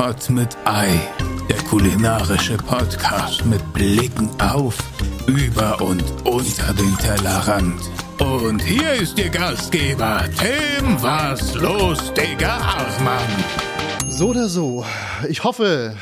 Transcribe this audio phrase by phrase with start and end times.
[0.00, 0.98] Pot mit Ei,
[1.50, 4.78] der kulinarische Podcast mit Blicken auf,
[5.26, 7.78] über und unter den Tellerrand.
[8.18, 13.44] Und hier ist Ihr Gastgeber, Tim Was los, Digga Achmann.
[14.08, 14.86] So oder so.
[15.28, 15.94] Ich hoffe,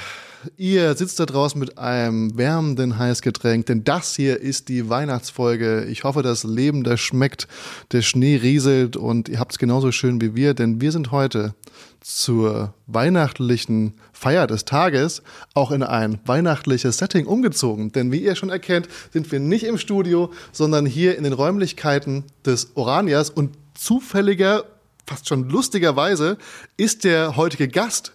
[0.56, 5.84] ihr sitzt da draußen mit einem wärmenden Heißgetränk, denn das hier ist die Weihnachtsfolge.
[5.84, 7.48] Ich hoffe, das Leben, das schmeckt,
[7.92, 11.54] der Schnee rieselt und ihr habt es genauso schön wie wir, denn wir sind heute
[12.00, 15.22] zur weihnachtlichen Feier des Tages
[15.54, 17.92] auch in ein weihnachtliches Setting umgezogen.
[17.92, 22.24] Denn wie ihr schon erkennt, sind wir nicht im Studio, sondern hier in den Räumlichkeiten
[22.44, 24.64] des Oranias und zufälliger,
[25.06, 26.38] fast schon lustigerweise,
[26.76, 28.12] ist der heutige Gast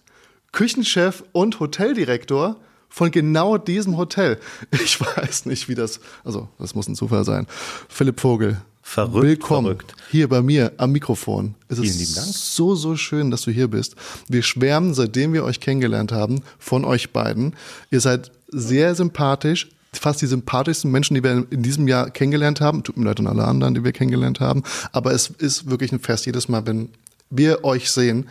[0.54, 2.56] Küchenchef und Hoteldirektor
[2.88, 4.40] von genau diesem Hotel.
[4.72, 7.48] Ich weiß nicht, wie das, also das muss ein Zufall sein.
[7.90, 8.62] Philipp Vogel.
[8.86, 9.96] Verrückt, Willkommen verrückt.
[10.12, 11.56] hier bei mir am Mikrofon.
[11.70, 12.28] Es Vielen ist lieben Dank.
[12.28, 13.96] so, so schön, dass du hier bist.
[14.28, 17.56] Wir schwärmen, seitdem wir euch kennengelernt haben, von euch beiden.
[17.92, 22.84] Ihr seid sehr sympathisch, fast die sympathischsten Menschen, die wir in diesem Jahr kennengelernt haben.
[22.84, 24.64] Tut mir leid an alle anderen, die wir kennengelernt haben.
[24.92, 26.90] Aber es ist wirklich ein Fest jedes Mal, wenn
[27.30, 28.28] wir euch sehen.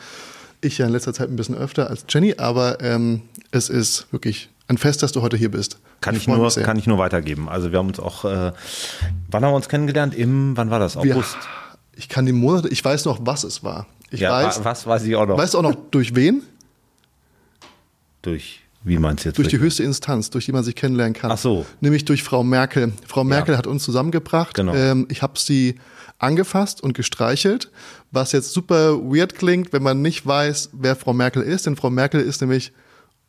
[0.63, 4.49] Ich ja in letzter Zeit ein bisschen öfter als Jenny, aber ähm, es ist wirklich
[4.69, 5.79] ein Fest, dass du heute hier bist.
[6.01, 7.49] Kann ich, freu nur, kann ich nur weitergeben.
[7.49, 8.53] Also wir haben uns auch, äh,
[9.31, 10.15] wann haben wir uns kennengelernt?
[10.15, 10.97] Im, wann war das?
[10.97, 11.37] August.
[11.97, 13.87] ich kann die Monate, ich weiß noch, was es war.
[14.11, 15.37] Ich ja, weiß, wa- was weiß ich auch noch.
[15.37, 16.43] weißt du auch noch durch wen?
[18.23, 19.39] Durch, wie meinst du jetzt?
[19.39, 21.33] Durch die höchste Instanz, durch die man sich kennenlernen kann.
[21.33, 21.67] Ach so.
[21.81, 22.93] Nämlich durch Frau Merkel.
[23.07, 24.55] Frau Merkel hat uns zusammengebracht.
[24.55, 24.75] Genau.
[24.75, 25.77] Ähm, ich habe sie
[26.23, 27.71] angefasst und gestreichelt,
[28.11, 31.67] was jetzt super weird klingt, wenn man nicht weiß, wer Frau Merkel ist.
[31.67, 32.73] Denn Frau Merkel ist nämlich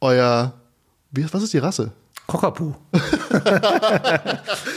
[0.01, 0.53] euer,
[1.11, 1.91] wie, was ist die Rasse?
[2.27, 2.75] Cockapoo.
[2.93, 3.01] ich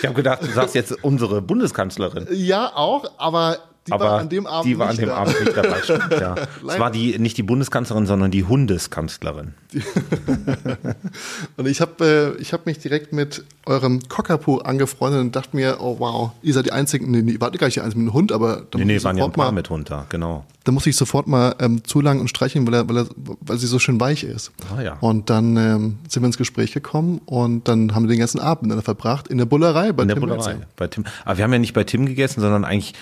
[0.04, 2.26] habe gedacht, du sagst jetzt unsere Bundeskanzlerin.
[2.30, 5.16] Ja, auch, aber die aber war an dem Abend die war an nicht dem da.
[5.16, 5.80] Abend nicht dabei.
[5.82, 6.34] Stimmt, ja.
[6.66, 9.54] Es war die, nicht die Bundeskanzlerin, sondern die Hundeskanzlerin.
[11.56, 15.78] Und ich habe äh, ich hab mich direkt mit eurem Cockapoo angefreundet und dachte mir,
[15.80, 18.10] oh wow, ihr seid die Einzigen, nee, nee, ihr wart gar nicht die Einzigen mit
[18.10, 20.44] einem Hund, aber da Nee, nee, waren ja ein paar mal, mit Hund da, genau.
[20.64, 23.06] da muss ich sofort mal ähm, zulangen und streicheln, weil, er, weil, er,
[23.40, 24.52] weil sie so schön weich ist.
[24.76, 24.96] Ah, ja.
[25.00, 28.62] Und dann ähm, sind wir ins Gespräch gekommen und dann haben wir den ganzen Abend
[28.62, 30.54] miteinander verbracht in der Bullerei bei In der Tim Bullerei.
[30.54, 30.66] Melzer.
[30.76, 31.04] Bei Tim.
[31.24, 32.94] Aber wir haben ja nicht bei Tim gegessen, sondern eigentlich,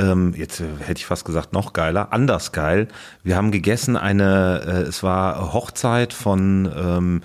[0.00, 2.88] ähm, jetzt äh, hätte ich fast gesagt, noch geiler, anders geil.
[3.22, 7.22] Wir haben gegessen eine, äh, es war Hochzeit von ähm,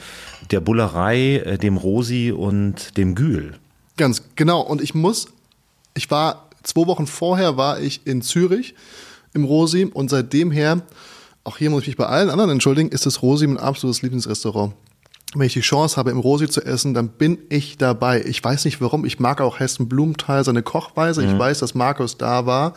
[0.52, 3.58] der Bullerei, äh, dem Rosi und dem Gül.
[3.98, 4.62] Ganz genau.
[4.62, 5.28] Und ich muss,
[5.94, 8.76] ich war, zwei Wochen vorher war ich in Zürich
[9.34, 10.82] im Rosi und seitdem her,
[11.44, 14.74] auch hier muss ich mich bei allen anderen entschuldigen, ist das Rosi mein absolutes Lieblingsrestaurant.
[15.34, 18.24] Wenn ich die Chance habe, im Rosi zu essen, dann bin ich dabei.
[18.26, 19.06] Ich weiß nicht warum.
[19.06, 21.26] Ich mag auch Hessen Blumenthal, seine Kochweise.
[21.26, 22.72] Ich weiß, dass Markus da war.
[22.72, 22.76] Und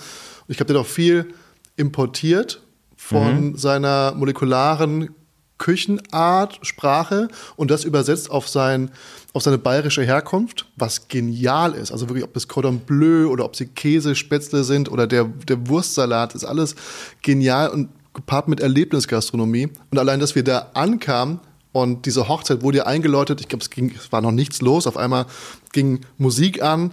[0.48, 1.32] ich glaube, der hat auch viel
[1.76, 2.62] importiert
[2.96, 5.10] von seiner molekularen
[5.58, 8.90] Küchenart, Sprache und das übersetzt auf, sein,
[9.32, 11.92] auf seine bayerische Herkunft, was genial ist.
[11.92, 16.34] Also wirklich, ob das Cordon Bleu oder ob sie Käsespätzle sind oder der, der Wurstsalat,
[16.34, 16.76] ist alles
[17.22, 19.68] genial und gepaart mit Erlebnisgastronomie.
[19.90, 21.40] Und allein, dass wir da ankamen
[21.82, 24.86] und diese Hochzeit wurde ja eingeläutet, ich glaube, es, ging- es war noch nichts los,
[24.86, 25.26] auf einmal
[25.72, 26.92] ging Musik an,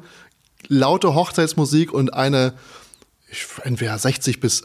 [0.68, 2.53] laute Hochzeitsmusik und eine
[3.29, 4.63] ich, entweder 60 bis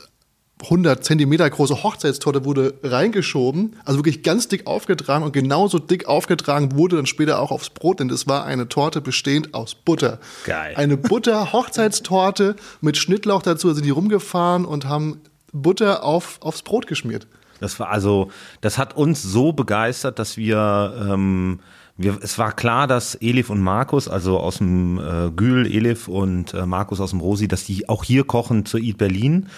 [0.62, 6.76] 100 Zentimeter große Hochzeitstorte wurde reingeschoben, also wirklich ganz dick aufgetragen und genauso dick aufgetragen
[6.76, 10.20] wurde dann später auch aufs Brot, denn es war eine Torte bestehend aus Butter.
[10.44, 10.74] Geil.
[10.76, 15.20] Eine Butter-Hochzeitstorte mit Schnittlauch dazu, da sind die rumgefahren und haben
[15.52, 17.26] Butter auf, aufs Brot geschmiert.
[17.60, 21.60] Das war also, das hat uns so begeistert, dass wir, ähm,
[21.96, 26.54] wir, es war klar, dass Elif und Markus, also aus dem äh, Gül, Elif und
[26.54, 29.48] äh, Markus aus dem Rosi, dass die auch hier kochen zu Eat Berlin.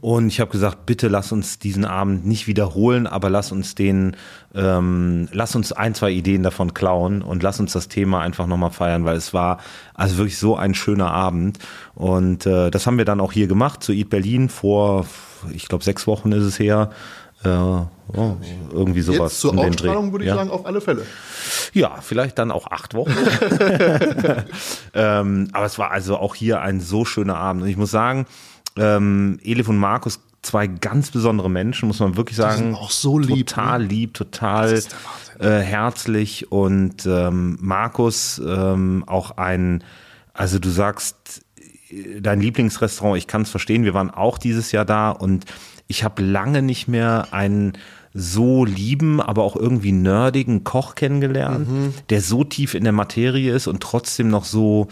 [0.00, 4.16] Und ich habe gesagt, bitte lass uns diesen Abend nicht wiederholen, aber lass uns den,
[4.56, 8.72] ähm, lass uns ein, zwei Ideen davon klauen und lass uns das Thema einfach nochmal
[8.72, 9.58] feiern, weil es war
[9.94, 11.60] also wirklich so ein schöner Abend.
[11.94, 15.06] Und äh, das haben wir dann auch hier gemacht zu Eat Berlin vor,
[15.52, 16.90] ich glaube, sechs Wochen ist es her.
[17.44, 18.36] Äh, oh,
[18.72, 19.32] irgendwie sowas.
[19.32, 20.36] Jetzt zur Ausstrahlung würde ich ja.
[20.36, 21.06] sagen, auf alle Fälle.
[21.72, 23.12] Ja, vielleicht dann auch acht Wochen.
[24.94, 27.62] ähm, aber es war also auch hier ein so schöner Abend.
[27.62, 28.26] Und ich muss sagen,
[28.76, 32.58] ähm, Elif und Markus, zwei ganz besondere Menschen, muss man wirklich sagen.
[32.58, 33.86] sind auch so lieb, Total ne?
[33.86, 34.82] lieb, total
[35.38, 36.50] äh, herzlich.
[36.52, 39.82] Und ähm, Markus ähm, auch ein,
[40.32, 41.44] also du sagst,
[41.90, 45.46] äh, dein Lieblingsrestaurant, ich kann es verstehen, wir waren auch dieses Jahr da und
[45.86, 47.74] ich habe lange nicht mehr einen
[48.12, 51.66] so lieben, aber auch irgendwie nerdigen Koch kennengelernt,
[52.10, 54.88] der so tief in der Materie ist und trotzdem noch so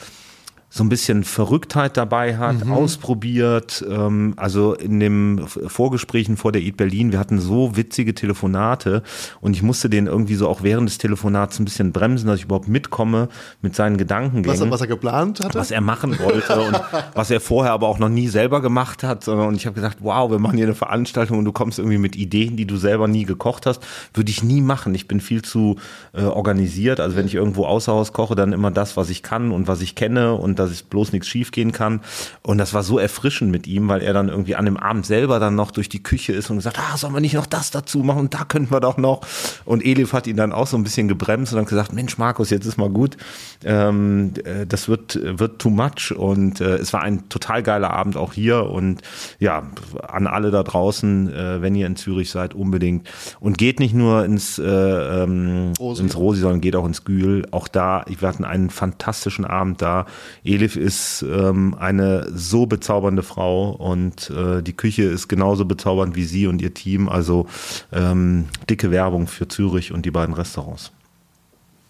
[0.75, 2.73] so ein bisschen Verrücktheit dabei hat, Mhm.
[2.73, 3.85] ausprobiert.
[3.87, 9.03] Ähm, also in dem Vorgesprächen vor der Eat Berlin, wir hatten so witzige Telefonate
[9.43, 12.45] und ich musste den irgendwie so auch während des Telefonats ein bisschen bremsen, dass ich
[12.45, 13.29] überhaupt mitkomme
[13.61, 15.59] mit seinen Gedankengängen Was er, was er geplant hatte?
[15.59, 16.81] was er machen wollte und
[17.15, 19.25] was er vorher aber auch noch nie selber gemacht hat.
[19.25, 21.99] sondern- Und ich habe gesagt, wow, wir machen hier eine Veranstaltung und du kommst irgendwie
[21.99, 23.83] mit Ideen, die du selber nie gekocht hast.
[24.15, 24.95] Würde ich nie machen.
[24.95, 25.77] Ich bin viel zu
[26.15, 26.99] äh, organisiert.
[26.99, 29.83] Also wenn ich irgendwo außer Haus koche, dann immer das, was ich kann und was
[29.83, 32.01] ich kenne und dass es bloß nichts schief gehen kann.
[32.43, 35.39] Und das war so erfrischend mit ihm, weil er dann irgendwie an dem Abend selber
[35.39, 38.01] dann noch durch die Küche ist und gesagt, ah, sollen wir nicht noch das dazu
[38.01, 39.21] machen und da könnten wir doch noch.
[39.65, 42.51] Und Elif hat ihn dann auch so ein bisschen gebremst und dann gesagt, Mensch, Markus,
[42.51, 43.17] jetzt ist mal gut.
[43.65, 46.15] Ähm, äh, das wird, wird too much.
[46.17, 48.71] Und äh, es war ein total geiler Abend auch hier.
[48.71, 49.03] Und
[49.39, 49.65] ja,
[50.07, 53.09] an alle da draußen, äh, wenn ihr in Zürich seid, unbedingt.
[53.41, 56.03] Und geht nicht nur ins, äh, ähm, Rosi.
[56.03, 57.47] ins Rosi, sondern geht auch ins Gül.
[57.51, 60.07] Auch da, wir hatten einen fantastischen Abend da.
[60.45, 66.25] Elif ist ähm, eine so bezaubernde Frau und äh, die Küche ist genauso bezaubernd wie
[66.25, 67.09] sie und ihr Team.
[67.09, 67.47] Also
[67.93, 70.91] ähm, dicke Werbung für Zürich und die beiden Restaurants.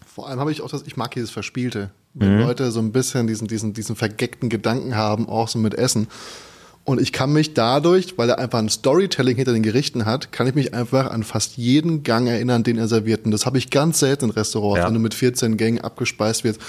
[0.05, 1.89] Vor allem habe ich auch das, ich mag dieses Verspielte.
[2.13, 2.19] Mhm.
[2.19, 6.07] Wenn Leute so ein bisschen diesen, diesen, diesen vergeckten Gedanken haben, auch so mit Essen.
[6.85, 10.47] Und ich kann mich dadurch, weil er einfach ein Storytelling hinter den Gerichten hat, kann
[10.47, 13.23] ich mich einfach an fast jeden Gang erinnern, den er serviert.
[13.25, 14.87] Und das habe ich ganz selten in Restaurants, Ja.
[14.87, 16.59] wenn du mit 14 Gängen abgespeist wirst.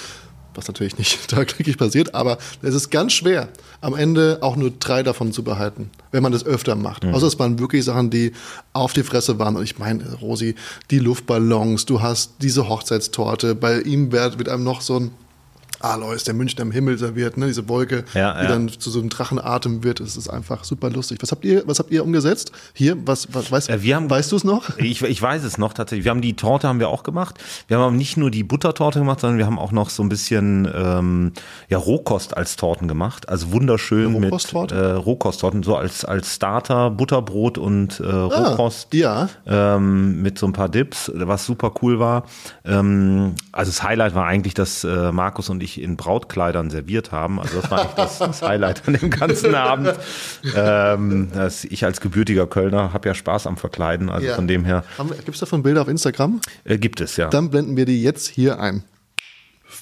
[0.55, 3.49] Was natürlich nicht tagtäglich passiert, aber es ist ganz schwer,
[3.81, 7.05] am Ende auch nur drei davon zu behalten, wenn man das öfter macht.
[7.05, 8.31] Außer es waren wirklich Sachen, die
[8.73, 9.55] auf die Fresse waren.
[9.55, 10.55] Und ich meine, Rosi,
[10.91, 15.11] die Luftballons, du hast diese Hochzeitstorte, bei ihm wird, wird einem noch so ein
[15.93, 17.47] Alois, der München am Himmel serviert, ne?
[17.47, 18.49] diese Wolke, Ja, die ja.
[18.49, 19.99] dann zu so einem Drachenatem wird.
[19.99, 21.19] Es ist einfach super lustig.
[21.21, 22.51] Was habt ihr, was habt ihr umgesetzt?
[22.73, 24.77] Hier, was, was weißt, Äh, wir haben- weißt du es noch?
[24.77, 26.05] Ich, ich weiß es noch tatsächlich.
[26.05, 27.35] Wir haben die Torte haben wir auch gemacht.
[27.67, 30.67] Wir haben nicht nur die Buttertorte gemacht, sondern wir haben auch noch so ein bisschen
[30.73, 31.33] ähm,
[31.69, 33.29] ja, Rohkost als Torten gemacht.
[33.29, 34.75] Also wunderschön Eine mit Rohkosttorte?
[34.75, 38.93] äh, Rohkosttorten, so als, als Starter, Butterbrot und äh, Rohkost.
[38.93, 39.29] ja.
[39.45, 42.23] Ähm, mit so ein paar Dips, was super cool war.
[42.63, 47.39] Ähm, also das Highlight war eigentlich, dass äh, Markus und ich in Brautkleidern serviert haben.
[47.39, 49.93] Also das war eigentlich das, das Highlight an dem ganzen Abend.
[50.55, 51.31] Ähm,
[51.69, 54.09] ich als gebürtiger Kölner habe ja Spaß am Verkleiden.
[54.09, 54.35] Also Ja.
[54.35, 54.83] von dem her
[55.25, 56.39] Gibt es davon Bilder auf Instagram?
[56.63, 57.29] äh, gibt es ja.
[57.29, 58.83] Dann blenden wir die jetzt hier ein.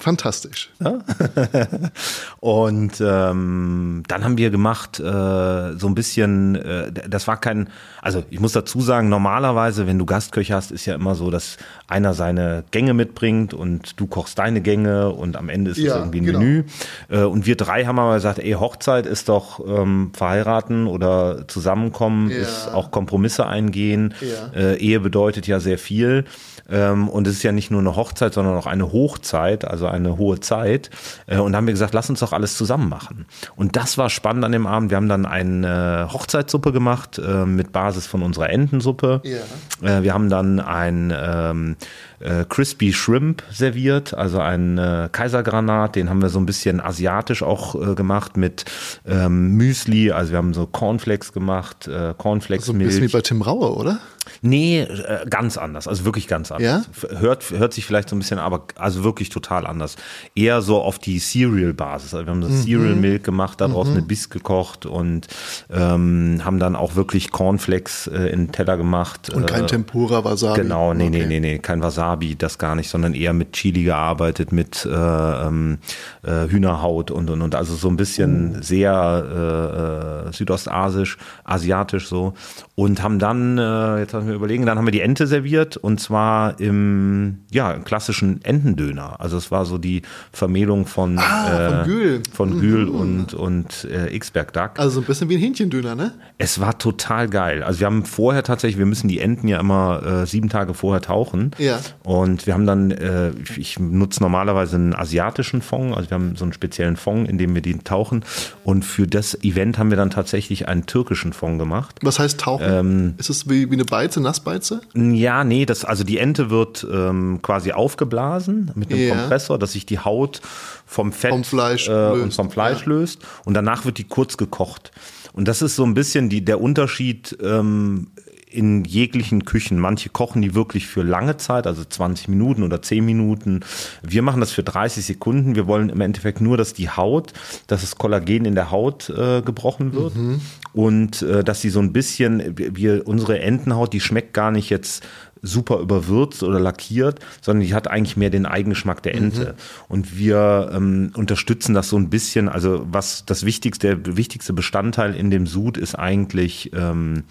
[0.04, 0.70] Fantastisch.
[2.40, 7.70] Und ähm, dann haben wir gemacht äh, so ein bisschen, äh, das war kein,
[8.02, 11.56] also ich muss dazu sagen, normalerweise, wenn du Gastköche hast, ist ja immer so, dass
[11.88, 15.96] einer seine Gänge mitbringt und du kochst deine Gänge und am Ende ist es Ja,
[15.96, 16.38] irgendwie ein genau.
[16.40, 16.64] Menü.
[17.08, 22.30] Äh, und wir drei haben aber gesagt, ey, Hochzeit ist doch ähm, verheiraten oder zusammenkommen,
[22.30, 22.36] Ja.
[22.36, 24.12] ist auch Kompromisse eingehen.
[24.20, 24.58] Ja.
[24.60, 26.26] Äh, Ehe bedeutet ja sehr viel.
[26.68, 30.16] Ähm, und es ist ja nicht nur eine Hochzeit, sondern auch eine Hochzeit, also eine
[30.16, 30.90] hohe Zeit.
[31.26, 33.26] Äh, und da haben wir gesagt, lass uns doch alles zusammen machen.
[33.56, 34.90] Und das war spannend an dem Abend.
[34.90, 39.20] Wir haben dann eine Hochzeitssuppe gemacht äh, mit Basis von unserer Entensuppe.
[39.24, 39.98] Ja.
[39.98, 41.76] Äh, wir haben dann ein ähm,
[42.20, 44.80] äh, Crispy Shrimp serviert, also ein
[45.12, 48.64] Kaisergranat, den haben wir so ein bisschen asiatisch auch gemacht mit
[49.06, 51.88] ähm, Müsli, also wir haben so Cornflakes gemacht,
[52.18, 53.98] Cornflakes So ein bisschen wie bei Tim Raue, oder?
[54.40, 54.86] Nee,
[55.28, 56.63] ganz anders, also wirklich ganz anders.
[56.64, 56.82] Ja?
[57.20, 59.96] Hört, hört sich vielleicht so ein bisschen, aber also wirklich total anders.
[60.34, 62.14] Eher so auf die Cereal-Basis.
[62.14, 62.42] Also wir haben Mhm.
[62.42, 65.28] das Cereal Milk gemacht, daraus eine Biss gekocht und
[65.70, 69.30] ähm, haben dann auch wirklich Cornflakes äh, in den Teller gemacht.
[69.30, 70.62] Und kein äh, Tempura, Wasabi.
[70.62, 71.26] Genau, nee, nee, Okay.
[71.28, 75.78] nee, nee, kein Wasabi, das gar nicht, sondern eher mit Chili gearbeitet, mit äh, ähm,
[76.22, 77.54] äh, Hühnerhaut und und und.
[77.54, 82.34] Also so ein bisschen sehr äh, äh, südostasisch, asiatisch so.
[82.74, 83.56] Und haben dann,
[83.98, 87.84] jetzt haben wir überlegen, dann haben wir die Ente serviert und zwar im ja, im
[87.84, 89.20] klassischen Entendöner.
[89.20, 92.22] Also es war so die Vermählung von, Ah, von Gül.
[92.32, 94.72] von Gül und, und äh, Xberg Duck.
[94.78, 96.12] Also so ein bisschen wie ein Hähnchendöner, ne?
[96.38, 97.62] Es war total geil.
[97.62, 101.00] Also wir haben vorher tatsächlich, wir müssen die Enten ja immer äh, sieben Tage vorher
[101.00, 101.52] tauchen.
[101.58, 101.78] Ja.
[102.02, 106.44] Und wir haben dann, äh, ich nutze normalerweise einen asiatischen Fond, also wir haben so
[106.44, 108.24] einen speziellen Fond, in dem wir die tauchen.
[108.64, 111.98] Und für das Event haben wir dann tatsächlich einen türkischen Fond gemacht.
[112.02, 112.66] Was heißt tauchen?
[112.68, 114.80] Ähm, ist es wie, wie eine Beize, Nassbeize?
[114.94, 119.14] Ja, nee, das, also die Ente wird ähm, quasi aufgeblasen mit einem Ja.
[119.14, 120.40] Kompressor, dass sich die Haut
[120.86, 122.88] vom Fett Vom Fleisch äh, und löst, vom Fleisch ja.
[122.88, 124.90] löst und danach wird die kurz gekocht.
[125.32, 128.08] Und das ist so ein bisschen die, der Unterschied ähm,
[128.54, 129.78] in jeglichen Küchen.
[129.78, 133.60] Manche kochen die wirklich für lange Zeit, also 20 Minuten oder 10 Minuten.
[134.02, 135.56] Wir machen das für 30 Sekunden.
[135.56, 137.32] Wir wollen im Endeffekt nur, dass die Haut,
[137.66, 140.40] dass das Kollagen in der Haut äh, gebrochen wird mhm.
[140.72, 145.02] und äh, dass sie so ein bisschen, wir, unsere Entenhaut, die schmeckt gar nicht jetzt
[145.44, 149.54] super überwürzt oder lackiert, sondern die hat eigentlich mehr den Eigengeschmack der Ente.
[149.56, 149.84] Mhm.
[149.88, 152.48] Und wir ähm, unterstützen das so ein bisschen.
[152.48, 157.24] Also was das wichtigste, der wichtigste Bestandteil in dem Sud ist eigentlich ähm,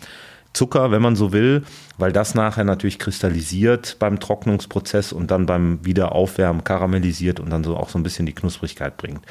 [0.54, 1.64] Zucker, wenn man so will,
[1.98, 7.76] weil das nachher natürlich kristallisiert beim Trocknungsprozess und dann beim Wiederaufwärmen karamellisiert und dann so
[7.76, 9.26] auch so ein bisschen die Knusprigkeit bringt.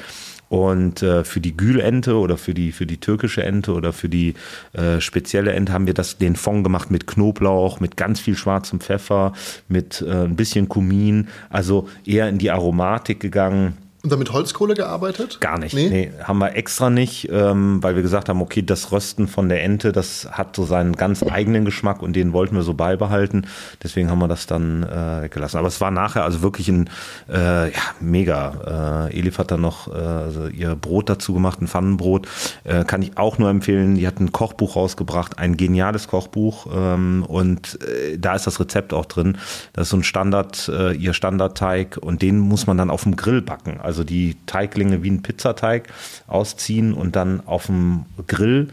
[0.53, 4.35] Und äh, für die Gülente oder für die, für die türkische Ente oder für die
[4.73, 8.79] äh, spezielle Ente haben wir das, den Fond gemacht mit Knoblauch, mit ganz viel schwarzem
[8.79, 9.33] Pfeffer,
[9.67, 15.39] mit äh, ein bisschen Kumin, also eher in die Aromatik gegangen und damit Holzkohle gearbeitet?
[15.39, 15.73] Gar nicht.
[15.73, 19.47] Nee, nee haben wir extra nicht, ähm, weil wir gesagt haben, okay, das Rösten von
[19.47, 23.47] der Ente, das hat so seinen ganz eigenen Geschmack und den wollten wir so beibehalten.
[23.81, 25.57] Deswegen haben wir das dann äh, weggelassen.
[25.57, 26.89] Aber es war nachher also wirklich ein
[27.29, 29.07] äh, ja, mega.
[29.09, 32.27] Äh, Elif hat dann noch äh, also ihr Brot dazu gemacht, ein Pfannenbrot.
[32.65, 33.95] Äh, kann ich auch nur empfehlen.
[33.95, 36.67] Die hat ein Kochbuch rausgebracht, ein geniales Kochbuch.
[36.75, 39.37] Ähm, und äh, da ist das Rezept auch drin.
[39.71, 43.15] Das ist so ein Standard, äh, ihr Standardteig und den muss man dann auf dem
[43.15, 43.79] Grill backen.
[43.81, 45.87] Also also die Teiglinge wie ein Pizzateig
[46.25, 48.69] ausziehen und dann auf dem Grill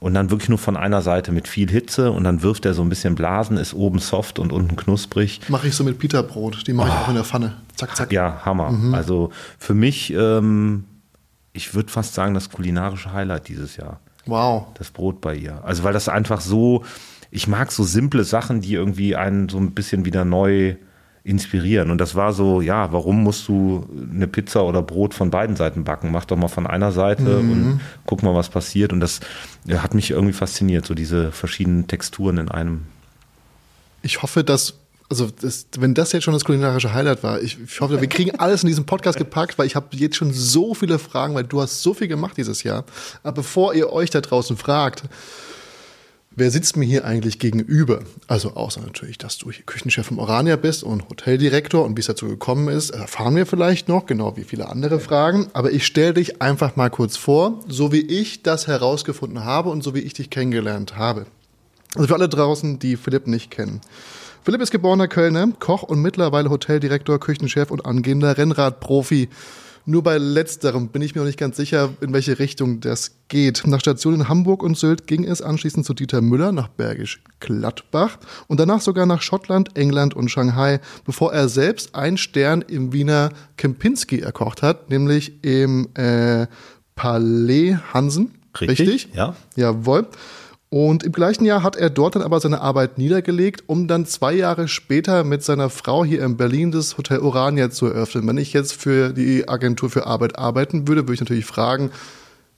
[0.00, 2.80] und dann wirklich nur von einer Seite mit viel Hitze und dann wirft er so
[2.80, 5.42] ein bisschen Blasen, ist oben soft und unten knusprig.
[5.48, 6.98] Mache ich so mit Pita-Brot, die mache ich oh.
[7.04, 7.56] auch in der Pfanne.
[7.76, 8.12] Zack, zack.
[8.12, 8.70] Ja, Hammer.
[8.70, 8.94] Mhm.
[8.94, 10.84] Also für mich, ähm,
[11.52, 14.00] ich würde fast sagen, das kulinarische Highlight dieses Jahr.
[14.24, 14.68] Wow.
[14.78, 15.62] Das Brot bei ihr.
[15.64, 16.82] Also weil das einfach so,
[17.30, 20.76] ich mag so simple Sachen, die irgendwie einen so ein bisschen wieder neu
[21.24, 21.90] inspirieren.
[21.90, 25.84] Und das war so, ja, warum musst du eine Pizza oder Brot von beiden Seiten
[25.84, 26.10] backen?
[26.10, 27.52] Mach doch mal von einer Seite mhm.
[27.52, 28.92] und guck mal, was passiert.
[28.92, 29.20] Und das
[29.70, 32.82] hat mich irgendwie fasziniert, so diese verschiedenen Texturen in einem.
[34.02, 34.74] Ich hoffe, dass
[35.12, 38.38] also das, wenn das jetzt schon das kulinarische Highlight war, ich, ich hoffe, wir kriegen
[38.38, 41.60] alles in diesem Podcast gepackt, weil ich habe jetzt schon so viele Fragen, weil du
[41.60, 42.84] hast so viel gemacht dieses Jahr.
[43.22, 45.02] Aber bevor ihr euch da draußen fragt,
[46.34, 48.00] Wer sitzt mir hier eigentlich gegenüber?
[48.26, 52.06] Also außer natürlich, dass du hier Küchenchef im Orania bist und Hoteldirektor und wie es
[52.06, 55.48] dazu gekommen ist, erfahren wir vielleicht noch, genau wie viele andere Fragen.
[55.52, 59.84] Aber ich stelle dich einfach mal kurz vor, so wie ich das herausgefunden habe und
[59.84, 61.26] so wie ich dich kennengelernt habe.
[61.96, 63.82] Also für alle draußen, die Philipp nicht kennen.
[64.42, 69.28] Philipp ist geborener Kölner, Koch und mittlerweile Hoteldirektor, Küchenchef und angehender Rennradprofi.
[69.84, 73.66] Nur bei letzterem bin ich mir noch nicht ganz sicher, in welche Richtung das geht.
[73.66, 78.18] Nach Stationen in Hamburg und Sylt ging es anschließend zu Dieter Müller nach Bergisch Gladbach
[78.46, 83.30] und danach sogar nach Schottland, England und Shanghai, bevor er selbst einen Stern im Wiener
[83.56, 86.46] Kempinski erkocht hat, nämlich im äh,
[86.94, 88.34] Palais Hansen.
[88.60, 88.88] Richtig?
[88.88, 89.08] Richtig?
[89.14, 89.34] Ja.
[89.56, 90.06] Jawohl.
[90.72, 94.32] Und im gleichen Jahr hat er dort dann aber seine Arbeit niedergelegt, um dann zwei
[94.32, 98.26] Jahre später mit seiner Frau hier in Berlin das Hotel Orania zu eröffnen.
[98.26, 101.90] Wenn ich jetzt für die Agentur für Arbeit arbeiten würde, würde ich natürlich fragen,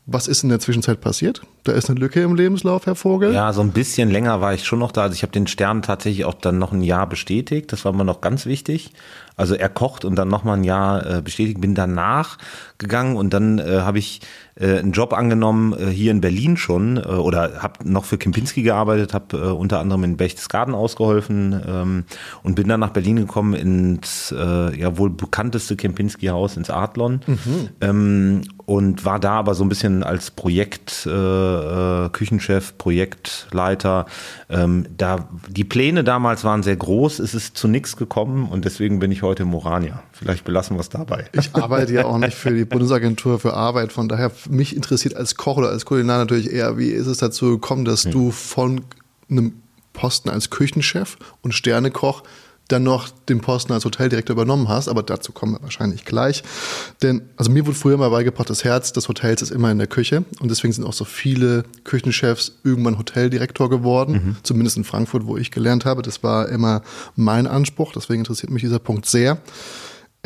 [0.07, 1.43] was ist in der Zwischenzeit passiert?
[1.65, 3.33] Da ist eine Lücke im Lebenslauf, Herr Vogel.
[3.33, 5.03] Ja, so ein bisschen länger war ich schon noch da.
[5.03, 7.73] Also ich habe den Stern tatsächlich auch dann noch ein Jahr bestätigt.
[7.73, 8.93] Das war mir noch ganz wichtig.
[9.37, 11.61] Also er kocht und dann noch mal ein Jahr äh, bestätigt.
[11.61, 12.39] Bin danach
[12.79, 14.21] gegangen und dann äh, habe ich
[14.57, 18.63] äh, einen Job angenommen äh, hier in Berlin schon äh, oder habe noch für Kempinski
[18.63, 22.05] gearbeitet, habe äh, unter anderem in Berchtesgaden ausgeholfen ähm,
[22.43, 27.69] und bin dann nach Berlin gekommen ins äh, ja wohl bekannteste Kempinski-Haus ins Adlon mhm.
[27.81, 34.07] ähm, und war da aber so ein bisschen als Projekt äh, äh, Küchenchef, Projektleiter.
[34.49, 38.99] Ähm, da die Pläne damals waren sehr groß, es ist zu nichts gekommen und deswegen
[38.99, 40.03] bin ich heute im Orania.
[40.13, 41.27] Vielleicht belassen wir es dabei.
[41.33, 45.37] Ich arbeite ja auch nicht für die Bundesagentur für Arbeit, von daher mich interessiert als
[45.37, 48.13] Koch oder als Kulinar natürlich eher, wie ist es dazu gekommen, dass hm.
[48.13, 48.83] du von
[49.31, 49.55] einem
[49.93, 52.25] Posten als Küchenchef und Sternekoch
[52.69, 56.43] dann noch den Posten als Hoteldirektor übernommen hast, aber dazu kommen wir wahrscheinlich gleich.
[57.03, 59.87] Denn, also mir wurde früher mal beigebracht, das Herz des Hotels ist immer in der
[59.87, 64.37] Küche und deswegen sind auch so viele Küchenchefs irgendwann Hoteldirektor geworden, mhm.
[64.43, 66.03] zumindest in Frankfurt, wo ich gelernt habe.
[66.03, 66.83] Das war immer
[67.17, 69.39] mein Anspruch, deswegen interessiert mich dieser Punkt sehr.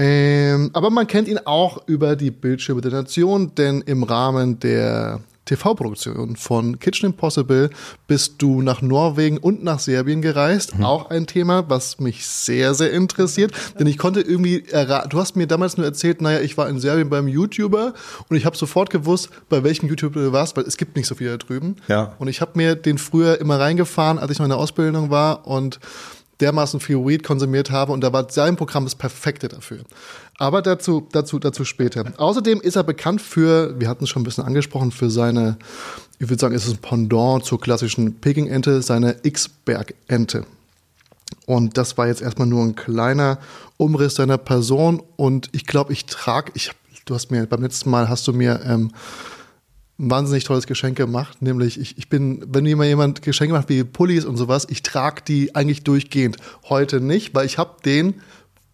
[0.01, 5.21] Ähm, aber man kennt ihn auch über die Bildschirme der Nation, denn im Rahmen der
[5.49, 7.71] TV-Produktion von Kitchen Impossible
[8.07, 10.79] bist du nach Norwegen und nach Serbien gereist.
[10.79, 10.85] Mhm.
[10.85, 13.53] Auch ein Thema, was mich sehr, sehr interessiert.
[13.79, 16.79] Denn ich konnte irgendwie erraten, du hast mir damals nur erzählt, naja, ich war in
[16.79, 17.95] Serbien beim YouTuber
[18.29, 21.15] und ich habe sofort gewusst, bei welchem YouTuber du warst, weil es gibt nicht so
[21.15, 21.77] viele da drüben.
[21.89, 22.15] Ja.
[22.19, 25.47] Und ich habe mir den früher immer reingefahren, als ich noch in der Ausbildung war
[25.47, 25.81] und
[26.41, 29.81] dermaßen viel Weed konsumiert habe und da war sein Programm das perfekte dafür.
[30.39, 32.05] Aber dazu, dazu, dazu später.
[32.17, 35.59] Außerdem ist er bekannt für, wir hatten es schon ein bisschen angesprochen, für seine,
[36.21, 40.45] ich würde sagen, ist es ein Pendant zur klassischen Peking-Ente, seine X-Berg-Ente.
[41.47, 43.39] Und das war jetzt erstmal nur ein kleiner
[43.77, 45.03] Umriss seiner Person.
[45.17, 46.71] Und ich glaube, ich trage, ich,
[47.05, 48.93] du hast mir beim letzten Mal hast du mir ähm,
[49.99, 51.43] ein wahnsinnig tolles Geschenk gemacht.
[51.43, 55.23] Nämlich, ich, ich bin, wenn mir jemand Geschenke macht wie Pullis und sowas, ich trage
[55.27, 56.37] die eigentlich durchgehend.
[56.69, 58.21] Heute nicht, weil ich habe den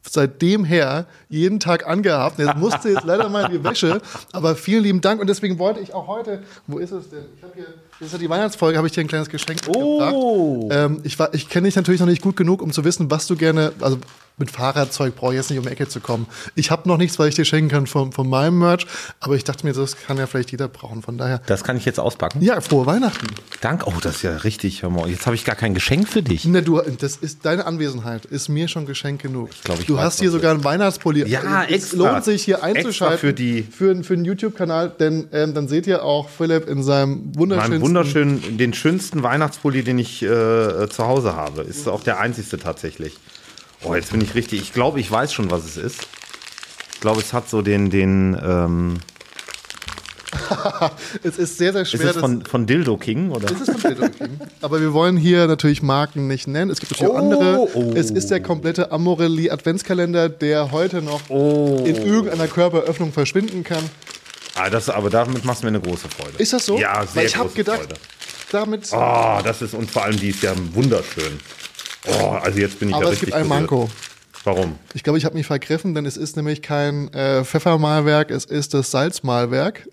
[0.03, 2.39] seitdem her jeden Tag angehabt.
[2.39, 4.03] Jetzt musste jetzt leider mal in die Wäsche,
[4.33, 7.25] aber vielen lieben Dank und deswegen wollte ich auch heute, wo ist es denn?
[7.37, 7.67] Ich habe hier,
[8.05, 10.69] das ist ja die Weihnachtsfolge, habe ich dir ein kleines Geschenk Oh.
[10.71, 13.27] Ähm, ich war, ich kenne dich natürlich noch nicht gut genug, um zu wissen, was
[13.27, 13.99] du gerne, also
[14.37, 16.27] mit Fahrradzeug brauche ich jetzt nicht um die Ecke zu kommen.
[16.57, 18.85] Ich habe noch nichts, was ich dir schenken kann von, von meinem Merch,
[19.21, 21.03] aber ich dachte mir, das kann ja vielleicht jeder brauchen.
[21.03, 22.43] Von daher, Das kann ich jetzt auspacken.
[22.43, 23.29] ja, frohe Weihnachten.
[23.61, 23.87] Danke.
[23.87, 24.83] Oh, das ist ja richtig.
[24.83, 26.45] Hör mal, jetzt habe ich gar kein Geschenk für dich.
[26.47, 29.51] Ne, du, das ist deine Anwesenheit, ist mir schon Geschenk genug.
[29.63, 31.29] glaub, ich du hast hier sogar einen Weihnachtspulli.
[31.29, 31.97] Ja, es extra.
[32.13, 36.03] lohnt sich hier einzuschalten für die- für, für den YouTube-Kanal, denn ähm, dann seht ihr
[36.03, 37.83] auch Philipp in seinem wunderschönsten.
[37.95, 40.27] Wunderschönen, den schönsten Weihnachtspulli, den ich äh,
[40.89, 41.63] zu Hause habe.
[41.63, 43.15] Ist auch der einzigste tatsächlich.
[43.85, 44.61] Oh, jetzt bin ich richtig.
[44.63, 46.09] Ich glaube, ich weiß schon, was es ist.
[46.95, 48.95] Ich glaube, es hat so den, den, ähm,
[51.23, 52.11] Es ist sehr, sehr ist schwer.
[52.11, 53.49] es von, von Dildo King, oder?
[53.49, 54.41] ist von Dildo King.
[54.61, 56.73] Aber wir wollen hier natürlich Marken nicht nennen.
[56.73, 57.69] Es gibt natürlich auch Oh, andere.
[57.75, 57.93] oh.
[57.95, 61.85] Es ist der komplette Amorelli Adventskalender, der heute noch Oh.
[61.87, 63.85] in irgendeiner Körperöffnung verschwinden kann.
[64.57, 66.39] Ah, das, aber damit machst du mir eine große Freude.
[66.39, 66.79] Ist das so?
[66.79, 67.95] Ja, sehr Weil ich habe große gedacht, Freude.
[68.53, 68.89] damit.
[68.93, 71.41] Oh, das ist, und vor allem die ist ja wunderschön.
[72.07, 73.49] Oh, also jetzt bin ich aber es richtig gibt ein.
[73.49, 73.91] Manko.
[74.45, 74.79] Warum?
[74.93, 78.75] Ich glaube, ich habe mich vergriffen, denn es ist nämlich kein äh, Pfeffermalwerk, es ist
[78.75, 79.89] das Salzmalwerk.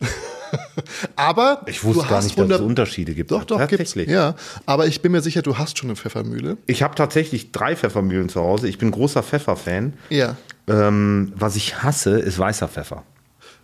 [1.16, 3.32] aber Ich wusste du gar hast nicht, dass 100 es Unterschiede gibt.
[3.32, 3.72] Doch, doch, gibt's.
[3.78, 4.10] tatsächlich.
[4.10, 6.58] Ja, aber ich bin mir sicher, du hast schon eine Pfeffermühle.
[6.66, 8.68] Ich habe tatsächlich drei Pfeffermühlen zu Hause.
[8.68, 9.94] Ich bin großer Pfefferfan.
[10.10, 10.36] Ja.
[10.68, 13.04] Ähm, was ich hasse, ist weißer Pfeffer.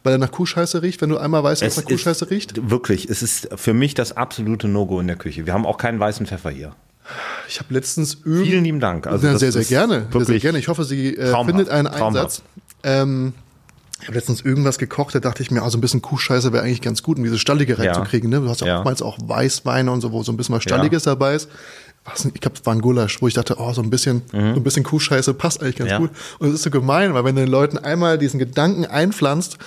[0.07, 2.69] Weil er nach Kuhscheiße riecht, wenn du einmal weißt, was Es nach Kuhscheiße ist, riecht.
[2.69, 5.45] Wirklich, es ist für mich das absolute No-Go in der Küche.
[5.45, 6.71] Wir haben auch keinen weißen Pfeffer hier.
[7.49, 9.05] Ich habe letztens Vielen lieben Dank.
[9.05, 10.07] Also ja, sehr, sehr gerne.
[10.09, 10.59] Sehr, sehr gerne.
[10.59, 11.87] Ich hoffe, sie äh, findet einen.
[11.87, 12.41] Einsatz.
[12.83, 13.33] Ähm,
[13.99, 16.81] ich habe letztens irgendwas gekocht, da dachte ich mir, also ein bisschen Kuhscheiße wäre eigentlich
[16.81, 17.91] ganz gut, um diese Stallige Ja.
[17.91, 18.29] reinzukriegen.
[18.29, 18.39] Ne?
[18.39, 18.77] Du hast ja, Ja.
[18.77, 21.49] oftmals auch Weißweine und so, wo so ein bisschen was Stalliges dabei ist.
[22.33, 24.63] Ich glaube, es war ein Gulasch, wo ich dachte, oh, so ein bisschen, so ein
[24.63, 25.93] bisschen Kuhscheiße passt eigentlich ganz Mhm.
[25.93, 25.97] Ja.
[25.99, 26.11] gut.
[26.39, 29.57] Und es ist so gemein, weil wenn du den Leuten einmal diesen Gedanken einpflanzt,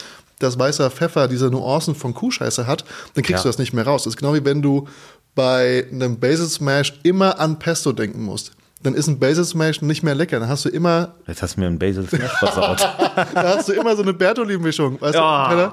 [0.40, 3.42] dass weißer Pfeffer diese Nuancen von Kuhscheiße hat, dann kriegst Ja.
[3.44, 4.02] du das nicht mehr raus.
[4.04, 4.88] Das ist genau wie wenn du
[5.36, 8.52] bei einem Basil Smash immer an Pesto denken musst.
[8.82, 10.40] Dann ist ein Basil Smash nicht mehr lecker.
[10.40, 12.80] Dann hast du immer Jetzt hast du mir einen Basil Smash versaut.
[13.34, 15.54] da hast du immer so eine Bertolin-Mischung, weißt Ja.
[15.54, 15.72] du?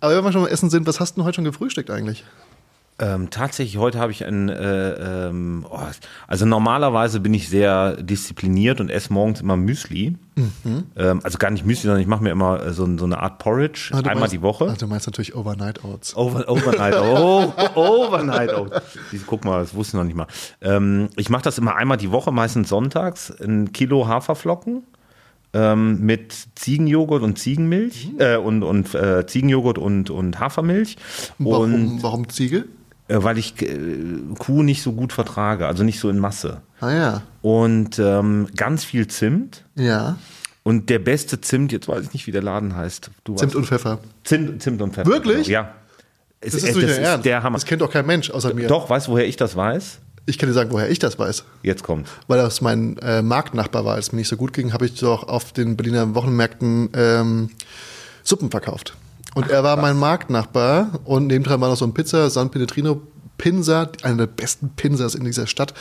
[0.00, 2.24] Aber wenn wir schon mal essen sind, was hast du denn heute schon gefrühstückt eigentlich?
[2.98, 5.78] Ähm, tatsächlich, heute habe ich ein, äh, ähm, oh,
[6.26, 10.16] also normalerweise bin ich sehr diszipliniert und esse morgens immer Müsli.
[10.36, 10.84] Mhm.
[10.96, 13.38] Ähm, also gar nicht Müsli, sondern ich mache mir immer äh, so, so eine Art
[13.38, 14.68] Porridge, Ah, einmal meinst- die Woche.
[14.70, 16.16] Ah, du meinst natürlich Overnight Oats.
[16.16, 18.50] Over, overnight, oh, overnight.
[19.12, 20.26] Die- Guck mal, das wusste ich noch nicht mal.
[20.62, 23.30] Ähm, ich mache das immer einmal die Woche, meistens sonntags.
[23.42, 24.84] Ein Kilo Haferflocken
[25.52, 30.96] ähm, mit Ziegenjoghurt und Ziegenmilch äh, und, und äh, Ziegenjoghurt und, und Hafermilch.
[31.38, 32.58] Und Warum, warum Ziege?
[32.58, 32.64] äh,
[33.08, 33.76] weil ich äh,
[34.38, 36.60] Kuh nicht so gut vertrage, also nicht so in Masse.
[36.80, 37.22] Ah ja.
[37.42, 39.64] Und ähm, ganz viel Zimt.
[39.76, 40.16] Ja.
[40.62, 43.10] Und der beste Zimt, jetzt weiß ich nicht, wie der Laden heißt.
[43.24, 43.98] Du Zimt weißt- und Pfeffer.
[44.24, 45.08] Zimt, Zimt und Pfeffer.
[45.08, 45.46] Wirklich?
[45.46, 45.60] Genau.
[45.60, 45.74] Ja.
[46.40, 47.24] Es, Das äh, ist, das Ernst.
[47.26, 47.56] der Hammer.
[47.56, 48.66] Das kennt doch kein Mensch außer mir.
[48.68, 50.00] Doch, weißt du, woher ich das weiß?
[50.26, 51.44] Ich kann dir sagen, woher ich das weiß.
[51.62, 52.08] Jetzt kommt.
[52.26, 53.94] Weil das mein äh, Marktnachbar war.
[53.94, 57.50] Als es mir nicht so gut ging, habe ich doch auf den Berliner Wochenmärkten ähm,
[58.24, 58.96] Suppen verkauft.
[59.36, 63.02] Und er war mein Marktnachbar und nebendran war noch so ein Pizza, San Pelletrino
[63.36, 65.74] Pinsa, einer der besten Pinsas in dieser Stadt.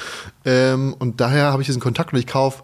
[0.44, 2.64] Ähm, und daher habe ich diesen Kontakt und ich kaufe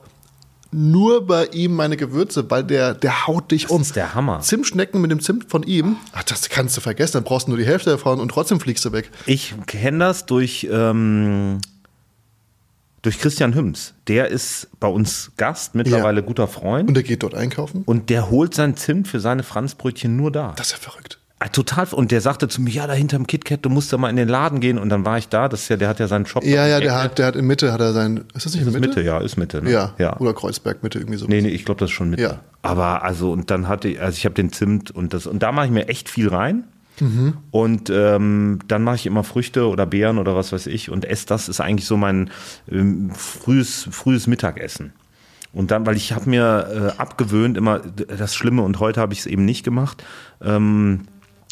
[0.73, 3.82] nur bei ihm meine Gewürze, weil der, der haut dich um.
[3.82, 4.41] ist der Hammer.
[4.41, 7.58] Zimtschnecken mit dem Zimt von ihm, ach, das kannst du vergessen, dann brauchst du nur
[7.58, 9.12] die Hälfte davon und trotzdem fliegst du weg.
[9.27, 11.60] Ich kenne das durch, ähm,
[13.01, 13.93] durch Christian Hüms.
[14.07, 16.87] Der ist bei uns Gast, mittlerweile guter Freund.
[16.87, 17.83] Und der geht dort einkaufen.
[17.85, 20.53] Und der holt sein Zimt für seine Franzbrötchen nur da.
[20.55, 21.17] Das ist ja verrückt.
[21.39, 21.87] Ah, Total.
[21.91, 24.27] Und der sagte zu mir, ja, da hinterm KitKat, du musst da mal in den
[24.27, 24.77] Laden gehen.
[24.77, 25.49] Und dann war ich da.
[25.49, 26.43] Das ist ja, der hat ja seinen Shop.
[26.43, 28.67] Ja, ja, der hat, der hat in Mitte, hat er sein, ist das nicht in
[28.67, 28.87] Ist Mitte?
[28.89, 29.63] Mitte, ja, ist Mitte.
[29.63, 29.71] Ne?
[29.71, 29.95] Ja.
[29.97, 30.15] ja.
[30.19, 31.25] Oder Kreuzberg Mitte, irgendwie so.
[31.25, 32.21] Nee, nee, ich glaube, das ist schon Mitte.
[32.21, 32.39] Ja.
[32.61, 35.51] Aber also, und dann hatte ich, also ich habe den Zimt und das, und da
[35.51, 36.65] mache ich mir echt viel rein.
[37.51, 41.25] Und ähm, dann mache ich immer Früchte oder Beeren oder was weiß ich und esse
[41.25, 41.49] das.
[41.49, 42.30] Ist eigentlich so mein
[42.69, 44.93] ähm, frühes, frühes Mittagessen.
[45.54, 49.19] Und dann, weil ich habe mir äh, abgewöhnt, immer das Schlimme, und heute habe ich
[49.19, 50.04] es eben nicht gemacht,
[50.41, 51.01] ähm,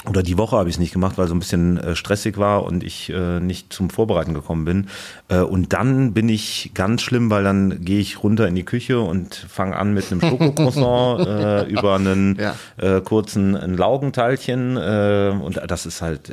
[0.07, 2.63] oder die Woche habe ich es nicht gemacht, weil so ein bisschen äh, stressig war
[2.63, 4.87] und ich äh, nicht zum Vorbereiten gekommen bin.
[5.27, 9.01] Äh, und dann bin ich ganz schlimm, weil dann gehe ich runter in die Küche
[9.01, 12.55] und fange an mit einem Schokocroissant äh, über einen Ja.
[12.77, 16.29] äh, kurzen ein Laugenteilchen äh, und das ist halt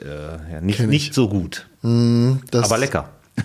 [0.52, 3.08] ja, nicht, nicht so gut, Das, aber lecker.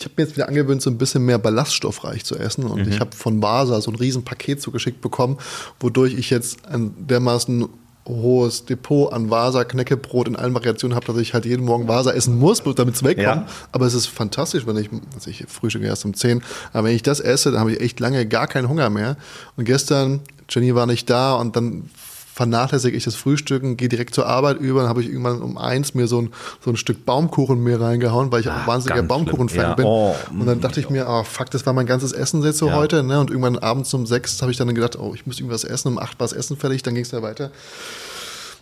[0.00, 2.62] Ich habe mir jetzt wieder angewöhnt, so ein bisschen mehr ballaststoffreich zu essen.
[2.62, 2.92] Und Mhm.
[2.92, 5.38] ich habe von Vasa so ein riesen Paket zugeschickt bekommen,
[5.80, 7.66] wodurch ich jetzt dermaßen
[8.08, 12.10] hohes Depot an Vasa Knäckebrot in allen Variationen habe, dass ich halt jeden Morgen Vasa
[12.10, 13.26] essen muss, damit es wegkommt.
[13.26, 13.46] Ja.
[13.72, 16.42] Aber es ist fantastisch, wenn ich, also ich frühstücke erst um 10,
[16.72, 19.16] aber wenn ich das esse, dann habe ich echt lange gar keinen Hunger mehr.
[19.56, 21.90] Und gestern, Jenny war nicht da und dann
[22.38, 25.94] vernachlässige ich das Frühstücken, gehe direkt zur Arbeit über, dann habe ich irgendwann um eins
[25.94, 26.30] mir so ein,
[26.64, 29.60] so ein Stück Baumkuchen mir reingehauen, weil ich auch ein wahnsinniger Ah, Baumkuchen-Fan.
[29.60, 29.84] Ja, bin.
[29.84, 32.68] oh, und dann dachte ich mir, oh fuck, das war mein ganzes Essen jetzt so
[32.68, 32.76] Ja.
[32.76, 33.18] heute, ne?
[33.18, 35.98] Und irgendwann abends um sechs habe ich dann gedacht, oh, ich muss irgendwas essen, um
[35.98, 37.50] acht war das Essen fertig, dann ging es da weiter.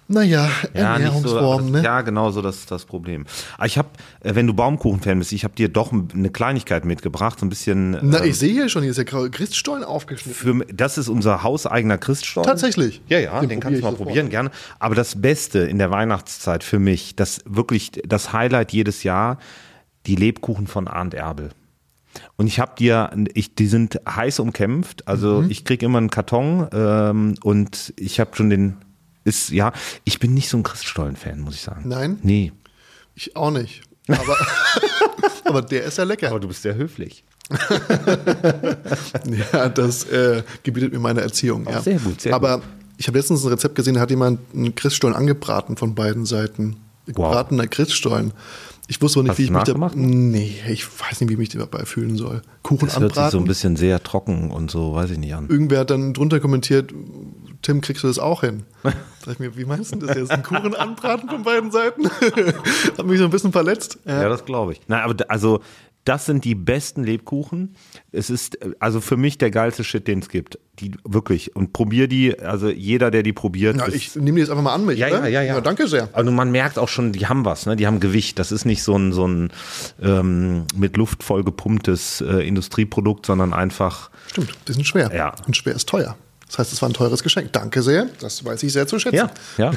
[0.09, 1.83] Naja, Ja, so, Ernährungsform, das, ne?
[1.85, 3.27] ja, genau so das das Problem.
[3.57, 3.89] Aber ich habe,
[4.23, 7.91] wenn du Baumkuchen-Fan bist, ich habe dir doch eine Kleinigkeit mitgebracht, so ein bisschen.
[8.03, 10.35] Na, ähm, ich sehe hier schon, hier ist der Christstollen aufgeschnitten.
[10.63, 12.47] für, das ist unser hauseigener Christstollen.
[12.49, 13.01] Tatsächlich?
[13.09, 14.09] Ja, ja, den, Den kannst du mal sofort.
[14.09, 14.51] probieren, gerne.
[14.79, 19.39] Aber das Beste in der Weihnachtszeit für mich, das wirklich das Highlight jedes Jahr,
[20.07, 21.51] die Lebkuchen von Arndt Erbel.
[22.37, 25.07] Und ich habe dir, ich, die sind heiß umkämpft.
[25.09, 25.51] Also Mhm.
[25.51, 28.77] ich krieg immer einen Karton ähm, und ich habe schon den,
[29.27, 29.73] ist ja,
[30.05, 31.83] ich bin nicht so ein Christstollen-Fan, muss ich sagen.
[31.89, 32.19] Nein?
[32.23, 32.53] Nee.
[33.15, 33.83] Ich auch nicht.
[34.09, 34.37] Aber,
[35.45, 36.31] aber der ist ja lecker.
[36.31, 37.25] Aber du bist sehr höflich.
[39.53, 41.67] Ja, das äh, gebietet mir meine Erziehung.
[41.69, 41.81] ja.
[41.83, 42.63] sehr gut, sehr Aber
[42.97, 46.77] ich habe letztens ein Rezept gesehen, da hat jemand einen Christstollen angebraten von beiden Seiten.
[47.07, 48.33] Gebratener Christstollen.
[48.89, 49.91] Ich wusste aber nicht, Hast wie ich mich da?
[49.95, 52.43] Nee, ich weiß nicht, wie ich mich dabei fühlen soll.
[52.63, 53.45] Kuchen Das hört sich so ein anbraten.
[53.47, 55.49] bisschen sehr trocken und so, weiß ich nicht an.
[55.49, 56.93] Irgendwer hat dann drunter kommentiert,
[57.63, 58.65] Tim, kriegst du das auch hin?
[59.25, 60.31] Da ich mir, wie meinst du das jetzt?
[60.31, 62.09] Ein Kuchen anbraten von beiden Seiten?
[62.97, 63.99] hat mich so ein bisschen verletzt.
[64.05, 64.81] Ja, das glaube ich.
[64.87, 65.63] Nein, aber also
[66.07, 67.75] das sind die besten Lebkuchen.
[68.13, 70.59] Es ist also für mich der geilste Shit, den es gibt.
[70.79, 72.39] Die wirklich und probier die.
[72.39, 73.77] Also jeder, der die probiert.
[73.77, 75.01] Ja, ich nehme die jetzt einfach mal an mich.
[75.01, 75.27] ja, oder?
[75.27, 75.61] ja, ja, ja.
[75.61, 76.09] Danke sehr.
[76.13, 77.75] Also man merkt auch schon, die haben was, ne?
[77.75, 78.39] Die haben Gewicht.
[78.39, 79.51] Das ist nicht so ein so ein
[80.01, 85.13] ähm, mit Luft voll gepumptes äh, Industrieprodukt, sondern einfach Stimmt, die sind schwer.
[85.13, 85.35] Ja.
[85.47, 86.17] Und schwer ist teuer.
[86.49, 87.53] Das heißt, es war ein teures Geschenk.
[87.53, 88.07] Danke sehr.
[88.21, 89.17] Das weiß ich sehr zu schätzen.
[89.17, 89.73] ja, ja.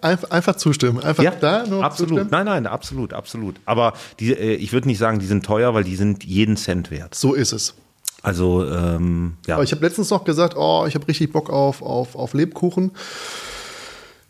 [0.00, 1.02] Einfach, zustimmen.
[1.02, 2.10] Einfach Ja, da nur absolut.
[2.10, 2.28] zustimmen.
[2.30, 3.56] Nein, nein, absolut, absolut.
[3.64, 6.92] Aber die, äh, ich würde nicht sagen, die sind teuer, weil die sind jeden Cent
[6.92, 7.16] wert.
[7.16, 7.74] So ist es.
[8.22, 9.56] Also ähm, ja.
[9.56, 12.92] Aber ich habe letztens noch gesagt, oh, ich habe richtig Bock auf, auf, auf Lebkuchen.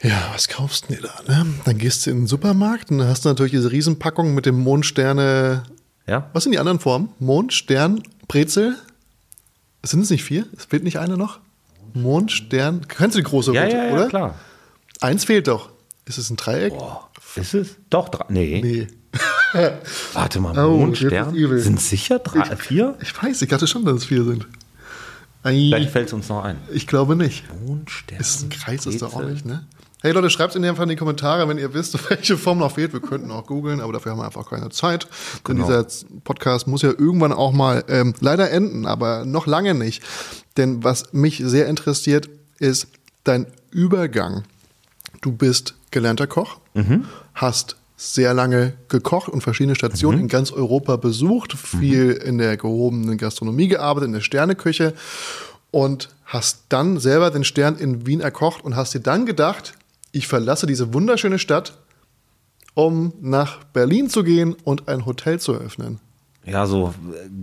[0.03, 1.33] Ja, was kaufst du denn da?
[1.45, 1.47] Ne?
[1.64, 4.59] Dann gehst du in den Supermarkt und dann hast du natürlich diese Riesenpackung mit dem
[4.59, 5.64] Mondsterne.
[6.07, 6.31] ja.
[6.33, 7.11] Was sind die anderen Formen?
[7.19, 8.77] Mond, Stern, Brezel?
[9.88, 10.44] Sind es nicht vier?
[10.57, 11.38] Es fehlt nicht eine noch?
[11.94, 12.87] Mond, Stern.
[12.88, 14.09] Kennst du die große Ja, rote, ja, ja, oder?
[14.09, 14.35] klar.
[15.01, 15.70] Eins fehlt doch.
[16.05, 16.74] Ist es ein Dreieck?
[17.37, 17.77] Ist es?
[17.88, 18.27] Doch, drei.
[18.29, 18.61] Nee.
[18.62, 18.87] Nee.
[20.12, 21.35] Warte mal, Oh, Mond, Stern.
[21.59, 22.96] Sind sicher drei, vier?
[23.01, 24.46] Ich weiß, ich dachte schon, dass es vier sind.
[25.42, 26.59] Vielleicht Ei, fällt es uns noch ein.
[26.72, 27.44] ich glaube nicht.
[27.64, 28.20] Mond, Stern.
[28.20, 29.64] Ist ein Kreis, ist doch auch nicht, ne?
[30.00, 32.92] Hey Leute, schreibt in einfach in die Kommentare, wenn ihr wisst, welche Form noch fehlt.
[32.92, 35.08] Wir könnten auch googeln, aber dafür haben wir einfach keine Zeit.
[35.48, 35.66] Denn Genau.
[35.66, 35.87] dieser
[36.22, 40.04] Podcast muss ja irgendwann auch mal ähm, leider enden, aber noch lange nicht.
[40.56, 42.28] Denn was mich sehr interessiert,
[42.61, 42.87] ist
[43.24, 44.44] dein Übergang.
[45.20, 46.58] Du bist gelernter Koch,
[47.34, 53.18] hast sehr lange gekocht und verschiedene Stationen in ganz Europa besucht, viel in der gehobenen
[53.18, 54.94] Gastronomie gearbeitet, in der Sterneküche
[55.72, 59.72] und hast dann selber den Stern in Wien erkocht und hast dir dann gedacht,
[60.18, 61.78] ich verlasse diese wunderschöne Stadt,
[62.74, 66.00] um nach Berlin zu gehen und ein Hotel zu eröffnen.
[66.44, 66.94] Ja, so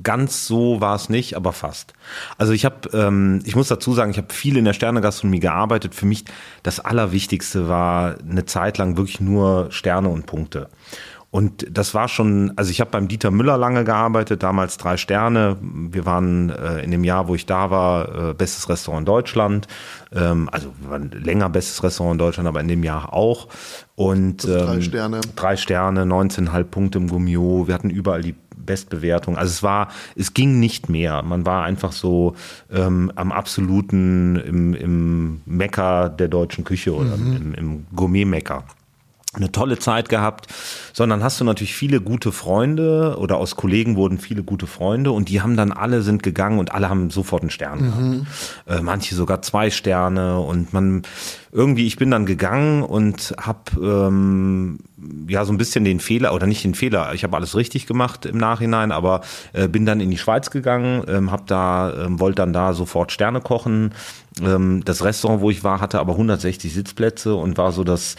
[0.01, 1.93] ganz so war es nicht, aber fast.
[2.37, 5.93] Also ich habe, ähm, ich muss dazu sagen, ich habe viel in der Sternegastronomie gearbeitet.
[5.93, 6.25] Für mich
[6.63, 10.69] das Allerwichtigste war eine Zeit lang wirklich nur Sterne und Punkte.
[11.31, 15.57] Und das war schon, also ich habe beim Dieter Müller lange gearbeitet, damals drei Sterne.
[15.61, 19.67] Wir waren äh, in dem Jahr, wo ich da war, äh, bestes Restaurant in Deutschland.
[20.13, 23.49] Ähm, also wir waren länger bestes Restaurant in Deutschland, aber in dem Jahr auch.
[23.95, 25.21] Und Also drei ähm, Sterne.
[25.35, 27.67] drei Sterne, 19,5 Punkte im Gummio.
[27.67, 29.37] Wir hatten überall die Bestbewertung.
[29.37, 31.21] Also es war, es ging nicht mehr.
[31.21, 32.35] Man war einfach so
[32.71, 38.63] ähm, am absoluten im, im Mecker der deutschen Küche oder im, im Gourmet-Mecker.
[39.35, 40.47] Eine tolle Zeit gehabt,
[40.93, 45.29] sondern hast du natürlich viele gute Freunde oder aus Kollegen wurden viele gute Freunde und
[45.29, 48.27] die haben dann alle sind gegangen und alle haben sofort einen Stern mhm.
[48.67, 51.03] Äh, manche sogar zwei Sterne und man
[51.51, 54.79] irgendwie, ich bin dann gegangen und habe ähm,
[55.27, 58.25] ja so ein bisschen den Fehler oder nicht den Fehler, ich habe alles richtig gemacht
[58.25, 59.21] im Nachhinein, aber
[59.53, 63.11] äh, bin dann in die Schweiz gegangen, ähm, habe da ähm, wollte dann da sofort
[63.11, 63.93] Sterne kochen.
[64.41, 68.15] Ähm, das Restaurant, wo ich war, hatte aber 160 Sitzplätze und war so das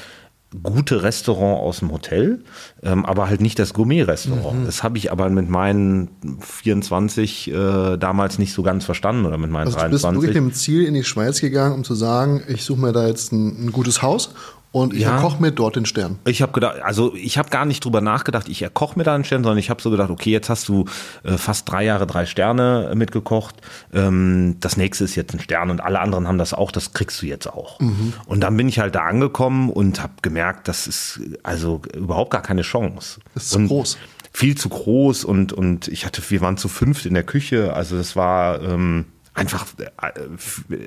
[0.63, 2.43] gute Restaurant aus dem Hotel,
[2.83, 4.61] ähm, aber halt nicht das Gourmet-Restaurant.
[4.61, 4.67] Mhm.
[4.67, 6.09] Das habe ich aber mit meinen
[6.41, 10.03] 24 äh, damals nicht so ganz verstanden oder mit meinen also 23.
[10.03, 12.81] Du bist wirklich mit dem Ziel in die Schweiz gegangen, um zu sagen, ich suche
[12.81, 14.31] mir da jetzt ein, ein gutes Haus
[14.77, 15.15] und ich ja.
[15.15, 16.19] erkoche mir dort den Stern.
[16.27, 19.25] Ich habe gedacht, also ich habe gar nicht drüber nachgedacht, ich erkoche mir da einen
[19.25, 20.85] Stern, sondern ich habe so gedacht, okay, jetzt hast du
[21.23, 23.55] äh, fast drei Jahre drei Sterne mitgekocht.
[23.95, 27.23] Ähm, das nächste ist jetzt ein Stern und alle anderen haben das auch, das kriegst
[27.23, 27.81] du jetzt auch.
[27.81, 28.13] Mhm.
[28.27, 32.43] Und dann bin ich halt da angekommen und habe gemerkt, das ist also überhaupt gar
[32.43, 33.21] keine Chance.
[33.33, 33.97] Das ist zu groß.
[34.31, 37.97] Viel zu groß und, und ich hatte, wir waren zu fünft in der Küche, also
[37.97, 40.11] das war ähm, einfach, äh,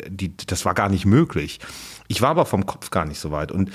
[0.09, 1.59] die, das war gar nicht möglich.
[2.09, 3.51] Ich war aber vom Kopf gar nicht so weit.
[3.51, 3.71] Und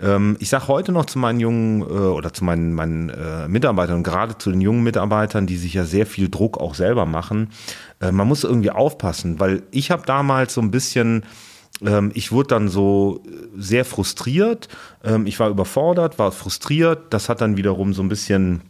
[0.00, 4.04] ähm, ich sage heute noch zu meinen jungen äh, oder zu meinen, meinen äh, Mitarbeitern,
[4.04, 7.50] gerade zu den jungen Mitarbeitern, die sich ja sehr viel Druck auch selber machen,
[8.00, 11.24] äh, man muss irgendwie aufpassen, weil ich habe damals so ein bisschen
[11.84, 13.22] ähm, ich wurde dann so
[13.56, 14.68] sehr frustriert.
[15.04, 17.12] Ähm, ich war überfordert, war frustriert.
[17.12, 18.62] Das hat dann wiederum so ein bisschen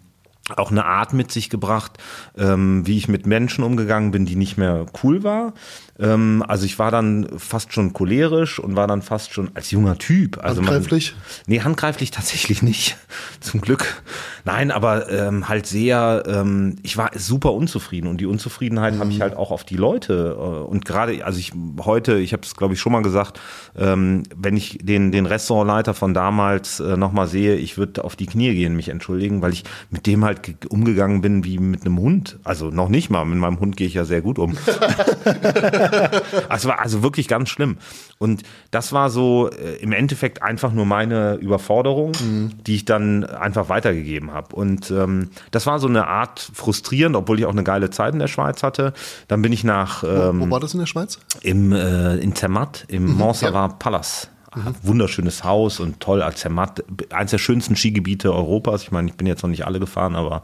[0.57, 1.99] auch eine Art mit sich gebracht,
[2.37, 5.53] ähm, wie ich mit Menschen umgegangen bin, die nicht mehr cool war.
[5.99, 9.99] Ähm, also ich war dann fast schon cholerisch und war dann fast schon als junger
[9.99, 10.39] Typ.
[10.43, 11.13] Also handgreiflich?
[11.13, 12.97] Man, nee, handgreiflich tatsächlich nicht.
[13.41, 14.03] Zum Glück.
[14.45, 19.01] Nein, aber ähm, halt sehr, ähm, ich war super unzufrieden und die Unzufriedenheit mhm.
[19.01, 21.53] habe ich halt auch auf die Leute äh, und gerade, also ich
[21.85, 23.41] heute, ich habe es glaube ich schon mal gesagt,
[23.77, 28.27] ähm, wenn ich den, den Restaurantleiter von damals äh, nochmal sehe, ich würde auf die
[28.27, 32.39] Knie gehen, mich entschuldigen, weil ich mit dem halt umgegangen bin wie mit einem Hund.
[32.45, 34.57] Also noch nicht mal, mit meinem Hund gehe ich ja sehr gut um.
[36.49, 37.79] also war also wirklich ganz schlimm.
[38.19, 42.51] Und das war so äh, im Endeffekt einfach nur meine Überforderung, mhm.
[42.67, 44.55] die ich dann einfach weitergegeben habe.
[44.57, 48.19] Und ähm, das war so eine Art frustrierend, obwohl ich auch eine geile Zeit in
[48.19, 48.93] der Schweiz hatte.
[49.29, 50.03] Dann bin ich nach.
[50.03, 51.19] Ähm, wo, wo, ähm, war das in der Schweiz?
[51.43, 53.77] Im, äh, in Zermatt, im mhm, Montserrat ja.
[53.79, 54.31] Palace.
[54.55, 54.75] Mhm.
[54.83, 56.83] Wunderschönes Haus und toll als Zermatt.
[57.11, 58.83] Eins der schönsten Skigebiete Europas.
[58.83, 60.43] Ich meine, ich bin jetzt noch nicht alle gefahren, aber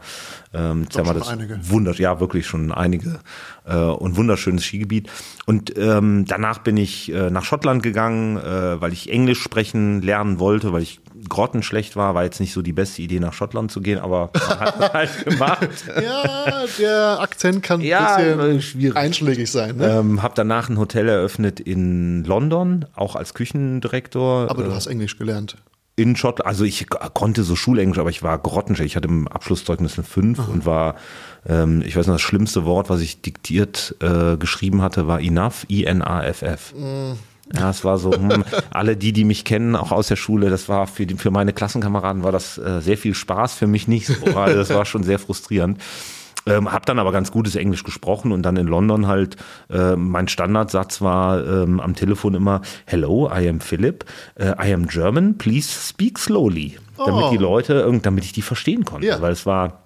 [0.53, 2.03] ähm, Zermatt ist wunderschön.
[2.03, 3.19] Ja, wirklich schon einige.
[3.65, 5.09] Äh, und wunderschönes Skigebiet.
[5.45, 10.39] Und ähm, danach bin ich äh, nach Schottland gegangen, äh, weil ich Englisch sprechen lernen
[10.39, 13.81] wollte, weil ich grottenschlecht war, war jetzt nicht so die beste Idee, nach Schottland zu
[13.81, 15.69] gehen, aber man hat es halt gemacht.
[16.01, 18.97] ja, der Akzent kann ja, ein bisschen schwierig.
[18.97, 19.77] einschlägig sein.
[19.77, 19.87] Ne?
[19.87, 24.49] Ähm, hab danach ein Hotel eröffnet in London, auch als Küchendirektor.
[24.49, 25.57] Aber du hast Englisch gelernt
[25.95, 28.91] in Schottland, also ich konnte so Schulenglisch, aber ich war grottenschlecht.
[28.91, 30.51] Ich hatte im Abschlusszeugnis eine 5 Aha.
[30.51, 30.95] und war,
[31.47, 35.65] ähm, ich weiß noch, das schlimmste Wort, was ich diktiert äh, geschrieben hatte, war enough,
[35.69, 36.73] I-N-A-F-F.
[36.75, 37.13] Mm.
[37.53, 40.67] Ja, es war so, hm, alle die, die mich kennen, auch aus der Schule, das
[40.67, 44.07] war für, die, für meine Klassenkameraden war das äh, sehr viel Spaß, für mich nicht
[44.07, 45.79] so, weil das war schon sehr frustrierend.
[46.47, 49.35] Ähm, hab dann aber ganz gutes Englisch gesprochen und dann in London halt,
[49.69, 54.05] äh, mein Standardsatz war ähm, am Telefon immer, Hello, I am Philip,
[54.39, 56.77] uh, I am German, please speak slowly.
[56.97, 57.05] Oh.
[57.07, 59.21] Damit die Leute, damit ich die verstehen konnte, ja.
[59.21, 59.84] weil es war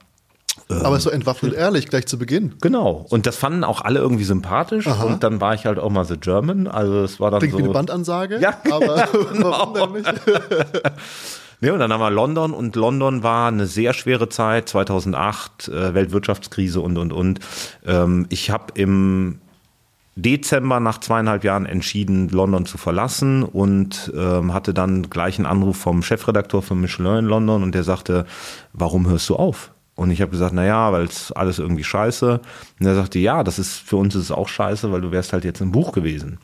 [0.69, 2.55] ähm, Aber so entwaffnet ehrlich, gleich zu Beginn.
[2.62, 3.05] Genau.
[3.10, 4.88] Und das fanden auch alle irgendwie sympathisch.
[4.88, 5.03] Aha.
[5.03, 6.67] Und dann war ich halt auch mal The German.
[6.67, 7.60] Also es war dann Klingt so.
[7.60, 8.39] wie eine Bandansage.
[8.39, 9.51] Ja, aber genau.
[9.73, 10.13] warum denn nicht?
[11.62, 15.93] Nee, und dann haben wir London und London war eine sehr schwere Zeit, 2008, äh,
[15.93, 17.41] Weltwirtschaftskrise und, und, und.
[17.86, 19.41] Ähm, ich habe im
[20.15, 25.75] Dezember nach zweieinhalb Jahren entschieden, London zu verlassen und ähm, hatte dann gleich einen Anruf
[25.75, 28.25] vom Chefredakteur von Michelin in London und der sagte,
[28.71, 29.71] warum hörst du auf?
[29.99, 32.39] Und ich habe gesagt, na ja, weil es alles irgendwie scheiße.
[32.79, 35.33] Und er sagte, ja, das ist für uns ist es auch scheiße, weil du wärst
[35.33, 36.38] halt jetzt im Buch gewesen.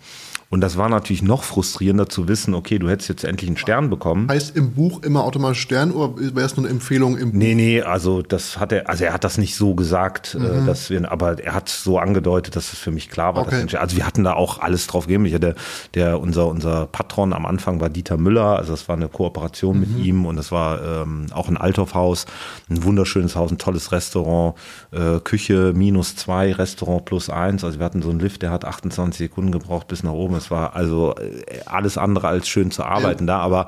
[0.49, 3.89] Und das war natürlich noch frustrierender zu wissen, okay, du hättest jetzt endlich einen Stern
[3.89, 4.29] bekommen.
[4.29, 7.37] Heißt im Buch immer automatisch Stern oder wäre es nur eine Empfehlung im Buch?
[7.37, 10.67] Nee, nee, also das hat er, also er hat das nicht so gesagt, äh, mhm.
[10.67, 13.47] dass wir, aber er hat so angedeutet, dass es für mich klar war.
[13.47, 13.65] Okay.
[13.65, 15.25] Dass, also wir hatten da auch alles drauf gegeben.
[15.25, 15.55] Ich hatte,
[15.95, 19.79] der, unser, unser Patron am Anfang war Dieter Müller, also das war eine Kooperation mhm.
[19.81, 22.27] mit ihm und das war ähm, auch ein Althoffhaus,
[22.69, 24.55] ein wunderschönes Haus, ein tolles Restaurant,
[24.91, 27.63] äh, Küche minus zwei, Restaurant plus eins.
[27.63, 30.51] Also wir hatten so einen Lift, der hat 28 Sekunden gebraucht bis nach oben es
[30.51, 33.35] war also äh, alles andere als schön zu arbeiten ja.
[33.35, 33.67] da, aber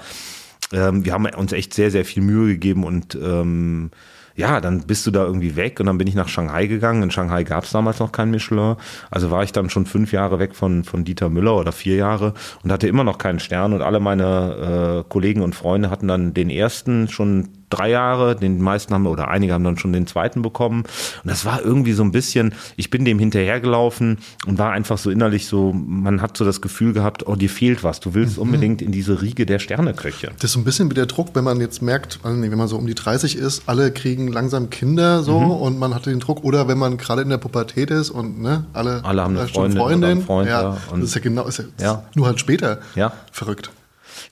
[0.74, 3.92] ähm, wir haben uns echt sehr, sehr viel Mühe gegeben und ähm,
[4.38, 7.02] ja, dann bist du da irgendwie weg und dann bin ich nach Shanghai gegangen.
[7.02, 8.76] In Shanghai gab es damals noch kein Michelin.
[9.10, 12.36] Also war ich dann schon fünf Jahre weg von, von Dieter Müller oder vier Jahre
[12.64, 16.36] und hatte immer noch keinen Stern und alle meine äh, Kollegen und Freunde hatten dann
[16.36, 20.42] den ersten schon drei Jahre, den meisten haben oder einige haben dann schon den zweiten
[20.42, 20.84] bekommen.
[21.24, 25.10] Und das war irgendwie so ein bisschen, ich bin dem hinterhergelaufen und war einfach so
[25.10, 28.00] innerlich so, man hat so das Gefühl gehabt, oh, dir fehlt was.
[28.00, 28.44] Du willst mhm.
[28.44, 30.32] unbedingt in diese Riege der Sterneköche.
[30.36, 32.78] Das ist so ein bisschen wie der Druck, wenn man jetzt merkt, wenn man so
[32.78, 35.52] um die 30 ist, alle kriegen langsam Kinder so mhm.
[35.52, 38.66] und man hat den Druck, oder wenn man gerade in der Pubertät ist und ne,
[38.74, 40.22] alle, alle haben eine Freundin, Freundin.
[40.22, 42.04] Freund, ja, das ist ja genau, ist ja, ja.
[42.16, 43.12] nur halt später ja.
[43.32, 43.72] verrückt.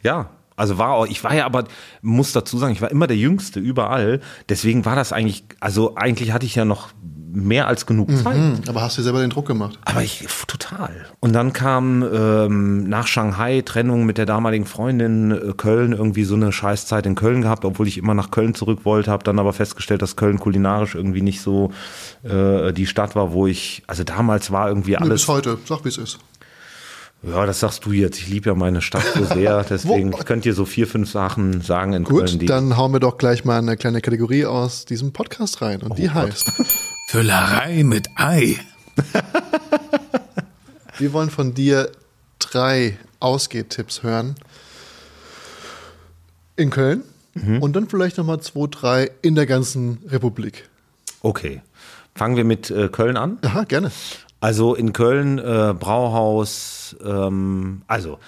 [0.04, 1.66] Ja, also war auch, ich war ja aber,
[2.02, 4.22] muss dazu sagen, ich war immer der Jüngste überall.
[4.50, 6.90] Deswegen war das eigentlich, also eigentlich hatte ich ja noch
[7.36, 8.18] mehr als genug mhm.
[8.18, 8.38] Zeit.
[8.38, 9.78] Mhm, aber hast du selber den Druck gemacht?
[9.84, 11.06] Aber ich, total.
[11.20, 16.36] Und dann kam ähm, nach Shanghai Trennung mit der damaligen Freundin äh, Köln, irgendwie so
[16.36, 19.54] eine Scheißzeit in Köln gehabt, obwohl ich immer nach Köln zurück wollte, habe dann aber
[19.54, 21.72] festgestellt, dass Köln kulinarisch irgendwie nicht so
[22.24, 25.22] äh, die Stadt war, wo ich, also damals war irgendwie alles.
[25.22, 26.20] Bis heute, sag wie es ist.
[27.28, 28.20] Ja, das sagst du jetzt.
[28.20, 29.64] Ich liebe ja meine Stadt so sehr.
[29.70, 32.40] Deswegen könnt ihr so vier, fünf Sachen sagen in Gut, Köln.
[32.40, 35.82] Gut, dann hauen wir doch gleich mal eine kleine Kategorie aus diesem Podcast rein.
[35.82, 36.16] Und oh die Gott.
[36.16, 36.52] heißt
[37.10, 38.60] Füllerei mit Ei.
[40.98, 41.92] wir wollen von dir
[42.38, 44.36] drei Ausgehtipps hören.
[46.58, 47.62] In Köln mhm.
[47.62, 50.70] und dann vielleicht nochmal zwei, drei in der ganzen Republik.
[51.22, 51.62] Okay.
[52.14, 53.40] Fangen wir mit äh, Köln an?
[53.42, 53.92] Aha, gerne.
[54.40, 58.20] Also in Köln äh, Brauhaus, ähm, also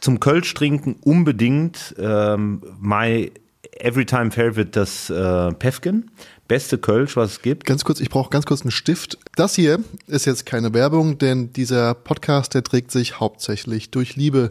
[0.00, 3.30] zum Kölsch trinken unbedingt ähm, my
[3.78, 6.10] everytime favorite das äh, Pefken.
[6.46, 7.64] Beste Kölsch, was es gibt.
[7.64, 9.18] Ganz kurz, ich brauche ganz kurz einen Stift.
[9.34, 14.50] Das hier ist jetzt keine Werbung, denn dieser Podcast, der trägt sich hauptsächlich durch Liebe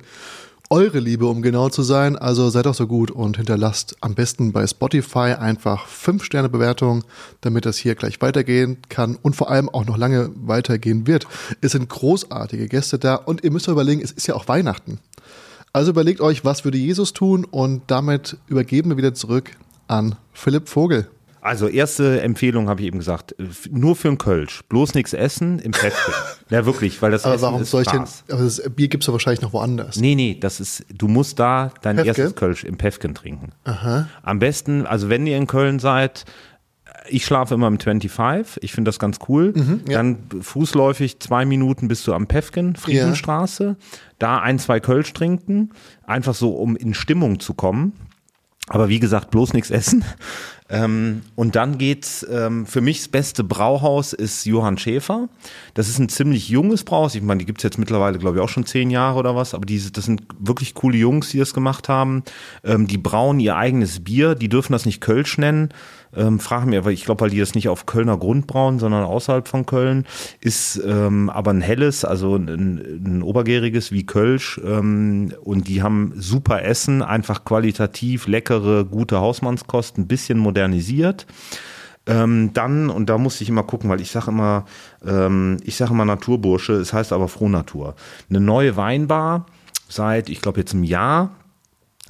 [0.74, 2.16] eure Liebe, um genau zu sein.
[2.16, 7.04] Also seid doch so gut und hinterlasst am besten bei Spotify einfach 5 Sterne Bewertung,
[7.42, 11.28] damit das hier gleich weitergehen kann und vor allem auch noch lange weitergehen wird.
[11.62, 14.98] Es sind großartige Gäste da und ihr müsst euch überlegen, es ist ja auch Weihnachten.
[15.74, 19.52] Also überlegt euch, was würde Jesus tun und damit übergeben wir wieder zurück
[19.88, 21.08] an Philipp Vogel.
[21.44, 23.36] Also erste Empfehlung habe ich eben gesagt,
[23.70, 26.14] nur für einen Kölsch, bloß nichts essen im Päckchen.
[26.50, 29.04] ja wirklich, weil das aber Essen warum ist soll ich denn, aber das Bier gibt
[29.04, 29.98] es ja wahrscheinlich noch woanders.
[29.98, 32.08] Nee, nee, das ist, du musst da dein Päffke?
[32.08, 33.52] erstes Kölsch im Päffchen trinken.
[33.66, 34.08] Aha.
[34.22, 36.24] Am besten, also wenn ihr in Köln seid,
[37.10, 39.52] ich schlafe immer im 25, ich finde das ganz cool.
[39.54, 39.98] Mhm, ja.
[39.98, 43.64] Dann fußläufig zwei Minuten bist du am Päffgen, Friesenstraße.
[43.66, 43.76] Ja.
[44.18, 45.72] Da ein, zwei Kölsch trinken,
[46.08, 47.92] einfach so, um in Stimmung zu kommen.
[48.68, 50.06] Aber wie gesagt, bloß nichts essen.
[50.70, 55.30] Ähm, und dann geht's, ähm, für mich das beste Brauhaus ist Johann Schäfer.
[55.74, 57.16] Das ist ein ziemlich junges Brauhaus.
[57.16, 59.54] Ich meine, die gibt's jetzt mittlerweile, glaube ich, auch schon zehn Jahre oder was.
[59.54, 62.24] Aber diese, das sind wirklich coole Jungs, die das gemacht haben.
[62.64, 64.36] Ähm, die brauen ihr eigenes Bier.
[64.36, 65.70] Die dürfen das nicht Kölsch nennen
[66.16, 69.04] ähm, frage mir, weil ich glaube, weil die das nicht auf Kölner Grund brauen, sondern
[69.04, 70.06] außerhalb von Köln,
[70.42, 76.14] ist ähm, aber ein helles, also ein, ein obergäriges wie Kölsch ähm, und die haben
[76.16, 81.26] super Essen, einfach qualitativ leckere, gute Hausmannskost, ein bisschen modernisiert.
[82.06, 84.66] Ähm, dann, und da musste ich immer gucken, weil ich sage immer,
[85.06, 87.96] ähm, ich sage immer Naturbursche, es heißt aber Frohnatur.
[88.30, 89.46] Eine neue Weinbar
[89.88, 91.32] seit, ich glaube jetzt einem Jahr,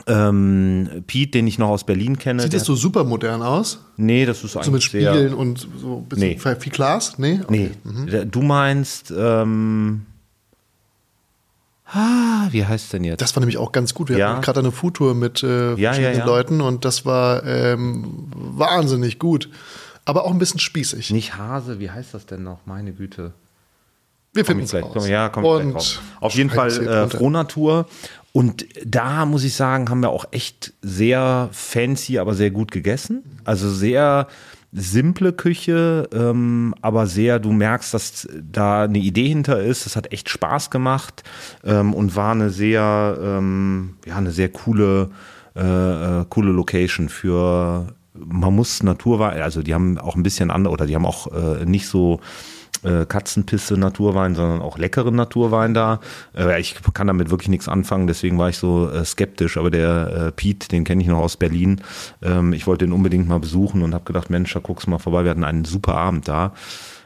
[0.07, 2.41] ähm, Pete, den ich noch aus Berlin kenne.
[2.41, 3.79] Sieht das so super modern aus?
[3.95, 6.55] Nee, das ist eigentlich So mit Spiegeln und so ein bisschen nee.
[6.59, 7.19] viel Glas?
[7.19, 7.39] Nee?
[7.43, 7.71] Okay.
[7.83, 7.91] Nee.
[7.91, 8.31] Mhm.
[8.31, 10.05] Du meinst, ähm,
[11.85, 13.21] ah, wie heißt denn jetzt?
[13.21, 14.09] Das war nämlich auch ganz gut.
[14.09, 14.31] Wir ja.
[14.31, 19.19] hatten gerade eine Foodtour mit äh, ja, verschiedenen ja, Leuten und das war ähm, wahnsinnig
[19.19, 19.49] gut.
[20.05, 21.11] Aber auch ein bisschen spießig.
[21.11, 22.59] Nicht Hase, wie heißt das denn noch?
[22.65, 23.31] Meine Güte.
[24.33, 24.83] Wir finden es gleich.
[24.83, 25.07] Raus.
[25.07, 27.85] Ja, kommt und Auf jeden Fall äh, Frohnatur.
[28.33, 33.23] Und da muss ich sagen, haben wir auch echt sehr fancy, aber sehr gut gegessen.
[33.45, 34.27] Also sehr
[34.71, 39.85] simple Küche, ähm, aber sehr, du merkst, dass da eine Idee hinter ist.
[39.85, 41.23] Das hat echt Spaß gemacht
[41.63, 45.11] ähm, und war eine sehr, ähm, ja, eine sehr coole,
[45.55, 45.61] äh,
[46.21, 50.85] äh, coole Location für man muss Naturwein, also die haben auch ein bisschen andere, oder
[50.85, 52.19] die haben auch äh, nicht so
[52.83, 55.99] äh, Katzenpisse Naturwein, sondern auch leckeren Naturwein da.
[56.35, 59.57] Äh, ich kann damit wirklich nichts anfangen, deswegen war ich so äh, skeptisch.
[59.57, 61.81] Aber der äh, Pete, den kenne ich noch aus Berlin.
[62.21, 64.99] Ähm, ich wollte den unbedingt mal besuchen und habe gedacht, Mensch, da guckst du mal
[64.99, 65.23] vorbei.
[65.23, 66.53] Wir hatten einen super Abend da.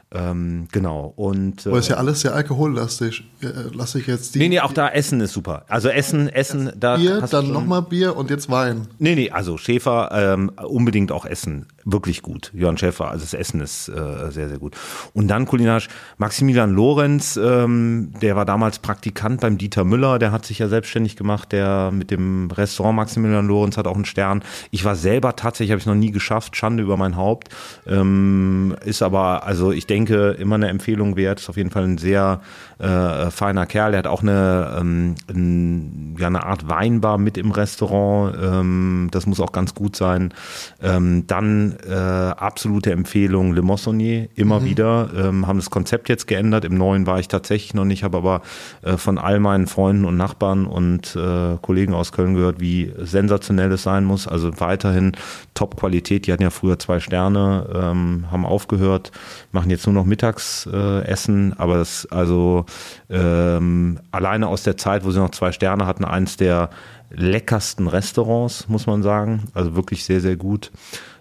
[0.09, 1.13] Ähm, genau.
[1.17, 3.25] Und, äh, Aber ist ja alles sehr alkohollastig.
[3.41, 4.39] Äh, lasse ich jetzt die.
[4.39, 5.65] Nee, nee, auch da Essen ist super.
[5.67, 6.95] Also Essen, Essen, da.
[6.95, 8.87] Bier, dann nochmal Bier und jetzt Wein.
[8.99, 11.65] Nee, nee, also Schäfer ähm, unbedingt auch Essen.
[11.89, 12.52] Wirklich gut.
[12.54, 14.76] Jörn Schäfer, also das Essen ist äh, sehr, sehr gut.
[15.13, 20.45] Und dann kulinarisch Maximilian Lorenz, ähm, der war damals Praktikant beim Dieter Müller, der hat
[20.45, 24.43] sich ja selbstständig gemacht, der mit dem Restaurant Maximilian Lorenz hat auch einen Stern.
[24.69, 27.50] Ich war selber tatsächlich, habe ich noch nie geschafft, Schande über mein Haupt.
[27.88, 31.97] Ähm, ist aber, also ich denke, immer eine Empfehlung wert, ist auf jeden Fall ein
[31.97, 32.41] sehr
[32.79, 37.51] äh, feiner Kerl, der hat auch eine, ähm, ein, ja, eine Art Weinbar mit im
[37.51, 40.33] Restaurant, ähm, das muss auch ganz gut sein.
[40.81, 44.65] Ähm, dann äh, absolute Empfehlung Le Moissonnier, immer mhm.
[44.65, 48.17] wieder, ähm, haben das Konzept jetzt geändert, im neuen war ich tatsächlich noch nicht, habe
[48.17, 48.41] aber
[48.83, 53.71] äh, von all meinen Freunden und Nachbarn und äh, Kollegen aus Köln gehört, wie sensationell
[53.71, 55.13] es sein muss, also weiterhin
[55.55, 59.11] Top-Qualität, die hatten ja früher zwei Sterne, ähm, haben aufgehört,
[59.51, 62.66] machen jetzt nur noch Mittagsessen, aber das also
[63.10, 66.69] ähm, alleine aus der Zeit, wo sie noch zwei Sterne hatten, eins der
[67.10, 69.43] leckersten Restaurants, muss man sagen.
[69.53, 70.72] Also wirklich sehr, sehr gut.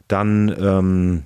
[0.09, 1.23] Dann ähm,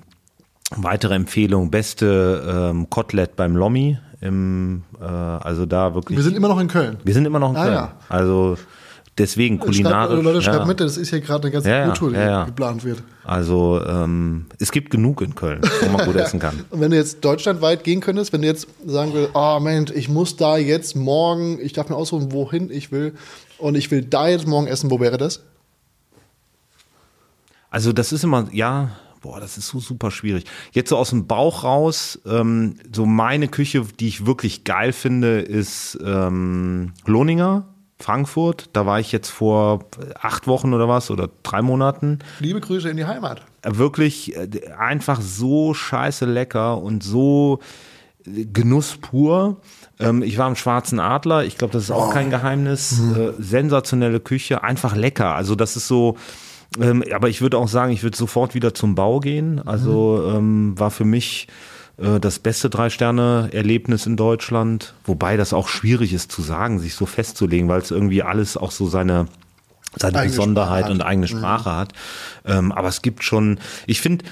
[0.75, 3.97] weitere Empfehlung, beste ähm, Kotelett beim Lommi.
[4.21, 6.17] Im, äh, also da wirklich.
[6.17, 6.97] Wir sind immer noch in Köln.
[7.03, 7.73] Wir sind immer noch in ah, Köln.
[7.73, 7.91] Ja.
[8.07, 8.57] Also
[9.17, 10.13] deswegen kulinarisch.
[10.13, 10.65] Schreibt, Leute, schreibt ja.
[10.65, 13.03] mit, das ist hier gerade eine ganze ja, Kultur, die ja, geplant wird.
[13.23, 16.65] Also ähm, es gibt genug in Köln, wo man gut essen kann.
[16.69, 20.09] Und wenn du jetzt deutschlandweit gehen könntest, wenn du jetzt sagen würdest, oh Mensch, ich
[20.09, 23.13] muss da jetzt morgen, ich darf mir aussuchen, wohin ich will
[23.57, 25.43] und ich will da jetzt morgen essen, wo wäre das?
[27.69, 28.91] Also das ist immer, ja,
[29.21, 30.45] boah, das ist so super schwierig.
[30.71, 35.39] Jetzt so aus dem Bauch raus, ähm, so meine Küche, die ich wirklich geil finde,
[35.39, 37.65] ist ähm, Lohninger
[38.01, 38.69] Frankfurt.
[38.73, 39.85] Da war ich jetzt vor
[40.19, 42.19] acht Wochen oder was oder drei Monaten.
[42.39, 43.41] Liebe Grüße in die Heimat.
[43.63, 47.59] Wirklich äh, einfach so scheiße lecker und so
[48.25, 49.57] äh, Genuss pur.
[49.99, 51.45] Ähm, ich war im Schwarzen Adler.
[51.45, 52.11] Ich glaube, das ist auch oh.
[52.11, 52.99] kein Geheimnis.
[52.99, 53.15] Mhm.
[53.15, 55.35] Äh, sensationelle Küche, einfach lecker.
[55.35, 56.17] Also das ist so.
[56.79, 59.61] Ähm, aber ich würde auch sagen, ich würde sofort wieder zum Bau gehen.
[59.65, 60.35] Also mhm.
[60.35, 61.47] ähm, war für mich
[61.97, 67.05] äh, das beste Drei-Sterne-Erlebnis in Deutschland, wobei das auch schwierig ist zu sagen, sich so
[67.05, 69.27] festzulegen, weil es irgendwie alles auch so seine
[69.95, 71.37] seine eigene Besonderheit und eigene mhm.
[71.37, 71.75] Sprache mhm.
[71.75, 71.93] hat.
[72.45, 74.25] Ähm, aber es gibt schon, ich finde,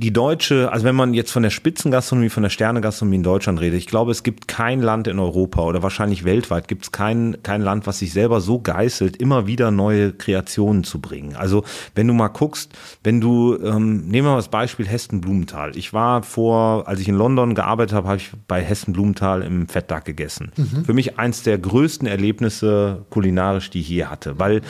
[0.00, 3.78] die deutsche, also wenn man jetzt von der Spitzengastronomie, von der Sternegastronomie in Deutschland redet,
[3.78, 7.60] ich glaube, es gibt kein Land in Europa oder wahrscheinlich weltweit gibt es kein, kein
[7.60, 11.36] Land, was sich selber so geißelt, immer wieder neue Kreationen zu bringen.
[11.36, 12.72] Also wenn du mal guckst,
[13.04, 15.76] wenn du, ähm, nehmen wir mal das Beispiel Hessen Blumenthal.
[15.76, 19.68] Ich war vor, als ich in London gearbeitet habe, habe ich bei Hessen Blumenthal im
[19.68, 20.50] Fettdack gegessen.
[20.56, 20.86] Mhm.
[20.86, 24.62] Für mich eins der größten Erlebnisse kulinarisch, die ich je hatte, weil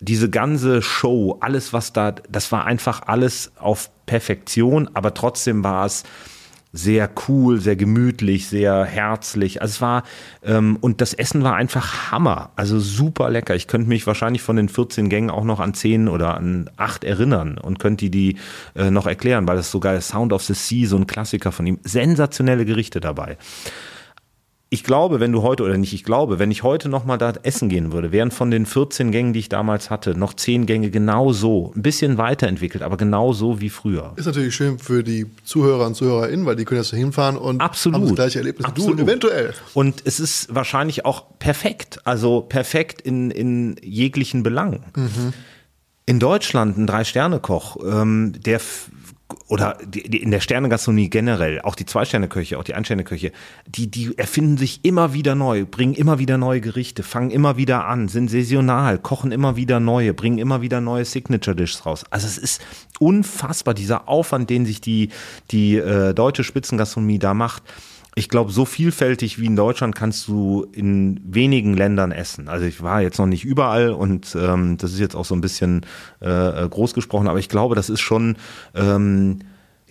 [0.00, 5.86] diese ganze Show, alles was da, das war einfach alles auf Perfektion, aber trotzdem war
[5.86, 6.04] es
[6.74, 9.62] sehr cool, sehr gemütlich, sehr herzlich.
[9.62, 10.02] Also es war
[10.42, 13.54] ähm, und das Essen war einfach Hammer, also super lecker.
[13.54, 17.04] Ich könnte mich wahrscheinlich von den 14 Gängen auch noch an 10 oder an 8
[17.04, 18.38] erinnern und könnte die, die
[18.74, 21.78] äh, noch erklären, weil das sogar Sound of the Sea, so ein Klassiker von ihm,
[21.84, 23.38] sensationelle Gerichte dabei
[24.70, 27.68] ich glaube, wenn du heute, oder nicht ich glaube, wenn ich heute nochmal da essen
[27.68, 31.32] gehen würde, wären von den 14 Gängen, die ich damals hatte, noch 10 Gänge genau
[31.32, 34.12] so, ein bisschen weiterentwickelt, aber genau so wie früher.
[34.16, 38.00] Ist natürlich schön für die Zuhörer und ZuhörerInnen, weil die können jetzt hinfahren und Absolut.
[38.00, 38.98] haben das gleiche Erlebnis Absolut.
[38.98, 39.54] du, eventuell.
[39.74, 44.82] Und es ist wahrscheinlich auch perfekt, also perfekt in, in jeglichen Belangen.
[44.96, 45.32] Mhm.
[46.06, 48.60] In Deutschland ein Drei-Sterne-Koch, ähm, der
[49.48, 53.32] oder die, die in der Sternegastronomie generell, auch die Zwei-Sterne-Köche, auch die Ein-Sterne-Köche,
[53.66, 57.86] die, die erfinden sich immer wieder neu, bringen immer wieder neue Gerichte, fangen immer wieder
[57.86, 62.04] an, sind saisonal, kochen immer wieder neue, bringen immer wieder neue Signature-Dishes raus.
[62.10, 62.62] Also es ist
[62.98, 65.10] unfassbar, dieser Aufwand, den sich die,
[65.50, 67.62] die äh, deutsche Spitzengastronomie da macht
[68.16, 72.48] ich glaube, so vielfältig wie in Deutschland kannst du in wenigen Ländern essen.
[72.48, 75.40] Also ich war jetzt noch nicht überall und ähm, das ist jetzt auch so ein
[75.40, 75.84] bisschen
[76.20, 78.36] äh, groß gesprochen, aber ich glaube, das ist schon
[78.74, 79.40] ähm,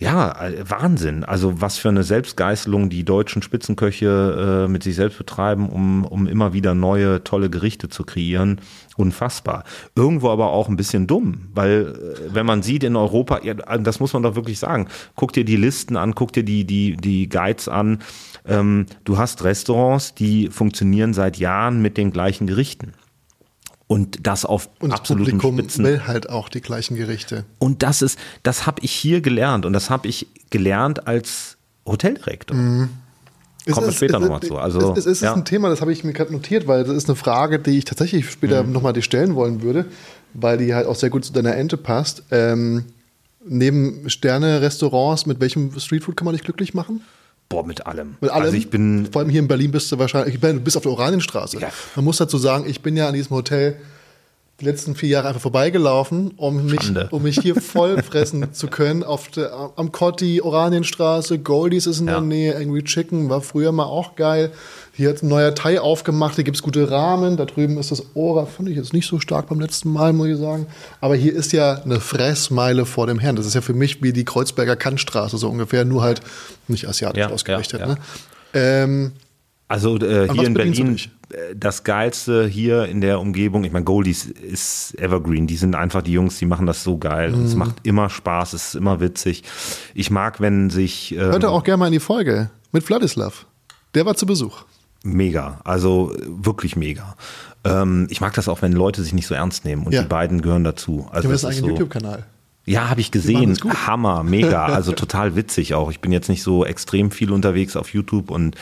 [0.04, 0.36] ja,
[0.68, 1.24] Wahnsinn.
[1.24, 6.26] Also was für eine Selbstgeißelung die deutschen Spitzenköche äh, mit sich selbst betreiben, um, um
[6.26, 8.60] immer wieder neue, tolle Gerichte zu kreieren.
[8.96, 9.64] Unfassbar.
[9.96, 13.98] Irgendwo aber auch ein bisschen dumm, weil äh, wenn man sieht in Europa, ja, das
[13.98, 17.30] muss man doch wirklich sagen, guck dir die Listen an, guck dir die, die, die
[17.30, 18.00] Guides an.
[18.46, 22.92] Ähm, du hast Restaurants, die funktionieren seit Jahren mit den gleichen Gerichten
[23.94, 25.84] und das auf und das absoluten Publikum Spitzen.
[25.84, 27.44] will halt auch die gleichen Gerichte.
[27.60, 32.56] Und das ist, das habe ich hier gelernt und das habe ich gelernt als Hoteldirektor.
[32.56, 32.88] Mhm.
[33.70, 34.58] Kommen wir später nochmal zu.
[34.58, 35.32] Also, es, es ist ja.
[35.32, 37.84] ein Thema, das habe ich mir gerade notiert, weil das ist eine Frage, die ich
[37.84, 38.72] tatsächlich später mhm.
[38.72, 39.86] nochmal dir stellen wollen würde,
[40.32, 42.24] weil die halt auch sehr gut zu deiner Ente passt.
[42.32, 42.86] Ähm,
[43.46, 47.02] neben Sterne-Restaurants, mit welchem Streetfood kann man dich glücklich machen?
[47.48, 48.16] Boah, mit allem.
[48.20, 48.44] Mit allem.
[48.44, 49.08] Also ich bin.
[49.12, 51.60] Vor allem hier in Berlin bist du wahrscheinlich, du bist auf der Oranienstraße.
[51.60, 51.68] Ja.
[51.94, 53.76] Man muss dazu sagen, ich bin ja an diesem Hotel
[54.60, 57.08] die letzten vier Jahre einfach vorbeigelaufen, um mich, Schande.
[57.10, 59.02] um mich hier voll fressen zu können.
[59.02, 62.14] Auf der, am Cotti, Oranienstraße, Goldies ist in Ja.
[62.14, 64.52] der Nähe, Angry Chicken war früher mal auch geil.
[64.96, 67.36] Hier hat ein neuer Thai aufgemacht, hier gibt es gute Rahmen.
[67.36, 70.28] Da drüben ist das Ora, fand ich jetzt nicht so stark beim letzten Mal, muss
[70.28, 70.66] ich sagen.
[71.00, 73.34] Aber hier ist ja eine Fressmeile vor dem Herrn.
[73.34, 76.20] Das ist ja für mich wie die Kreuzberger Kantstraße, so ungefähr, nur halt
[76.68, 77.80] nicht asiatisch Ja, ausgerichtet.
[77.80, 77.92] ja, ja.
[77.94, 78.00] Ne?
[78.54, 79.12] Ähm,
[79.66, 80.96] Also äh, hier in Berlin,
[81.30, 86.02] äh, das Geilste hier in der Umgebung, ich meine, Goldies ist Evergreen, die sind einfach
[86.02, 87.34] die Jungs, die machen das so geil.
[87.34, 87.46] Und Mhm.
[87.46, 89.42] Es macht immer Spaß, es ist immer witzig.
[89.94, 91.10] Ich mag, wenn sich...
[91.12, 93.46] ähm, hört auch gerne mal in die Folge mit Vladislav.
[93.94, 94.62] Der war zu Besuch.
[95.06, 97.14] Mega, also wirklich mega.
[97.62, 100.00] Ähm, ich mag das auch, wenn Leute sich nicht so ernst nehmen und Ja.
[100.02, 101.06] die beiden gehören dazu.
[101.12, 102.24] Also das einen ist eigenen so, YouTube-Kanal.
[102.64, 103.54] ja, habe ich gesehen.
[103.86, 104.64] Hammer, mega.
[104.74, 105.90] Also total witzig auch.
[105.90, 108.56] Ich bin jetzt nicht so extrem viel unterwegs auf YouTube und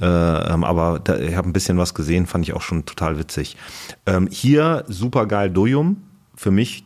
[0.00, 3.16] äh, ähm, aber da, ich habe ein bisschen was gesehen, fand ich auch schon total
[3.18, 3.56] witzig.
[4.04, 5.98] Ähm, hier super geil Dojum
[6.34, 6.84] für mich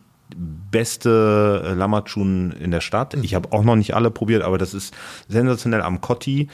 [0.70, 3.16] beste äh, Lammertschun in der Stadt.
[3.16, 3.24] Mhm.
[3.24, 4.94] Ich habe auch noch nicht alle probiert, aber das ist
[5.28, 6.48] sensationell am Kotti.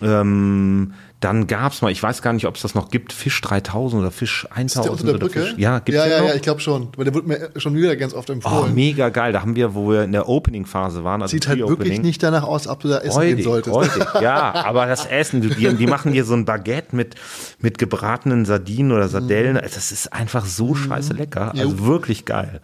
[0.00, 0.94] Ähm,
[1.24, 4.10] dann gab's mal, ich weiß gar nicht, ob es das noch gibt, Fisch 3000 oder
[4.10, 5.42] Fisch Ist der 1000 unter der oder Brücke?
[5.42, 5.54] Fisch.
[5.58, 6.28] Ja, gibt's ja, ja, noch?
[6.28, 6.88] ja, ich glaube schon.
[6.96, 8.74] Weil der wurde mir schon wieder ganz oft Oh, empfohlen.
[8.74, 9.32] mega geil.
[9.32, 11.22] Da haben wir, wo wir in der Opening-Phase waren.
[11.22, 13.74] Also Sieht halt wirklich nicht danach aus, ob du da essen gehen solltest.
[13.74, 14.04] freudig.
[14.20, 17.14] Ja, aber das Essen, die, die machen hier so ein Baguette mit,
[17.60, 19.54] mit gebratenen Sardinen oder Sardellen.
[19.62, 21.52] Das ist einfach so scheiße lecker.
[21.56, 22.60] Also wirklich geil.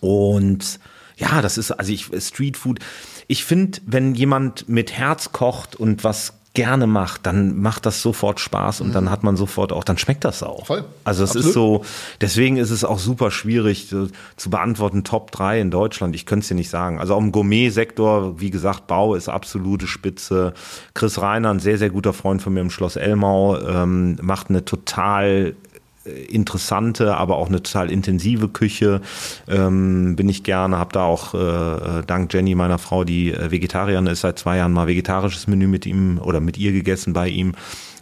[0.00, 0.78] Und
[1.16, 2.78] ja, das ist, also ich, Streetfood.
[3.26, 8.40] Ich finde, wenn jemand mit Herz kocht und was gerne macht, dann macht das sofort
[8.40, 10.66] Spaß und dann hat man sofort auch, dann schmeckt das auch.
[10.66, 10.84] Voll.
[11.04, 11.84] Also es ist so,
[12.20, 16.42] deswegen ist es auch super schwierig zu, zu beantworten, Top 3 in Deutschland, ich könnte
[16.42, 16.98] es dir nicht sagen.
[16.98, 20.52] Also auch im Gourmet-Sektor, wie gesagt, Bau ist absolute Spitze.
[20.92, 24.64] Chris Reiner, ein sehr, sehr guter Freund von mir im Schloss Elmau, ähm, macht eine
[24.64, 25.69] total äh,
[26.04, 29.00] interessante, aber auch eine total intensive Küche.
[29.48, 34.06] Ähm, bin ich gerne, habe da auch äh, dank Jenny, meiner Frau, die äh, Vegetarierin
[34.06, 37.54] ist, seit zwei Jahren mal vegetarisches Menü mit ihm oder mit ihr gegessen bei ihm.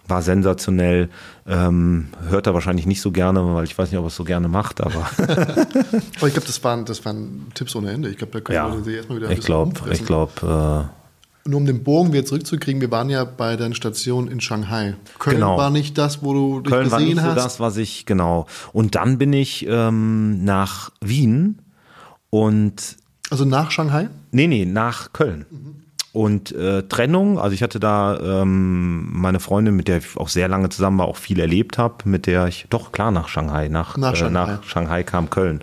[0.07, 1.11] War sensationell.
[1.47, 4.25] Ähm, hört er wahrscheinlich nicht so gerne, weil ich weiß nicht, ob er es so
[4.25, 5.27] gerne macht, aber Aber
[6.27, 8.09] ich glaube, das waren, das waren Tipps ohne Ende.
[8.09, 10.89] Ich glaube, da können ja, wir sie erstmal wieder ein ich bisschen glaube, ich glaube,
[11.49, 14.97] Nur um den Bogen wieder zurückzukriegen, wir waren ja bei deiner Station in Shanghai.
[15.19, 15.57] Köln Genau.
[15.57, 17.37] war nicht das, wo du dich Köln war gesehen nicht so hast.
[17.39, 18.47] das, was ich, genau.
[18.75, 21.59] Und dann bin ich ähm, nach Wien
[22.29, 22.97] und
[23.31, 24.11] Also nach Shanghai?
[24.31, 25.47] Nee, nee, nach Köln.
[26.19, 30.49] Und äh, Trennung, also ich hatte da ähm, meine Freundin, mit der ich auch sehr
[30.49, 33.97] lange zusammen war, auch viel erlebt habe, mit der ich, doch klar, nach Shanghai, nach,
[33.97, 34.31] Nach äh, Shanghai.
[34.33, 35.61] nach Shanghai kam Köln.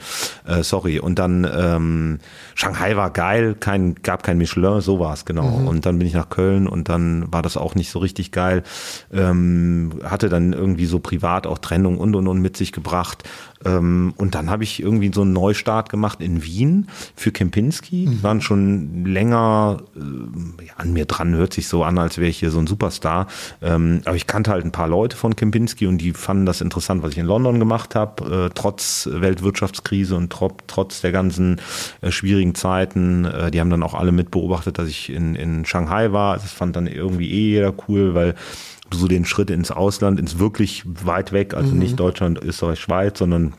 [0.47, 0.97] Äh, sorry.
[0.97, 2.19] Und dann ähm,
[2.53, 5.59] Shanghai war geil, kein, gab kein Michelin, so war es, genau.
[5.59, 5.67] Mhm.
[5.67, 8.63] Und dann bin ich nach Köln und dann war das auch nicht so richtig geil.
[9.11, 13.25] Ähm, hatte dann irgendwie so privat auch Trennung und und und mit sich gebracht.
[13.65, 18.05] Ähm, und dann habe ich irgendwie so einen Neustart gemacht in Wien für Kempinski.
[18.05, 22.39] Die waren schon länger äh, an mir dran, hört sich so an, als wäre ich
[22.39, 23.27] hier so ein Superstar.
[23.61, 27.03] Ähm, aber ich kannte halt ein paar Leute von Kempinski und die fanden das interessant,
[27.03, 31.59] was ich in London gemacht habe, äh, trotz Weltwirtschaftskrise und tro trotz der ganzen
[32.01, 33.25] äh, schwierigen Zeiten.
[33.25, 36.35] Äh, die haben dann auch alle mit beobachtet, dass ich in, in Shanghai war.
[36.35, 38.35] Das fand dann irgendwie eh jeder cool, weil
[38.93, 43.53] so den Schritt ins Ausland, ins wirklich weit weg, also nicht Deutschland, Österreich, Schweiz, sondern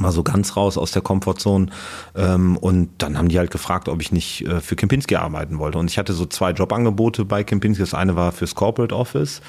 [0.00, 1.66] mal so ganz raus aus der Komfortzone.
[2.14, 5.78] Ähm, und dann haben die halt gefragt, ob ich nicht äh, für Kempinski arbeiten wollte.
[5.78, 7.82] Und ich hatte so zwei Jobangebote bei Kempinski.
[7.82, 9.42] Das eine war fürs Corporate Office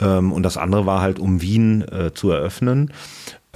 [0.00, 2.92] ähm, und das andere war halt, um Wien äh, zu eröffnen.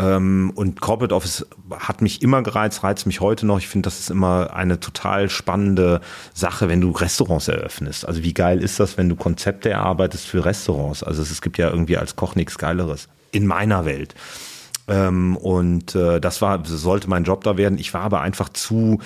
[0.01, 1.47] Ähm, und Corporate Office
[1.79, 3.59] hat mich immer gereizt, reizt mich heute noch.
[3.59, 6.01] Ich finde, das ist immer eine total spannende
[6.33, 8.07] Sache, wenn du Restaurants eröffnest.
[8.07, 11.03] Also wie geil ist das, wenn du Konzepte erarbeitest für Restaurants?
[11.03, 13.09] Also es, gibt ja irgendwie als Koch nichts Geileres.
[13.33, 14.15] In meiner Welt.
[14.89, 17.79] Ähm, und äh, das war, sollte mein Job da werden.
[17.79, 19.01] Ich war aber einfach zu,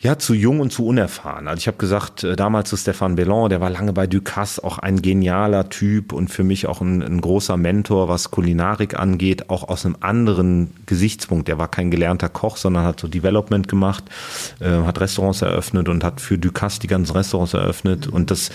[0.00, 1.48] ja, zu jung und zu unerfahren.
[1.48, 4.78] Also ich habe gesagt, äh, damals zu Stefan Bellon, der war lange bei Ducasse, auch
[4.78, 9.68] ein genialer Typ und für mich auch ein, ein großer Mentor, was Kulinarik angeht, auch
[9.68, 11.48] aus einem anderen Gesichtspunkt.
[11.48, 14.04] Der war kein gelernter Koch, sondern hat so Development gemacht,
[14.60, 18.50] äh, hat Restaurants eröffnet und hat für Ducasse die ganzen Restaurants eröffnet und das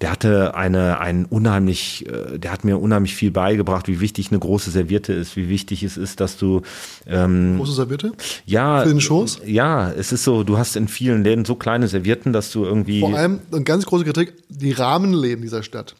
[0.00, 4.38] der hatte eine, ein unheimlich, äh, der hat mir unheimlich viel beigebracht, wie wichtig eine
[4.38, 6.62] große Serviette ist, wie wichtig es ist, dass du
[7.06, 8.12] ähm, Große Serviette?
[8.44, 9.40] ja, Für den Schoß?
[9.46, 13.00] Ja, es ist so, du hast in vielen Läden so kleine Servietten, dass du irgendwie.
[13.00, 15.94] Vor allem, eine ganz große Kritik, die Rahmenläden dieser Stadt.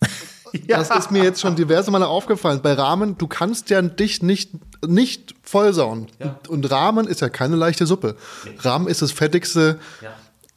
[0.66, 2.60] Das ist mir jetzt schon diverse Male aufgefallen.
[2.62, 4.52] Bei Rahmen, du kannst ja dich nicht,
[4.86, 6.06] nicht vollsauen.
[6.18, 8.16] Und, und Rahmen ist ja keine leichte Suppe.
[8.60, 9.78] Rahmen ist das fettigste,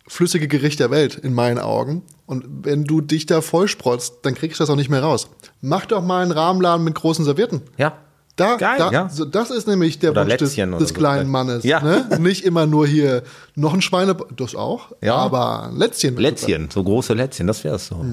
[0.08, 2.04] flüssige Gericht der Welt, in meinen Augen.
[2.26, 5.28] Und wenn du dich da vollsprotzt, dann kriegst du das auch nicht mehr raus.
[5.60, 7.62] Mach doch mal einen Rahmenladen mit großen Servietten.
[7.78, 7.97] ja.
[8.36, 9.09] Da, Geil, da, ja.
[9.09, 10.93] so, das ist nämlich der Oder Wunsch des, des so.
[10.95, 11.63] kleinen Mannes.
[11.63, 11.82] Ja.
[11.82, 12.17] Ne?
[12.19, 13.23] Nicht immer nur hier
[13.55, 15.15] noch ein Schweine, das auch, Ja.
[15.15, 16.15] aber ein Lätzchen.
[16.15, 18.03] Lätzchen, so große Lätzchen, das wär's so.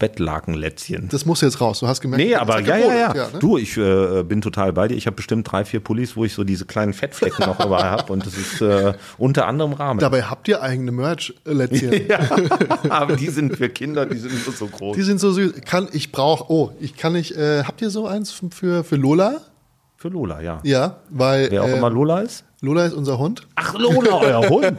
[0.00, 1.08] Bettlakenlätzchen.
[1.10, 1.78] Das muss jetzt raus.
[1.78, 3.06] Du hast gemerkt, Nee, aber ja, ja, ja.
[3.08, 3.38] gebrodelt, ne?
[3.38, 4.96] Du, ich äh, bin total bei dir.
[4.96, 8.12] Ich habe bestimmt drei, vier Pullis, wo ich so diese kleinen Fettflecken noch überall habe.
[8.12, 10.00] Und das ist äh, unter anderem Rahmen.
[10.00, 12.06] Dabei habt ihr eigene Merch-Lätzchen.
[12.08, 12.18] ja,
[12.88, 14.96] aber die sind für Kinder, die sind nur so groß.
[14.96, 15.52] Die sind so süß.
[15.66, 19.42] Kann, ich brauche, oh, ich kann nicht, äh, habt ihr so eins für, für Lola?
[20.00, 20.60] Für Lola, ja.
[20.62, 22.44] Ja, weil Wer auch äh, immer Lola ist?
[22.62, 23.46] Lola ist unser Hund.
[23.54, 24.72] Ach, Lola, euer Hund.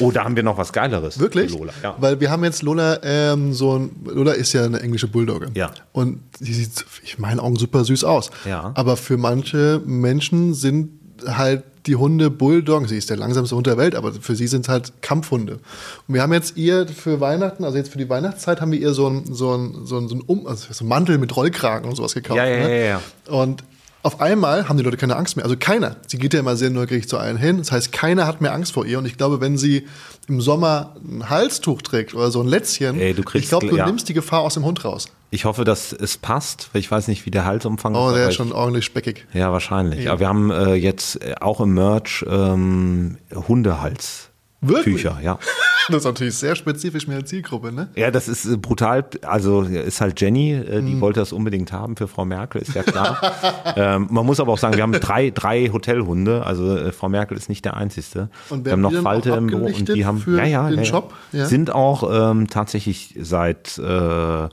[0.00, 1.18] Oh, da haben wir noch was Geileres.
[1.18, 1.52] Wirklich?
[1.52, 1.94] Lola, ja.
[1.98, 5.48] Weil wir haben jetzt Lola, ähm, so ein, Lola ist ja eine englische Bulldogge.
[5.52, 5.72] Ja.
[5.92, 8.30] Und die sieht, ich meinen Augen, super süß aus.
[8.46, 8.72] Ja.
[8.74, 10.88] Aber für manche Menschen sind
[11.26, 12.88] halt die Hunde Bulldoggen.
[12.88, 15.60] Sie ist der langsamste Hund der Welt, aber für sie sind es halt Kampfhunde.
[16.08, 18.94] Und wir haben jetzt ihr für Weihnachten, also jetzt für die Weihnachtszeit, haben wir ihr
[18.94, 21.94] so ein, so ein, so ein, so ein, um, also so Mantel mit Rollkragen und
[21.94, 22.38] sowas gekauft.
[22.38, 22.80] Ja, ja, ne?
[22.80, 23.02] ja, ja.
[23.28, 23.64] Und
[24.02, 25.44] auf einmal haben die Leute keine Angst mehr.
[25.44, 25.96] Also keiner.
[26.06, 27.58] Sie geht ja immer sehr neugierig zu allen hin.
[27.58, 28.98] Das heißt, keiner hat mehr Angst vor ihr.
[28.98, 29.86] Und ich glaube, wenn sie
[30.28, 33.76] im Sommer ein Halstuch trägt oder so ein Lätzchen, Ey, du kriegst- ich glaube, du
[33.76, 33.86] ja.
[33.86, 35.06] nimmst die Gefahr aus dem Hund raus.
[35.30, 38.14] Ich hoffe, dass es passt, weil ich weiß nicht, wie der Halsumfang Oh, ist.
[38.14, 39.26] der aber ist schon ordentlich speckig.
[39.32, 40.10] ja, wahrscheinlich.
[40.10, 43.16] Aber wir haben äh, jetzt äh, auch im Merch ähm,
[43.48, 44.28] Hundehals.
[44.62, 44.96] Wirklich?
[44.96, 45.38] Tücher, ja.
[45.88, 47.88] Das ist natürlich sehr spezifisch mehr Zielgruppe, ne?
[47.96, 49.04] Ja, das ist äh, brutal.
[49.22, 50.86] Also ist halt Jenny, äh, Mhm.
[50.86, 53.18] die wollte das unbedingt haben für Frau Merkel, ist ja klar.
[53.76, 56.46] ähm, man muss aber auch sagen, wir haben drei, drei Hotelhunde.
[56.46, 58.28] Also äh, Frau Merkel ist nicht der einzige.
[58.48, 61.14] Und wir haben noch Falte im Büro und die haben ja, ja, den ja, Job?
[61.32, 61.46] Ja.
[61.46, 64.48] sind auch ähm, tatsächlich seit äh,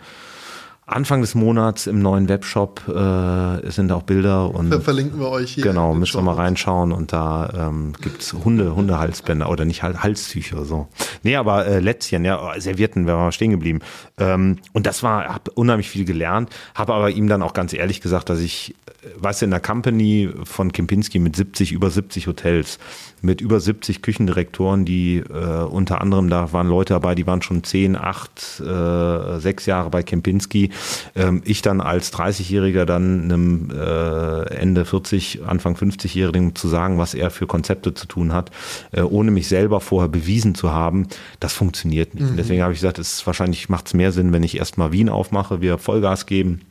[0.92, 5.54] Anfang des Monats im neuen Webshop äh, sind auch Bilder und Ver verlinken wir euch
[5.54, 5.64] hier.
[5.64, 10.66] Genau, müsst ihr mal reinschauen und da ähm, gibt's Hunde, Hundehalsbänder oder nicht Hal- Halstücher
[10.66, 10.88] so.
[11.24, 13.80] Nee, aber äh, Lätzchen, ja, oh, Servietten, wir waren stehen geblieben.
[14.18, 18.02] Ähm, und das war, hab unheimlich viel gelernt, habe aber ihm dann auch ganz ehrlich
[18.02, 22.28] gesagt, dass ich, äh, weißt du, in der Company von Kempinski mit 70, über 70
[22.28, 22.80] Hotels,
[23.24, 27.63] mit über 70 Küchendirektoren, die äh, unter anderem, da waren Leute dabei, die waren schon
[27.63, 30.72] 10, 8, äh, 6 Jahre bei Kempinski.
[31.15, 37.13] Ähm, ich dann als 30-Jähriger dann einem äh, Ende 40, Anfang 50-Jährigen zu sagen, was
[37.13, 38.51] er für Konzepte zu tun hat,
[38.91, 41.07] äh, ohne mich selber vorher bewiesen zu haben,
[41.39, 42.30] das funktioniert nicht.
[42.30, 44.91] Und deswegen habe ich gesagt, es ist wahrscheinlich macht es mehr Sinn, wenn ich erstmal
[44.91, 46.61] Wien aufmache, wir Vollgas geben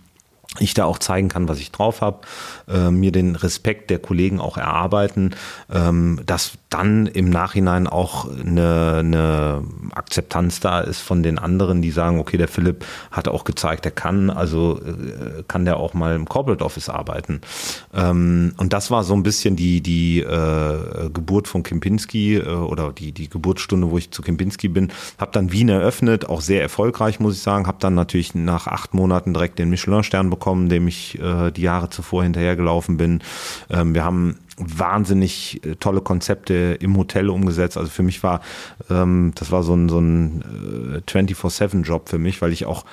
[0.59, 2.21] ich da auch zeigen kann, was ich drauf habe,
[2.69, 5.35] äh, mir den Respekt der Kollegen auch erarbeiten,
[5.73, 9.63] ähm, dass dann im Nachhinein auch eine, eine
[9.95, 13.91] Akzeptanz da ist von den anderen, die sagen, okay, der Philipp hat auch gezeigt, er
[13.91, 17.41] kann, also äh, kann der auch mal im Corporate Office arbeiten.
[17.95, 22.93] Ähm, und das war so ein bisschen die, die äh, Geburt von Kempinski äh, oder
[22.93, 27.19] die, die Geburtsstunde, wo ich zu Kempinski bin, habe dann Wien eröffnet, auch sehr erfolgreich,
[27.19, 31.19] muss ich sagen, habe dann natürlich nach acht Monaten direkt den Michelin-Stern bekommen, dem ich
[31.19, 33.23] äh, die Jahre zuvor hinterhergelaufen bin.
[33.71, 37.77] Ähm, wir haben wahnsinnig äh, tolle Konzepte im Hotel umgesetzt.
[37.77, 38.41] Also für mich war,
[38.91, 42.85] ähm, das war so ein, so ein äh, 24-7-Job für mich, weil ich auch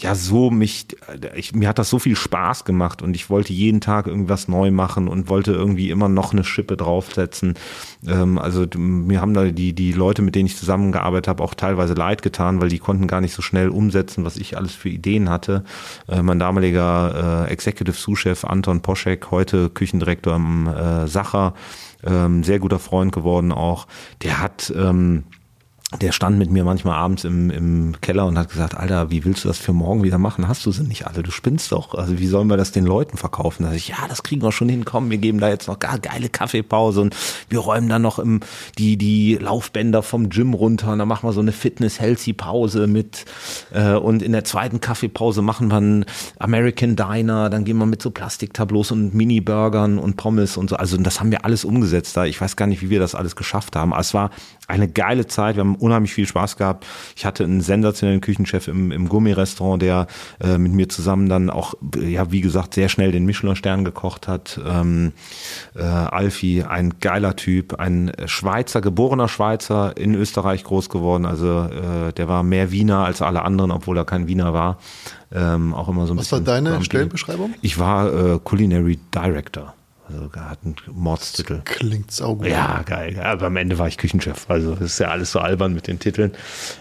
[0.00, 0.86] ja so mich,
[1.34, 4.70] ich, mir hat das so viel Spaß gemacht und ich wollte jeden Tag irgendwas neu
[4.70, 7.54] machen und wollte irgendwie immer noch eine Schippe draufsetzen.
[8.06, 11.94] Ähm, also mir haben da die, die Leute, mit denen ich zusammengearbeitet habe, auch teilweise
[11.94, 15.28] leid getan, weil die konnten gar nicht so schnell umsetzen, was ich alles für Ideen
[15.28, 15.64] hatte.
[16.06, 21.54] Äh, mein damaliger äh, Executive Sous-Chef Anton Poschek, heute Küchendirektor im äh, Sacher,
[22.04, 23.88] ähm, sehr guter Freund geworden auch,
[24.22, 25.24] der hat ähm,
[26.02, 29.44] der stand mit mir manchmal abends im, im Keller und hat gesagt, Alter, wie willst
[29.44, 30.46] du das für morgen wieder machen?
[30.46, 31.22] Hast du sie nicht alle?
[31.22, 31.94] Du spinnst doch.
[31.94, 33.62] Also wie sollen wir das den Leuten verkaufen?
[33.62, 34.84] Da ich, ja, das kriegen wir schon hin.
[34.84, 37.16] Komm, wir geben da jetzt noch gar geile Kaffeepause und
[37.48, 38.40] wir räumen dann noch im,
[38.76, 43.24] die, die Laufbänder vom Gym runter und dann machen wir so eine Fitness-Healthy-Pause mit
[43.72, 46.04] äh, und in der zweiten Kaffeepause machen wir einen
[46.38, 50.76] American Diner, dann gehen wir mit so Plastiktableaus und Mini-Burgern und Pommes und so.
[50.76, 52.26] Also das haben wir alles umgesetzt da.
[52.26, 53.94] Ich weiß gar nicht, wie wir das alles geschafft haben.
[53.94, 54.30] Aber es war
[54.66, 55.56] eine geile Zeit.
[55.56, 56.86] Wir haben unheimlich viel Spaß gehabt.
[57.16, 60.06] Ich hatte einen sensationellen Küchenchef im, im Gummirestaurant, der
[60.40, 64.60] äh, mit mir zusammen dann auch, ja, wie gesagt, sehr schnell den Michelin-Stern gekocht hat.
[64.66, 65.12] Ähm,
[65.74, 71.26] äh, Alfie, ein geiler Typ, ein Schweizer, geborener Schweizer, in Österreich groß geworden.
[71.26, 74.78] Also äh, der war mehr Wiener als alle anderen, obwohl er kein Wiener war.
[75.32, 76.54] Ähm, auch immer so ein Was war bisschen.
[76.54, 76.84] deine grumpy.
[76.86, 77.54] Stellenbeschreibung?
[77.60, 79.74] Ich war äh, Culinary Director.
[80.08, 81.60] Also hat einen Mordstitel.
[81.64, 82.46] Klingt saugut.
[82.48, 83.20] Ja, geil.
[83.20, 84.46] Aber am Ende war ich Küchenchef.
[84.48, 86.32] Also das ist ja alles so albern mit den Titeln.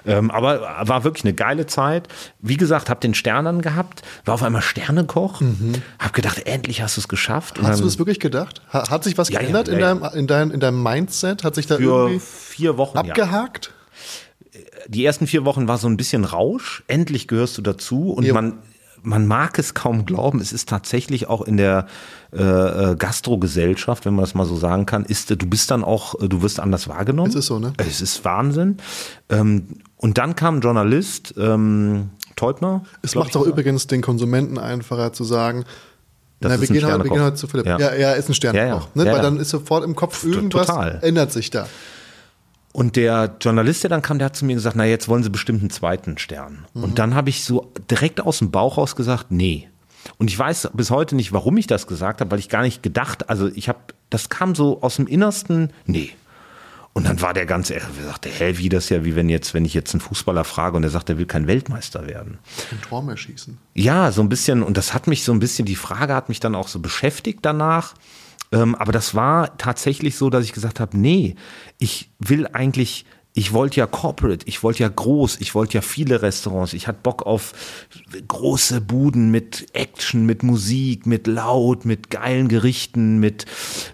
[0.06, 2.08] Ähm, aber war wirklich eine geile Zeit.
[2.40, 5.42] Wie gesagt, hab den Stern dann gehabt, war auf einmal Sternekoch.
[6.00, 7.62] Hab gedacht, endlich hast du es geschafft.
[7.62, 7.68] Mhm.
[7.68, 8.62] Hast du das wirklich gedacht?
[8.72, 9.94] Ha- Hat sich was Ja, geändert ja, in, ja.
[9.96, 11.44] deinem, in, deinem, in deinem Mindset?
[11.44, 12.98] Hat sich da irgendwie vier Wochen.
[12.98, 13.74] Abgehakt?
[14.88, 16.84] Die ersten vier Wochen war so ein bisschen Rausch.
[16.88, 18.34] Endlich gehörst du dazu und Ja.
[18.34, 18.60] man
[19.04, 21.88] man mag es kaum glauben, es ist tatsächlich auch in der
[22.34, 26.16] äh, äh Gastrogesellschaft, wenn man das mal so sagen kann, ist, du bist dann auch,
[26.20, 27.30] du wirst anders wahrgenommen.
[27.30, 27.74] Es ist so, ne?
[27.78, 28.78] Es ist Wahnsinn.
[29.30, 32.84] Ähm, und dann kam ein Journalist, ähm, Teubner.
[33.02, 35.66] Es macht auch übrigens den Konsumenten einfacher zu sagen,
[36.40, 37.66] das na, wir, gehen heute, wir gehen heute zu Philipp.
[37.66, 38.60] Ja, ja, ja ist ein Sternkoch.
[38.60, 38.88] Ja, ja.
[38.94, 39.06] Ne?
[39.12, 41.00] Weil dann ist sofort im Kopf irgendwas, Total.
[41.02, 41.68] ändert sich da.
[42.78, 45.32] Und der Journalist, der dann kam, der hat zu mir gesagt, na jetzt wollen sie
[45.32, 46.68] bestimmt einen zweiten Stern.
[46.76, 46.84] Mhm.
[46.84, 49.68] Und dann habe ich so direkt aus dem Bauch raus gesagt, nee.
[50.20, 52.84] Und ich weiß bis heute nicht, warum ich das gesagt habe, weil ich gar nicht
[52.84, 53.80] gedacht, also ich habe,
[54.12, 56.12] das kam so aus dem Innersten, nee.
[56.94, 59.66] Und dann war der ganz, er sagte, hä, wie das ja, wie wenn jetzt, wenn
[59.66, 62.38] ich jetzt einen Fußballer frage und er sagt, er will kein Weltmeister werden.
[62.72, 63.58] Ein Tor mehr schießen.
[63.74, 66.40] Ja, so ein bisschen, und das hat mich so ein bisschen, die Frage hat mich
[66.40, 67.96] dann auch so beschäftigt danach.
[68.52, 71.36] Ähm, aber das war tatsächlich so, dass ich gesagt habe, nee,
[71.78, 76.22] ich will eigentlich, ich wollte ja corporate, ich wollte ja groß, ich wollte ja viele
[76.22, 77.54] Restaurants, ich hatte Bock auf
[78.28, 83.46] große Buden mit Action, mit Musik, mit laut, mit geilen Gerichten, mit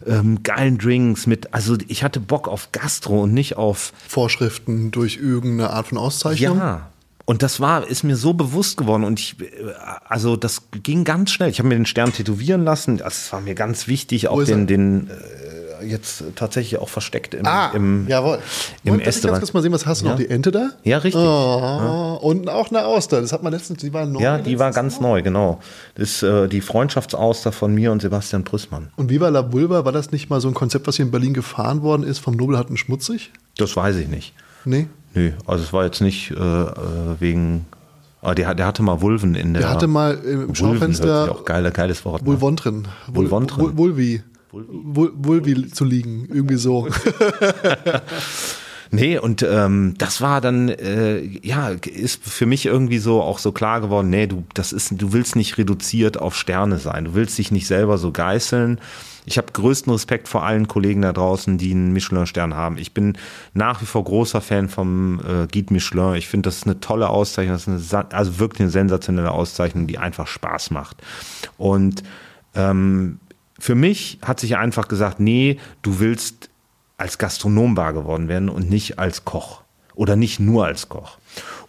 [0.06, 5.18] ähm, geilen Drinks, mit, also ich hatte Bock auf Gastro und nicht auf Vorschriften durch
[5.18, 6.60] irgendeine Art von Auszeichnung.
[6.60, 6.93] Ja,
[7.26, 9.36] und das war, ist mir so bewusst geworden und ich,
[10.06, 11.50] also das ging ganz schnell.
[11.50, 12.98] Ich habe mir den Stern tätowieren lassen.
[12.98, 17.72] Das war mir ganz wichtig, auch den, den äh, jetzt tatsächlich auch versteckt im, ah,
[17.74, 18.40] im, jawohl.
[18.84, 19.30] im Äste.
[19.30, 20.12] Ganz kurz mal sehen, was hast du ja.
[20.12, 20.20] noch?
[20.20, 20.72] Die Ente da?
[20.84, 21.22] Ja, richtig.
[21.22, 22.14] Oh, ja.
[22.16, 23.22] Und auch eine Auster.
[23.22, 24.20] Das hat man letztens, die war neu.
[24.20, 25.62] Ja, die war ganz neu, genau.
[25.96, 28.92] Das ist äh, die Freundschaftsauster von mir und Sebastian Prüßmann.
[28.98, 31.34] Und Viva la Vulva, war das nicht mal so ein Konzept, was hier in Berlin
[31.34, 33.32] gefahren worden ist, vom Nobelharten Schmutzig?
[33.58, 34.34] Das weiß ich nicht.
[34.66, 34.88] Nee.
[35.14, 36.70] Nö, also es war jetzt nicht äh, äh
[37.20, 37.66] wegen.
[38.22, 39.64] Aber der, der hatte mal Vulven in der.
[39.64, 41.32] Der hatte mal im Vulven Schaufenster.
[41.32, 42.26] Auch geil, geiles Wort.
[42.26, 42.88] Vulvontrin.
[43.08, 43.78] Vulvontrin.
[43.78, 44.24] Vulvi.
[44.52, 46.88] Vulvi zu liegen, irgendwie so.
[48.94, 53.52] Nee, und ähm, das war dann, äh, ja, ist für mich irgendwie so auch so
[53.52, 57.40] klar geworden, nee, du, das ist, du willst nicht reduziert auf Sterne sein, du willst
[57.40, 58.80] dich nicht selber so geißeln.
[59.26, 62.78] Ich habe größten Respekt vor allen Kollegen da draußen, die einen Michelin-Stern haben.
[62.78, 63.18] Ich bin
[63.54, 66.16] nach wie vor großer Fan vom äh, Guide Michelin.
[66.16, 69.88] Ich finde, das ist eine tolle Auszeichnung, das ist eine, also wirklich eine sensationelle Auszeichnung,
[69.88, 70.98] die einfach Spaß macht.
[71.58, 72.04] Und
[72.56, 73.20] ähm,
[73.60, 76.50] für mich hat sich einfach gesagt, nee, du willst
[76.98, 79.62] als Gastronom wahr geworden werden und nicht als Koch
[79.96, 81.18] oder nicht nur als Koch.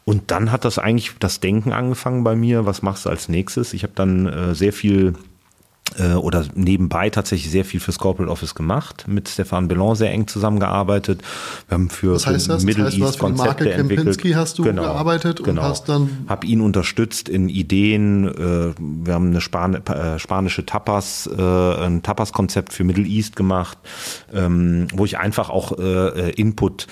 [0.04, 3.72] Und dann hat das eigentlich das Denken angefangen bei mir, was machst du als nächstes?
[3.72, 5.14] Ich habe dann äh, sehr viel
[6.16, 11.22] oder nebenbei tatsächlich sehr viel fürs Corporate Office gemacht, mit Stefan Bellon sehr eng zusammengearbeitet.
[11.68, 12.64] Wir haben für, Was heißt das?
[12.64, 14.34] Middle das heißt, East Konzepte entwickelt.
[14.34, 15.62] hast du genau, gearbeitet und genau.
[15.62, 18.26] hast dann habe ihn unterstützt in Ideen.
[18.26, 23.78] Äh, wir haben eine Span äh, spanische Tapas, äh, ein Tapas-Konzept für Middle East gemacht,
[24.32, 26.86] ähm, wo ich einfach auch äh, Input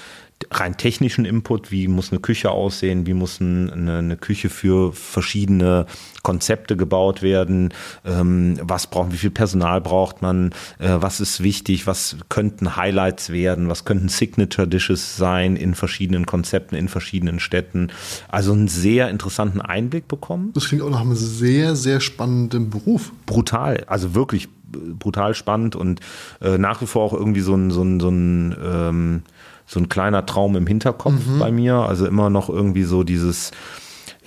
[0.52, 5.86] rein technischen Input, wie muss eine Küche aussehen, wie muss eine, eine Küche für verschiedene
[6.22, 7.74] Konzepte gebaut werden,
[8.04, 13.30] ähm, was braucht, wie viel Personal braucht man, äh, was ist wichtig, was könnten Highlights
[13.30, 17.88] werden, was könnten Signature Dishes sein in verschiedenen Konzepten, in verschiedenen Städten.
[18.28, 20.52] Also einen sehr interessanten Einblick bekommen.
[20.54, 23.12] Das klingt auch nach einem sehr, sehr spannenden Beruf.
[23.26, 26.00] Brutal, also wirklich brutal spannend und
[26.40, 29.22] äh, nach wie vor auch irgendwie so ein, so ein, so ein ähm,
[29.66, 31.38] so ein kleiner Traum im Hinterkopf mhm.
[31.38, 31.74] bei mir.
[31.76, 33.52] Also immer noch irgendwie so dieses,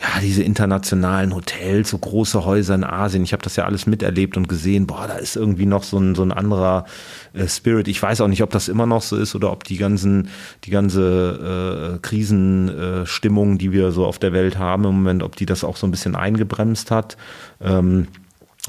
[0.01, 3.23] ja, diese internationalen Hotels, so große Häuser in Asien.
[3.23, 4.87] Ich habe das ja alles miterlebt und gesehen.
[4.87, 6.85] Boah, da ist irgendwie noch so ein, so ein anderer
[7.33, 7.87] äh, Spirit.
[7.87, 10.29] Ich weiß auch nicht, ob das immer noch so ist oder ob die ganzen,
[10.65, 15.37] die ganze äh, Krisenstimmung, äh, die wir so auf der Welt haben im Moment, ob
[15.37, 17.15] die das auch so ein bisschen eingebremst hat.
[17.61, 18.07] Ähm,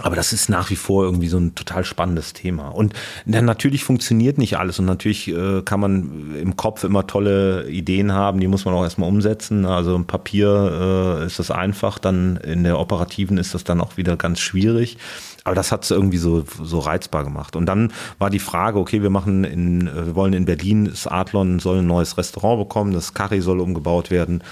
[0.03, 2.69] aber das ist nach wie vor irgendwie so ein total spannendes Thema.
[2.69, 2.93] Und
[3.25, 8.13] dann natürlich funktioniert nicht alles und natürlich äh, kann man im Kopf immer tolle Ideen
[8.13, 9.65] haben, die muss man auch erstmal umsetzen.
[9.65, 13.97] Also im Papier äh, ist das einfach, dann in der operativen ist das dann auch
[13.97, 14.99] wieder ganz schwierig.
[15.47, 17.55] Aber das hat es irgendwie so, so reizbar gemacht.
[17.55, 21.61] Und dann war die Frage, okay, wir machen in, wir wollen in Berlin, das Adlon
[21.61, 24.43] soll ein neues Restaurant bekommen, das Curry soll umgebaut werden.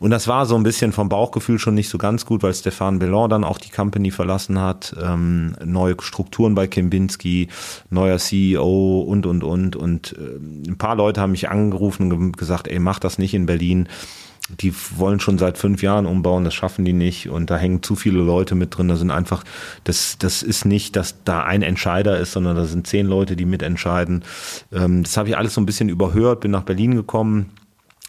[0.00, 2.98] Und das war so ein bisschen vom Bauchgefühl schon nicht so ganz gut, weil Stefan
[2.98, 7.48] Bellon dann auch die Company verlassen hat, ähm, neue Strukturen bei Kempinski,
[7.90, 9.76] neuer CEO und, und, und.
[9.76, 13.44] Und äh, ein paar Leute haben mich angerufen und gesagt, ey, mach das nicht in
[13.44, 13.86] Berlin
[14.48, 17.96] die wollen schon seit fünf Jahren umbauen, das schaffen die nicht und da hängen zu
[17.96, 18.88] viele Leute mit drin.
[18.88, 19.44] Da sind einfach,
[19.84, 23.44] das, das ist nicht, dass da ein Entscheider ist, sondern da sind zehn Leute, die
[23.44, 24.24] mitentscheiden.
[24.72, 27.50] Ähm, das habe ich alles so ein bisschen überhört, bin nach Berlin gekommen,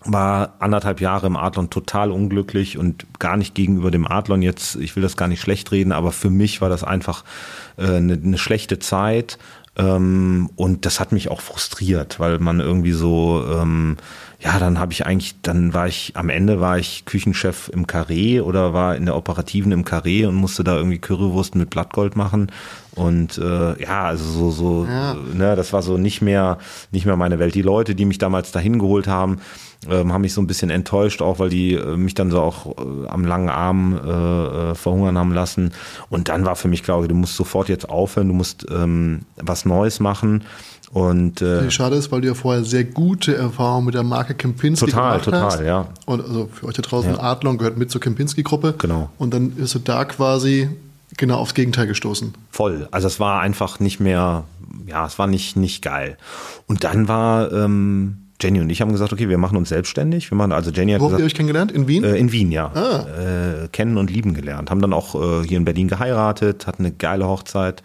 [0.06, 4.96] war anderthalb Jahre im Adlon total unglücklich und gar nicht gegenüber dem Adlon jetzt, ich
[4.96, 7.26] will das gar nicht schlecht reden, aber für mich war das einfach
[7.78, 9.38] äh, eine, eine schlechte Zeit
[9.78, 13.98] Ähm, und das hat mich auch frustriert, weil man irgendwie so, ähm,
[14.42, 18.42] ja, dann habe ich eigentlich, dann war ich, am Ende war ich Küchenchef im Carré
[18.42, 22.50] oder war in der Operativen im Carré und musste da irgendwie Currywurst mit Blattgold machen.
[22.96, 25.16] Und äh, ja, also so, so, Ja.
[25.34, 26.58] ne, das war so nicht mehr,
[26.92, 27.54] nicht mehr meine Welt.
[27.54, 29.40] Die Leute, die mich damals dahin geholt haben,
[29.90, 32.78] ähm, haben mich so ein bisschen enttäuscht, auch weil die äh, mich dann so auch
[32.78, 35.72] äh, am langen Arm äh, äh, verhungern haben lassen.
[36.10, 39.22] Und dann war für mich klar, okay, du musst sofort jetzt aufhören, du musst ähm,
[39.36, 40.44] was Neues machen.
[40.92, 44.88] Und äh, Schade ist, weil du ja vorher sehr gute Erfahrungen mit der Marke Kempinski
[44.88, 45.62] Total, gemacht total, hast.
[45.62, 45.88] ja.
[46.06, 47.20] Und also für euch da draußen, Ja.
[47.22, 48.76] Adlon gehört mit zur Kempinski-Gruppe.
[48.78, 49.10] Genau.
[49.20, 50.70] Und dann bist du da quasi
[51.18, 52.34] genau aufs Gegenteil gestoßen.
[52.52, 52.88] voll.
[52.92, 54.46] Also es war einfach nicht mehr,
[54.88, 56.18] ja, es war nicht, nicht geil.
[56.68, 60.32] Und dann war ähm, Jenny und ich haben gesagt, okay, wir machen uns selbstständig.
[60.32, 61.72] Wir machen, also Jenny hat Wo habt gesagt, ihr euch kennengelernt?
[61.74, 62.04] In Wien?
[62.06, 62.72] Äh, in Wien, ja.
[62.74, 63.06] Ah.
[63.64, 64.70] Äh, kennen und lieben gelernt.
[64.72, 67.84] Haben dann auch äh, hier in Berlin geheiratet, hatten eine geile Hochzeit.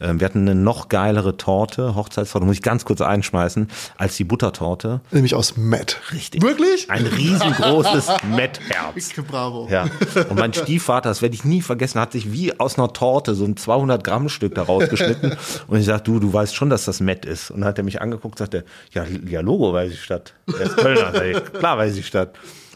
[0.00, 4.24] Ähm, wir hatten eine noch geilere Torte, Hochzeitstorte, muss ich ganz kurz einschmeißen, als die
[4.24, 5.00] Buttertorte.
[5.10, 6.00] Nämlich aus Matt.
[6.12, 6.42] Richtig.
[6.42, 6.90] Wirklich?
[6.90, 9.12] Ein riesengroßes Mettherz.
[9.26, 9.68] Bravo.
[9.70, 9.86] Ja.
[10.28, 13.44] Und mein Stiefvater, das werde ich nie vergessen, hat sich wie aus einer Torte so
[13.44, 15.36] ein 200 Gramm Stück da rausgeschnitten.
[15.68, 17.50] Und ich sag, du, du weißt schon, dass das Mett ist.
[17.50, 20.34] Und dann hat er mich angeguckt, sagte, ja, ja, Logo weiß ich statt.
[20.48, 22.34] Der ist Kölner, klar weiß ich statt.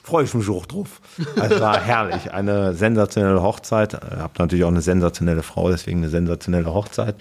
[0.09, 1.01] Freue ich mich auch drauf.
[1.39, 2.33] Also war herrlich.
[2.33, 3.93] Eine sensationelle Hochzeit.
[3.95, 7.15] Hab natürlich auch eine sensationelle Frau, deswegen eine sensationelle Hochzeit.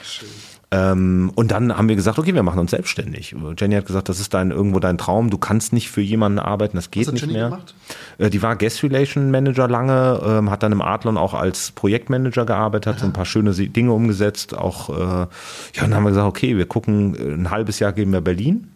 [0.70, 3.36] Ähm, und dann haben wir gesagt, okay, wir machen uns selbstständig.
[3.58, 5.30] Jenny hat gesagt, das ist dein, irgendwo dein Traum.
[5.30, 7.46] Du kannst nicht für jemanden arbeiten, das geht hat nicht Jenny mehr.
[7.50, 7.74] gemacht?
[8.18, 12.46] Äh, Die war Guest Relation Manager lange, ähm, hat dann im Adlon auch als Projektmanager
[12.46, 14.58] gearbeitet, hat so ein paar schöne Dinge umgesetzt.
[14.58, 15.28] Auch, äh, ja,
[15.82, 18.68] dann haben wir gesagt, okay, wir gucken, äh, ein halbes Jahr geben wir Berlin.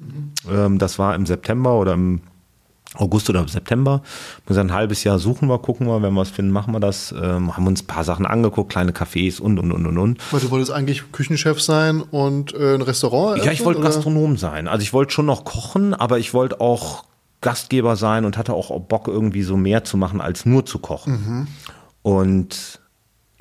[0.50, 2.22] Ähm, das war im September oder im
[2.96, 4.02] August oder September.
[4.46, 7.14] Gesagt, ein halbes Jahr suchen wir, gucken wir, wenn wir was finden, machen wir das.
[7.14, 10.34] Ähm, haben uns ein paar Sachen angeguckt, kleine Cafés und, und, und, und, und.
[10.34, 14.04] Weil du wolltest eigentlich Küchenchef sein und äh, ein Restaurant Ja, ich wollte eröffnen?
[14.04, 14.68] Gastronom sein.
[14.68, 17.06] Also ich wollte schon noch kochen, aber ich wollte auch
[17.40, 21.48] Gastgeber sein und hatte auch Bock irgendwie so mehr zu machen als nur zu kochen.
[22.04, 22.81] Und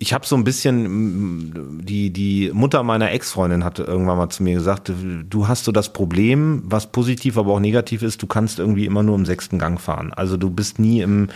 [0.02, 4.54] ich habe so ein bisschen, die, die Mutter meiner Ex-Freundin hatte irgendwann mal zu mir
[4.54, 4.90] gesagt,
[5.28, 9.02] du hast so das Problem, was positiv, aber auch negativ ist, du kannst irgendwie immer
[9.02, 10.14] nur im sechsten Gang fahren.
[10.14, 11.28] Also du bist nie im,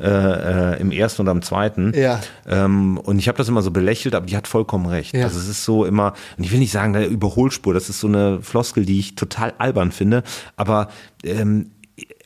[0.00, 1.92] äh, äh, im ersten oder im zweiten.
[1.94, 2.20] Ja.
[2.48, 5.14] Ähm, und ich habe das immer so belächelt, aber die hat vollkommen recht.
[5.14, 5.22] Ja.
[5.22, 8.08] Also es ist so immer, und ich will nicht sagen, eine Überholspur, das ist so
[8.08, 10.24] eine Floskel, die ich total albern finde,
[10.56, 10.88] aber
[11.22, 11.70] ähm,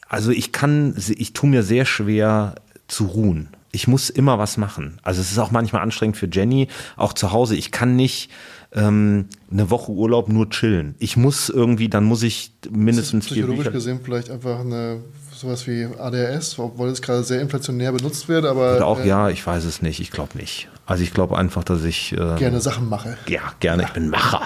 [0.08, 2.54] also ich kann, ich tue mir sehr schwer
[2.88, 3.48] zu ruhen.
[3.72, 4.98] Ich muss immer was machen.
[5.02, 7.56] Also es ist auch manchmal anstrengend für Jenny, auch zu Hause.
[7.56, 8.30] Ich kann nicht
[8.72, 10.94] ähm, eine Woche Urlaub nur chillen.
[10.98, 13.70] Ich muss irgendwie, dann muss ich mindestens vier Psychologisch Bücher.
[13.72, 15.00] gesehen vielleicht einfach eine
[15.42, 19.28] sowas wie ADHS, obwohl es gerade sehr inflationär benutzt wird, aber Oder auch, äh, ja,
[19.28, 20.00] ich weiß es nicht.
[20.00, 20.68] Ich glaube nicht.
[20.86, 23.16] Also ich glaube einfach, dass ich äh, gerne Sachen mache.
[23.26, 23.84] ja gerne.
[23.84, 24.42] Ich bin Macher.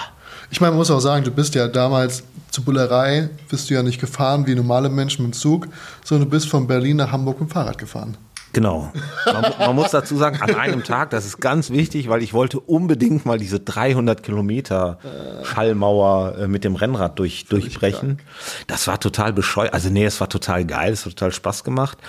[0.49, 3.83] Ich meine, man muss auch sagen, du bist ja damals zur Bullerei, bist du ja
[3.83, 5.67] nicht gefahren wie normale Menschen mit dem Zug,
[6.03, 8.17] sondern du bist von Berlin nach Hamburg mit dem Fahrrad gefahren.
[8.57, 8.91] Genau.
[9.27, 12.59] Man, man muss dazu sagen, an einem Tag, das ist ganz wichtig, weil ich wollte
[12.59, 14.97] unbedingt mal diese 300 Kilometer
[15.43, 18.17] Schallmauer äh, mit dem Rennrad durch, durchbrechen.
[18.65, 19.75] Das war total bescheuert.
[19.75, 21.99] Also nee, es war total geil, es hat total Spaß gemacht.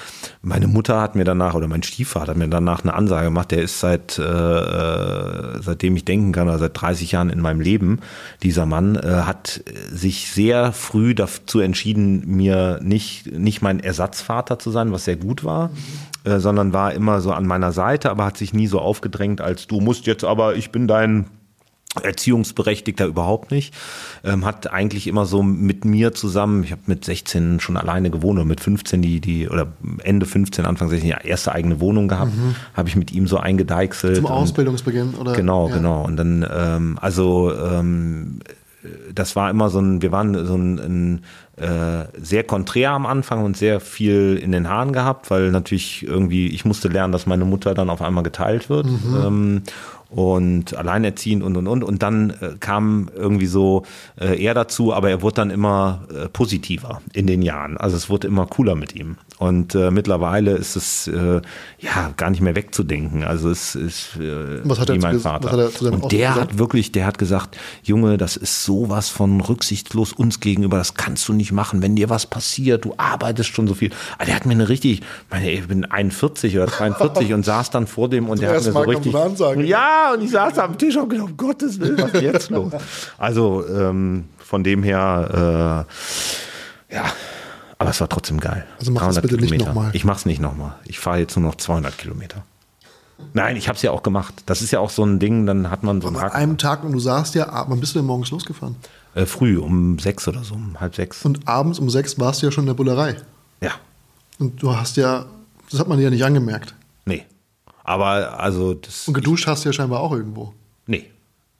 [0.40, 3.61] Meine Mutter hat mir danach, oder mein Stiefvater hat mir danach eine Ansage gemacht, der
[3.61, 8.01] ist seit, äh, äh, seitdem ich denken kann, oder seit 30 Jahren in meinem Leben,
[8.42, 14.70] dieser Mann, äh, hat sich sehr früh dazu entschieden, mir nicht, nicht mein Ersatzvater zu
[14.70, 15.68] sein, was sehr gut war,
[16.29, 19.66] äh, sondern war immer so an meiner Seite, aber hat sich nie so aufgedrängt, als
[19.66, 21.26] du musst jetzt aber, ich bin dein
[22.03, 23.74] Erziehungsberechtigter überhaupt nicht.
[24.22, 28.39] Ähm, hat eigentlich immer so mit mir zusammen, ich habe mit 16 schon alleine gewohnt
[28.39, 29.68] oder mit 15 die, die oder
[30.03, 32.33] Ende 15, Anfang 16 die erste eigene Wohnung gehabt,
[32.74, 34.16] habe ich mit ihm so eingedeichselt.
[34.16, 35.33] Zum Ausbildungsbeginn, oder?
[35.33, 35.76] Genau, ja.
[35.76, 36.05] genau.
[36.05, 38.41] Und dann, ähm, also ähm,
[39.14, 41.24] das war immer so ein, wir waren so ein, ein
[41.61, 46.48] äh, sehr konträr am Anfang und sehr viel in den Haaren gehabt, weil natürlich irgendwie,
[46.48, 48.86] ich musste lernen, dass meine Mutter dann auf einmal geteilt wird.
[48.86, 49.62] Ähm,
[50.11, 53.84] und alleinerziehend und und und und dann äh, kam irgendwie so
[54.18, 57.76] äh, er dazu, aber er wurde dann immer äh, positiver in den Jahren.
[57.76, 61.42] Also es wurde immer cooler mit ihm und äh, mittlerweile ist es äh,
[61.78, 63.22] ja gar nicht mehr wegzudenken.
[63.22, 65.52] Also es ist äh, Was hat er wie mein Vater.
[65.52, 69.42] was hat er und der hat wirklich, der hat gesagt, Junge, das ist sowas von
[69.42, 70.78] rücksichtslos uns gegenüber.
[70.78, 72.84] Das kannst du nicht machen, wenn dir was passiert.
[72.84, 73.90] Du arbeitest schon so viel.
[74.16, 77.70] Aber der hat mir eine richtig, ich meine, ich bin 41 oder 42 und saß
[77.70, 79.64] dann vor dem und der hat mir so richtig Ansage.
[79.64, 82.51] ja, und ich saß am Tisch und hab gedacht, um Gottes Willen, was ist jetzt
[82.51, 82.72] los?
[83.18, 85.86] Also ähm, von dem her,
[86.90, 87.05] äh, ja,
[87.78, 88.66] aber es war trotzdem geil.
[88.78, 89.74] Also mach das 300 bitte nicht Kilometer.
[89.74, 89.90] nochmal.
[89.94, 90.74] Ich mach's nicht nochmal.
[90.84, 92.42] Ich fahre jetzt nur noch 200 Kilometer.
[93.32, 94.34] Nein, ich habe es ja auch gemacht.
[94.46, 96.84] Das ist ja auch so ein Ding, dann hat man so einen An einem Tag
[96.84, 98.76] und du ah, du du sagst ja, ah, wann bist du denn morgens losgefahren?
[99.14, 101.24] Äh, früh, um sechs oder so, um halb sechs.
[101.24, 103.16] Und abends um sechs warst du ja schon in der Bullerei.
[103.61, 103.72] ja,
[104.38, 105.26] Und du hast ja,
[105.70, 106.74] das hat man dir ja nicht angemerkt.
[107.04, 107.24] nee.
[107.84, 109.09] Aber also das.
[109.09, 110.52] Und geduscht hast du ja scheinbar auch irgendwo.
[110.86, 111.06] Nee.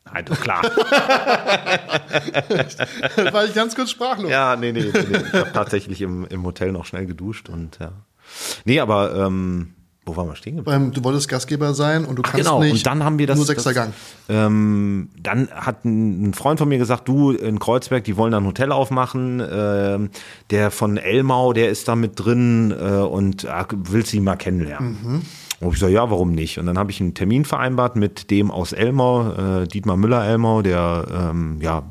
[0.05, 0.61] Nein, doch klar.
[3.16, 4.30] Da war ich ganz kurz sprachlos.
[4.30, 5.16] ja, nee, nee, nee, nee.
[5.26, 7.92] Ich habe tatsächlich im, im Hotel noch schnell geduscht und ja.
[8.64, 9.74] Nee, aber ähm,
[10.09, 10.84] wo waren wir stehen geblieben?
[10.86, 13.36] Beim, du wolltest Gastgeber sein und du kannst genau, nicht und dann haben wir das.
[13.36, 13.92] nur sechster Gang.
[14.28, 18.46] Ähm, dann hat ein Freund von mir gesagt, du in Kreuzberg, die wollen da ein
[18.46, 19.42] Hotel aufmachen.
[19.50, 20.11] Ähm,
[20.50, 25.22] der von Elmau, der ist da mit drin äh, und äh, willst ihn mal kennenlernen.
[25.61, 26.59] Und ich so, ja, warum nicht?
[26.59, 31.30] Und dann habe ich einen Termin vereinbart mit dem aus Elmau, äh, Dietmar Müller-Elmau, der
[31.30, 31.82] ähm, ja,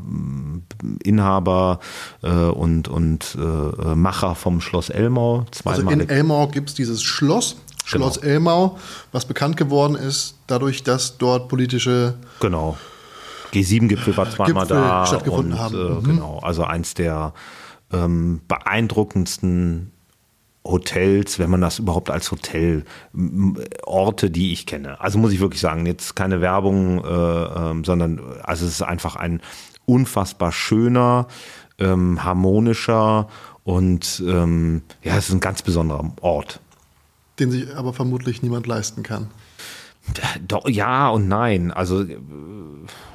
[1.04, 1.80] Inhaber
[2.24, 5.46] äh, und, und äh, Macher vom Schloss Elmau.
[5.66, 7.58] Also in Elmau gibt es dieses Schloss,
[7.88, 8.34] Schloss Genau.
[8.34, 8.78] Elmau,
[9.14, 12.78] was bekannt geworden ist, dadurch, dass dort politische Genau.
[13.54, 15.06] G7-Gipfel war zweimal Gipfel da.
[15.06, 15.76] stattgefunden und, haben.
[15.76, 16.04] Äh, Mhm.
[16.04, 17.34] Genau, also eins der
[17.94, 19.92] ähm, beeindruckendsten
[20.66, 22.84] Hotels, wenn man das überhaupt als Hotel,
[23.86, 25.00] Orte, die ich kenne.
[25.00, 29.16] Also muss ich wirklich sagen, jetzt keine Werbung, äh, ähm, sondern also es ist einfach
[29.16, 29.42] ein
[29.86, 31.28] unfassbar schöner,
[31.80, 33.30] ähm, harmonischer
[33.64, 36.60] und ähm, ja, es ist ein ganz besonderer Ort.
[37.40, 39.28] Den sich aber vermutlich niemand leisten kann.
[40.48, 41.72] Doch, ja und nein.
[41.72, 42.18] Also äh,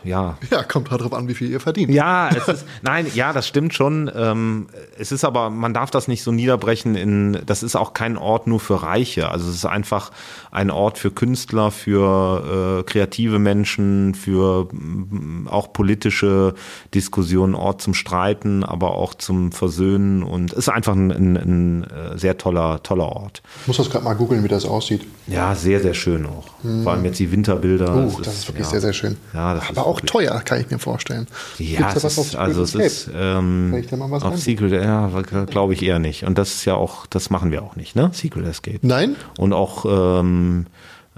[0.04, 1.90] ja, Ja, kommt halt drauf an, wie viel ihr verdient.
[1.90, 4.10] Ja, es ist, nein, ja, das stimmt schon.
[4.14, 4.66] Ähm,
[4.98, 8.46] es ist aber, man darf das nicht so niederbrechen in, das ist auch kein Ort
[8.46, 9.28] nur für Reiche.
[9.28, 10.10] Also es ist einfach
[10.50, 16.54] ein Ort für Künstler, für äh, kreative Menschen, für mm, auch politische
[16.94, 21.84] Diskussionen, Ort zum Streiten, aber auch zum Versöhnen und es ist einfach ein, ein, ein
[21.84, 23.42] äh, sehr toller, toller Ort.
[23.62, 25.06] Ich muss das gerade mal googeln, wie das aussieht.
[25.26, 26.46] Ja, sehr, sehr schön auch.
[26.82, 27.94] Vor allem jetzt die Winterbilder.
[27.94, 28.70] Oh, das ist wirklich ja.
[28.70, 29.16] sehr, sehr schön.
[29.32, 31.26] Ja, das aber ist auch wirklich- teuer, kann ich mir vorstellen.
[31.58, 34.36] Ja, es ist, also es ist ähm, auf rein?
[34.36, 35.10] Secret, ja,
[35.46, 36.24] glaube ich eher nicht.
[36.24, 38.10] Und das ist ja auch, das machen wir auch nicht, ne?
[38.12, 38.80] Secret Escape.
[38.82, 39.16] Nein?
[39.38, 40.66] Und auch ähm,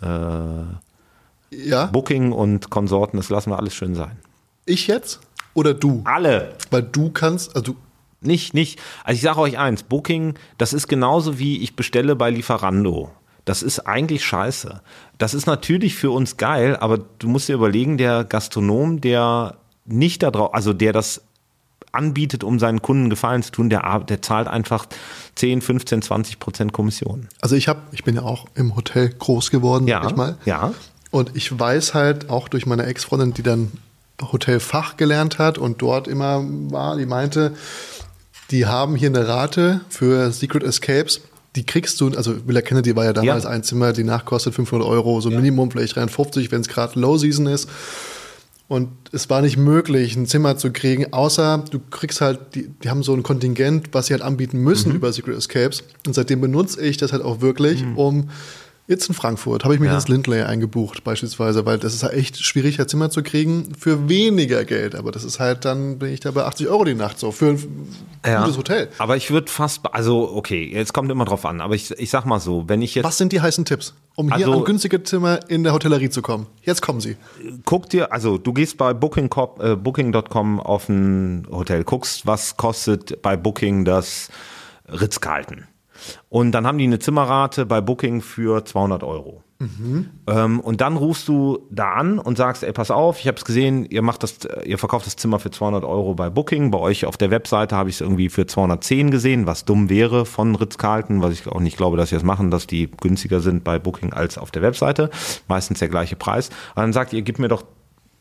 [0.02, 0.06] äh,
[1.68, 1.86] Ja?
[1.86, 4.16] Booking und Konsorten, das lassen wir alles schön sein.
[4.66, 5.20] Ich jetzt?
[5.54, 6.02] Oder du?
[6.04, 6.54] Alle.
[6.70, 7.76] Weil du kannst, also du,
[8.20, 8.80] Nicht, nicht.
[9.04, 13.10] Also ich sage euch eins, Booking, das ist genauso wie ich bestelle bei Lieferando.
[13.44, 14.80] Das ist eigentlich scheiße.
[15.18, 20.22] Das ist natürlich für uns geil, aber du musst dir überlegen, der Gastronom, der nicht
[20.22, 21.22] da drauf, also der das
[21.92, 24.86] anbietet, um seinen Kunden Gefallen zu tun, der, der zahlt einfach
[25.36, 27.28] 10, 15, 20 Prozent Kommission.
[27.40, 30.36] also ich habe, ich bin ja auch im Hotel groß geworden, Ja, sag ich mal.
[30.44, 30.72] ja.
[31.12, 33.70] Und ich weiß halt auch durch meine Ex-Freundin, die dann
[34.20, 37.54] Hotelfach gelernt hat und dort immer war, die meinte,
[38.50, 41.20] die haben hier eine Rate für Secret Escapes.
[41.56, 43.50] Die kriegst du, also Villa Kennedy war ja damals Ja.
[43.50, 47.46] ein Zimmer, die nachkostet 500 Euro, so Minimum vielleicht 53, wenn es gerade Low Season
[47.46, 47.68] ist.
[48.66, 52.88] Und es war nicht möglich, ein Zimmer zu kriegen, außer du kriegst halt, die, die
[52.88, 54.96] haben so ein Kontingent, was sie halt anbieten müssen Mhm.
[54.96, 55.84] über Secret Escapes.
[56.06, 58.30] Und seitdem benutze ich das halt auch wirklich, um
[58.86, 59.94] jetzt in Frankfurt habe ich mich Ja.
[59.94, 64.08] ins Lindley eingebucht, beispielsweise, weil das ist halt echt schwierig, ein Zimmer zu kriegen für
[64.08, 64.94] weniger Geld.
[64.94, 67.56] Aber das ist halt, dann bin ich da bei 80 Euro die Nacht so für
[68.22, 68.88] ein gutes Hotel.
[68.98, 72.24] Aber ich würde fast, also okay, jetzt kommt immer drauf an, aber ich, ich sag
[72.26, 75.02] mal so, wenn ich jetzt Was sind die heißen Tipps, um hier Also- an günstige
[75.02, 76.46] Zimmer in der Hotellerie zu kommen?
[76.62, 77.16] Jetzt kommen sie.
[77.64, 79.30] guck dir, also du gehst bei Booking,
[79.60, 84.28] äh, Booking.com auf ein Hotel, guckst, was kostet bei Booking das
[84.88, 85.64] Ritz-Carlton.
[86.28, 89.42] Und dann haben die eine Zimmerrate bei Booking für 200 Euro.
[90.26, 93.44] Ähm, und dann rufst du da an und sagst, ey, pass auf, ich habe es
[93.44, 96.70] gesehen, ihr macht das, ihr verkauft das Zimmer für 200 Euro bei Booking.
[96.70, 100.26] Bei euch auf der Webseite habe ich es irgendwie für 210 gesehen, was dumm wäre
[100.26, 103.64] von Ritz-Carlton, was ich auch nicht glaube, dass sie das machen, dass die günstiger sind
[103.64, 105.10] bei Booking als auf der Webseite.
[105.48, 106.48] Meistens der gleiche Preis.
[106.74, 107.64] Und dann sagt ihr, gib mir doch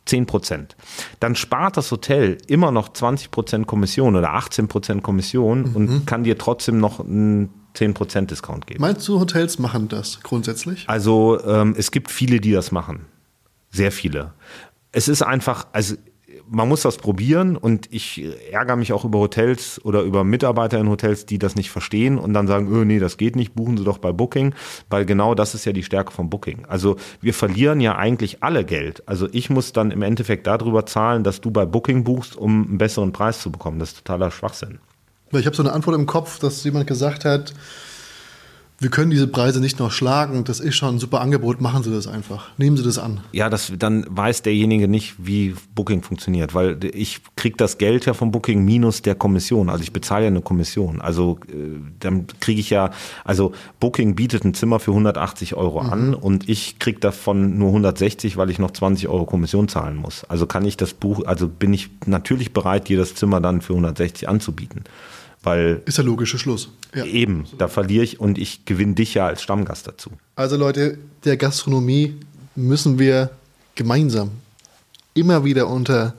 [0.06, 0.76] 10 Prozent.
[1.20, 6.24] Dann spart das Hotel immer noch 20 Prozent Kommission oder 18 Prozent Kommission und kann
[6.24, 8.82] dir trotzdem noch einen 10 Prozent Discount geben.
[8.82, 10.86] Meinst du, Hotels machen das grundsätzlich?
[10.88, 13.06] Also ähm, es gibt viele, die das machen.
[13.72, 14.34] Sehr viele.
[14.92, 15.96] Es ist einfach, also
[16.48, 20.90] man muss das probieren und ich ärgere mich auch über Hotels oder über Mitarbeiter in
[20.90, 23.84] Hotels, die das nicht verstehen und dann sagen, öh, nee, das geht nicht, buchen Sie
[23.84, 24.54] doch bei Booking,
[24.90, 26.66] weil genau das ist ja die Stärke von Booking.
[26.66, 29.08] Also wir verlieren ja eigentlich alle Geld.
[29.08, 32.78] Also ich muss dann im Endeffekt darüber zahlen, dass du bei Booking buchst, um einen
[32.78, 33.80] besseren Preis zu bekommen.
[33.80, 34.80] Das ist totaler Schwachsinn.
[35.34, 37.54] Weil ich habe so eine Antwort im Kopf, dass jemand gesagt hat,
[38.84, 41.92] wir können diese Preise nicht noch schlagen, das ist schon ein super Angebot, machen Sie
[41.92, 42.50] das einfach.
[42.58, 43.22] Nehmen Sie das an.
[43.32, 48.14] Ja, das, dann weiß derjenige nicht, wie Booking funktioniert, weil ich kriege das Geld ja
[48.14, 49.70] vom Booking minus der Kommission.
[49.70, 51.02] Also ich bezahle ja eine Kommission.
[51.02, 52.92] Also äh, dann kriege ich ja,
[53.24, 55.90] also Booking bietet ein Zimmer für 180 Euro mhm.
[55.90, 60.26] an und ich kriege davon nur 160, weil ich noch 20 Euro Kommission zahlen muss.
[60.26, 63.74] Also kann ich das Buch, also bin ich natürlich bereit, dir das Zimmer dann für
[63.74, 64.84] 160 anzubieten.
[65.44, 66.70] Weil ist der logische Schluss.
[66.96, 67.06] Ja.
[67.06, 70.12] Eben, da verliere ich und ich gewinne dich ja als Stammgast dazu.
[70.36, 72.16] Also Leute, der Gastronomie
[72.56, 73.30] müssen wir
[73.76, 74.32] gemeinsam
[75.14, 76.14] immer wieder unter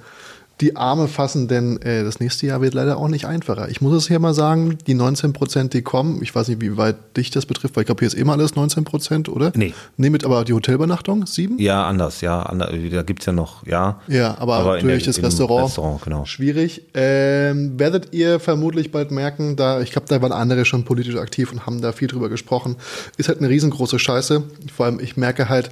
[0.61, 3.69] die Arme fassen, denn äh, das nächste Jahr wird leider auch nicht einfacher.
[3.69, 6.77] Ich muss es hier mal sagen, die 19 Prozent, die kommen, ich weiß nicht, wie
[6.77, 9.53] weit dich das betrifft, weil ich glaube, hier ist immer alles 19 Prozent, oder?
[9.57, 9.75] Nee.
[9.97, 11.59] Nee, mit aber die Hotelübernachtung, sieben?
[11.59, 12.43] Ja, anders, ja.
[12.43, 14.01] Anders, da gibt es ja noch, ja.
[14.07, 16.25] Ja, aber, aber natürlich der, das Restaurant, Restaurant genau.
[16.25, 16.83] schwierig.
[16.95, 21.51] Ähm, werdet ihr vermutlich bald merken, da, ich glaube, da waren andere schon politisch aktiv
[21.51, 22.77] und haben da viel drüber gesprochen,
[23.17, 24.45] ist halt eine riesengroße Scheiße.
[24.75, 25.71] Vor allem, ich merke halt,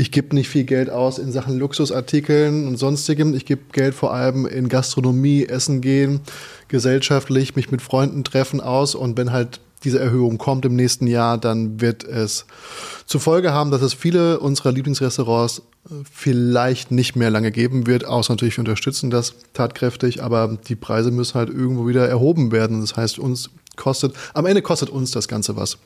[0.00, 3.34] ich gebe nicht viel Geld aus in Sachen Luxusartikeln und sonstigem.
[3.34, 6.20] Ich gebe Geld vor allem in Gastronomie, Essen gehen,
[6.68, 8.94] gesellschaftlich mich mit Freunden treffen aus.
[8.94, 12.46] Und wenn halt diese Erhöhung kommt im nächsten Jahr, dann wird es
[13.04, 15.58] zur Folge haben, dass es viele unserer Lieblingsrestaurants
[15.90, 20.76] äh, vielleicht nicht mehr lange geben wird, außer natürlich wir unterstützen das tatkräftig, aber die
[20.76, 22.80] Preise müssen halt irgendwo wieder erhoben werden.
[22.80, 25.78] Das heißt, uns kostet, am Ende kostet uns das Ganze was.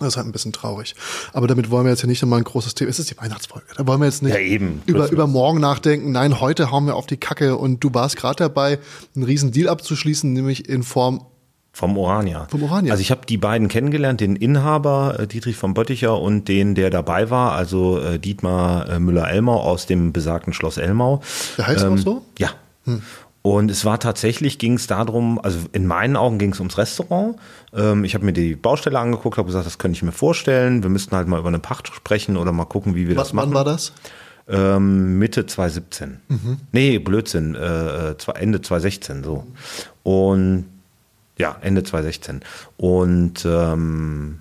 [0.00, 0.94] Das ist halt ein bisschen traurig.
[1.32, 2.90] Aber damit wollen wir jetzt ja nicht nochmal ein großes Thema.
[2.90, 3.66] Es ist die Weihnachtsfolge.
[3.76, 4.82] Da wollen wir jetzt nicht ja, eben.
[4.86, 6.10] über, über morgen nachdenken.
[6.12, 8.78] Nein, heute hauen wir auf die Kacke und du warst gerade dabei,
[9.14, 11.26] einen riesen Deal abzuschließen, nämlich in Form
[11.72, 12.46] vom Orania.
[12.50, 12.92] Vom Orania.
[12.92, 16.90] Also ich habe die beiden kennengelernt, den Inhaber äh, Dietrich von Bötticher und den, der
[16.90, 21.22] dabei war, also äh, Dietmar äh, Müller-Elmau aus dem besagten Schloss Elmau.
[21.58, 22.22] Der heißt ähm, auch so?
[22.38, 22.50] Ja.
[22.84, 23.02] Hm.
[23.42, 27.36] Und es war tatsächlich, ging es darum, also in meinen Augen ging es ums Restaurant.
[27.74, 30.82] Ähm, ich habe mir die Baustelle angeguckt, habe gesagt, das könnte ich mir vorstellen.
[30.82, 33.32] Wir müssten halt mal über eine Pacht sprechen oder mal gucken, wie wir Was, das
[33.32, 33.48] machen.
[33.48, 33.92] Wann war das?
[34.46, 36.20] Ähm, Mitte 2017.
[36.28, 36.58] Mhm.
[36.72, 39.46] Nee, Blödsinn, äh, Ende 2016 so.
[40.02, 40.66] Und
[41.38, 42.42] ja, Ende 2016.
[42.76, 44.40] Und ähm,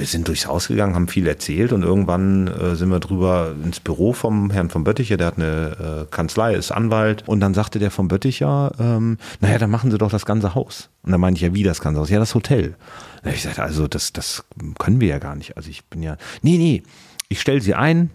[0.00, 3.80] wir sind durchs Haus gegangen, haben viel erzählt und irgendwann äh, sind wir drüber ins
[3.80, 7.78] Büro vom Herrn von Bötticher, der hat eine äh, Kanzlei, ist Anwalt und dann sagte
[7.78, 10.88] der von Bötticher, ähm, naja, dann machen Sie doch das ganze Haus.
[11.02, 12.10] Und dann meinte ich, ja, wie das ganze Haus?
[12.10, 12.76] Ja, das Hotel.
[13.22, 14.44] Und ich sagte, also das, das
[14.78, 15.56] können wir ja gar nicht.
[15.56, 16.82] Also ich bin ja, nee, nee,
[17.28, 18.10] ich stelle Sie ein,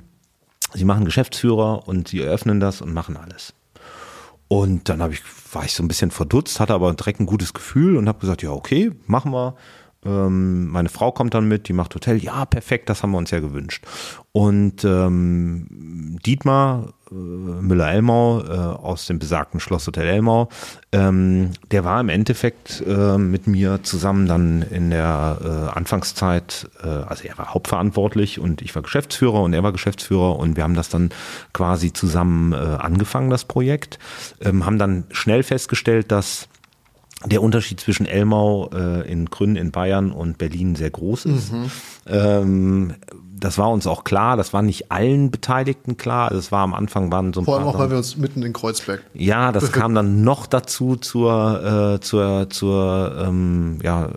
[0.74, 3.54] Sie machen Geschäftsführer und Sie eröffnen das und machen alles.
[4.48, 5.22] Und dann ich,
[5.52, 8.44] war ich so ein bisschen verdutzt, hatte aber direkt ein gutes Gefühl und habe gesagt,
[8.44, 9.56] ja, okay, machen wir.
[10.06, 12.18] Ähm, meine Frau kommt dann mit, die macht Hotel.
[12.18, 13.86] Ja, perfekt, das haben wir uns ja gewünscht.
[14.32, 20.50] Und ähm, Dietmar äh, Müller-Elmau äh, aus dem besagten Schlosshotel Elmau,
[20.92, 26.88] ähm, der war im Endeffekt äh, mit mir zusammen dann in der äh, Anfangszeit, äh,
[26.88, 30.76] also er war hauptverantwortlich und ich war Geschäftsführer und er war Geschäftsführer und wir haben
[30.76, 31.10] das dann
[31.54, 34.00] quasi zusammen äh, angefangen, das Projekt,
[34.42, 36.50] ähm, haben dann schnell festgestellt, dass
[37.26, 41.52] der Unterschied zwischen Elmau äh, in Grün in Bayern und Berlin sehr groß ist.
[41.52, 41.72] Mhm.
[42.08, 42.94] Ähm,
[43.46, 46.30] das war uns auch klar, das war nicht allen Beteiligten klar.
[46.30, 48.42] Also es war am Anfang waren so ein Vor allem auch, weil wir uns mitten
[48.42, 49.04] in Kreuzberg.
[49.14, 54.10] Ja, das kam dann noch dazu zur, äh, zur, zur ähm, ja, äh,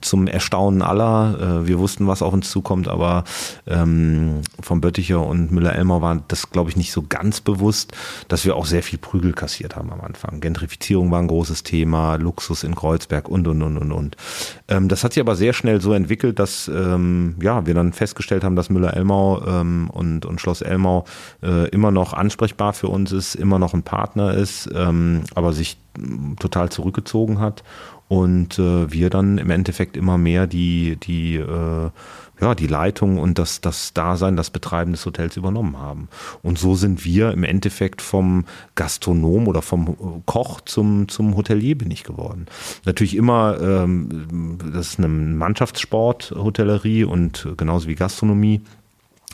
[0.00, 1.62] zum Erstaunen aller.
[1.62, 3.22] Äh, wir wussten, was auf uns zukommt, aber
[3.68, 7.92] ähm, von Bötticher und Müller-Elmer war das, glaube ich, nicht so ganz bewusst,
[8.26, 10.40] dass wir auch sehr viel Prügel kassiert haben am Anfang.
[10.40, 14.16] Gentrifizierung war ein großes Thema, Luxus in Kreuzberg und und und und und.
[14.66, 18.15] Ähm, das hat sich aber sehr schnell so entwickelt, dass ähm, ja wir dann fest
[18.16, 21.04] festgestellt haben, dass Müller-Elmau ähm, und, und Schloss Elmau
[21.42, 25.76] äh, immer noch ansprechbar für uns ist, immer noch ein Partner ist, ähm, aber sich
[26.38, 27.62] total zurückgezogen hat.
[28.08, 31.90] Und äh, wir dann im Endeffekt immer mehr die, die äh,
[32.40, 36.08] ja, die Leitung und das, das Dasein, das Betreiben des Hotels übernommen haben.
[36.42, 41.90] Und so sind wir im Endeffekt vom Gastronom oder vom Koch zum, zum Hotelier bin
[41.90, 42.46] ich geworden.
[42.84, 48.60] Natürlich immer, ähm, das ist eine Mannschaftssport, Hotellerie und genauso wie Gastronomie.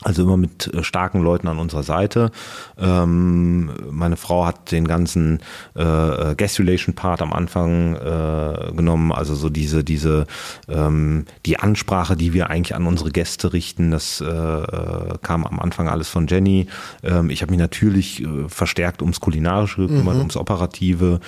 [0.01, 2.31] Also immer mit äh, starken Leuten an unserer Seite.
[2.77, 5.39] Ähm, meine Frau hat den ganzen
[5.75, 10.25] äh, Guest Relation Part am Anfang äh, genommen, also so diese, diese,
[10.67, 15.59] ähm, die Ansprache, die wir eigentlich an unsere Gäste richten, das äh, äh kam am
[15.59, 16.67] Anfang alles von Jenny.
[17.03, 20.21] Ähm, ich habe mich natürlich äh, verstärkt ums Kulinarische gekümmert, mhm.
[20.21, 21.19] ums Operative.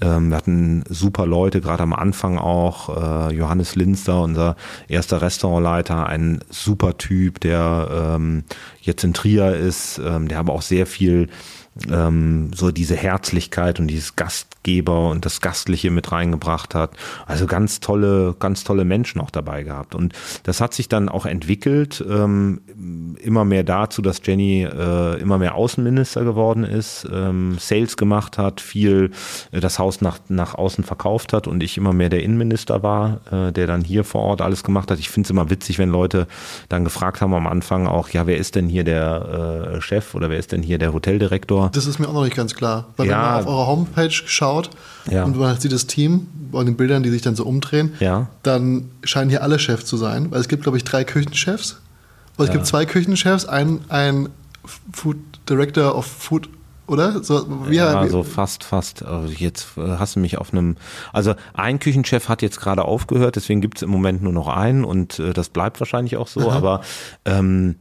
[0.00, 3.30] Ähm, wir hatten super Leute, gerade am Anfang auch.
[3.30, 4.56] Äh, Johannes Linster, unser
[4.88, 8.44] erster Restaurantleiter, ein super Typ, der ähm,
[8.80, 11.28] jetzt in Trier ist, ähm, der aber auch sehr viel
[11.90, 16.92] ähm, so diese Herzlichkeit und dieses Gastgeber und das Gastliche mit reingebracht hat.
[17.26, 19.94] Also ganz tolle, ganz tolle Menschen auch dabei gehabt.
[19.94, 20.12] Und
[20.44, 22.60] das hat sich dann auch entwickelt, ähm,
[23.20, 28.60] immer mehr dazu, dass Jenny äh, immer mehr Außenminister geworden ist, ähm, Sales gemacht hat,
[28.60, 29.10] viel
[29.50, 33.20] äh, das Haus nach, nach außen verkauft hat und ich immer mehr der Innenminister war,
[33.30, 34.98] äh, der dann hier vor Ort alles gemacht hat.
[34.98, 36.26] Ich finde es immer witzig, wenn Leute
[36.68, 40.30] dann gefragt haben am Anfang auch, ja, wer ist denn hier der äh, Chef oder
[40.30, 41.63] wer ist denn hier der Hoteldirektor?
[41.72, 42.86] Das ist mir auch noch nicht ganz klar.
[42.96, 43.12] Weil Ja.
[43.12, 44.70] wenn man auf eurer Homepage schaut
[45.10, 45.24] Ja.
[45.24, 48.28] und man sieht das Team bei den Bildern, die sich dann so umdrehen, Ja.
[48.42, 50.30] dann scheinen hier alle Chefs zu sein.
[50.30, 51.80] Weil es gibt, glaube ich, drei Küchenchefs.
[52.36, 54.28] Oder es gibt zwei Küchenchefs, ein, ein
[54.92, 55.16] Food
[55.48, 56.48] Director of Food,
[56.86, 57.22] oder?
[57.22, 59.04] So, wie, Ja, wie, so fast, fast.
[59.04, 60.76] Also jetzt äh, hast du mich auf einem.
[61.12, 64.84] Also ein Küchenchef hat jetzt gerade aufgehört, deswegen gibt es im Moment nur noch einen
[64.84, 66.50] und äh, das bleibt wahrscheinlich auch so.
[66.50, 66.80] Aber
[67.24, 67.76] ähm,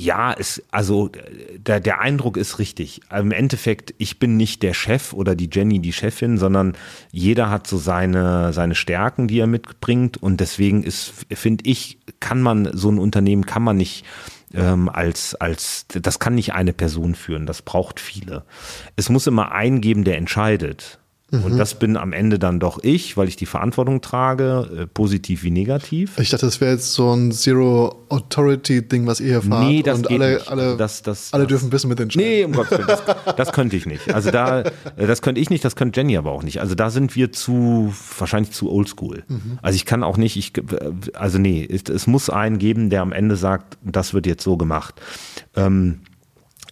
[0.00, 1.10] ja, es, also
[1.56, 3.02] der, der Eindruck ist richtig.
[3.10, 6.74] Im Endeffekt, ich bin nicht der Chef oder die Jenny die Chefin, sondern
[7.12, 10.16] jeder hat so seine, seine Stärken, die er mitbringt.
[10.16, 14.04] Und deswegen ist, finde ich, kann man so ein Unternehmen kann man nicht
[14.54, 18.44] ähm, als, als, das kann nicht eine Person führen, das braucht viele.
[18.96, 20.99] Es muss immer einen geben, der entscheidet.
[21.32, 25.44] Und das bin am Ende dann doch ich, weil ich die Verantwortung trage, äh, positiv
[25.44, 26.18] wie negativ.
[26.18, 27.30] ich dachte, das wäre jetzt so ein
[28.10, 29.64] Zero-Authority-Ding, was ihr hier fahrt.
[29.68, 30.48] Nee, das und geht alle, nicht.
[30.48, 32.28] alle, Also das- das- alle das- dürfen wissen mit entscheiden.
[32.28, 34.12] Nee, um Gottes Willen, das, das könnte ich nicht.
[34.12, 34.60] Also da,
[34.96, 36.60] äh, das könnte ich nicht, das könnte Jenny aber auch nicht.
[36.60, 39.24] Also da sind wir zu, wahrscheinlich zu oldschool.
[39.62, 40.52] Also ich kann auch nicht, ich,
[41.14, 44.56] also nee, es, es muss einen geben, der am Ende sagt, das wird jetzt so
[44.56, 45.00] gemacht.
[45.56, 46.00] Ähm,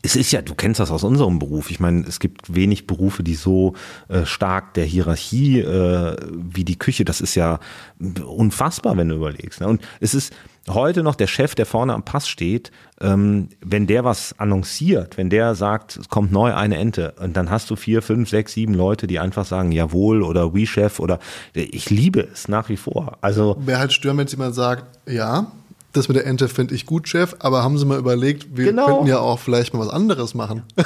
[0.03, 1.71] es ist ja, du kennst das aus unserem Beruf.
[1.71, 3.75] Ich meine, es gibt wenig Berufe, die so
[4.09, 7.05] äh, stark der Hierarchie äh, wie die Küche.
[7.05, 7.59] Das ist ja
[8.25, 9.61] unfassbar, wenn du überlegst.
[9.61, 9.69] Ne?
[9.69, 10.33] Und es ist
[10.69, 12.71] heute noch der Chef, der vorne am Pass steht,
[13.01, 17.51] ähm, wenn der was annonciert, wenn der sagt, es kommt neu eine Ente, und dann
[17.51, 21.19] hast du vier, fünf, sechs, sieben Leute, die einfach sagen, jawohl oder we Chef oder
[21.55, 23.19] ich liebe es nach wie vor.
[23.21, 25.51] Also Wäre halt stören, wenn jemand sagt, ja,
[25.93, 28.87] das mit der Ente finde ich gut, Chef, aber haben Sie mal überlegt, wir Genau.
[28.87, 30.63] könnten ja auch vielleicht mal was anderes machen.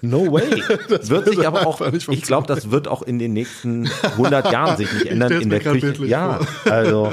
[0.00, 0.44] No way.
[0.88, 4.92] wird sich aber auch, ich glaube, das wird auch in den nächsten 100 Jahren sich
[4.92, 5.92] nicht ändern in der Küche.
[6.06, 7.10] Ja, also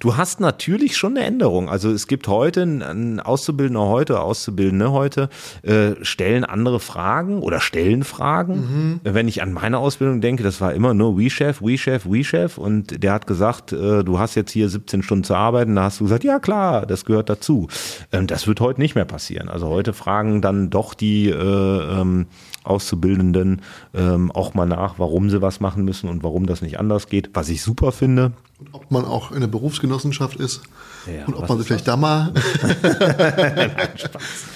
[0.00, 1.70] du hast natürlich schon eine Änderung.
[1.70, 5.30] Also es gibt heute ein Auszubildender heute, Auszubildende heute
[5.62, 9.00] äh, stellen andere Fragen oder stellen Fragen.
[9.02, 12.22] Wenn ich an meine Ausbildung denke, das war immer nur We Chef, We Chef, We
[12.22, 15.74] Chef und der hat gesagt, äh, du hast jetzt hier 17 Stunden zu arbeiten.
[15.74, 17.68] Da hast du gesagt, ja klar, das gehört dazu.
[18.12, 19.48] Ähm, das wird heute nicht mehr passieren.
[19.48, 22.26] Also heute fragen dann doch die äh, ähm,
[22.64, 23.62] Auszubildenden
[23.94, 27.30] ähm, auch mal nach, warum sie was machen müssen und warum das nicht anders geht,
[27.34, 28.32] was ich super finde.
[28.58, 30.62] Und ob man auch in der Berufsgenossenschaft ist
[31.06, 32.32] Ja, und ob man sich vielleicht da mal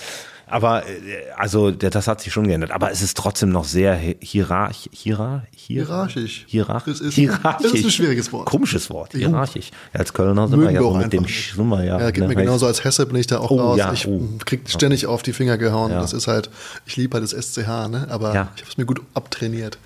[0.50, 0.90] Aber äh,
[1.36, 2.70] also das hat sich schon geändert.
[2.72, 6.44] Aber es ist trotzdem noch sehr hi- hierarch, hierar, hier, Hierarchisch.
[6.48, 7.62] Hierarch, Das ist- hierarchisch.
[7.70, 8.46] das ist ein schwieriges Wort.
[8.46, 9.12] Komisches Wort.
[9.12, 9.70] Hierarchisch.
[9.94, 11.54] Ja, als Kölner sind wir mögen ja wir so auch mit dem Sch nicht.
[11.56, 11.98] sind wir ja.
[12.00, 13.78] Ja, geht ne, mir genauso als Hesse bin ich da auch Oh, raus.
[13.78, 14.22] ja, ich oh.
[14.44, 15.92] krieg ständig auf die Finger gehauen.
[15.92, 16.00] Ja.
[16.00, 16.50] Das ist halt,
[16.86, 18.06] ich liebe halt das SCH, ne?
[18.10, 18.48] aber Ja.
[18.56, 19.78] ich habe es mir gut abtrainiert.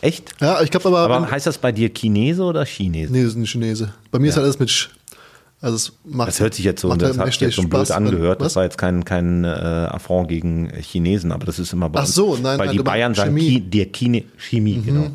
[0.00, 0.34] Echt?
[0.40, 3.10] Ja, ich glaube aber, Aber heißt das bei dir Chinese oder Chinese?
[3.10, 3.94] nee, das ist ein Chinese.
[4.10, 4.90] Bei mir ist halt alles mit Sch.
[5.64, 7.90] Also es macht, Das hört sich jetzt so, macht das hat sich jetzt so blöd
[7.90, 8.38] angehört.
[8.40, 8.48] Was?
[8.48, 12.06] Das war jetzt kein, kein äh, Affront gegen Chinesen, aber das ist immer bei Ach
[12.06, 13.60] so, nein, Weil nein, die du Bayern sagen Chemie.
[13.60, 14.84] Der Chine, Chemie, Mhm.
[14.84, 15.06] genau.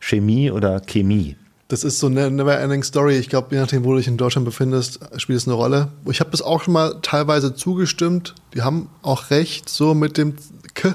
[0.00, 1.34] Chemie oder Chemie.
[1.68, 3.16] Das ist so eine never-ending Story.
[3.16, 5.88] Ich glaube, je nachdem, wo du dich in Deutschland befindest, spielt es eine Rolle.
[6.08, 8.36] Ich habe das auch schon mal teilweise zugestimmt.
[8.54, 10.36] Die haben auch recht, so mit dem
[10.74, 10.94] K.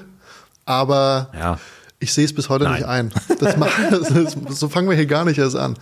[0.65, 1.59] Aber Ja.
[2.01, 2.73] Ich sehe es bis heute Nein.
[2.73, 3.13] nicht ein.
[3.39, 3.71] Das macht,
[4.49, 5.77] so fangen wir hier gar nicht erst an.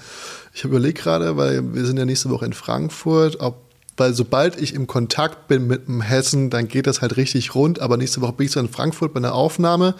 [0.54, 4.74] Ich überlege gerade, weil wir sind ja nächste Woche in Frankfurt, ob weil sobald ich
[4.74, 7.82] im Kontakt bin mit dem Hessen, dann geht das halt richtig rund.
[7.82, 9.94] Aber nächste Woche bin ich so in Frankfurt bei einer Aufnahme.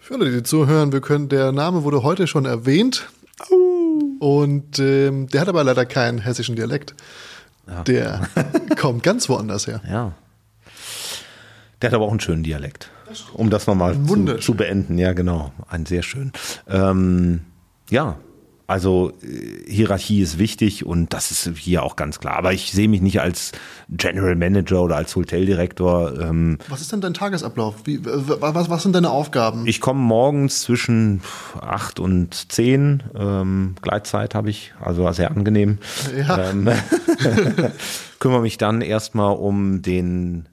[0.00, 3.08] Für alle, die zuhören, wir können, der Name wurde heute schon erwähnt.
[4.18, 6.94] Und ähm, der hat aber leider keinen hessischen Dialekt.
[7.86, 8.28] Der
[8.78, 9.82] kommt ganz woanders her.
[9.88, 10.12] Ja.
[11.82, 12.90] Der hat aber auch einen schönen Dialekt.
[13.34, 14.96] Um das nochmal zu, zu beenden.
[14.96, 15.52] Ja, genau.
[15.68, 16.32] Ein sehr schön.
[16.68, 17.42] Ähm,
[17.90, 18.16] ja,
[18.72, 22.36] also äh, Hierarchie ist wichtig und das ist hier auch ganz klar.
[22.36, 23.52] Aber ich sehe mich nicht als
[23.90, 26.18] General Manager oder als Hoteldirektor.
[26.18, 27.74] Ähm, Was ist denn dein Tagesablauf?
[27.84, 29.66] Wie, was, was sind deine Aufgaben?
[29.66, 31.20] ich komme morgens zwischen
[31.60, 33.02] acht und zehn.
[33.14, 35.78] Ähm, Gleitzeit habe ich, also sehr angenehm.
[36.16, 36.50] Ja.
[36.50, 36.70] Ähm,
[38.20, 40.48] kümmere mich dann erstmal um den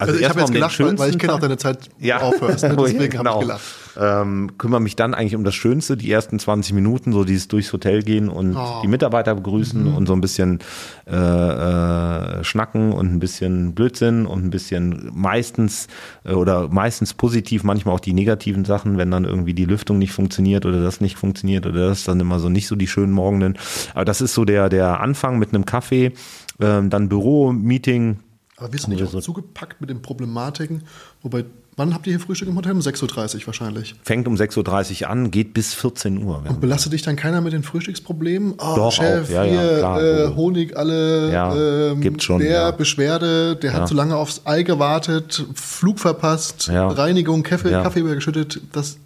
[0.00, 2.62] Also, ich habe jetzt um gelacht, weil, weil ich kenne auch deine Zeit, Ja, aufhörst.
[2.68, 2.76] Ne?
[2.76, 3.34] Deswegen ich- habe genau.
[3.40, 3.62] ich gelacht.
[4.00, 7.72] Ähm, kümmere mich dann eigentlich um das Schönste, die ersten 20 Minuten, so dieses durchs
[7.72, 8.80] Hotel gehen und Oh.
[8.82, 10.60] die Mitarbeiter begrüßen und so ein bisschen
[11.08, 15.88] äh, äh, schnacken und ein bisschen Blödsinn und ein bisschen meistens
[16.24, 20.12] äh, oder meistens positiv, manchmal auch die negativen Sachen, wenn dann irgendwie die Lüftung nicht
[20.12, 23.58] funktioniert oder das nicht funktioniert oder das dann immer so nicht so die schönen Morgenden.
[23.94, 26.12] Aber das ist so der, der Anfang mit einem Kaffee,
[26.60, 28.18] ähm, dann Büro, Meeting,
[28.58, 29.20] Aber bist du nicht auch so.
[29.20, 30.82] zugepackt mit den Problematiken?
[31.22, 31.44] Wobei,
[31.76, 32.72] wann habt ihr hier Frühstück im Hotel?
[32.72, 33.94] Um 6.30 Uhr wahrscheinlich.
[34.02, 36.42] fängt um 6.30 Uhr an, geht bis 14 Uhr.
[36.42, 38.54] Wir haben- Belastet dich dann keiner mit den Frühstücksproblemen?
[38.58, 39.30] Oh, Doch, Chef, auch.
[39.30, 40.28] Ja, ja, hier, klar, äh.
[40.34, 41.54] Honig, alle, Ja,
[41.92, 42.70] ähm, gibt's schon, der ja.
[42.72, 43.76] Beschwerde, der Ja.
[43.80, 46.88] hat zu lange aufs Ei gewartet, Flug verpasst, Ja.
[46.88, 47.82] Reinigung, Kaffee, Ja.
[47.84, 48.60] Kaffee übergeschüttet.
[48.72, 48.98] Das,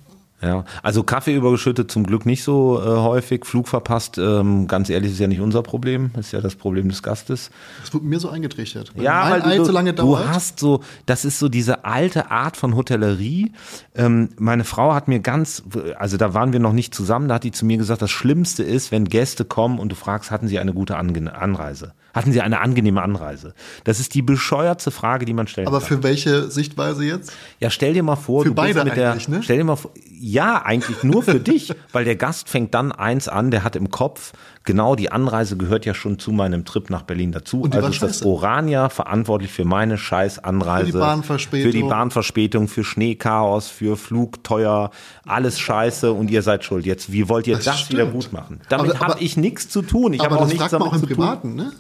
[0.43, 5.13] Ja, also Kaffee übergeschüttet zum Glück nicht so äh, häufig, Flug verpasst, ähm, ganz ehrlich,
[5.13, 7.51] ist ja nicht unser Problem, ist ja das Problem des Gastes.
[7.81, 8.93] das wird mir so eingetrichtert.
[8.95, 12.33] Wenn Ja, weil Ei du, zu lange du hast so, das ist so diese alte
[12.33, 13.53] Art von Hotellerie.
[13.95, 15.63] Ähm, meine Frau hat mir ganz,
[15.97, 18.65] also da waren wir noch nicht zusammen, da hat die zu mir gesagt, das Schlimmste
[18.65, 21.93] ist, wenn Gäste kommen und du fragst, hatten sie eine gute Anreise?
[22.15, 23.55] Hatten sie eine angenehme Anreise?
[23.85, 25.89] Das ist die bescheuertste Frage, die man stellen aber kann.
[25.89, 27.33] für welche Sichtweise jetzt?
[27.59, 29.43] Ja, stell dir mal vor, Für du bist beide mit der, eigentlich, ne?
[29.43, 33.29] stell dir mal vor, ja, eigentlich nur für dich, weil der Gast fängt dann eins
[33.29, 34.33] an, der hat im Kopf,
[34.65, 37.69] genau, die Anreise gehört ja schon zu meinem Trip nach Berlin dazu.
[37.71, 38.23] Also ist das.
[38.25, 40.87] Orania verantwortlich für meine scheiß Anreise.
[40.87, 41.73] Für die Bahnverspätung.
[41.73, 44.91] Für die Bahnverspätung, für Schneechaos, für Flug teuer,
[45.27, 46.87] alles scheiße und ihr seid schuld.
[46.87, 48.61] Jetzt, wie wollt ihr das, Das wieder gut machen?
[48.69, 50.13] Damit habe ich nichts zu tun.
[50.13, 51.17] Ich habe aber auch das nichts damit auch im zu tun.
[51.17, 51.73] Privaten, ne?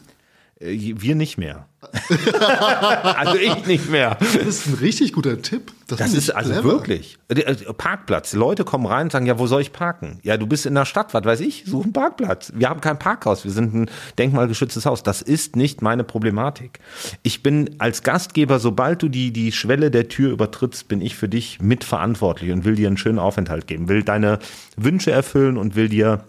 [0.63, 1.67] Äh, Wir nicht mehr.
[3.17, 4.17] also ich nicht mehr.
[4.21, 5.73] Das ist ein richtig guter Tipp.
[5.89, 6.65] Das finde ist also clever.
[6.65, 7.19] wirklich.
[7.29, 8.33] Äh, Parkplatz.
[8.35, 10.21] Leute kommen rein und sagen, ja, wo soll ich parken?
[10.23, 12.53] Ja, du bist in der Stadt, was weiß ich, such einen Parkplatz.
[12.55, 15.03] Wir haben kein Parkhaus, wir sind ein denkmalgeschütztes Haus.
[15.03, 16.79] Das ist nicht meine Problematik.
[17.23, 21.29] Ich bin als Gastgeber, sobald du die, die Schwelle der Tür übertrittst, bin ich für
[21.29, 24.39] dich mitverantwortlich und will dir einen schönen Aufenthalt geben, will deine
[24.77, 26.25] Wünsche erfüllen und will dir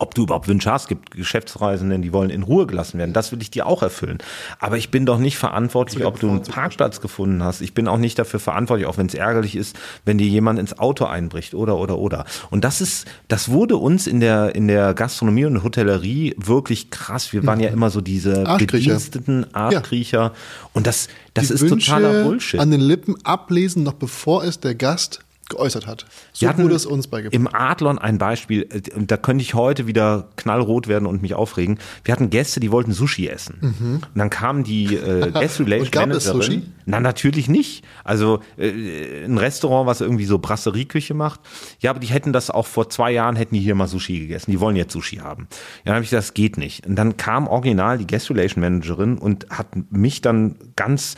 [0.00, 3.12] ob du überhaupt Wünsche hast, gibt Geschäftsreisenden, die wollen in Ruhe gelassen werden.
[3.12, 4.18] Das will ich dir auch erfüllen.
[4.58, 7.60] Aber ich bin doch nicht verantwortlich, ob du einen Parkplatz gefunden hast.
[7.60, 10.78] Ich bin auch nicht dafür verantwortlich, auch wenn es ärgerlich ist, wenn dir jemand ins
[10.78, 12.24] Auto einbricht oder oder oder.
[12.50, 17.32] Und das ist, das wurde uns in der in der Gastronomie und Hotellerie wirklich krass.
[17.32, 18.94] Wir waren ja immer so diese Arschkriecher.
[18.94, 20.32] Bediensteten Arschkriecher.
[20.72, 22.58] Und das das Die ist Wünsche totaler Bullshit.
[22.58, 25.20] an den Lippen ablesen, noch bevor es der Gast
[25.50, 26.06] geäußert hat.
[26.32, 27.34] So Wir wurde es uns beigebracht.
[27.34, 31.34] Im Adlon ein Beispiel, äh, und da könnte ich heute wieder knallrot werden und mich
[31.34, 31.78] aufregen.
[32.04, 33.58] Wir hatten Gäste, die wollten Sushi essen.
[33.60, 36.60] Und dann kam die äh, Guest Relation Und gab es Managerin.
[36.60, 36.62] Sushi?
[36.86, 37.84] Na, natürlich nicht.
[38.04, 41.40] Also äh, ein Restaurant, was irgendwie so Brasserieküche macht.
[41.80, 44.50] Ja, aber die hätten das auch vor zwei Jahren, hätten die hier mal Sushi gegessen.
[44.50, 45.48] Die wollen jetzt Sushi haben.
[45.50, 45.56] Ja,
[45.86, 46.86] dann habe ich gesagt, das geht nicht.
[46.86, 51.16] Und dann kam original die Guest Relation Managerin und hat mich dann ganz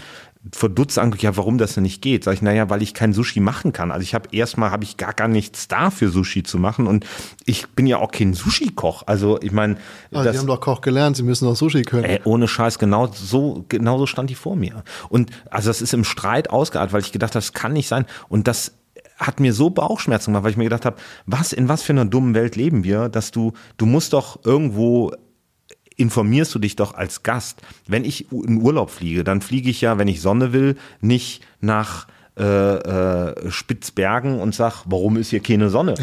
[0.50, 2.24] verdutzt angeguckt, ja, warum das denn nicht geht?
[2.24, 3.92] Sag ich, naja, weil ich kein Sushi machen kann.
[3.92, 7.06] Also ich habe erstmal habe ich gar gar nichts da für Sushi zu machen und
[7.46, 9.04] ich bin ja auch kein Sushi-Koch.
[9.06, 9.76] Also ich meine,
[10.12, 12.04] Ah, die haben doch Koch gelernt, sie müssen auch Sushi können.
[12.04, 14.82] Ey, ohne Scheiß, genau so, genau so stand die vor mir.
[15.08, 18.04] Und also das ist im Streit ausgeartet, weil ich gedacht habe, das kann nicht sein.
[18.28, 18.72] Und das
[19.16, 20.96] hat mir so Bauchschmerzen gemacht, weil ich mir gedacht habe,
[21.26, 25.12] was, in was für einer dummen Welt leben wir, dass du, du musst doch irgendwo
[26.02, 27.62] informierst du dich doch als Gast.
[27.86, 32.06] Wenn ich in Urlaub fliege, dann fliege ich ja, wenn ich Sonne will, nicht nach
[32.38, 35.94] äh, äh, Spitzbergen und sag, warum ist hier keine Sonne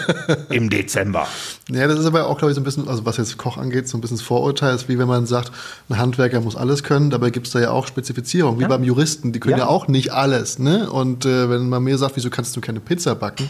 [0.50, 1.26] im Dezember?
[1.70, 3.88] Ja, das ist aber auch, glaube ich, so ein bisschen, also was jetzt Koch angeht,
[3.88, 5.52] so ein bisschen das Vorurteil, ist wie wenn man sagt,
[5.88, 9.32] ein Handwerker muss alles können, dabei gibt es da ja auch Spezifizierung, wie beim Juristen,
[9.32, 9.68] die können ja, Ja.
[9.68, 10.90] auch nicht alles, ne?
[10.90, 13.48] Und äh, wenn man mir sagt, wieso kannst du keine Pizza backen?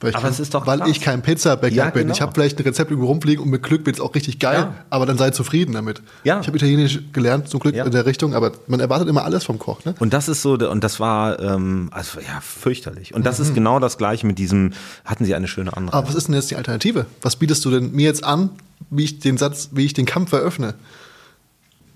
[0.00, 0.90] Weil ich, Aber kein, es ist doch weil krass.
[0.90, 2.02] ich kein Pizzabäcker Ja, bin.
[2.02, 2.14] genau.
[2.14, 4.58] Ich habe vielleicht ein Rezept irgendwo rumfliegen und mit Glück wird es auch richtig geil,
[4.58, 4.74] Ja.
[4.90, 6.02] aber dann sei zufrieden damit.
[6.22, 6.38] Ja.
[6.40, 7.84] Ich habe Italienisch gelernt, zum Glück Ja.
[7.86, 9.94] in der Richtung, aber man erwartet immer alles vom Koch, ne?
[9.98, 13.14] Und das ist so, und das war, ähm, also ja, fürchterlich.
[13.14, 13.24] Und Mhm.
[13.24, 14.72] das ist genau das Gleiche mit diesem,
[15.06, 15.94] hatten Sie eine schöne Anreise?
[15.96, 17.06] Aber was ist denn jetzt die Alternative?
[17.22, 18.50] Was bietest du denn mir jetzt an,
[18.90, 20.74] wie ich den Satz, wie ich den Kampf eröffne?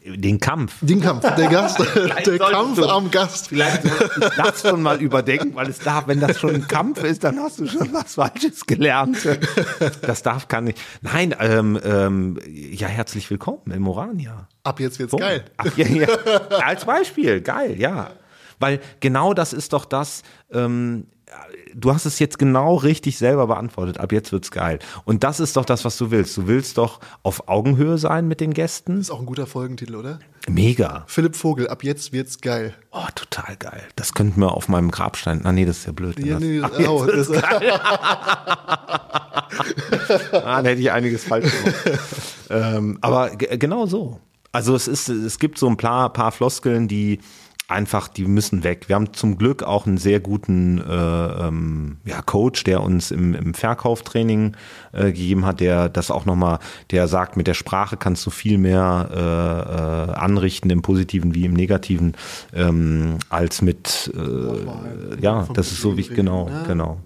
[0.03, 0.77] Den Kampf.
[0.81, 1.79] Den Kampf, der Gast,
[2.27, 3.49] der Kampf du- am Gast.
[3.49, 7.03] Vielleicht solltest du das schon mal überdenken, weil es darf, wenn das schon ein Kampf
[7.05, 9.19] ist, dann hast du schon was Falsches gelernt.
[10.03, 10.79] Das darf kann nicht.
[11.03, 14.49] Nein, ähm, ähm, ja, herzlich willkommen im Orania.
[14.65, 15.25] Ab jetzt wird's Punkt.
[15.27, 15.45] geil.
[15.59, 16.07] Ach, ja, ja.
[16.65, 18.11] Als Beispiel, geil, ja.
[18.59, 20.23] Weil genau das ist doch das,
[20.53, 21.07] ähm,
[21.75, 23.99] du hast es jetzt genau richtig selber beantwortet.
[23.99, 24.79] Ab jetzt wird's geil.
[25.05, 26.37] Und das ist doch das, was du willst.
[26.37, 29.01] Du willst doch auf Augenhöhe sein mit den Gästen.
[29.01, 30.19] Ist auch ein guter Folgentitel, oder?
[30.49, 31.05] Mega.
[31.07, 32.75] Philipp Vogel, ab jetzt wird's geil.
[32.93, 33.83] Oh, total geil.
[33.97, 35.43] Das könnten wir auf meinem Grabstein.
[35.45, 36.19] Ah, nee, das ist ja blöd.
[36.19, 37.31] Ja, das, nee, oh, das,
[40.33, 42.01] ah, dann hätte ich einiges falsch gemacht.
[42.51, 44.19] ähm, aber ge- genau so.
[44.53, 47.21] Also es ist, es gibt so ein paar, paar Floskeln, die
[47.71, 48.89] einfach, die müssen weg.
[48.89, 53.35] Wir haben zum Glück auch einen sehr guten äh, ähm, ja, Coach, der uns im,
[53.35, 54.57] im Verkauftraining
[54.93, 56.59] äh, gegeben hat, der das auch nochmal,
[56.91, 61.45] der sagt, mit der Sprache kannst du viel mehr äh, äh, anrichten, im Positiven wie
[61.45, 62.15] im Negativen,
[62.55, 66.99] ähm, als mit, äh, ja, das ist so wichtig, genau, genau.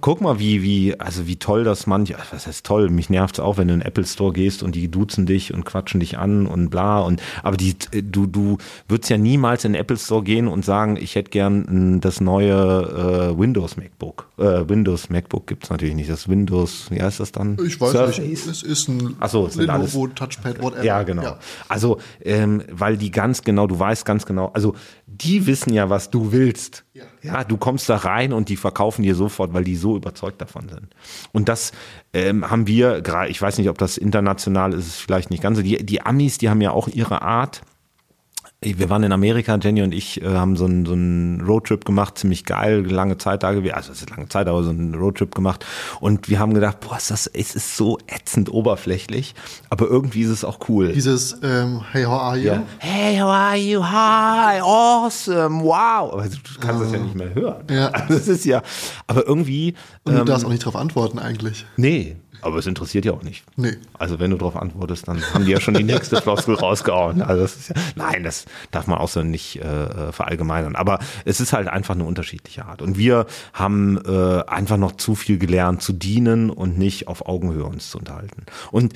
[0.00, 3.40] Guck mal, wie, wie, also wie toll das manche, was heißt toll, mich nervt es
[3.40, 6.18] auch, wenn du in den Apple Store gehst und die duzen dich und quatschen dich
[6.18, 10.22] an und bla und, aber die, du, du würdest ja niemals in den Apple Store
[10.22, 12.52] gehen und sagen, ich hätte gern das neue
[13.34, 14.28] äh, Windows MacBook.
[14.38, 17.56] Äh, Windows MacBook gibt's natürlich nicht, das Windows, wie heißt das dann?
[17.66, 18.18] Ich weiß Surface?
[18.18, 20.84] nicht, es ist ein Ach so, es sind Lenovo alles- Touchpad, whatever.
[20.84, 21.36] Ja, genau.
[21.68, 24.74] Also, ähm, weil die ganz genau, du weißt ganz genau, also
[25.12, 26.84] die wissen ja, was du willst.
[26.94, 27.02] Ja.
[27.22, 30.68] Ja, du kommst da rein und die verkaufen dir sofort, weil die so überzeugt davon
[30.68, 30.94] sind.
[31.32, 31.72] Und das
[32.12, 35.58] ähm, haben wir, gerade, ich weiß nicht, ob das international ist, ist vielleicht nicht ganz
[35.58, 35.62] so.
[35.62, 37.62] Die, die Amis, die haben ja auch ihre Art.
[38.62, 42.18] Wir waren in Amerika, Jenny und ich äh, haben so einen so einen Roadtrip gemacht,
[42.18, 45.34] ziemlich geil, lange Zeit da gewesen, also es ist lange Zeit, aber so einen Roadtrip
[45.34, 45.64] gemacht
[46.00, 49.34] und wir haben gedacht, boah, ist das, es ist so ätzend oberflächlich,
[49.70, 50.92] aber irgendwie ist es auch cool.
[50.92, 52.48] Dieses ähm, Hey, how are you?
[52.48, 52.62] Ja.
[52.80, 53.82] Hey, how are you?
[53.82, 56.12] Hi, awesome, wow.
[56.12, 57.64] Aber du kannst das ja nicht mehr hören.
[57.70, 57.88] Ja.
[57.88, 58.60] Also das ist ja,
[59.06, 59.72] aber irgendwie,
[60.04, 61.64] Und du ähm, darfst auch nicht darauf antworten eigentlich.
[61.78, 63.44] nee, aber es interessiert ja auch nicht.
[63.56, 63.76] Nee.
[63.98, 67.22] Also wenn du darauf antwortest, dann haben die ja schon die nächste Floskel rausgehauen.
[67.22, 70.76] Also das ist ja, nein, das darf man auch so nicht äh, verallgemeinern.
[70.76, 72.82] Aber es ist halt einfach eine unterschiedliche Art.
[72.82, 77.64] Und wir haben äh, einfach noch zu viel gelernt zu dienen und nicht auf Augenhöhe
[77.64, 78.44] uns zu unterhalten.
[78.70, 78.94] Und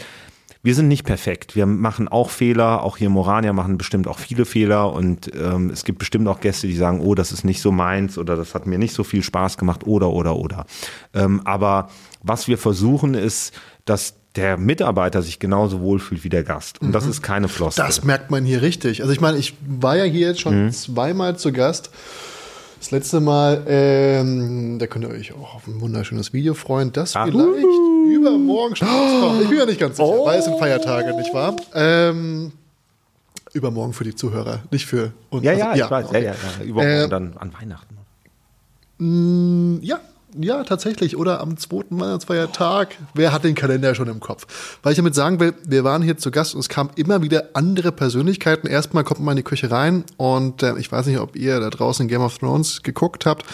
[0.65, 1.57] wir sind nicht perfekt.
[1.57, 2.83] Wir machen auch Fehler.
[2.83, 4.95] Auch hier Morania machen bestimmt auch viele Fehler.
[4.95, 8.17] Und ähm, es gibt bestimmt auch Gäste, die sagen, oh, das ist nicht so meins
[8.17, 10.65] oder das hat mir nicht so viel Spaß gemacht oder, oder, oder.
[11.13, 11.91] Ähm, aber
[12.25, 13.53] was wir versuchen ist,
[13.85, 16.81] dass der Mitarbeiter sich genauso wohlfühlt wie der Gast.
[16.81, 17.85] Und das ist keine Floskel.
[17.87, 19.01] Das merkt man hier richtig.
[19.03, 20.73] Also ich meine, ich war ja hier jetzt schon Mhm.
[20.73, 21.91] zweimal zu Gast.
[22.81, 27.15] Das letzte Mal, ähm, da könnt ihr euch auch auf ein wunderschönes Video freuen, das
[27.15, 27.27] Ah.
[27.27, 27.65] vielleicht
[28.13, 29.43] übermorgen schon rauskommt.
[29.43, 31.55] Ich bin ja nicht ganz sicher, weil es sind Feiertage, nicht wahr?
[31.73, 32.53] Ähm,
[33.53, 35.45] übermorgen für die Zuhörer, nicht für uns.
[35.45, 36.07] ja, Also, ja, ich weiß.
[36.09, 36.25] okay.
[36.25, 36.65] Ja, ja, ja.
[36.65, 37.95] Übermorgen Äh, dann an Weihnachten.
[39.83, 40.01] Ja,
[40.39, 41.17] ja, tatsächlich.
[41.17, 42.97] Oder am zweiten Weihnachtsfeiertag.
[43.15, 44.79] Wer hat den Kalender schon im Kopf?
[44.83, 47.51] Weil ich damit sagen will, wir waren hier zu Gast und es kamen immer wieder
[47.55, 48.67] andere Persönlichkeiten.
[48.67, 51.71] Erstmal kommt man in die Küche rein und äh, ich weiß nicht, ob ihr da
[51.71, 53.45] draußen Game of Thrones geguckt habt.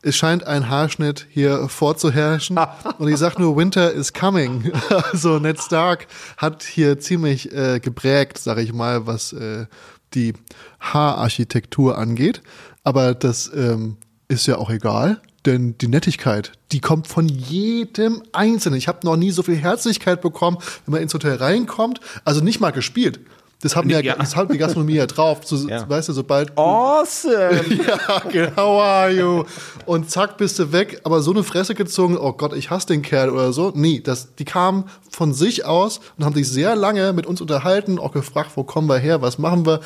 [0.00, 2.58] Es scheint ein Haarschnitt hier vorzuherrschen.
[2.98, 4.72] Und ich sag nur, Winter is coming.
[5.12, 9.66] Also Ned Stark hat hier ziemlich äh, geprägt, sag ich mal, was äh,
[10.14, 10.34] die
[10.78, 12.42] Haararchitektur angeht.
[12.84, 13.96] Aber das ähm,
[14.28, 18.78] ist ja auch egal, denn die Nettigkeit, die kommt von jedem Einzelnen.
[18.78, 22.00] Ich habe noch nie so viel Herzlichkeit bekommen, wenn man ins Hotel reinkommt.
[22.24, 23.20] Also nicht mal gespielt.
[23.60, 24.14] Das haben ja, Ja.
[24.14, 25.40] das hat die Gastronomie ja drauf.
[25.44, 25.88] So, Ja.
[25.88, 27.60] Weißt du, sobald Awesome!
[27.88, 29.44] ja, genau, how are you?
[29.84, 31.00] Und zack, bist du weg.
[31.02, 33.72] Aber so eine Fresse gezogen, oh Gott, ich hasse den Kerl oder so.
[33.74, 37.98] Nee, das, die kamen von sich aus und haben sich sehr lange mit uns unterhalten,
[37.98, 39.80] auch gefragt, wo kommen wir her, was machen wir.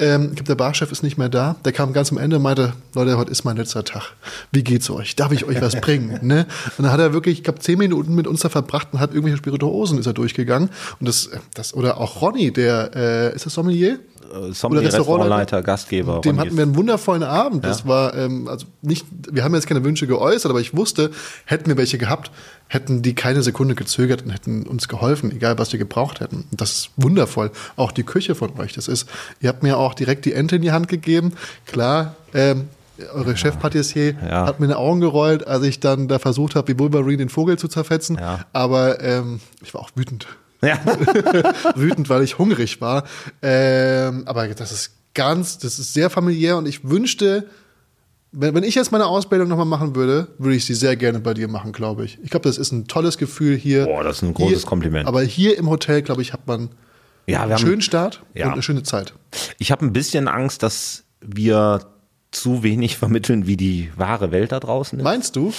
[0.00, 1.56] Ähm, ich glaube, der Barchef ist nicht mehr da.
[1.64, 4.12] Der kam ganz am Ende und meinte, Leute, heute ist mein letzter Tag.
[4.52, 5.16] Wie geht's euch?
[5.16, 6.20] Darf ich euch was bringen?
[6.22, 6.46] ne?
[6.76, 9.10] Und dann hat er wirklich, ich glaube, zehn Minuten mit uns da verbracht und hat
[9.10, 10.70] irgendwelche Spirituosen ist er durchgegangen.
[11.00, 13.98] Und das, das oder auch Ronny, der, äh, ist das Sommelier?
[14.32, 16.20] Äh, Sommelier, Restaurantleiter, Gastgeber.
[16.20, 17.64] Dem hatten wir einen wundervollen Abend.
[17.64, 17.86] Das Ja.
[17.88, 21.10] war, ähm, also nicht, wir haben jetzt keine Wünsche geäußert, aber ich wusste,
[21.44, 22.30] hätten wir welche gehabt,
[22.68, 26.44] hätten die keine Sekunde gezögert und hätten uns geholfen, egal was wir gebraucht hätten.
[26.50, 27.50] Und das ist wundervoll.
[27.76, 28.74] Auch die Küche von euch.
[28.74, 29.08] Das ist,
[29.40, 31.32] ihr habt mir auch direkt die Ente in die Hand gegeben.
[31.66, 32.68] Klar, ähm,
[33.14, 34.46] eure Chefpatissier Ja.
[34.46, 37.28] hat mir in die Augen gerollt, als ich dann da versucht habe, wie Wolverine den
[37.28, 38.16] Vogel zu zerfetzen.
[38.20, 38.40] Ja.
[38.52, 40.26] Aber ähm, ich war auch wütend
[40.62, 40.78] Ja.
[41.76, 43.04] wütend, weil ich hungrig war.
[43.42, 47.48] Ähm, aber das ist ganz, das ist sehr familiär und ich wünschte,
[48.32, 51.34] wenn, wenn ich jetzt meine Ausbildung nochmal machen würde, würde ich sie sehr gerne bei
[51.34, 52.18] dir machen, glaube ich.
[52.22, 53.86] Ich glaube, das ist ein tolles Gefühl hier.
[53.86, 55.08] Boah, das ist ein großes hier, Kompliment.
[55.08, 56.68] Aber hier im Hotel, glaube ich, hat man
[57.26, 58.46] Ja, einen haben, schönen Start Ja.
[58.46, 59.14] und eine schöne Zeit.
[59.58, 61.80] Ich habe ein bisschen Angst, dass wir
[62.30, 65.04] zu wenig vermitteln, wie die wahre Welt da draußen ist.
[65.04, 65.52] Meinst du?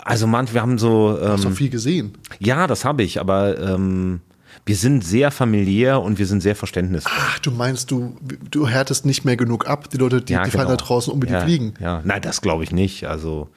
[0.00, 2.14] Also manch, wir haben so, Hast ähm, du viel gesehen?
[2.38, 4.20] ja, das habe ich, aber ähm,
[4.66, 7.12] wir sind sehr familiär und wir sind sehr verständnisvoll.
[7.16, 8.16] Ach, du meinst, du,
[8.50, 9.88] du härtest nicht mehr genug ab.
[9.90, 10.76] Die Leute, die, ja, die fallen genau.
[10.76, 11.74] da draußen um wie ja, die Fliegen.
[11.80, 13.06] Ja, nein, das glaube ich nicht.
[13.06, 13.48] Also,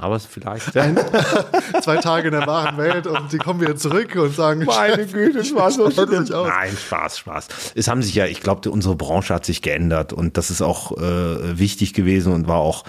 [0.00, 0.72] aber es vielleicht.
[1.82, 5.40] Zwei Tage in der wahren Welt und die kommen wieder zurück und sagen, Meine Güte,
[5.40, 6.26] es war so schlimm.
[6.28, 7.48] Nein, Spaß, Spaß.
[7.74, 10.96] Es haben sich ja, ich glaube, unsere Branche hat sich geändert und das ist auch
[10.98, 12.84] äh, wichtig gewesen und war auch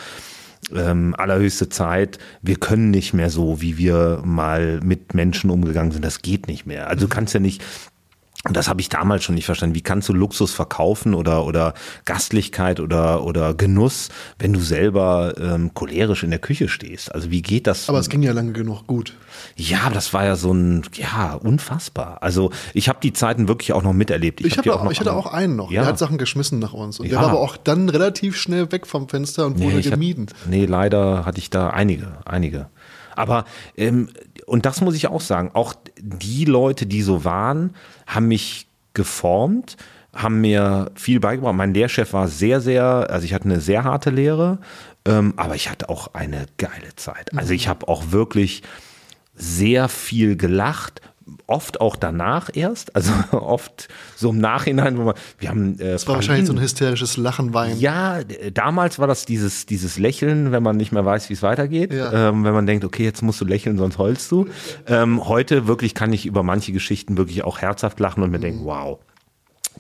[0.73, 2.19] ähm, allerhöchste Zeit.
[2.41, 6.05] Wir können nicht mehr so, wie wir mal mit Menschen umgegangen sind.
[6.05, 6.87] Das geht nicht mehr.
[6.87, 7.63] Also du kannst ja nicht
[8.47, 9.75] Und das habe ich damals schon nicht verstanden.
[9.75, 14.09] Wie kannst du Luxus verkaufen oder, oder Gastlichkeit oder, oder Genuss,
[14.39, 17.13] wenn du selber ähm, cholerisch in der Küche stehst?
[17.13, 17.87] Also wie geht das?
[17.87, 19.15] Aber es ging ja lange genug gut.
[19.55, 22.17] Ja, das war ja so ein, ja, unfassbar.
[22.23, 24.41] Also ich habe die Zeiten wirklich auch noch miterlebt.
[24.41, 25.69] Ich, hab hab die auch, noch ich hatte auch einen noch.
[25.69, 25.81] Ja.
[25.81, 26.99] Der hat Sachen geschmissen nach uns.
[26.99, 27.11] Und Ja.
[27.11, 29.93] der war aber auch dann relativ schnell weg vom Fenster und wurde Nee, ich hab-
[29.93, 30.25] gemieden.
[30.49, 32.69] nee, leider hatte ich da einige, einige.
[33.15, 33.45] Aber,
[33.77, 34.09] ähm,
[34.45, 37.73] und das muss ich auch sagen, auch die Leute, die so waren,
[38.07, 39.77] haben mich geformt,
[40.13, 41.55] haben mir viel beigebracht.
[41.55, 44.59] Mein Lehrchef war sehr, sehr, also ich hatte eine sehr harte Lehre,
[45.05, 47.35] ähm, aber ich hatte auch eine geile Zeit.
[47.35, 48.63] Also ich habe auch wirklich
[49.35, 51.01] sehr viel gelacht,
[51.47, 56.07] oft auch danach erst, also oft so im Nachhinein, wo man, wir haben, äh, Das
[56.07, 57.79] war wahrscheinlich so ein Pralinen- hysterisches Lachen, Weinen.
[57.79, 58.23] ja,
[58.53, 61.93] damals war das dieses, dieses Lächeln, wenn man nicht mehr weiß, wie es weitergeht.
[61.93, 62.29] Ja.
[62.29, 64.47] Ähm, wenn man denkt, okay, jetzt musst du lächeln, sonst heulst du.
[64.87, 68.41] Ähm, heute wirklich kann ich über manche Geschichten wirklich auch herzhaft lachen und mir Mhm.
[68.41, 68.99] denken, wow.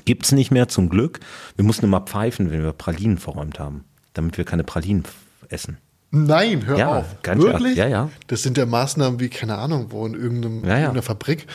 [0.05, 1.19] Gibt's nicht mehr zum Glück.
[1.57, 5.03] Wir mussten immer pfeifen, wenn wir Pralinen verräumt haben, damit wir keine Pralinen
[5.49, 5.77] essen.
[6.11, 7.05] Nein, hör Ja, auf.
[7.23, 7.77] ganz Wirklich?
[7.77, 8.09] ja, ja.
[8.27, 10.75] Das sind ja Maßnahmen wie, keine Ahnung, wo in irgendeinem, Ja, ja.
[10.79, 11.47] irgendeiner Fabrik,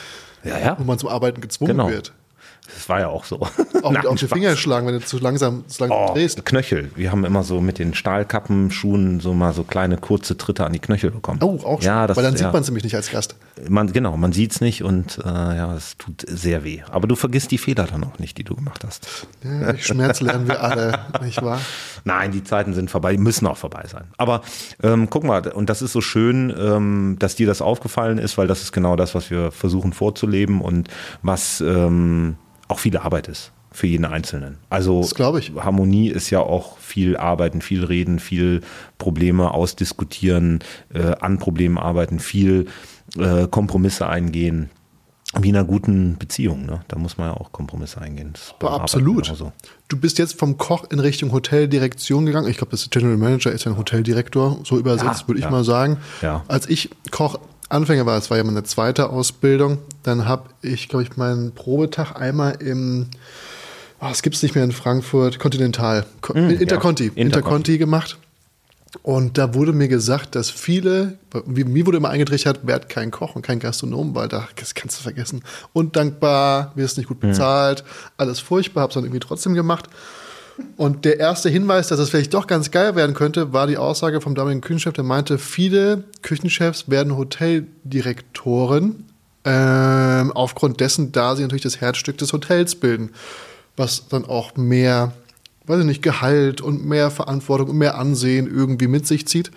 [0.44, 0.76] Ja, ja.
[0.78, 1.90] wo man zum Arbeiten gezwungen Genau.
[1.90, 2.12] wird.
[2.74, 3.40] Das war ja auch so.
[3.82, 4.26] Auch mit auf die.
[4.26, 6.44] Finger schlagen, wenn du zu langsam, zu langsam Oh, drehst.
[6.44, 6.90] Knöchel.
[6.96, 10.78] Wir haben immer so mit den Stahlkappenschuhen so mal so kleine kurze Tritte an die
[10.78, 11.40] Knöchel bekommen.
[11.42, 11.86] Oh, auch schon.
[11.86, 12.38] Ja, das, Weil dann ja.
[12.38, 13.36] sieht man es nämlich nicht als Gast.
[13.68, 16.82] Man, genau, man sieht's nicht und äh, ja, es tut sehr weh.
[16.90, 19.26] Aber du vergisst die Fehler dann auch nicht, die du gemacht hast.
[19.42, 21.60] Ja, Schmerz lernen wir alle, nicht wahr?
[22.04, 24.04] Nein, die Zeiten sind vorbei, die müssen auch vorbei sein.
[24.18, 24.42] Aber
[24.82, 28.46] ähm, guck mal, und das ist so schön, ähm, dass dir das aufgefallen ist, weil
[28.46, 30.88] das ist genau das, was wir versuchen vorzuleben und
[31.22, 32.36] was ähm,
[32.68, 34.56] auch viel Arbeit ist für jeden Einzelnen.
[34.70, 35.52] Also Das glaub ich.
[35.54, 38.62] Harmonie ist ja auch viel Arbeiten, viel Reden, viel
[38.96, 40.60] Probleme ausdiskutieren,
[40.94, 42.66] äh, an Problemen arbeiten, viel
[43.18, 44.70] äh, Kompromisse eingehen.
[45.38, 46.80] Wie in einer guten Beziehung, ne?
[46.88, 48.32] Da muss man ja auch Kompromisse eingehen.
[48.60, 49.24] Absolut.
[49.24, 49.52] genauso.
[49.88, 52.48] Du bist jetzt vom Koch in Richtung Hoteldirektion gegangen.
[52.48, 55.50] Ich glaube, das General Manager ist ja ein Hoteldirektor, so übersetzt, Ja, würde ich ja.
[55.50, 55.98] mal sagen.
[56.22, 56.44] Ja.
[56.48, 57.38] Als ich Koch
[57.68, 62.14] Anfänger war, das war ja meine zweite Ausbildung, dann habe ich, glaube ich, meinen Probetag
[62.20, 63.06] einmal im,
[64.00, 66.60] oh, das gibt es nicht mehr in Frankfurt, Continental, Ko- Interconti, Hm, ja.
[66.62, 67.78] Interconti, Interconti.
[67.78, 68.18] gemacht.
[69.02, 73.34] Und da wurde mir gesagt, dass viele, wie- mir wurde immer eingetrichtert, werd kein Koch
[73.36, 75.42] und kein Gastronom, weil da, das kannst du vergessen.
[75.74, 77.84] Undankbar, wirst nicht gut bezahlt,
[78.16, 79.90] alles furchtbar, hab's dann irgendwie trotzdem gemacht.
[80.76, 84.20] Und der erste Hinweis, dass es vielleicht doch ganz geil werden könnte, war die Aussage
[84.20, 89.04] vom damaligen Küchenchef, der meinte, viele Küchenchefs werden Hoteldirektoren,
[89.44, 93.10] ähm, aufgrund dessen, da sie natürlich das Herzstück des Hotels bilden,
[93.76, 95.12] was dann auch mehr,
[95.66, 99.50] weiß ich nicht, Gehalt und mehr Verantwortung und mehr Ansehen irgendwie mit sich zieht.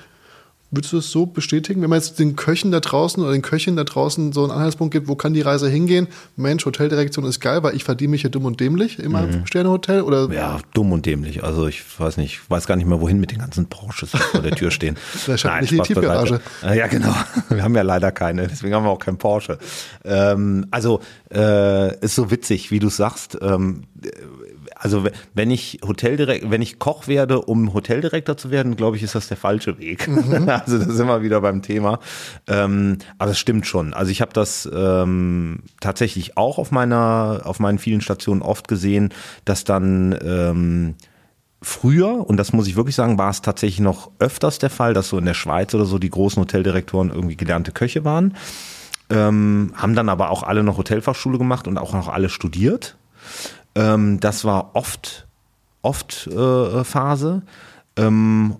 [0.71, 3.75] Würdest du das so bestätigen, wenn man jetzt den Köchen da draußen oder den Köchinnen
[3.75, 6.07] da draußen so einen Anhaltspunkt gibt, wo kann die Reise hingehen?
[6.35, 9.47] Mensch, Hoteldirektion ist geil, weil ich verdiene mich hier dumm und dämlich im mhm.
[9.47, 11.43] Sternehotel oder Ja, dumm und dämlich.
[11.43, 14.17] Also ich weiß nicht, ich weiß gar nicht mehr, wohin mit den ganzen Porsches, die
[14.17, 14.95] vor der Tür stehen.
[15.25, 15.83] Wahrscheinlich in die.
[15.83, 16.39] Tiefgarage.
[16.63, 17.15] Äh, Ja, genau.
[17.49, 19.57] Wir haben ja leider keine, deswegen haben wir auch keinen Porsche.
[20.05, 21.01] Ähm, also
[21.33, 23.37] äh, ist so witzig, wie du sagst.
[23.41, 23.85] Ähm,
[24.81, 29.13] also wenn ich Hoteldirekt, wenn ich Koch werde, um Hoteldirektor zu werden, glaube ich, ist
[29.13, 30.07] das der falsche Weg.
[30.47, 31.99] also da sind wir wieder beim Thema.
[32.47, 33.93] Ähm, aber es stimmt schon.
[33.93, 39.09] Also ich habe das ähm, tatsächlich auch auf meiner, auf meinen vielen Stationen oft gesehen,
[39.43, 40.95] dass dann ähm,
[41.61, 45.09] früher, und das muss ich wirklich sagen, war es tatsächlich noch öfters der Fall, dass
[45.09, 48.37] so in der Schweiz oder so die großen Hoteldirektoren irgendwie gelernte Köche waren.
[49.09, 52.95] Ähm, haben dann aber auch alle noch Hotelfachschule gemacht und auch noch alle studiert.
[53.75, 55.27] Ähm, das war oft,
[55.81, 57.43] oft äh, Phase.
[57.95, 58.57] Ähm,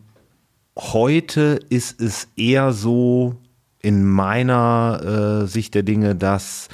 [0.78, 3.36] heute ist es eher so
[3.82, 6.68] in meiner äh, Sicht der Dinge, dass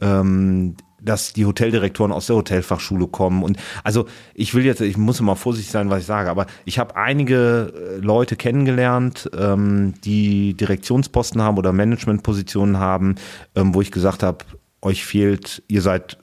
[0.00, 5.20] ähm, dass die Hoteldirektoren aus der Hotelfachschule kommen und also ich will jetzt, ich muss
[5.20, 10.54] immer vorsichtig sein, was ich sage, aber ich habe einige äh, Leute kennengelernt, ähm, die
[10.54, 13.14] Direktionsposten haben oder Managementpositionen haben,
[13.54, 14.44] ähm, wo ich gesagt habe,
[14.82, 16.18] euch fehlt, ihr seid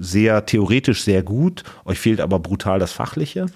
[0.00, 3.46] sehr theoretisch sehr gut, euch fehlt aber brutal das Fachliche,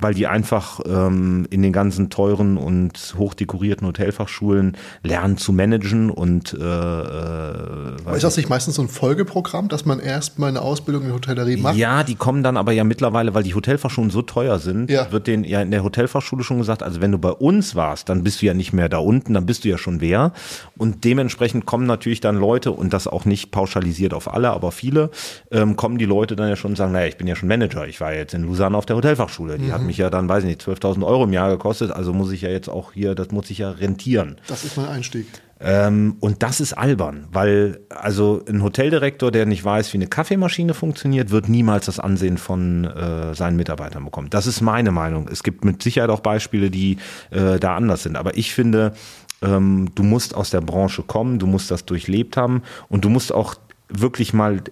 [0.00, 6.52] weil die einfach ähm, in den ganzen teuren und hochdekorierten Hotelfachschulen lernen zu managen und
[6.54, 11.04] äh, äh, ist das nicht meistens so ein Folgeprogramm, dass man erst mal eine Ausbildung
[11.04, 11.76] in Hotellerie macht?
[11.76, 15.10] Ja, die kommen dann aber ja mittlerweile, weil die Hotelfachschulen so teuer sind, Ja.
[15.12, 18.22] wird denen ja in der Hotelfachschule schon gesagt, also wenn du bei uns warst, dann
[18.24, 20.32] bist du ja nicht mehr da unten, dann bist du ja schon wer.
[20.76, 25.10] Und dementsprechend kommen natürlich dann Leute, und das auch nicht pauschalisiert auf alle, aber viele,
[25.50, 27.86] ähm, kommen die Leute dann ja schon und sagen, naja, ich bin ja schon Manager,
[27.86, 30.48] ich war jetzt in Lausanne auf der Hotelfachschule, die hat mich ja dann, weiß ich
[30.48, 33.50] nicht, 12.000 Euro im Jahr gekostet, also muss ich ja jetzt auch hier, das muss
[33.50, 34.36] ich ja rentieren.
[34.48, 35.26] Das ist mein Einstieg.
[35.60, 40.74] Ähm, und das ist albern, weil also ein Hoteldirektor, der nicht weiß, wie eine Kaffeemaschine
[40.74, 44.28] funktioniert, wird niemals das Ansehen von äh, seinen Mitarbeitern bekommen.
[44.30, 45.28] Das ist meine Meinung.
[45.30, 46.98] Es gibt mit Sicherheit auch Beispiele, die
[47.30, 48.16] äh, da anders sind.
[48.16, 48.92] Aber ich finde,
[49.42, 53.32] ähm, du musst aus der Branche kommen, du musst das durchlebt haben und du musst
[53.32, 53.54] auch
[54.00, 54.62] wirklich mal,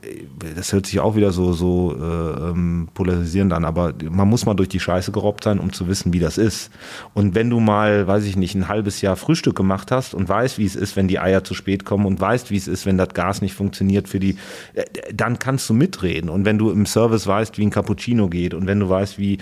[0.55, 4.55] das hört sich auch wieder so, so äh, ähm, polarisierend an, aber man muss mal
[4.55, 6.71] durch die Scheiße gerobbt sein, um zu wissen, wie das ist.
[7.15, 10.59] Und wenn du mal, weiß ich nicht, ein halbes Jahr Frühstück gemacht hast und weißt,
[10.59, 12.99] wie es ist, wenn die Eier zu spät kommen und weißt, wie es ist, wenn
[12.99, 14.37] das Gas nicht funktioniert für die,
[14.75, 14.85] äh,
[15.15, 16.31] dann kannst du mitreden.
[16.31, 19.39] Und wenn du im Service weißt, wie ein Cappuccino geht und wenn du weißt, wie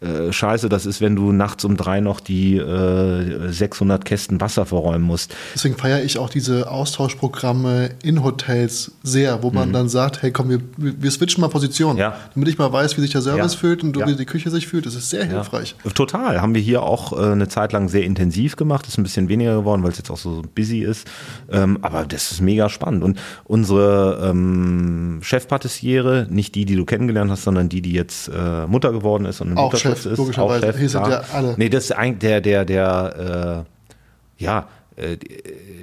[0.00, 4.66] äh, scheiße das ist, wenn du nachts um drei noch die äh, 600 Kästen Wasser
[4.66, 5.34] verräumen musst.
[5.54, 9.72] Deswegen feiere ich auch diese Austauschprogramme in Hotels sehr, wo man mhm.
[9.72, 12.14] dann sagt, hey komm, wir, wir switchen mal Position, ja.
[12.34, 13.58] damit ich mal weiß, wie sich der Service ja.
[13.58, 14.86] fühlt und wie die Küche sich fühlt.
[14.86, 15.74] Das ist sehr hilfreich.
[15.94, 16.40] Total.
[16.40, 18.86] Haben wir hier auch äh, eine Zeit lang sehr intensiv gemacht.
[18.86, 21.06] Ist ein bisschen weniger geworden, weil es jetzt auch so busy ist.
[21.50, 23.04] Ähm, aber das ist mega spannend.
[23.04, 28.66] Und unsere ähm, Chefpatissiere, nicht die, die du kennengelernt hast, sondern die, die jetzt äh,
[28.66, 30.16] Mutter geworden ist und auch Chef, ist.
[30.16, 30.66] Logischerweise.
[30.66, 31.54] Auch Chef, Hier sind ja alle.
[31.56, 34.68] Nee, das ist eigentlich der, der, der, äh, ja,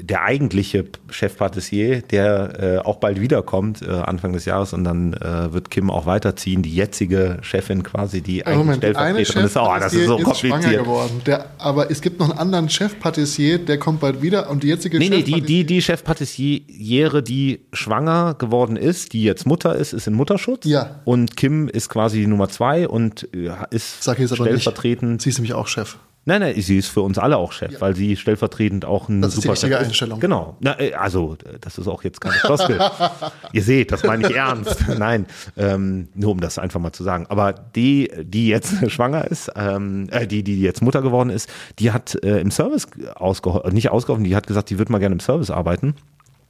[0.02, 5.52] der eigentliche Chefpatissier, der äh, auch bald wiederkommt, äh, Anfang des Jahres, und dann äh,
[5.54, 9.58] wird Kim auch weiterziehen, die jetzige Chefin quasi, die eigentlich Moment, Stellvertreterin ist.
[9.58, 10.84] Oh, das ist so ist kompliziert.
[10.84, 11.22] geworden.
[11.26, 14.98] Der, aber es gibt noch einen anderen Chefpatissier, der kommt bald wieder und die jetzige
[15.00, 20.08] Nee, nee, die, die, die Chefpatissiere, die schwanger geworden ist, die jetzt Mutter ist, ist
[20.08, 20.66] in Mutterschutz.
[20.66, 21.02] Ja.
[21.06, 24.62] Und Kim ist quasi die Nummer zwei und äh, ist Sag jetzt aber nicht.
[24.62, 25.22] stellvertretend.
[25.22, 25.98] Sie ist nämlich auch Chef.
[26.28, 29.30] Nein, nein, sie ist für uns alle auch Chef, weil sie stellvertretend auch ein Das
[29.30, 30.20] ist die super richtige Chef Einstellung.
[30.20, 30.58] Genau.
[30.60, 32.78] Na, äh, also, das ist auch jetzt keine Floskel.
[33.54, 34.86] Ihr seht, das meine ich ernst.
[35.00, 35.26] Nein,
[35.56, 37.28] ähm, nur um das einfach mal zu sagen.
[37.30, 41.50] Aber die, die jetzt schwanger ist, ähm, äh, die, die jetzt Mutter geworden ist,
[41.80, 45.14] die hat äh, im Service ausgeholfen, nicht ausgeholfen, die hat gesagt, die wird mal gerne
[45.14, 45.96] im Service arbeiten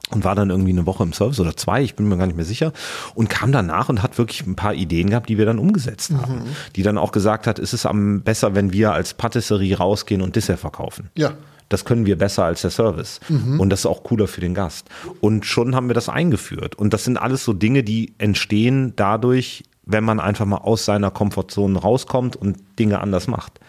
[0.09, 2.35] und war dann irgendwie eine Woche im Service oder zwei, ich bin mir gar nicht
[2.35, 2.71] mehr sicher,
[3.15, 6.43] und kam danach und hat wirklich ein paar Ideen gehabt, die wir dann umgesetzt haben.
[6.75, 10.35] Die dann auch gesagt hat, es ist am besser, wenn wir als Patisserie rausgehen und
[10.35, 11.09] Dessert verkaufen.
[11.15, 11.33] Ja.
[11.69, 13.19] Das können wir besser als der Service.
[13.59, 14.87] Und das ist auch cooler für den Gast.
[15.19, 16.75] Und schon haben wir das eingeführt.
[16.75, 21.11] Und das sind alles so Dinge, die entstehen dadurch, wenn man einfach mal aus seiner
[21.11, 23.59] Komfortzone rauskommt und Dinge anders macht.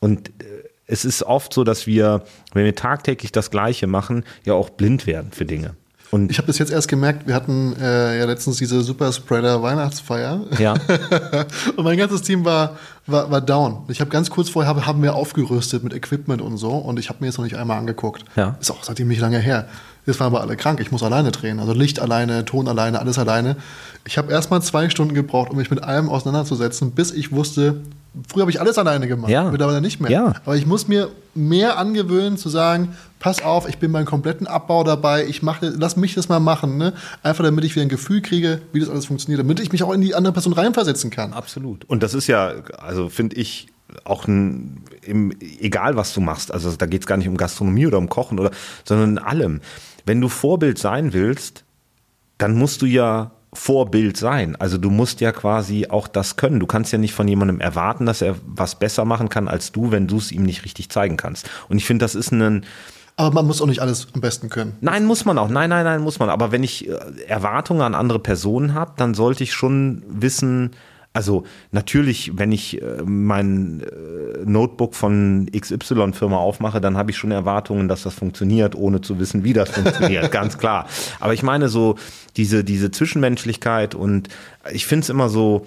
[0.00, 4.54] Und äh, es ist oft so, dass wir, wenn wir tagtäglich das Gleiche machen, ja
[4.54, 5.76] auch blind werden für Dinge.
[6.14, 10.42] Und Ich habe das jetzt erst gemerkt, wir hatten äh, ja letztens diese Superspreader Weihnachtsfeier.
[10.60, 10.74] ja,
[11.76, 12.76] Und mein ganzes Team war,
[13.08, 13.78] war, war down.
[13.88, 17.08] Ich habe ganz kurz vorher hab, haben wir aufgerüstet mit Equipment und so und ich
[17.08, 18.24] habe mir jetzt noch nicht einmal angeguckt.
[18.36, 18.56] Ja.
[18.60, 19.66] Ist auch seitdem nicht lange her.
[20.06, 20.78] Jetzt waren aber alle krank.
[20.78, 21.58] Ich muss alleine drehen.
[21.58, 23.56] Also Licht alleine, Ton alleine, alles alleine.
[24.04, 27.80] Ich habe erst mal zwei Stunden gebraucht, um mich mit allem auseinanderzusetzen, bis ich wusste,
[28.28, 29.30] früher habe ich alles alleine gemacht.
[29.32, 29.50] Ja.
[29.50, 30.12] Mittlerweile nicht mehr.
[30.12, 30.34] Ja.
[30.44, 32.94] Aber ich muss mir mehr angewöhnen zu sagen,
[33.24, 36.76] pass auf, ich bin beim kompletten Abbau dabei, ich mache, lass mich das mal machen,
[36.76, 36.92] ne?
[37.22, 39.94] Einfach damit ich wieder ein Gefühl kriege, wie das alles funktioniert, damit ich mich auch
[39.94, 41.32] in die andere Person reinversetzen kann.
[41.32, 41.86] Absolut.
[41.86, 43.68] Und das ist ja, also finde ich,
[44.04, 47.86] auch ein, im, egal was du machst, also da geht es gar nicht um Gastronomie
[47.86, 48.50] oder um Kochen oder,
[48.84, 49.62] sondern in allem.
[50.04, 51.64] Wenn du Vorbild sein willst,
[52.36, 54.54] dann musst du ja Vorbild sein.
[54.56, 56.60] Also du musst ja quasi auch das können.
[56.60, 59.92] Du kannst ja nicht von jemandem erwarten, dass er was besser machen kann als du,
[59.92, 61.48] wenn du es ihm nicht richtig zeigen kannst.
[61.70, 62.66] Und ich finde, das ist ein,
[63.16, 64.76] Aber man muss auch nicht alles am besten können.
[64.80, 65.48] Nein, muss man auch.
[65.48, 66.30] Nein, nein, nein, muss man.
[66.30, 66.94] Aber wenn ich äh,
[67.28, 70.72] Erwartungen an andere Personen habe, dann sollte ich schon wissen,
[71.12, 77.30] also natürlich, wenn ich äh, mein äh, Notebook von XY-Firma aufmache, dann habe ich schon
[77.30, 80.88] Erwartungen, dass das funktioniert, ohne zu wissen, wie das funktioniert, ganz klar.
[81.20, 81.94] Aber ich meine so
[82.36, 84.28] diese, diese Zwischenmenschlichkeit und
[84.72, 85.64] ich finde es immer so,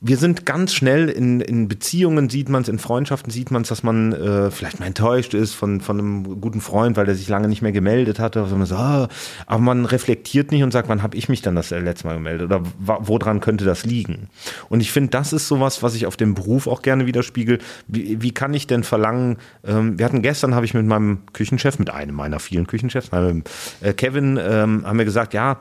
[0.00, 3.68] wir sind ganz schnell in, in Beziehungen, sieht man es, in Freundschaften sieht man es,
[3.68, 7.28] dass man äh, vielleicht mal enttäuscht ist von, von einem guten Freund, weil der sich
[7.28, 8.40] lange nicht mehr gemeldet hatte.
[8.42, 9.08] Also man so, ah,
[9.46, 12.46] aber man reflektiert nicht und sagt, wann habe ich mich dann das letzte Mal gemeldet
[12.46, 14.28] oder woran könnte das liegen?
[14.68, 17.58] Und ich finde, das ist sowas, was ich auf dem Beruf auch gerne widerspiegel.
[17.88, 21.80] Wie, wie kann ich denn verlangen, ähm, wir hatten gestern, habe ich mit meinem Küchenchef,
[21.80, 23.42] mit einem meiner vielen Küchenchefs, ähm,
[23.80, 25.58] äh, Kevin, ähm, haben wir gesagt, ja,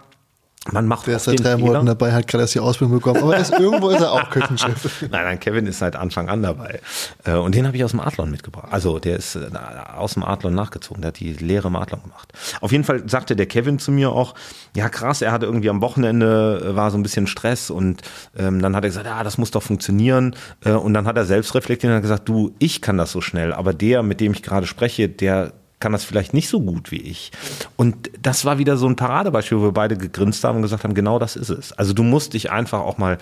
[0.72, 1.57] man macht Der ist seit drei Fehler.
[1.57, 3.22] Monaten dabei, hat gerade erst die Ausbildung bekommen.
[3.23, 5.02] Aber er ist, irgendwo ist er auch Küchenchef.
[5.11, 6.80] Nein, nein, Kevin ist seit Anfang an dabei.
[7.26, 8.68] Äh, Und den habe ich aus dem Adlon mitgebracht.
[8.72, 9.49] Also der ist äh,
[9.95, 11.02] aus dem Adlon nachgezogen.
[11.02, 12.34] Der hat die Lehre im Adlon gemacht.
[12.61, 14.35] Auf jeden Fall sagte der Kevin zu mir auch,
[14.76, 18.02] ja krass, er hatte irgendwie am Wochenende, äh, war so ein bisschen Stress und
[18.38, 20.35] ähm, dann hat er gesagt, ja, das muss doch funktionieren.
[20.64, 23.53] Und dann hat er selbst reflektiert und hat gesagt, du, ich kann das so schnell,
[23.53, 27.02] aber der, mit dem ich gerade spreche, der kann das vielleicht nicht so gut wie
[27.02, 27.32] ich.
[27.76, 30.94] Und das war wieder so ein Paradebeispiel, wo wir beide gegrinst haben und gesagt haben,
[30.94, 31.72] genau das ist es.
[31.74, 33.18] Also du musst dich einfach auch mal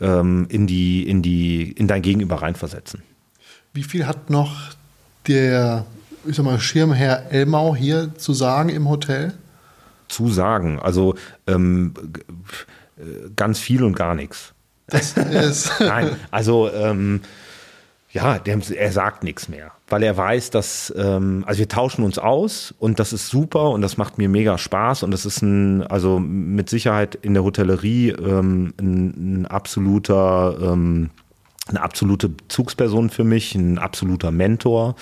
[0.00, 3.02] ähm, in die, in die, in dein Gegenüber reinversetzen.
[3.72, 4.74] Wie viel hat noch
[5.26, 5.86] der
[6.26, 9.34] ich sag mal, Schirmherr Elmau hier zu sagen im Hotel?
[10.08, 11.14] Zu sagen, also
[11.46, 11.94] ähm,
[12.96, 14.52] äh, ganz viel und gar nichts.
[14.86, 15.72] Das ist.
[15.80, 17.22] Nein, also ähm,
[18.12, 22.18] ja, der, er sagt nichts mehr, weil er weiß, dass ähm, also wir tauschen uns
[22.18, 25.82] aus und das ist super und das macht mir mega Spaß und das ist ein
[25.82, 31.10] also mit Sicherheit in der Hotellerie ähm, ein, ein absoluter ähm,
[31.66, 34.96] eine absolute Bezugsperson für mich, ein absoluter Mentor,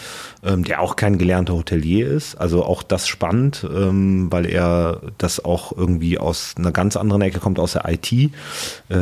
[0.45, 2.37] ähm, der auch kein gelernter Hotelier ist.
[2.37, 7.41] Also auch das spannend, ähm, weil er das auch irgendwie aus einer ganz anderen Ecke
[7.41, 8.31] kommt, aus der IT, äh,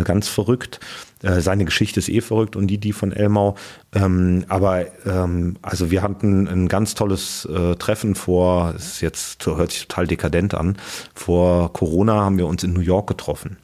[0.04, 0.80] ganz verrückt.
[1.22, 3.56] Äh, seine Geschichte ist eh verrückt und die, die von Elmau.
[3.94, 9.46] Ähm, aber ähm, also wir hatten ein ganz tolles äh, Treffen vor, es ist jetzt
[9.46, 10.76] hört sich total dekadent an.
[11.14, 13.56] Vor Corona haben wir uns in New York getroffen.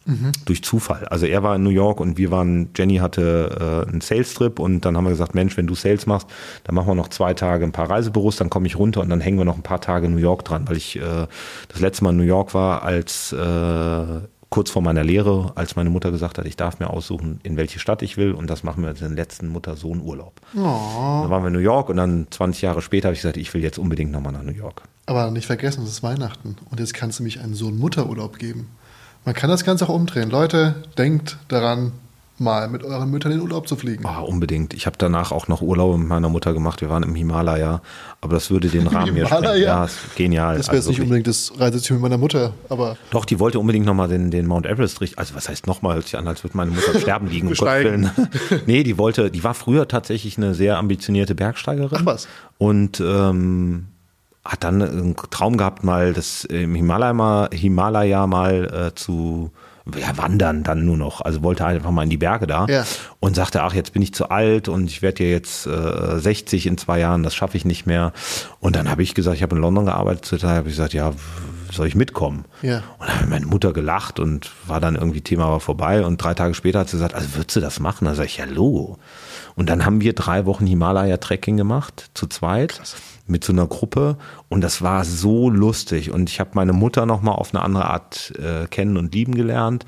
[0.45, 1.07] Durch Zufall.
[1.07, 4.85] Also er war in New York und wir waren, Jenny hatte äh, einen Sales-Trip und
[4.85, 6.29] dann haben wir gesagt, Mensch, wenn du Sales machst,
[6.65, 9.21] dann machen wir noch zwei Tage ein paar Reisebüros, dann komme ich runter und dann
[9.21, 11.27] hängen wir noch ein paar Tage in New York dran, weil ich äh,
[11.69, 13.37] das letzte Mal in New York war, als äh,
[14.51, 17.79] kurz vor meiner Lehre, als meine Mutter gesagt hat, ich darf mir aussuchen, in welche
[17.79, 20.41] Stadt ich will und das machen wir den letzten Mutter-Sohn-Urlaub.
[20.55, 23.53] Dann waren wir in New York und dann 20 Jahre später habe ich gesagt, ich
[23.55, 24.83] will jetzt unbedingt nochmal nach New York.
[25.07, 26.57] Aber nicht vergessen, es ist Weihnachten.
[26.71, 28.69] Und jetzt kannst du mich einen Sohn-Mutter-Urlaub geben.
[29.25, 30.31] Man kann das Ganze auch umdrehen.
[30.31, 31.93] Leute, denkt daran,
[32.39, 34.05] mal mit euren Müttern in den Urlaub zu fliegen.
[34.07, 34.75] Ah, unbedingt.
[34.75, 36.81] Ich habe danach auch noch Urlaub mit meiner Mutter gemacht.
[36.81, 37.81] Wir waren im Himalaya,
[38.21, 39.45] aber das würde den Rahmen hier sprengen.
[39.45, 39.65] Himalaya?
[39.67, 40.57] Ja, ist genial.
[40.57, 43.59] Das wäre jetzt Also nicht unbedingt das Reiseziel mit meiner Mutter, aber Doch, die wollte
[43.59, 45.19] unbedingt nochmal den, den Mount Everest richten.
[45.19, 47.49] Also was heißt nochmal, hört sich an, als würde meine Mutter Sterben liegen.
[47.49, 48.11] Besteigen.
[48.67, 51.99] Nee, die wollte, die war früher tatsächlich eine sehr ambitionierte Bergsteigerin.
[52.01, 52.29] Ach was.
[52.59, 53.87] Und ähm,
[54.45, 59.51] hat dann einen Traum gehabt, mal das im Himalaya mal, Himalaya mal äh, zu
[59.99, 61.21] ja, wandern dann nur noch.
[61.21, 62.85] Also wollte einfach mal in die Berge da Ja.
[63.21, 66.67] und sagte, ach, jetzt bin ich zu alt und ich werde ja jetzt äh, 60
[66.67, 68.13] in zwei Jahren, das schaffe ich nicht mehr.
[68.61, 70.75] Und dann habe ich gesagt, ich habe in London gearbeitet, zu der Zeit habe ich
[70.75, 71.13] gesagt, ja,
[71.73, 72.45] soll ich mitkommen?
[72.63, 72.83] Ja.
[72.99, 76.35] Und dann hat meine Mutter gelacht und war dann irgendwie Thema war vorbei und drei
[76.35, 78.05] Tage später hat sie gesagt, also würdest du das machen?
[78.07, 78.99] Da sage ich, ja, Logo.
[79.57, 82.81] Und dann haben wir drei Wochen Himalaya-Trekking gemacht, zu zweit,
[83.27, 84.17] mit so einer Gruppe.
[84.49, 86.11] Und das war so lustig.
[86.11, 89.85] Und ich habe meine Mutter nochmal auf eine andere Art äh, kennen und lieben gelernt.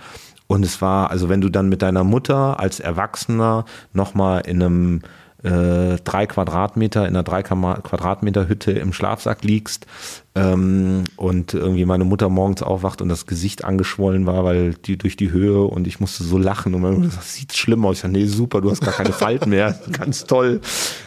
[0.47, 5.01] Und es war, also wenn du dann mit deiner Mutter als Erwachsener nochmal in einem
[5.43, 9.87] äh, drei Quadratmeter, in einer drei Quadratmeter Hütte im Schlafsack liegst
[10.35, 15.17] ähm, und irgendwie meine Mutter morgens aufwacht und das Gesicht angeschwollen war, weil die durch
[15.17, 17.97] die Höhe und ich musste so lachen und meine Mutter sagt, sieht schlimm aus.
[17.97, 20.61] Ich sag, nee, super, du hast gar keine Falten mehr, ganz toll.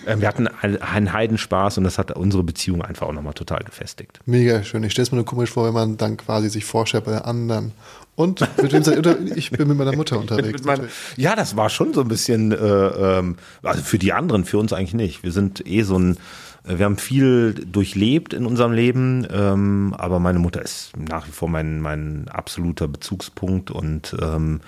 [0.07, 3.59] Ähm, wir hatten einen, einen Heidenspaß und das hat unsere Beziehung einfach auch nochmal total
[3.63, 4.19] gefestigt.
[4.25, 4.83] mega schön.
[4.83, 7.27] Ich stelle es mir nur komisch vor, wenn man dann quasi sich vorstellt bei der
[7.27, 7.73] anderen.
[8.15, 10.63] Und mit wem seid ihr Ich bin mit meiner Mutter unterwegs.
[10.63, 14.57] Meiner- ja, das war schon so ein bisschen, äh, ähm, also für die anderen, für
[14.57, 15.23] uns eigentlich nicht.
[15.23, 16.17] Wir sind eh so ein,
[16.67, 21.31] äh, wir haben viel durchlebt in unserem Leben, ähm, aber meine Mutter ist nach wie
[21.31, 24.61] vor mein, mein absoluter Bezugspunkt und ähm,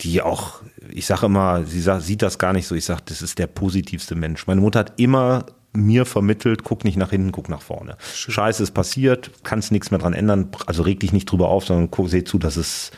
[0.00, 3.38] die auch, ich sage immer, sie sieht das gar nicht so, ich sage, das ist
[3.38, 4.46] der positivste Mensch.
[4.46, 7.96] Meine Mutter hat immer mir vermittelt, guck nicht nach hinten, guck nach vorne.
[8.00, 11.90] Scheiße ist passiert, kannst nichts mehr dran ändern, also reg dich nicht drüber auf, sondern
[11.90, 12.90] guck, seh zu, dass es,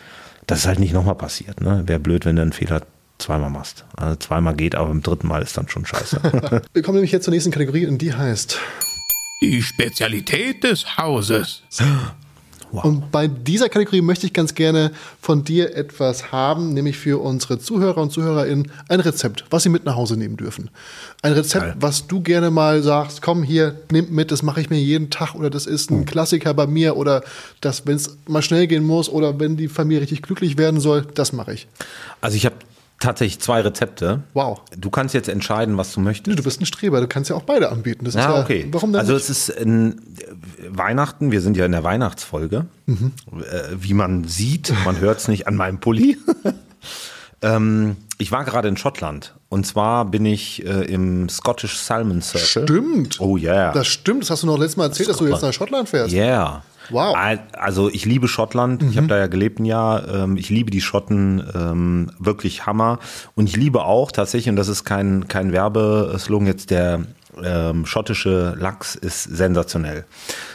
[0.47, 1.61] dass es halt nicht nochmal passiert.
[1.61, 1.85] Ne?
[1.87, 2.83] Wäre blöd, wenn du einen Fehler
[3.19, 3.85] zweimal machst.
[3.97, 6.63] Also zweimal geht, aber beim dritten Mal ist dann schon scheiße.
[6.73, 8.59] Wir kommen nämlich jetzt zur nächsten Kategorie und die heißt.
[9.41, 11.63] Die Spezialität des Hauses.
[12.83, 14.91] Und bei dieser Kategorie möchte ich ganz gerne
[15.21, 19.85] von dir etwas haben, nämlich für unsere Zuhörer und ZuhörerInnen ein Rezept, was sie mit
[19.85, 20.71] nach Hause nehmen dürfen.
[21.23, 21.77] Ein Rezept, Geil.
[21.79, 25.35] was du gerne mal sagst, komm hier, nimm mit, das mache ich mir jeden Tag
[25.35, 27.23] oder das ist ein Klassiker bei mir oder
[27.61, 31.07] das, wenn es mal schnell gehen muss oder wenn die Familie richtig glücklich werden soll,
[31.15, 31.69] das mache ich.
[32.21, 32.57] Also ich habe
[33.05, 34.23] tatsächlich zwei Rezepte.
[34.33, 34.63] Wow.
[34.77, 36.39] Du kannst jetzt entscheiden, was du möchtest.
[36.39, 38.05] Du bist ein Streber, du kannst ja auch beide anbieten.
[38.05, 38.67] Das ist Ja, ja, okay.
[38.71, 39.29] Warum denn also nicht?
[39.29, 39.67] es ist
[40.69, 42.67] Weihnachten, wir sind ja in der Weihnachtsfolge.
[42.87, 43.13] Mhm.
[43.33, 46.19] Äh, wie man sieht, man hört es nicht an meinem Pulli.
[47.43, 52.65] ähm, ich war gerade in Schottland und zwar bin ich äh, im Scottish Salmon Circle.
[52.65, 53.21] Stimmt.
[53.21, 53.73] Oh yeah.
[53.73, 56.13] Das stimmt, das hast du noch letztes Mal erzählt, dass du jetzt nach Schottland fährst.
[56.13, 56.63] Yeah.
[56.91, 57.15] Wow.
[57.17, 58.83] Al- Also ich liebe Schottland.
[58.83, 60.09] Ich habe da ja gelebt ein Jahr.
[60.09, 62.99] Ähm, ich liebe die Schotten ähm, wirklich Hammer.
[63.35, 67.03] Und ich liebe auch tatsächlich, und das ist kein, kein Werbeslogan jetzt, der
[67.43, 70.05] ähm, schottische Lachs ist sensationell.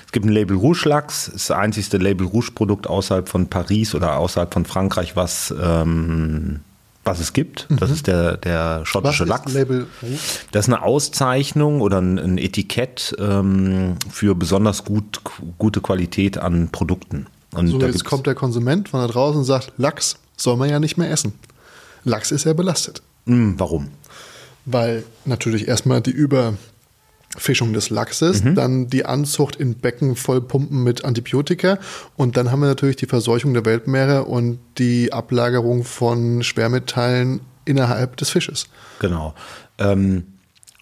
[0.06, 3.94] Es gibt ein Label Rouge Lachs, ist das einzigste Label Rouge Produkt außerhalb von Paris
[3.94, 6.62] oder außerhalb von Frankreich, was ähm,
[7.04, 7.68] was es gibt.
[7.70, 9.54] Das ist der, der Was schottische ist Lachs.
[9.54, 9.88] Label
[10.52, 15.22] Das ist eine Auszeichnung oder ein, Etikett ähm, für besonders gut,
[15.58, 17.28] gute Qualität an Produkten.
[17.54, 20.70] Und So, da jetzt kommt der Konsument von da draußen und sagt, Lachs soll man
[20.70, 21.34] ja nicht mehr essen.
[22.04, 23.02] Lachs ist ja belastet.
[23.26, 23.90] Hm, warum?
[24.66, 26.54] Weil natürlich erstmal die über
[27.38, 31.78] Fischung des Lachses, dann die Anzucht in Becken voll pumpen mit Antibiotika
[32.16, 38.18] und dann haben wir natürlich die Verseuchung der Weltmeere und die Ablagerung von Schwermetallen innerhalb
[38.18, 38.68] des Fisches.
[39.00, 39.36] Genau.
[39.78, 40.26] Ähm,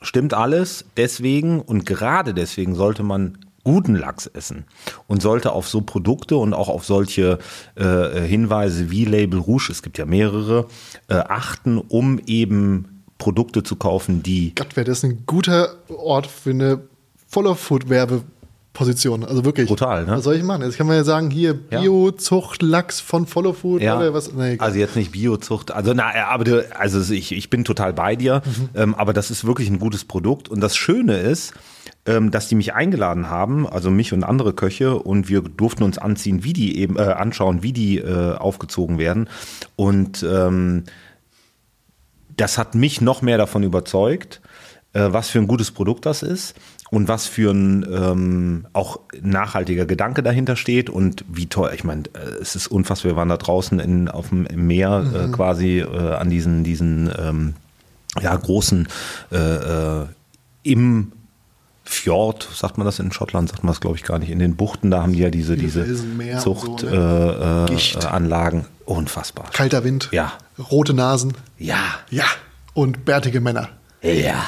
[0.01, 0.85] stimmt alles.
[0.95, 4.63] Deswegen und gerade deswegen sollte man guten Lachs essen
[5.07, 7.39] und sollte auf so Produkte und auch auf solche
[7.75, 10.67] äh, Hinweise wie Label Rouge, es gibt ja mehrere,
[11.09, 16.51] äh, achten, um eben Produkte zu kaufen, die Gott, wäre das ein guter Ort für
[16.51, 16.81] eine
[17.27, 19.23] Follow-Food-Werbeposition.
[19.25, 19.67] Also wirklich.
[19.67, 20.11] Brutal, ne?
[20.17, 20.61] Was soll ich machen?
[20.63, 21.53] Jetzt kann man ja sagen, hier.
[21.55, 23.97] Bio-Zucht, Lachs von Follow-Food Ja.
[23.97, 24.31] oder was.
[24.33, 28.15] Nee, Also jetzt nicht Biozucht, also na, aber du, also ich, ich bin total bei
[28.15, 28.41] dir,
[28.75, 31.53] ähm, aber das ist wirklich ein gutes Produkt und das Schöne ist,
[32.05, 35.97] ähm, dass die mich eingeladen haben, also mich und andere Köche und wir durften uns
[35.97, 39.27] anziehen, wie die eben äh, anschauen, wie die äh, aufgezogen werden
[39.75, 40.83] und ähm,
[42.37, 44.41] das hat mich noch mehr davon überzeugt,
[44.93, 46.55] äh, was für ein gutes Produkt das ist
[46.89, 52.03] und was für ein ähm, auch nachhaltiger Gedanke dahinter steht und wie toll, ich meine,
[52.13, 55.85] äh, es ist unfassbar, wir waren da draußen in, auf dem Meer äh, quasi äh,
[55.85, 57.53] an diesen, diesen ähm,
[58.21, 58.87] ja, großen
[59.31, 60.05] äh, äh,
[60.63, 61.11] im
[61.83, 64.55] Fjord, sagt man das in Schottland, sagt man das glaube ich gar nicht, in den
[64.55, 68.67] Buchten, da haben die ja diese, diese und so, Zuchtanlagen, ne?
[68.87, 69.45] Unfassbar.
[69.53, 70.09] Kalter Wind.
[70.11, 70.33] Ja.
[70.71, 71.33] Rote Nasen.
[71.57, 71.77] Ja,
[72.09, 72.25] Ja.
[72.73, 73.69] Und bärtige Männer.
[74.03, 74.43] ja.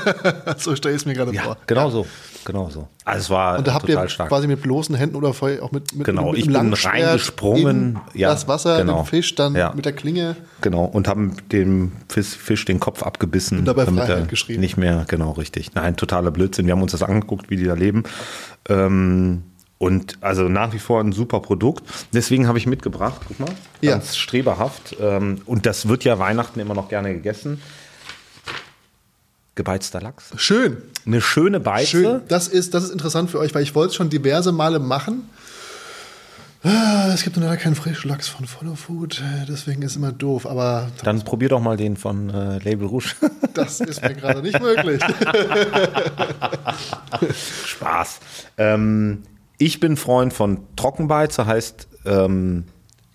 [0.58, 1.56] So stelle ich es mir gerade Ja, vor.
[1.66, 2.06] genau so.
[2.46, 2.88] Genau so.
[3.04, 4.28] Also es war Und da habt ihr stark.
[4.28, 8.20] quasi mit bloßen Händen oder auch mit, mit, Genau, mit ich einem bin reingesprungen, in
[8.20, 9.02] ja, das Wasser, genau.
[9.02, 9.72] den Fisch, dann Ja.
[9.74, 10.36] mit der Klinge.
[10.62, 13.58] Genau, und haben dem Fisch, Fisch den Kopf abgebissen.
[13.58, 14.60] Und dabei damit Freiheit geschrien.
[14.60, 15.74] Nicht mehr, genau, richtig.
[15.74, 16.66] Nein, totaler Blödsinn.
[16.66, 18.04] Wir haben uns das angeguckt, wie die da leben.
[18.68, 19.42] Ähm,
[19.78, 21.84] und also nach wie vor ein super Produkt.
[22.12, 23.48] Deswegen habe ich mitgebracht, guck mal,
[23.82, 23.92] Ja.
[23.92, 24.96] ganz streberhaft.
[25.00, 27.60] Ähm, und das wird ja Weihnachten immer noch gerne gegessen.
[29.54, 30.32] Gebeizter Lachs.
[30.36, 30.76] Schön.
[31.06, 31.86] Eine schöne Beize.
[31.86, 32.20] Schön.
[32.28, 35.28] Das ist, das ist interessant für euch, weil ich wollte es schon diverse Male machen.
[36.62, 40.46] Ah, Es gibt leider keinen Frischlachs von Follow Food, deswegen ist immer doof.
[40.46, 43.14] Aber Dann probier doch mal den von äh, Label Rouge.
[43.54, 45.00] das ist mir gerade nicht möglich.
[47.66, 48.20] Spaß.
[48.58, 49.22] Ähm,
[49.58, 52.64] ich bin Freund von Trockenbeize, heißt ähm,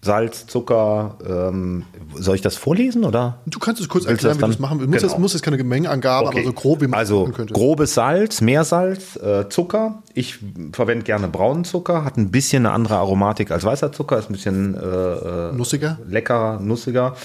[0.03, 1.17] Salz, Zucker.
[1.27, 1.85] Ähm,
[2.15, 3.37] soll ich das vorlesen oder?
[3.45, 4.91] Du kannst es kurz Willst erklären, wie das du es machen willst.
[4.91, 5.07] Genau.
[5.07, 7.53] jetzt, muss jetzt keine Gemengenangabe, aber so grob, wie man also machen könnte.
[7.53, 10.01] grobes Salz, Meersalz, äh, Zucker.
[10.15, 10.39] Ich
[10.73, 14.33] verwende gerne braunen Zucker, hat ein bisschen eine andere Aromatik als weißer Zucker, ist ein
[14.33, 15.99] bisschen äh, äh, Nussiger.
[16.07, 17.15] leckerer, nussiger.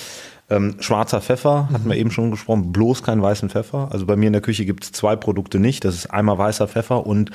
[0.48, 3.88] Ähm, schwarzer Pfeffer, hatten wir eben schon gesprochen, bloß keinen weißen Pfeffer.
[3.90, 5.84] Also bei mir in der Küche gibt es zwei Produkte nicht.
[5.84, 7.32] Das ist einmal weißer Pfeffer und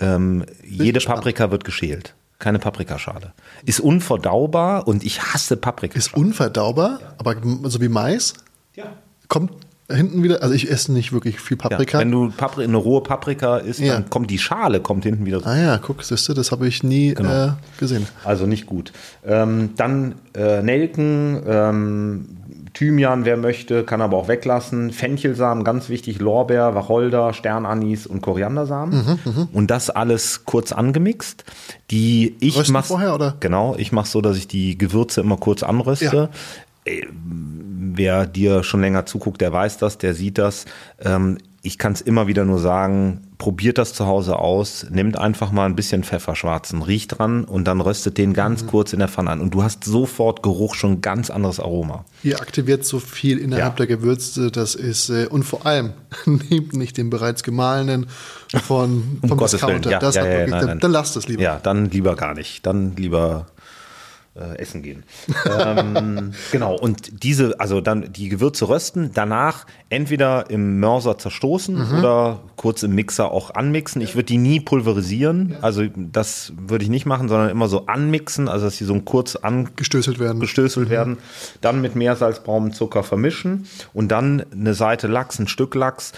[0.00, 1.16] ähm, jede gespannt.
[1.18, 2.14] Paprika wird geschält.
[2.38, 3.32] Keine Paprikaschale.
[3.66, 5.98] Ist unverdaubar und ich hasse Paprika.
[5.98, 8.32] Ist unverdaubar, aber so wie Mais
[8.74, 8.84] ja.
[9.28, 9.52] kommt
[9.90, 10.42] hinten wieder.
[10.42, 11.98] Also ich esse nicht wirklich viel Ja, Paprika.
[11.98, 13.94] wenn du Papri eine rohe Paprika isst, Ja.
[13.94, 16.82] dann kommt die Schale kommt hinten wieder ah ja, guck, siehst du, das habe ich
[16.82, 17.48] nie Genau.
[17.48, 18.06] äh, gesehen.
[18.24, 18.92] Also nicht gut.
[19.26, 22.36] Ähm, dann äh, Nelken, ähm,
[22.74, 24.90] Thymian, wer möchte, kann aber auch weglassen.
[24.92, 29.18] Fenchelsamen, ganz wichtig, Lorbeer, Wacholder, Sternanis und Koriandersamen.
[29.24, 31.44] Mhm, und das alles kurz angemixt.
[31.90, 33.36] Die ich Rösten mach, vorher, oder?
[33.40, 36.30] Genau, ich mache so, dass ich die Gewürze immer kurz anröste.
[36.84, 37.06] Äh,
[37.92, 40.64] Wer dir schon länger zuguckt, der weiß das, der sieht das.
[41.62, 45.66] Ich kann es immer wieder nur sagen, probiert das zu Hause aus, nehmt einfach mal
[45.66, 48.34] ein bisschen Pfefferschwarzen, riecht dran und dann röstet den Mhm.
[48.34, 49.40] ganz kurz in der Pfanne an.
[49.40, 52.06] Und du hast sofort Geruch, schon ein ganz anderes Aroma.
[52.22, 53.84] Ihr aktiviert so viel innerhalb Ja.
[53.84, 55.92] der Gewürze, das ist, äh, und vor allem,
[56.24, 58.06] nehmt nicht den bereits gemahlenen
[58.64, 59.50] von, Um vom Willen.
[59.50, 59.90] Discounter.
[59.90, 60.78] Ja, das ja, ja, wirklich, nein, dann, nein.
[60.80, 61.42] dann lasst es lieber.
[61.42, 62.64] Ja, dann lieber gar nicht.
[62.64, 63.46] Dann lieber
[64.36, 65.02] äh, essen gehen.
[65.58, 71.98] ähm, genau, und diese, also dann die Gewürze rösten, danach entweder im Mörser zerstoßen Mhm.
[71.98, 74.00] oder kurz im Mixer auch anmixen.
[74.02, 78.48] Ich würde die nie pulverisieren, also das würde ich nicht machen, sondern immer so anmixen,
[78.48, 80.40] also dass sie so kurz an Gestößelt werden.
[80.40, 80.92] gestößelt Mhm.
[80.92, 81.18] werden,
[81.60, 86.12] dann mit Meersalz, braunem Zucker vermischen und dann eine Seite Lachs, ein Stück Lachs.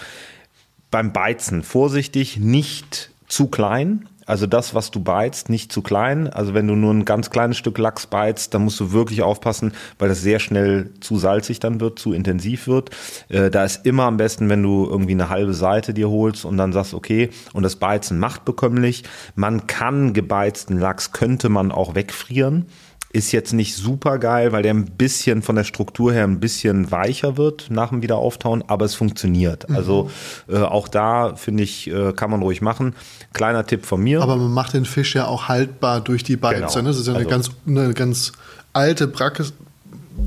[0.91, 4.07] Beim Beizen vorsichtig, nicht zu klein.
[4.25, 6.27] Also das, was du beizt, nicht zu klein.
[6.27, 9.73] Also wenn du nur ein ganz kleines Stück Lachs beizt, dann musst du wirklich aufpassen,
[9.99, 12.91] weil das sehr schnell zu salzig dann wird, zu intensiv wird.
[13.29, 16.57] Äh, da ist immer am besten, wenn du irgendwie eine halbe Seite dir holst und
[16.57, 19.03] dann sagst, okay, und das Beizen macht bekömmlich.
[19.35, 22.67] Man kann gebeizten Lachs, könnte man auch wegfrieren.
[23.15, 26.89] Ist jetzt nicht super geil, weil der ein bisschen von der Struktur her ein bisschen
[26.91, 29.69] weicher wird nach dem Wiederauftauen, aber es funktioniert.
[29.69, 29.75] Mhm.
[29.75, 30.09] Also
[30.49, 32.95] äh, auch da finde ich, äh, kann man ruhig machen.
[33.31, 34.21] Kleiner Tipp von mir.
[34.23, 36.61] Aber man macht den Fisch ja auch haltbar durch die Beize.
[36.61, 36.75] Genau.
[36.81, 36.83] Ne?
[36.89, 38.31] Das ist ja eine, Also- ganz, eine ganz
[38.73, 39.53] alte Praxis,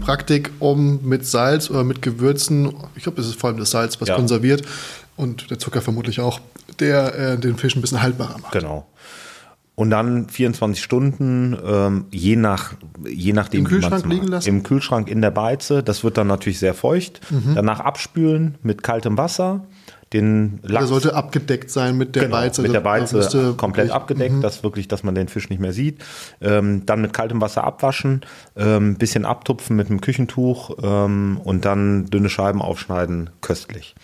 [0.00, 4.00] Praktik, um mit Salz oder mit Gewürzen, ich glaube, das ist vor allem das Salz,
[4.00, 4.14] was Ja.
[4.16, 4.62] konserviert,
[5.18, 6.40] Und der Zucker vermutlich auch,
[6.78, 8.52] der äh, den Fisch ein bisschen haltbarer macht.
[8.52, 8.86] Genau.
[9.76, 12.72] Und dann 24 Stunden, ähm, je, nach,
[13.06, 13.60] je nachdem.
[13.60, 14.48] Im Kühlschrank liegen lassen?
[14.48, 15.82] Im Kühlschrank in der Beize.
[15.82, 17.20] Das wird dann natürlich sehr feucht.
[17.30, 17.54] Mhm.
[17.54, 19.66] Danach abspülen mit kaltem Wasser.
[20.14, 22.62] Den Der Lachs sollte abgedeckt sein mit der genau, Beize.
[22.62, 26.02] mit der Beize komplett abgedeckt, dass wirklich, dass man den Fisch nicht mehr sieht.
[26.40, 28.22] Ähm, dann mit kaltem Wasser abwaschen,
[28.56, 33.94] ähm, bisschen abtupfen mit einem Küchentuch ähm, und dann dünne Scheiben aufschneiden, köstlich.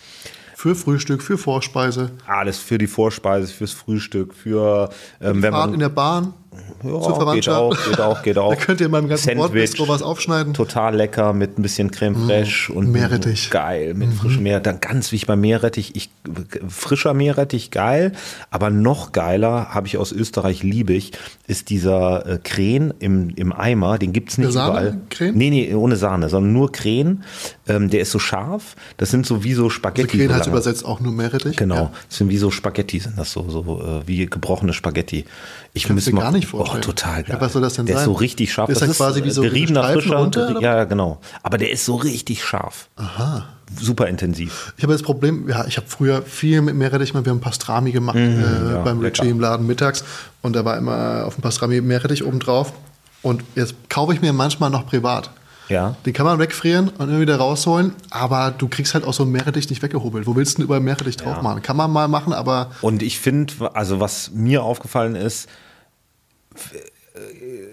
[0.63, 2.11] Für Frühstück, für Vorspeise.
[2.25, 6.33] Alles für die Vorspeise, fürs Frühstück, für ähm, wenn Fahrt man in der Bahn
[6.83, 8.49] ja, geht auch, geht auch, geht auch.
[8.53, 9.37] Da könnt ihr in meinem ganzen.
[9.37, 10.53] Bordbistro was aufschneiden.
[10.53, 13.49] Total lecker mit ein bisschen Creme fraiche und Meerrettich.
[13.49, 14.59] geil mit frischem Meer.
[14.59, 16.09] Dann ganz wichtig beim Meerrettich, ich,
[16.67, 18.11] frischer Meerrettich geil,
[18.51, 21.11] aber noch geiler habe ich aus Österreich liebe ich
[21.47, 23.97] ist dieser äh, Krähen im, im Eimer.
[23.97, 24.97] Den gibt's nicht Der Sahne- überall.
[25.09, 25.37] Krähen?
[25.37, 27.23] Nee, nee, ohne Sahne, sondern nur Krähen.
[27.67, 28.75] Ähm, der ist so scharf.
[28.97, 30.03] Das sind so wie so Spaghetti.
[30.11, 31.55] Also Krähen heißt übersetzt auch nur Meerrettich.
[31.57, 31.91] Genau, Ja.
[32.09, 35.25] das sind wie so Spaghetti, sind das so, so äh, wie gebrochene Spaghetti.
[35.75, 36.81] Ich du mal, gar nicht Oh, vorstellen.
[36.83, 37.35] total geil.
[37.35, 38.01] Ja, was soll das denn der sein?
[38.03, 38.69] ist so richtig scharf.
[38.69, 40.17] Ist das das quasi wie so geriebener Frischer.
[40.17, 41.19] runter, ja, genau.
[41.41, 42.89] Aber der ist so richtig scharf.
[42.95, 43.47] Aha.
[43.79, 44.73] Super intensiv.
[44.77, 47.25] Ich habe das Problem, ja, ich habe früher viel mit Meerrettich gemacht.
[47.25, 48.99] Wir haben Pastrami gemacht äh, Mhm, ja, beim.
[48.99, 50.03] Richie im Laden mittags.
[50.43, 52.73] Und da war immer auf dem Pastrami Meerrettich oben drauf.
[53.23, 55.31] Und jetzt kaufe ich mir manchmal noch privat.
[55.69, 55.95] Ja.
[56.05, 59.31] Den kann man wegfrieren und immer wieder rausholen, aber du kriegst halt auch so einen
[59.31, 60.27] Meerrettich nicht weggehobelt.
[60.27, 61.61] Wo willst du denn überall Meerrettich drauf machen?
[61.61, 65.47] Kann man mal machen, aber Und ich finde, also was mir aufgefallen ist,
[66.55, 67.19] äh,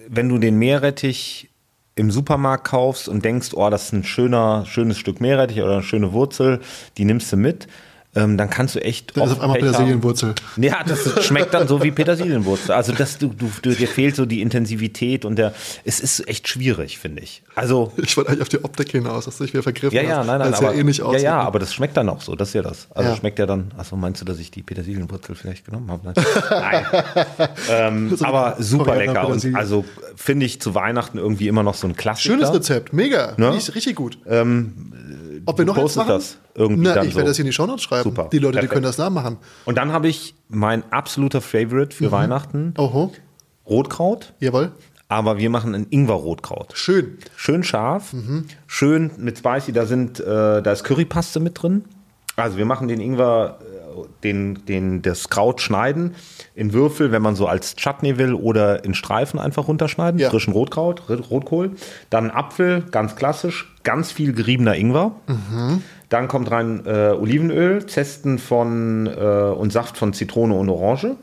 [0.08, 1.50] wenn du den Meerrettich
[1.96, 5.82] im Supermarkt kaufst und denkst, oh, das ist ein schöner, schönes Stück Meerrettich oder eine
[5.82, 6.60] schöne Wurzel,
[6.96, 7.66] die nimmst du mit,
[8.16, 9.72] ähm, dann kannst du echt da ist auf einmal Pech haben.
[9.72, 10.34] Petersilienwurzel.
[10.56, 12.74] Ja, das schmeckt dann so wie Petersilienwurzel.
[12.74, 13.32] Also das, du,
[13.62, 15.54] du, dir fehlt so die Intensivität und der,
[15.84, 17.42] es ist echt schwierig, finde ich.
[17.54, 20.18] Also Ich wollte eigentlich auf die Optik hinaus, dass du dich wieder vergriffen ja, ja,
[20.18, 20.26] hast.
[20.26, 21.22] nein, nein, es aber, ja ähnlich ja, aussieht.
[21.22, 22.34] ja, aber das schmeckt dann auch so.
[22.34, 22.88] Das ist ja das.
[22.90, 23.16] Also Ja.
[23.16, 23.70] schmeckt ja dann.
[23.76, 26.12] Achso, meinst du, dass ich die Petersilienwurzel vielleicht genommen habe?
[26.12, 26.24] Nein.
[26.50, 27.48] nein.
[27.70, 29.84] ähm, aber super lecker und also
[30.16, 32.34] finde ich zu Weihnachten irgendwie immer noch so ein Klassiker.
[32.34, 33.34] Schönes Rezept, mega.
[33.36, 33.54] Ne?
[33.56, 34.18] Ich richtig gut.
[35.51, 36.09] Ob wir noch eins machen?
[36.09, 37.31] das irgendwie Na, dann ich werde so.
[37.31, 38.05] das hier in die Shownotes schreiben.
[38.05, 38.72] Super, Die Leute, die perfekt.
[38.72, 39.36] können das nachmachen.
[39.64, 41.98] Und dann habe ich mein absoluter Favorite Mhm.
[41.98, 43.12] für Weihnachten Oho,
[43.66, 44.32] Rotkraut.
[44.40, 44.72] jawohl.
[45.09, 46.72] Aber wir machen ein Ingwer-Rotkraut.
[46.74, 47.18] Schön.
[47.36, 48.44] Schön scharf, Mhm.
[48.68, 51.85] schön mit Spicy, da sind, äh, da ist Currypaste mit drin.
[52.36, 53.80] Also wir machen den Ingwer, äh,
[54.22, 56.14] den, den, das Kraut schneiden
[56.55, 60.31] in Würfel, wenn man so als Chutney will oder in Streifen einfach runterschneiden, Ja.
[60.31, 61.72] frischen Rotkraut, Rotkohl.
[62.10, 65.12] Dann Apfel, ganz klassisch, ganz viel geriebener Ingwer.
[65.27, 65.82] Mhm.
[66.09, 71.16] Dann kommt rein äh, Olivenöl, Zesten von äh, und Saft von Zitrone und Orange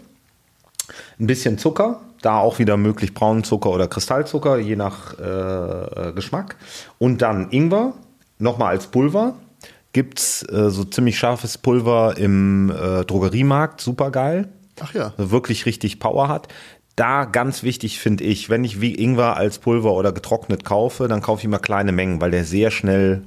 [1.19, 6.13] ein bisschen Zucker, da auch wieder möglich braunen Zucker oder Kristallzucker, je nach äh, äh,
[6.13, 6.55] Geschmack.
[6.97, 7.93] Und dann Ingwer,
[8.39, 9.35] nochmal als Pulver.
[9.97, 14.47] Gibt es äh, so ziemlich scharfes Pulver im äh, Drogeriemarkt, super geil.
[14.79, 15.11] Ach ja.
[15.17, 16.49] Wirklich richtig Power hat.
[16.95, 21.21] Da ganz wichtig finde ich, wenn ich wie Ingwer als Pulver oder getrocknet kaufe, dann
[21.23, 23.23] kaufe ich immer kleine Mengen, weil der sehr schnell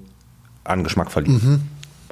[0.63, 1.43] an Geschmack verliert.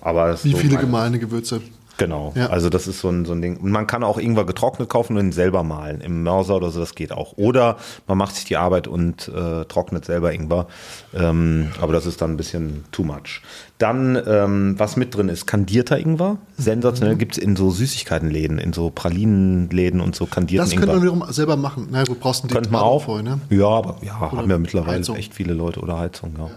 [0.01, 0.39] Aber Mhm.
[0.43, 1.61] Wie so viele mein- gemahlene Gewürze.
[1.99, 2.33] Genau.
[2.37, 2.47] Ja.
[2.47, 3.57] Also das ist so ein, so ein Ding.
[3.59, 6.01] Und man kann auch Ingwer getrocknet kaufen und ihn selber mahlen.
[6.01, 7.35] Im Mörser oder so, das geht auch.
[7.37, 7.77] Oder
[8.07, 10.69] man macht sich die Arbeit und äh, trocknet selber Ingwer.
[11.13, 13.43] Ähm, aber das ist dann ein bisschen too much.
[13.79, 16.39] Dann, ähm, was mit drin ist, kandierter Ingwer.
[16.57, 17.19] Sensationell Mhm.
[17.19, 21.15] gibt's in so Süßigkeitenläden, in so Pralinenläden und so kandierten Das könnte man Ingwer.
[21.17, 21.89] wiederum selber machen.
[21.91, 23.05] Na gut, brauchst du Könnte man auch.
[23.05, 23.41] vorher, ne?
[23.51, 25.17] Ja, aber ja, haben ja mittlerweile Heizung.
[25.17, 26.49] echt viele Leute oder Heizung, ja.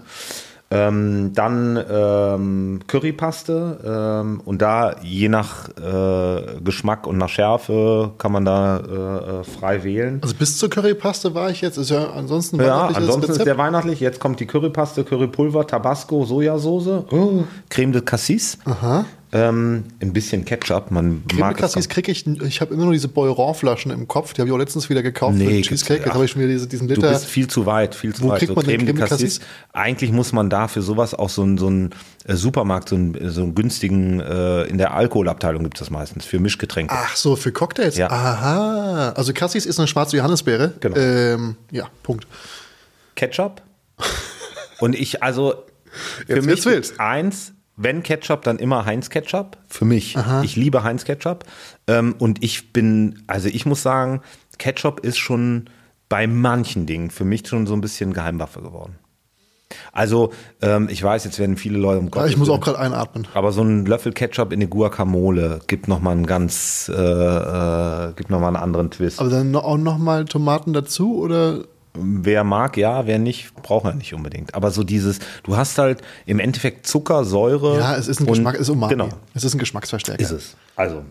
[0.74, 3.80] Ähm, dann ähm, Currypaste
[4.24, 9.44] ähm, und da je nach äh, Geschmack und nach Schärfe kann man da äh, äh,
[9.44, 10.20] frei wählen.
[10.22, 11.78] Also bis zur Currypaste war ich jetzt.
[11.78, 13.48] Ist ja ansonsten Ja, ansonsten ist Rezept.
[13.48, 14.00] der weihnachtlich.
[14.00, 18.58] Jetzt kommt die Currypaste, Currypulver, Tabasco, Sojasauce, oh, Creme de Cassis,
[19.34, 20.92] ähm, ein bisschen Ketchup.
[20.92, 21.90] Man Creme mag de Cassis es.
[21.90, 24.90] kriege ich, ich habe immer nur diese Boiron-Flaschen im Kopf, die habe ich auch letztens
[24.90, 26.04] wieder gekauft Nee, für den Cheesecake.
[26.04, 27.10] Jetzt habe ich schon wieder diese, diesen Du Liter.
[27.12, 28.40] bist viel zu weit, viel zu Wo weit.
[28.40, 29.40] kriegt man denn Creme de Cassis?
[29.74, 31.92] Eigentlich muss man da für sowas auch so einen so einen,
[32.26, 36.26] äh, Supermarkt, so einen, so einen günstigen, äh, in der Alkoholabteilung gibt es das meistens,
[36.26, 36.94] für Mischgetränke.
[36.98, 37.98] Ach so, für Cocktails.
[37.98, 38.10] Ja.
[38.10, 39.10] Aha.
[39.16, 40.74] Also Cassis ist eine schwarze Johannisbeere.
[40.80, 40.98] Genau.
[40.98, 42.28] Ähm, ja, Punkt.
[43.16, 43.62] Ketchup.
[44.80, 45.54] Und ich, also,
[46.26, 47.00] für Jetzt mich wird's wild.
[47.00, 49.58] eins, wenn Ketchup, dann immer Heinz Ketchup.
[49.68, 50.16] Für mich.
[50.44, 51.46] Ich liebe Heinz Ketchup.
[51.88, 54.22] Ähm, und ich bin, also ich muss sagen,
[54.58, 55.70] Ketchup ist schon
[56.10, 58.96] bei manchen Dingen für mich schon so ein bisschen Geheimwaffe geworden.
[59.94, 62.78] Also, ähm, ich weiß, jetzt werden viele Leute um Ja, Gottes ich muss auch gerade
[62.78, 63.26] einatmen.
[63.34, 68.30] aber so ein Löffel Ketchup in eine Guacamole gibt nochmal einen ganz, äh, äh, gibt
[68.30, 69.22] noch mal einen anderen Twist.
[69.22, 73.94] Aber dann auch noch mal Tomaten dazu oder wer mag, ja, wer nicht, braucht er
[73.94, 74.56] nicht unbedingt.
[74.56, 77.78] Aber so dieses, du hast halt im Endeffekt Zucker, Säure.
[77.80, 78.92] Ja, es ist ein und- Geschmack, es ist Umami.
[78.94, 80.22] Genau, Es ist ein Geschmacksverstärker.
[80.22, 80.56] ist es.
[80.76, 81.04] Also,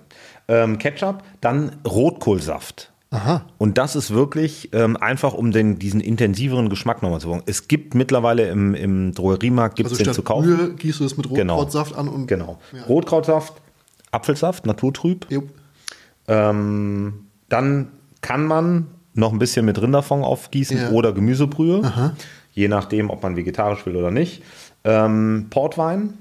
[0.48, 2.92] ähm, Ketchup, dann Rotkohlsaft.
[3.12, 3.44] Aha.
[3.58, 7.42] Und das ist wirklich ähm, einfach, um den, diesen intensiveren Geschmack nochmal zu bekommen.
[7.46, 10.56] Es gibt mittlerweile im, im Drogeriemarkt, gibt es Also den zu kaufen.
[10.56, 11.56] Brühe gießt du das mit Genau.
[11.56, 12.60] Rotkrautsaft an und Genau.
[12.72, 12.84] Ja.
[12.84, 13.54] Rotkrautsaft,
[14.12, 15.26] Apfelsaft, naturtrüb.
[16.28, 17.88] Ähm, dann
[18.20, 20.90] kann man noch ein bisschen mit Rinderfond aufgießen Ja.
[20.90, 22.14] oder Gemüsebrühe,
[22.52, 24.42] je nachdem, ob man vegetarisch will oder nicht.
[24.84, 26.14] Ähm, Portwein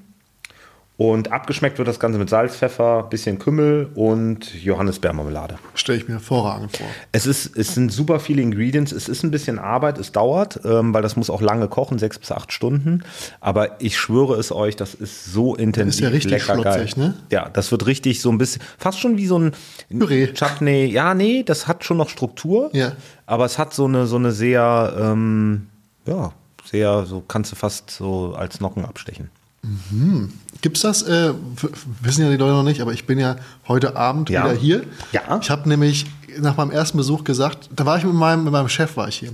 [1.00, 5.58] und abgeschmeckt wird das Ganze mit Salz, Pfeffer, bisschen Kümmel und Johannisbeermarmelade.
[5.74, 6.88] Stelle ich mir hervorragend vor.
[7.14, 8.92] Es, ist, es sind super viele Ingredients.
[8.92, 12.20] Es ist ein bisschen Arbeit, es dauert, ähm, weil das muss auch lange kochen, sechs
[12.20, 13.06] bis acht Stunden.
[13.40, 16.00] Aber ich schwöre es euch, das ist so intensiv.
[16.00, 16.74] ist ja richtig lecker geil.
[16.74, 17.14] schlotzig, ne?
[17.32, 19.54] Ja, das wird richtig so ein bisschen, fast schon wie so ein
[19.88, 20.34] Püree.
[20.34, 20.88] Chutney.
[20.88, 22.72] Ja, nee, das hat schon noch Struktur.
[22.74, 22.92] Ja.
[23.26, 25.68] Aber es hat so eine, so eine sehr, ähm,
[26.06, 26.34] ja,
[26.66, 29.30] sehr, so kannst du fast so als Nocken abstechen.
[30.62, 31.04] Gibt's das?
[31.04, 31.34] Äh,
[32.02, 33.36] wissen ja die Leute noch nicht, aber ich bin ja
[33.68, 34.46] heute Abend Ja.
[34.46, 34.84] wieder hier.
[35.12, 35.40] Ja.
[35.42, 36.06] Ich habe nämlich
[36.40, 39.16] nach meinem ersten Besuch gesagt, da war ich mit meinem, mit meinem Chef war ich
[39.18, 39.32] hier.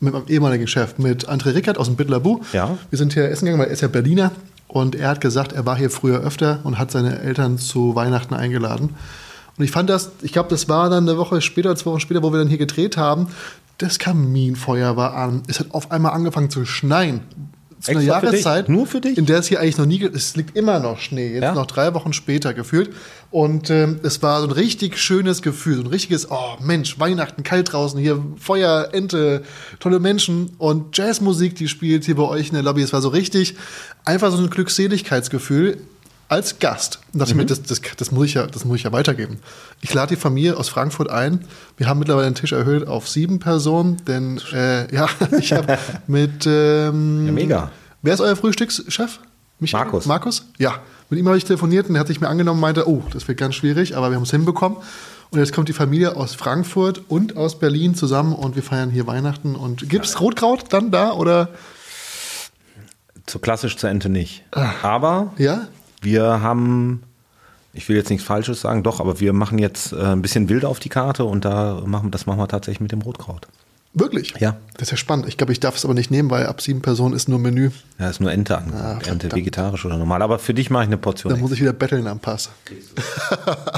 [0.00, 2.40] Mit meinem ehemaligen Chef, mit André Rickert aus dem Bittlerbu.
[2.52, 2.78] Ja.
[2.88, 4.30] Wir sind hier essen gegangen, weil er ist ja Berliner.
[4.68, 8.34] Und er hat gesagt, er war hier früher öfter und hat seine Eltern zu Weihnachten
[8.34, 8.90] eingeladen.
[9.58, 12.22] Und ich fand das, ich glaube, das war dann eine Woche später, zwei Wochen später,
[12.22, 13.28] wo wir dann hier gedreht haben.
[13.78, 15.42] Das Kaminfeuer war an.
[15.48, 17.20] Es hat auf einmal angefangen zu schneien.
[17.80, 18.26] Zu einer Extra für?
[18.26, 18.68] Jahreszeit.
[18.68, 19.16] Nur für dich?
[19.16, 21.54] In der es hier eigentlich noch nie, es liegt immer noch Schnee, jetzt Ja?
[21.54, 22.90] noch drei Wochen später gefühlt.
[23.30, 27.42] Und ähm, es war so ein richtig schönes Gefühl, so ein richtiges, oh Mensch, Weihnachten,
[27.42, 29.42] kalt draußen, hier Feuer, Ente,
[29.78, 32.82] tolle Menschen und Jazzmusik, die spielt hier bei euch in der Lobby.
[32.82, 33.56] Es war so richtig,
[34.04, 35.78] einfach so ein Glückseligkeitsgefühl
[36.30, 37.00] als Gast.
[37.12, 39.40] Und dachte ich mir, das, das, das, muss ich ja, das muss ich ja weitergeben.
[39.80, 41.44] Ich lade die Familie aus Frankfurt ein.
[41.76, 45.08] Wir haben mittlerweile den Tisch erhöht auf sieben Personen, denn äh, ja,
[45.38, 45.76] ich habe
[46.06, 47.72] mit ähm, Ja, mega.
[48.02, 49.18] Wer ist euer Frühstückschef?
[49.58, 49.84] Michael?
[49.84, 50.06] Markus.
[50.06, 50.46] Markus?
[50.56, 50.78] Ja.
[51.10, 53.36] Mit ihm habe ich telefoniert und er hat sich mir angenommen, meinte, oh, das wird
[53.36, 54.78] ganz schwierig, aber wir haben es hinbekommen.
[55.30, 59.08] Und jetzt kommt die Familie aus Frankfurt und aus Berlin zusammen und wir feiern hier
[59.08, 59.56] Weihnachten.
[59.56, 61.48] Und gibt es Rotkraut dann da oder?
[63.28, 64.44] So klassisch zur Ente nicht.
[64.52, 64.72] Ah.
[64.82, 65.66] Aber Ja?
[66.00, 67.02] Wir haben,
[67.72, 70.64] ich will jetzt nichts Falsches sagen, doch, aber wir machen jetzt äh, ein bisschen wild
[70.64, 73.46] auf die Karte und da machen, das machen wir tatsächlich mit dem Rotkraut.
[73.92, 74.34] Wirklich?
[74.38, 74.56] Ja.
[74.74, 75.26] Das ist ja spannend.
[75.26, 77.70] Ich glaube, ich darf es aber nicht nehmen, weil ab sieben Personen ist nur Menü.
[77.98, 79.08] Ja, ist nur Ente angesagt.
[79.08, 80.22] Ah, Ente vegetarisch oder normal.
[80.22, 81.34] Aber für dich mache ich eine Portion.
[81.34, 82.50] Da muss ich wieder betteln am Pass.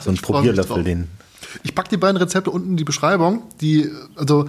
[0.04, 1.08] so mich Probierlöffel, den.
[1.62, 3.42] Ich packe die beiden Rezepte unten in die Beschreibung.
[3.62, 4.48] Die, also,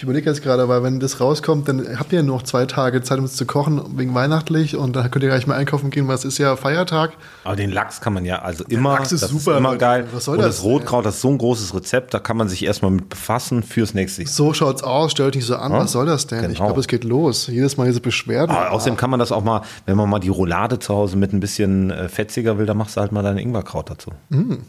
[0.00, 2.64] ich überlege jetzt gerade, weil wenn das rauskommt, dann habt ihr ja nur noch zwei
[2.64, 4.74] Tage Zeit, um es zu kochen, wegen weihnachtlich.
[4.74, 7.12] Und dann könnt ihr gleich mal einkaufen gehen, weil es ist ja Feiertag.
[7.44, 10.06] Aber den Lachs kann man ja, also immer, Lachs ist das super, ist immer geil.
[10.10, 12.48] Was soll und das das Rotkraut, das ist so ein großes Rezept, da kann man
[12.48, 14.32] sich erstmal mit befassen fürs nächste Jahr.
[14.32, 16.38] So schaut's aus, stellt nicht so an, was soll das denn?
[16.50, 16.68] Ich Genau.
[16.68, 17.48] glaube, es geht los.
[17.48, 18.56] Jedes Mal diese Beschwerden.
[18.56, 21.34] Aber außerdem kann man das auch mal, wenn man mal die Roulade zu Hause mit
[21.34, 24.12] ein bisschen äh, fetziger will, dann machst du halt mal dein Ingwerkraut dazu.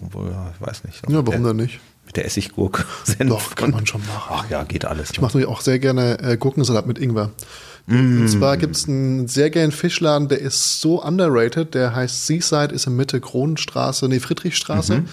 [0.05, 1.07] Obwohl, ja, ich weiß nicht.
[1.07, 1.13] Mm.
[1.13, 1.79] ja, warum denn nicht?
[2.11, 2.83] Mit der Essiggurke.
[3.05, 4.35] Senf Doch, kann man schon machen.
[4.35, 5.11] Ach ja, geht alles.
[5.11, 7.31] Ich mache natürlich auch sehr gerne äh, Gurkensalat mit Ingwer.
[7.87, 12.73] Und zwar gibt es einen sehr geilen Fischladen, der ist so underrated, der heißt Seaside,
[12.73, 15.03] ist in Mitte Kronenstraße, nee, Friedrichstraße.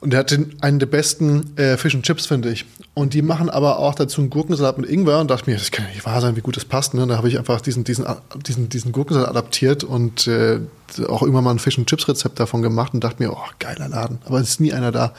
[0.00, 2.64] Und der hat den, einen der besten äh, Fish and Chips, finde ich.
[2.94, 5.84] Und die machen aber auch dazu einen Gurkensalat mit Ingwer und dachte mir, das kann
[5.84, 6.94] ja nicht wahr sein, wie gut das passt.
[6.94, 7.06] Ne?
[7.06, 8.06] Da habe ich einfach diesen, diesen,
[8.46, 10.60] diesen, diesen Gurkensalat adaptiert und äh,
[11.06, 13.88] auch immer mal ein Fish and Chips Rezept davon gemacht und dachte mir, oh, geiler
[13.88, 14.18] Laden.
[14.24, 15.12] Aber es ist nie einer da.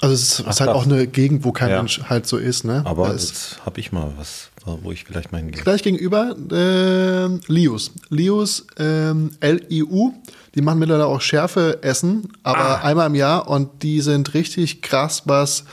[0.00, 1.76] Also es ist, ist halt auch eine Gegend, wo kein Ja.
[1.76, 2.64] Mensch halt so ist.
[2.64, 2.82] Ne?
[2.86, 5.62] Aber Da jetzt habe ich mal was, wo ich vielleicht mal hingehe.
[5.62, 7.92] Gleich gegenüber ähm, Lius.
[8.08, 10.12] Lius, ähm, L-I-U.
[10.54, 15.64] Die machen mittlerweile auch Schärfe-Essen, aber einmal im Jahr und die sind richtig krass, was.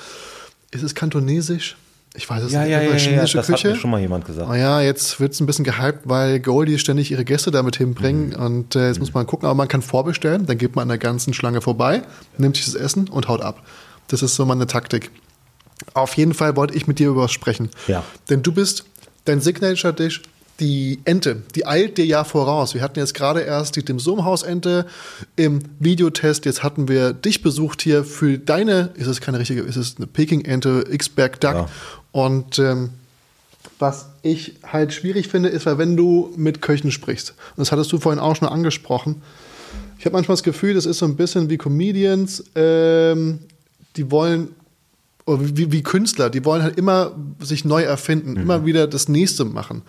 [0.72, 1.76] Ist es kantonesisch?
[2.16, 2.72] Ich weiß es Ja, nicht.
[2.72, 3.68] ja, ja, aber ja, chinesische das hat Küche.
[3.70, 4.50] mir schon mal jemand gesagt.
[4.50, 8.30] Oh ja, jetzt wird es ein bisschen gehypt, weil Goldie ständig ihre Gäste damit hinbringen.
[8.30, 8.36] Mhm.
[8.36, 10.46] Und äh, jetzt muss man gucken, aber man kann vorbestellen.
[10.46, 12.02] Dann geht man an der ganzen Schlange vorbei,
[12.38, 13.62] nimmt sich das Essen und haut ab.
[14.08, 15.12] Das ist so meine Taktik.
[15.94, 17.70] Auf jeden Fall wollte ich mit dir über was sprechen.
[17.88, 18.04] Ja.
[18.30, 18.86] Denn du bist
[19.26, 20.22] dein Signature-Dish,
[20.60, 22.74] die Ente, die eilt dir ja voraus.
[22.74, 24.86] Wir hatten jetzt gerade erst die Dim Sum Haus Ente
[25.36, 26.46] im Videotest.
[26.46, 30.08] Jetzt hatten wir dich besucht hier für deine, ist es keine richtige, ist es eine
[30.08, 31.54] Peking Ente, X-Berg Duck.
[31.54, 31.70] Ja.
[32.12, 32.90] Und ähm,
[33.78, 37.92] was ich halt schwierig finde, ist, weil wenn du mit Köchen sprichst, und das hattest
[37.92, 39.22] du vorhin auch schon angesprochen,
[39.98, 43.40] ich habe manchmal das Gefühl, das ist so ein bisschen wie Comedians, ähm,
[43.96, 44.50] die wollen,
[45.26, 49.84] wie, wie Künstler, die wollen halt immer sich neu erfinden, immer wieder das Nächste machen.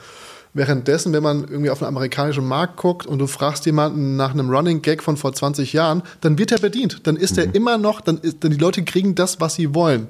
[0.53, 4.51] Währenddessen, wenn man irgendwie auf den amerikanischen Markt guckt und du fragst jemanden nach einem
[4.51, 7.07] Running Gag von vor 20 Jahren, dann wird er bedient.
[7.07, 10.09] Dann ist er immer noch, dann, ist, dann die Leute kriegen das, was sie wollen.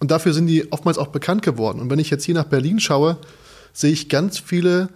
[0.00, 1.80] Und dafür sind die oftmals auch bekannt geworden.
[1.80, 3.18] Und wenn ich jetzt hier nach Berlin schaue,
[3.74, 4.88] sehe ich ganz viele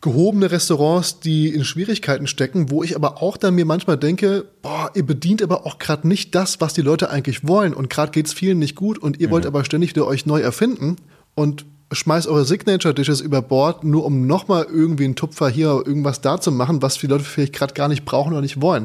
[0.00, 4.90] gehobene Restaurants, die in Schwierigkeiten stecken, wo ich aber auch dann mir manchmal denke, boah,
[4.94, 8.26] ihr bedient aber auch gerade nicht das, was die Leute eigentlich wollen und gerade geht
[8.26, 9.32] es vielen nicht gut und ihr mhm.
[9.32, 10.96] wollt aber ständig wieder euch neu erfinden
[11.34, 16.20] und schmeißt eure Signature Dishes über Bord, nur um nochmal irgendwie einen Tupfer hier irgendwas
[16.20, 18.84] da zu machen, was die Leute vielleicht gerade gar nicht brauchen oder nicht wollen.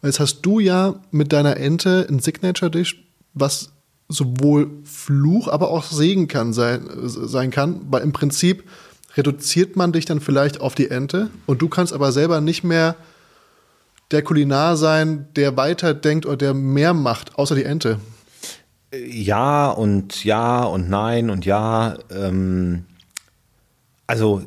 [0.00, 3.04] Und jetzt hast du ja mit deiner Ente ein Signature Dish,
[3.34, 3.72] was
[4.08, 8.64] sowohl Fluch, aber auch Segen kann sein, sein kann, weil im Prinzip
[9.16, 12.96] reduziert man dich dann vielleicht auf die Ente und du kannst aber selber nicht mehr
[14.10, 17.98] der Kulinar sein, der weiter denkt oder der mehr macht, außer die Ente.
[18.92, 21.98] Ja und ja und nein und ja.
[22.10, 22.84] Ähm,
[24.06, 24.42] also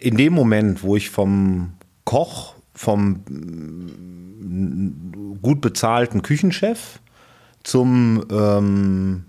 [0.00, 1.72] in dem Moment, wo ich vom
[2.04, 7.00] Koch, vom mm, gut bezahlten Küchenchef
[7.64, 9.24] zum ähm,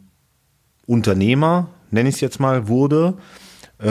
[0.86, 3.16] Unternehmer, nenne ich es jetzt mal, wurde,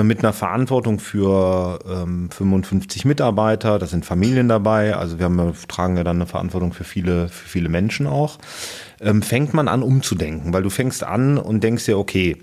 [0.02, 5.96] mit einer Verantwortung für ähm, 55 Mitarbeiter, da sind Familien dabei, also wir haben, tragen
[5.96, 8.38] ja dann eine Verantwortung für viele, für viele Menschen auch,
[9.00, 12.36] ähm, fängt man an umzudenken, weil du fängst an und denkst dir, okay,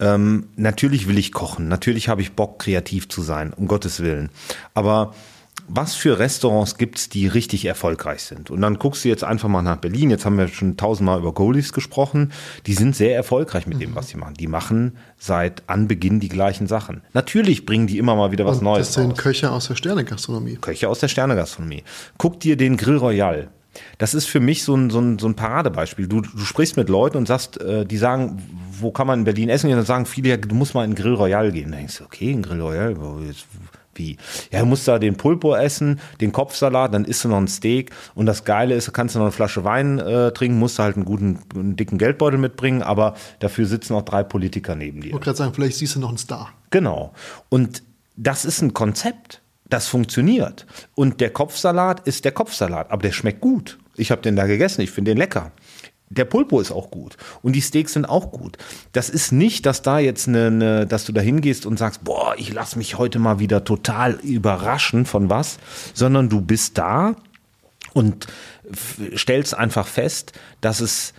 [0.00, 4.30] ähm, natürlich will ich kochen, natürlich habe ich Bock, kreativ zu sein, um Gottes Willen.
[4.74, 5.14] Aber
[5.68, 8.50] was für Restaurants gibt's, die richtig erfolgreich sind?
[8.50, 10.10] Und dann guckst du jetzt einfach mal nach Berlin.
[10.10, 12.32] Jetzt haben wir schon tausendmal über Goldies gesprochen.
[12.66, 14.34] Die sind sehr erfolgreich mit dem, was sie machen.
[14.34, 17.02] Die machen seit Anbeginn die gleichen Sachen.
[17.12, 18.88] Natürlich bringen die immer mal wieder was Und Neues.
[18.88, 19.18] Das sind raus.
[19.18, 20.56] Köche aus der Sternegastronomie.
[20.60, 21.84] Köche aus der Sternegastronomie.
[22.16, 23.48] Guck dir den Grill Royal.
[23.98, 26.08] Das ist für mich so ein, so ein, so ein Paradebeispiel.
[26.08, 28.42] Du, du sprichst mit Leuten und sagst, äh, die sagen,
[28.80, 29.70] wo kann man in Berlin essen?
[29.70, 31.70] Und dann sagen viele, ja, du musst mal in Grill Royal gehen.
[31.70, 32.96] Da denkst du, okay, in Grill Royal,
[33.26, 33.46] jetzt,
[33.98, 34.16] wie?
[34.50, 37.90] Ja, du musst da den Pulpo essen, den Kopfsalat, dann isst du noch ein Steak
[38.14, 40.96] und das Geile ist, kannst du noch eine Flasche Wein äh, trinken, musst du halt
[40.96, 45.08] einen guten, einen dicken Geldbeutel mitbringen, aber dafür sitzen noch drei Politiker neben dir.
[45.08, 46.50] Ich wollte gerade sagen, vielleicht siehst du noch einen Star.
[46.70, 47.12] Genau.
[47.48, 47.82] Und
[48.16, 49.42] das ist ein Konzept.
[49.70, 50.66] Das funktioniert.
[50.94, 53.78] Und der Kopfsalat ist der Kopfsalat, aber der schmeckt gut.
[53.96, 55.52] Ich habe den da gegessen, ich finde den lecker
[56.10, 58.56] der Pulpo ist auch gut und die Steaks sind auch gut.
[58.92, 62.34] Das ist nicht, dass da jetzt eine, eine dass du da hingehst und sagst, boah,
[62.36, 65.58] ich lasse mich heute mal wieder total überraschen von was,
[65.94, 67.14] sondern du bist da
[67.92, 68.26] und
[69.16, 71.14] stellst einfach fest, dass es,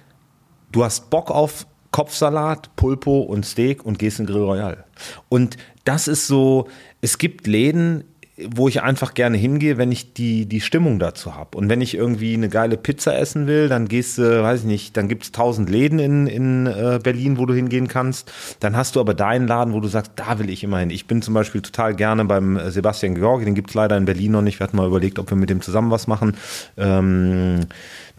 [0.71, 4.85] du hast Bock auf Kopfsalat, Pulpo und Steak und gehst in Grill Royal.
[5.27, 6.67] Und das ist so,
[7.01, 8.03] es gibt Läden,
[8.47, 11.57] wo ich einfach gerne hingehe, wenn ich die, die Stimmung dazu habe.
[11.57, 14.97] Und wenn ich irgendwie eine geile Pizza essen will, dann gehst du, weiß ich nicht,
[14.97, 18.31] dann gibt es tausend Läden in, in äh, Berlin, wo du hingehen kannst.
[18.59, 20.89] Dann hast du aber deinen Laden, wo du sagst, da will ich immer hin.
[20.89, 24.05] Ich bin zum Beispiel total gerne beim äh, Sebastian Georgi, den gibt es leider in
[24.05, 24.59] Berlin noch nicht.
[24.59, 26.35] Wir hatten mal überlegt, ob wir mit dem zusammen was machen.
[26.77, 27.61] Ähm,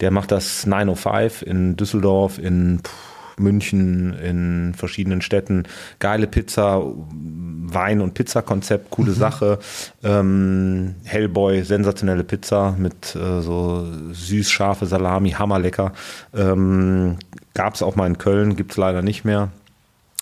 [0.01, 2.91] der macht das 905 in Düsseldorf, in Puh,
[3.39, 5.65] München, in verschiedenen Städten.
[5.99, 9.17] Geile Pizza, Wein- und Pizzakonzept, coole mhm.
[9.17, 9.59] Sache.
[10.03, 15.93] Ähm, Hellboy, sensationelle Pizza mit äh, so süß-scharfe Salami, hammerlecker.
[16.35, 17.17] Ähm,
[17.55, 19.51] Gab es auch mal in Köln, gibt es leider nicht mehr.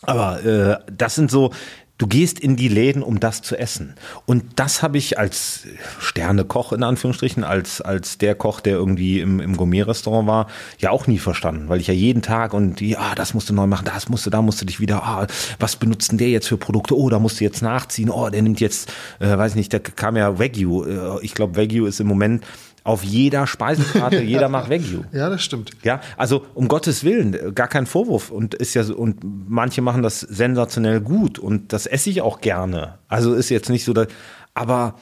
[0.02, 1.52] Aber äh, das sind so
[1.98, 3.94] Du gehst in die Läden, um das zu essen.
[4.24, 5.64] Und das habe ich als
[5.98, 10.46] Sternekoch in Anführungsstrichen, als, als der Koch, der irgendwie im, im Gourmet-Restaurant war,
[10.78, 13.66] ja auch nie verstanden, weil ich ja jeden Tag und ja, das musst du neu
[13.66, 15.26] machen, das musst du, da musst du dich wieder, ah,
[15.58, 16.96] was benutzt denn der jetzt für Produkte?
[16.96, 18.10] Oh, da musst du jetzt nachziehen.
[18.10, 20.84] Oh, der nimmt jetzt, äh, weiß nicht, da kam ja Wagyu.
[20.84, 22.44] Äh, ich glaube, Wagyu ist im Moment
[22.88, 25.02] auf jeder Speisekarte, jeder macht Wagyu.
[25.12, 25.72] Ja, das stimmt.
[25.82, 30.02] Ja, also um Gottes Willen, gar kein Vorwurf und ist ja so, und manche machen
[30.02, 32.98] das sensationell gut und das esse ich auch gerne.
[33.06, 34.08] Also ist jetzt nicht so, dass,
[34.54, 34.94] aber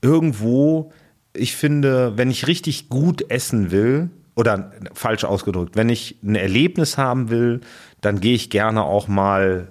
[0.00, 0.90] irgendwo,
[1.34, 6.96] ich finde, wenn ich richtig gut essen will, oder falsch ausgedrückt, wenn ich ein Erlebnis
[6.96, 7.60] haben will,
[8.00, 9.68] dann gehe ich gerne auch mal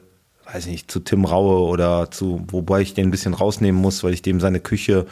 [0.53, 4.03] weiß ich nicht, zu Tim Raue oder zu, wobei ich den ein bisschen rausnehmen muss,
[4.03, 5.05] weil ich dem seine Küche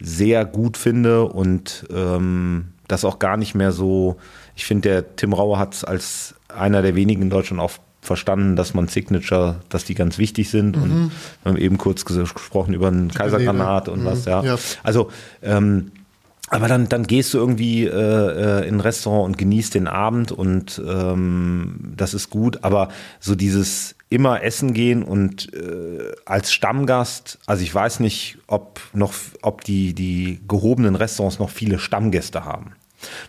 [0.00, 4.16] sehr gut finde und ähm, das auch gar nicht mehr so.
[4.56, 7.72] Ich finde, der Tim Rauer hat es als einer der wenigen in Deutschland auch
[8.04, 10.76] verstanden, dass man Signature, dass die ganz wichtig sind.
[10.76, 10.82] Mhm.
[10.82, 11.12] Und
[11.42, 14.04] wir haben eben kurz gesprochen über ein Kaisergranat und mhm.
[14.04, 14.42] was, ja.
[14.42, 14.56] ja.
[14.82, 15.10] Also,
[15.42, 15.90] ähm,
[16.50, 20.30] aber dann, dann gehst du irgendwie äh, äh, in ein Restaurant und genießt den Abend
[20.30, 22.62] und ähm, das ist gut.
[22.62, 28.80] Aber so dieses immer essen gehen und äh, als Stammgast, also ich weiß nicht, ob
[28.92, 29.12] noch,
[29.42, 32.74] ob die, die gehobenen Restaurants noch viele Stammgäste haben.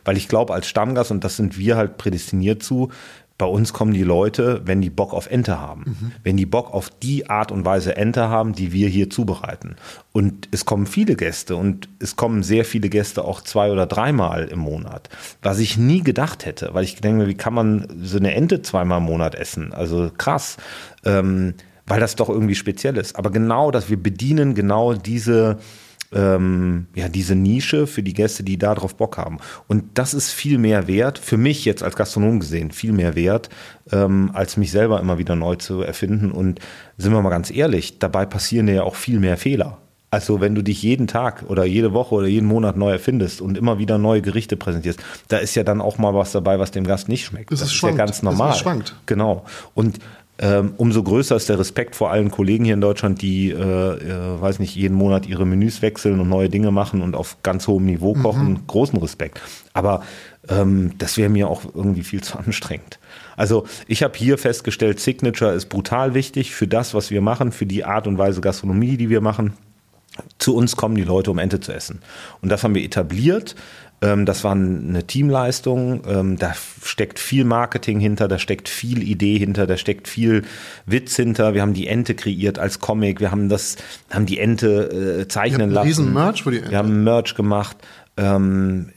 [0.05, 2.91] Weil ich glaube, als Stammgast, und das sind wir halt prädestiniert zu,
[3.37, 6.13] Bei uns kommen die Leute, wenn die Bock auf Ente haben.
[6.23, 9.75] Wenn die Bock auf die Art und Weise Ente haben, die wir hier zubereiten.
[10.13, 14.45] Und es kommen viele Gäste und es kommen sehr viele Gäste auch zwei oder dreimal
[14.45, 15.09] im Monat.
[15.41, 18.99] Was ich nie gedacht hätte, weil ich denke, wie kann man so eine Ente zweimal
[18.99, 19.73] im Monat essen?
[19.73, 20.55] Also krass.
[21.03, 21.55] Ähm,
[21.87, 23.15] weil das doch irgendwie speziell ist.
[23.15, 25.57] Aber genau das, wir bedienen genau diese,
[26.13, 29.37] ähm, ja, diese Nische für die Gäste, die da drauf Bock haben.
[29.67, 33.49] Und das ist viel mehr wert, für mich jetzt als Gastronom gesehen, viel mehr wert,
[33.91, 36.31] ähm, als mich selber immer wieder neu zu erfinden.
[36.31, 36.59] Und
[36.97, 39.77] sind wir mal ganz ehrlich, dabei passieren ja auch viel mehr Fehler.
[40.11, 43.57] Also wenn du dich jeden Tag oder jede Woche oder jeden Monat neu erfindest und
[43.57, 46.85] immer wieder neue Gerichte präsentierst, da ist ja dann auch mal was dabei, was dem
[46.85, 47.51] Gast nicht schmeckt.
[47.51, 47.97] Das Das, ist ist schwankt.
[47.97, 48.53] ja ganz normal.
[48.55, 48.95] schwankt.
[49.07, 49.43] Genau.
[49.73, 49.99] Und
[50.77, 54.59] umso größer ist der Respekt vor allen Kollegen hier in Deutschland, die, äh, äh, weiß
[54.59, 58.13] nicht, jeden Monat ihre Menüs wechseln und neue Dinge machen und auf ganz hohem Niveau
[58.13, 58.59] kochen.
[58.67, 59.39] Großen Respekt.
[59.73, 60.03] Aber
[60.49, 62.99] ähm, das wäre mir auch irgendwie viel zu anstrengend.
[63.37, 67.65] Also ich habe hier festgestellt, Signature ist brutal wichtig für das, was wir machen, für
[67.65, 69.53] die Art und Weise Gastronomie, die wir machen.
[70.37, 72.01] Zu uns kommen die Leute, um Ente zu essen.
[72.41, 73.55] Und das haben wir etabliert.
[74.05, 76.01] Ähm, Das war eine Teamleistung.
[76.07, 76.53] Ähm, Da
[76.83, 80.43] steckt viel Marketing hinter, da steckt viel Idee hinter, da steckt viel
[80.85, 81.53] Witz hinter.
[81.53, 83.19] Wir haben die Ente kreiert als Comic.
[83.19, 83.75] Wir haben das,
[84.09, 85.87] haben die Ente äh, zeichnen lassen.
[85.87, 86.71] riesen Merch für die Ente.
[86.71, 87.77] Wir haben Merch gemacht.
[88.17, 88.89] Ähm,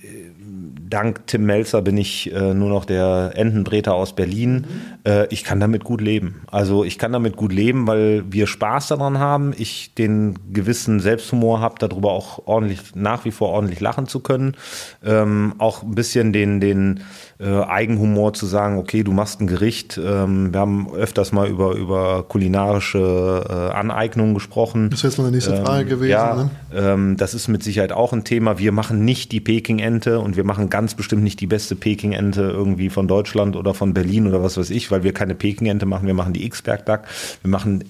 [0.88, 4.66] dank Tim Melzer bin ich äh, nur noch der Entenbreter aus Berlin.
[5.04, 6.42] Äh, ich kann damit gut leben.
[6.50, 9.52] Also ich kann damit gut leben, weil wir Spaß daran haben.
[9.56, 14.56] Ich den gewissen Selbsthumor habe, darüber auch ordentlich, nach wie vor ordentlich lachen zu können.
[15.04, 17.00] Ähm, auch ein bisschen den, den
[17.40, 19.96] äh, Eigenhumor zu sagen, okay, du machst ein Gericht.
[19.96, 24.90] Ähm, wir haben öfters mal über, über kulinarische äh, Aneignungen gesprochen.
[24.90, 26.10] Das wäre jetzt meine nächste Frage gewesen.
[26.10, 26.50] Ja, Ne?
[26.74, 28.58] ähm, das ist mit Sicherheit auch ein Thema.
[28.58, 32.90] Wir machen nicht die Peking-Ente und wir machen ganz bestimmt nicht die beste Peking-Ente irgendwie
[32.90, 36.06] von Deutschland oder von Berlin oder was weiß ich, weil wir keine Peking-Ente machen.
[36.08, 37.02] Wir machen die X-Berg-Duck.
[37.42, 37.84] Wir machen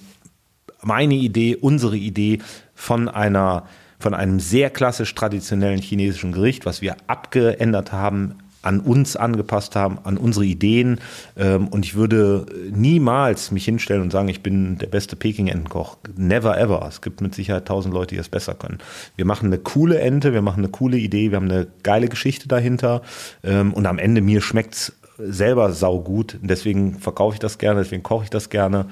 [0.83, 2.41] meine Idee, unsere Idee
[2.75, 3.65] von einer
[3.99, 8.37] von einem sehr klassisch traditionellen chinesischen Gericht, was wir abgeändert haben,
[8.69, 11.01] an uns angepasst haben, an unsere Ideen.
[11.37, 15.97] Ähm, Und ich würde niemals mich hinstellen und sagen, ich bin der beste Peking-Entenkoch.
[16.17, 16.85] Never ever.
[16.89, 18.79] Es gibt mit Sicherheit tausend Leute, die es besser können.
[19.17, 22.47] Wir machen eine coole Ente, wir machen eine coole Idee, wir haben eine geile Geschichte
[22.47, 23.03] dahinter.
[23.43, 26.39] Ähm, Und am Ende mir schmeckt's selber saugut.
[26.43, 28.87] Deswegen verkaufe ich das gerne, deswegen koche ich das gerne.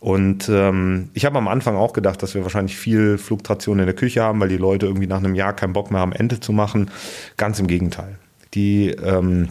[0.00, 3.96] Und ähm, ich habe am Anfang auch gedacht, dass wir wahrscheinlich viel Fluktuation in der
[3.96, 6.52] Küche haben, weil die Leute irgendwie nach einem Jahr keinen Bock mehr haben, Ente zu
[6.52, 6.90] machen.
[7.36, 8.16] Ganz im Gegenteil.
[8.54, 9.48] Die ähm,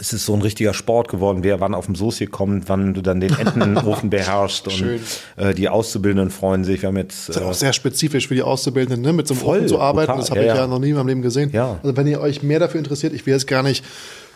[0.00, 3.00] es ist so ein richtiger Sport geworden, wer wann auf dem Soße kommt, wann du
[3.02, 5.00] dann den Entenofen beherrschst und Schön.
[5.36, 6.82] äh, die Auszubildenden freuen sich.
[6.82, 9.12] Wir haben jetzt Das ist äh, auch sehr spezifisch für die Auszubildenden, ne?
[9.12, 10.06] mit so einem Voll, Ofen zu arbeiten.
[10.06, 10.20] brutal.
[10.20, 10.66] Das habe Ja, ich ja, ja.
[10.68, 11.50] noch nie in meinem Leben gesehen.
[11.52, 11.80] Ja.
[11.82, 13.84] Also wenn ihr euch mehr dafür interessiert, ich will jetzt gar nicht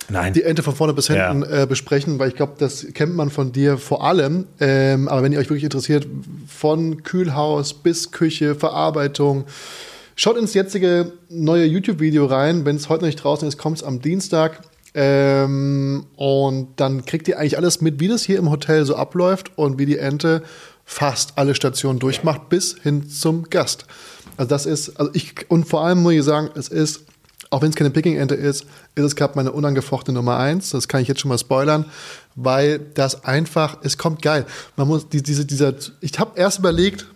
[0.09, 0.33] Nein.
[0.33, 3.53] die Ente von vorne bis hinten äh, besprechen, weil ich glaube, das kennt man von
[3.53, 4.47] dir vor allem.
[4.59, 6.09] Ähm, aber wenn ihr euch wirklich interessiert,
[6.49, 9.45] von Kühlhaus bis Küche, Verarbeitung,
[10.17, 12.65] schaut ins jetzige neue YouTube-Video rein.
[12.65, 14.61] Wenn es heute noch nicht draußen ist, kommt es am Dienstag.
[14.95, 19.57] Ähm, und dann kriegt ihr eigentlich alles mit, wie das hier im Hotel so abläuft
[19.57, 20.43] und wie die Ente
[20.85, 23.87] fast alle Stationen durchmacht, bis hin zum Gast.
[24.37, 27.03] Also das ist, also ich, und vor allem muss ich sagen, es ist
[27.53, 28.65] auch wenn es keine Picking-Ente ist,
[28.95, 30.71] ist es gerade meine unangefochtene Nummer eins.
[30.71, 31.85] Das kann ich jetzt schon mal spoilern,
[32.35, 34.47] weil das einfach, es kommt geil.
[34.77, 37.07] Man muss die, diese, dieser, ich habe erst überlegt,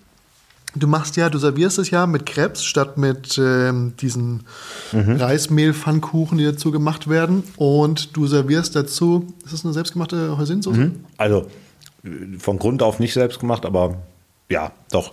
[0.78, 4.44] du machst ja, du servierst es ja mit Krebs statt mit ähm, diesen
[4.92, 7.42] Reismehl-Pfannkuchen, die dazu gemacht werden.
[7.56, 10.78] Und du servierst dazu, ist das eine selbstgemachte Hoisinsoße?
[11.16, 11.46] also
[12.04, 13.96] äh, von Grund auf nicht selbst gemacht, aber
[14.48, 15.12] ja, doch.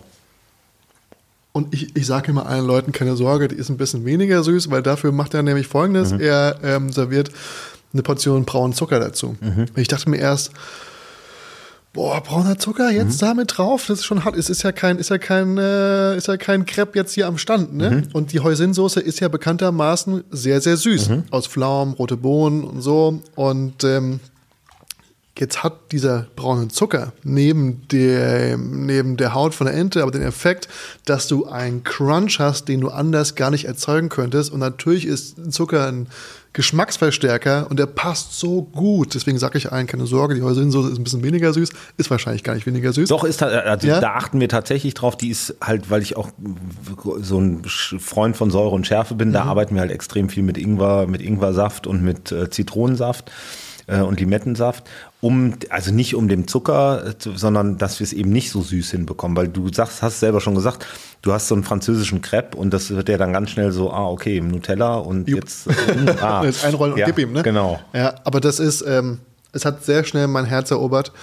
[1.52, 4.72] Und ich, ich sage immer allen Leuten, keine Sorge, die ist ein bisschen weniger süß,
[4.72, 7.30] weil dafür macht er nämlich folgendes: Er ähm, serviert
[7.94, 9.35] eine Portion braunen Zucker dazu.
[9.76, 10.52] Ich dachte mir erst,
[11.94, 14.36] boah, brauner Zucker jetzt damit drauf, das ist schon hart.
[14.36, 17.38] Es ist ja kein, ist ja kein, äh, ist ja kein Crepe jetzt hier am
[17.38, 18.03] Stand, ne?
[18.14, 21.10] Und die Hoisinsoße ist ja bekanntermaßen sehr, sehr süß.
[21.30, 23.22] Aus Pflaumen, rote Bohnen und so.
[23.36, 24.20] Und ähm,
[25.38, 30.22] Jetzt hat dieser braune Zucker neben der, neben der Haut von der Ente aber den
[30.22, 30.68] Effekt,
[31.06, 34.52] dass du einen Crunch hast, den du anders gar nicht erzeugen könntest.
[34.52, 36.07] Und natürlich ist Zucker ein
[36.54, 39.16] Geschmacksverstärker und der passt so gut.
[39.16, 41.70] Deswegen sage ich allen, keine Sorge, die Hoisinsoße ist ein bisschen weniger süß.
[41.98, 43.10] Ist wahrscheinlich gar nicht weniger süß.
[43.10, 44.00] Doch, ist da- also Ja?
[44.00, 45.18] da achten wir tatsächlich drauf.
[45.18, 46.30] Die ist halt, weil ich auch
[47.22, 49.34] so ein Freund von Säure und Schärfe bin, Mhm.
[49.34, 53.32] da arbeiten wir halt extrem viel mit Ingwer, mit Ingwersaft und mit äh, Zitronensaft
[53.88, 54.84] äh, und Limettensaft,
[55.24, 58.91] um also nicht um dem Zucker, äh, sondern dass wir es eben nicht so süß
[58.91, 60.86] hinbekommen, weil du sagst, hast selber schon gesagt,
[61.22, 64.06] du hast so einen französischen Crepe und das wird ja dann ganz schnell so, ah
[64.10, 65.40] okay, Nutella und Jupp.
[65.40, 67.41] jetzt, äh, ah, Jetzt einrollen und ja, gib ihm, ne?
[67.41, 67.80] Genau.
[67.94, 69.20] Ja, aber das ist, ähm,
[69.54, 71.14] Es hat sehr schnell mein Herz erobert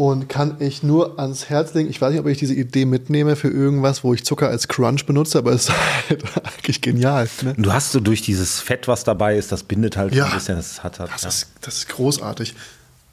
[0.00, 1.90] und kann ich nur ans Herz legen.
[1.90, 5.04] Ich weiß nicht, ob ich diese Idee mitnehme für irgendwas, wo ich Zucker als Crunch
[5.04, 5.74] benutze, aber es ist
[6.08, 7.28] halt eigentlich genial.
[7.42, 7.52] Ne?
[7.58, 10.24] Du hast so durch dieses Fett, was dabei ist, das bindet halt Ja.
[10.24, 11.10] ein bisschen, das hat halt.
[11.12, 11.28] Das, ja.
[11.28, 12.54] ist, das ist großartig.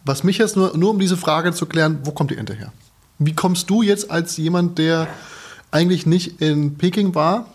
[0.05, 2.71] Was mich jetzt nur, nur um diese Frage zu klären, wo kommt die Ente her?
[3.19, 5.09] Wie kommst du jetzt als jemand, der
[5.71, 7.47] eigentlich nicht in Peking war?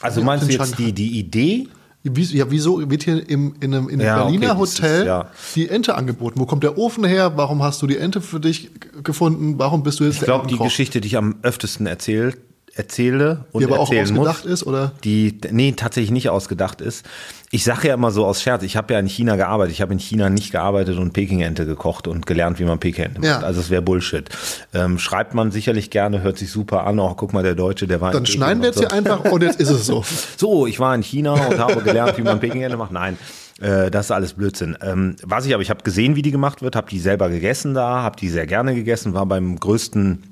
[0.00, 1.68] Also meinst du jetzt die, die Idee?
[2.02, 5.30] Ja, wieso wird hier im, in einem, in einem Ja, okay, Berliner ist- Hotel ja.
[5.54, 6.40] die Ente angeboten?
[6.40, 7.32] Wo kommt der Ofen her?
[7.36, 8.70] Warum hast du die Ente für dich
[9.04, 9.58] gefunden?
[9.58, 10.56] Warum bist du jetzt Ich glaube, die?
[10.56, 12.34] Geschichte, die ich am öftesten erzähl,
[12.74, 14.92] erzähle und Die aber auch ausgedacht muss, ist, oder?
[15.04, 17.04] Die, nee, tatsächlich nicht ausgedacht ist.
[17.50, 19.72] Ich sage ja immer so aus Scherz, ich habe ja in China gearbeitet.
[19.74, 23.34] Ich habe in China nicht gearbeitet und Peking-Ente gekocht und gelernt, wie man Peking-Ente Ja.
[23.34, 23.44] macht.
[23.44, 24.28] Also es wäre Bullshit.
[24.72, 26.98] Ähm, schreibt man sicherlich gerne, hört sich super an.
[27.00, 29.42] Oh, guck mal, der Deutsche, der war in Dann schneiden wir jetzt hier einfach und
[29.42, 30.04] jetzt ist es so.
[30.36, 32.92] so, ich war in China und habe gelernt, wie man Peking-Ente macht.
[32.92, 33.18] Nein,
[33.60, 34.76] äh, das ist alles Blödsinn.
[34.80, 37.74] Ähm, was ich aber, ich habe gesehen, wie die gemacht wird, habe die selber gegessen
[37.74, 40.29] da, habe die sehr gerne gegessen, war beim größten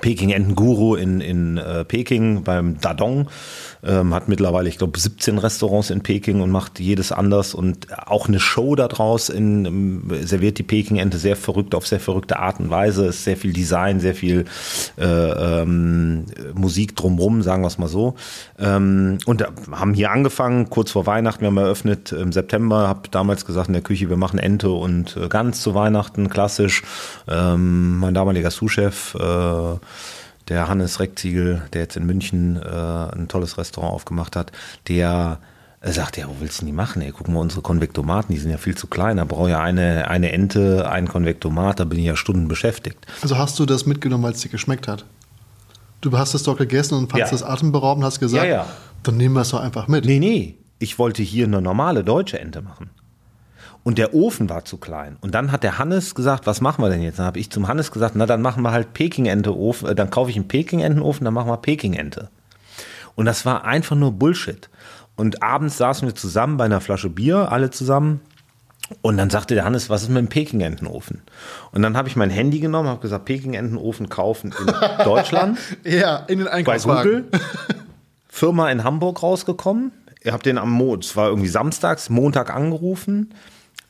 [0.00, 3.28] Peking-Enten-Guru in, in äh, Peking beim Dadong.
[3.86, 8.26] Ähm, hat mittlerweile, ich glaube, 17 Restaurants in Peking und macht jedes anders und auch
[8.26, 12.68] eine Show daraus in, ähm, serviert die Peking-Ente sehr verrückt, auf sehr verrückte Art und
[12.68, 13.06] Weise.
[13.06, 14.44] Es ist sehr viel Design, sehr viel
[14.98, 18.16] äh, ähm, Musik drumrum, sagen wir es mal so.
[18.58, 23.44] Ähm, und haben hier angefangen, kurz vor Weihnachten, wir haben eröffnet im September, habe damals
[23.44, 26.82] gesagt in der Küche, wir machen Ente und äh, Gans zu Weihnachten, klassisch.
[27.28, 29.78] Ähm, mein damaliger Sous-Chef, äh,
[30.48, 34.52] der Hannes Reckziegel, der jetzt in München äh, ein tolles Restaurant aufgemacht hat,
[34.88, 35.38] der
[35.80, 37.02] äh, sagt, ja, wo willst du denn die machen?
[37.02, 39.16] Ey, guck mal, unsere Konvektomaten, die sind ja viel zu klein.
[39.16, 43.06] Da brauche ich ja eine, eine Ente, ein Konvektomat, da bin ich ja Stunden beschäftigt.
[43.22, 45.04] Also hast du das mitgenommen, weil es dir geschmeckt hat?
[46.00, 47.38] Du hast es doch gegessen und fandst Ja.
[47.38, 48.66] das atemberaubend hast gesagt, Ja, ja.
[49.02, 50.04] dann nehmen wir es doch einfach mit.
[50.04, 52.90] Nee, nee, ich wollte hier eine normale deutsche Ente machen.
[53.86, 55.16] Und der Ofen war zu klein.
[55.20, 57.20] Und dann hat der Hannes gesagt, was machen wir denn jetzt?
[57.20, 60.28] Dann habe ich zum Hannes gesagt, na dann machen wir halt Peking-Ente-Ofen, äh, dann kaufe
[60.28, 62.28] ich einen Peking-Entenofen, dann machen wir Peking-Ente.
[63.14, 64.68] Und das war einfach nur Bullshit.
[65.14, 68.22] Und abends saßen wir zusammen bei einer Flasche Bier, alle zusammen.
[69.02, 71.22] Und dann sagte der Hannes, was ist mit dem Peking-Entenofen?
[71.70, 74.66] Und dann habe ich mein Handy genommen, habe gesagt, Peking-Entenofen kaufen in
[75.04, 77.22] Deutschland Ja, in den bei Einkaufswagen.
[77.30, 77.40] Google.
[78.28, 79.92] Firma in Hamburg rausgekommen.
[80.24, 83.30] Ihr habt den am Mo, es war irgendwie samstags, Montag angerufen.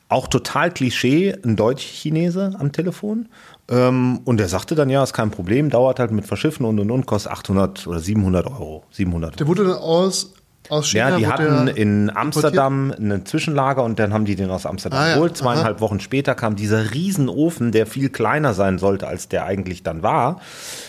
[0.09, 3.27] Auch total Klischee, ein Deutsch-Chinese am Telefon.
[3.69, 6.89] Ähm, und der sagte dann, ja, ist kein Problem, dauert halt mit Verschiffen und und
[6.91, 8.83] und, kostet 800 oder 700 Euro.
[8.91, 10.33] 700 Der wurde dann aus,
[10.69, 11.09] aus China.
[11.09, 12.09] ja, die hatten in.
[12.15, 15.13] Amsterdam ein Zwischenlager und dann haben die den aus Amsterdam Ah, ja.
[15.15, 15.35] geholt.
[15.35, 15.81] Zweieinhalb Aha.
[15.81, 20.35] Wochen später kam dieser Riesenofen, der viel kleiner sein sollte, als der eigentlich dann war.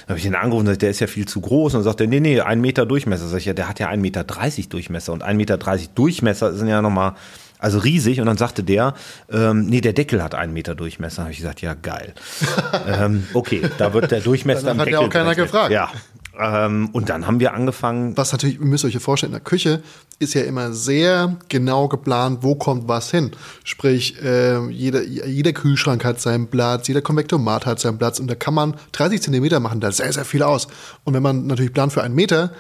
[0.07, 1.75] Da habe ich den angerufen und gesagt, der ist ja viel zu groß.
[1.75, 3.27] Und dann sagt er, nee, nee, ein Meter Durchmesser.
[3.27, 5.59] Sag ich, ja, der hat ja 1,30 Meter Durchmesser und 1,30 Meter
[5.97, 7.15] Durchmesser sind ja nochmal,
[7.59, 8.21] also riesig.
[8.21, 8.95] Und dann sagte der,
[9.31, 11.23] ähm, nee, der Deckel hat einen Meter Durchmesser.
[11.23, 12.15] habe ich gesagt, ja, geil.
[12.87, 15.47] ähm, okay, da wird der Durchmesser Danach im hat ja auch keiner berechnet.
[15.47, 15.73] gefragt.
[15.73, 15.91] Ja.
[16.39, 19.83] Ähm, und dann haben wir angefangen, Was natürlich, ihr müsst euch vorstellen, in der Küche
[20.21, 23.33] ist ja immer sehr genau geplant, wo kommt was hin.
[23.65, 28.37] Sprich, äh, jeder, jeder Kühlschrank hat seinen Platz, jeder Konvektomat hat seinen Platz und da
[28.37, 30.69] kann man 30 Zentimeter machen, da sehr, sehr viel aus.
[31.03, 32.53] Und wenn man natürlich plant für einen Meter,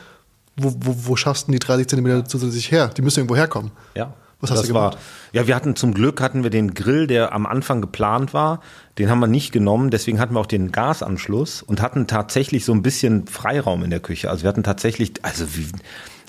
[0.56, 2.88] wo, wo, wo schaffst du denn die 30 Zentimeter zusätzlich her?
[2.96, 3.70] Die müssen irgendwo herkommen.
[3.94, 4.12] Ja.
[4.40, 5.02] Was hast das du war, gemacht?
[5.32, 8.60] ja, wir hatten zum Glück hatten wir den Grill, der am Anfang geplant war,
[8.98, 12.72] den haben wir nicht genommen, deswegen hatten wir auch den Gasanschluss und hatten tatsächlich so
[12.72, 14.30] ein bisschen Freiraum in der Küche.
[14.30, 15.66] Also wir hatten tatsächlich, also wie,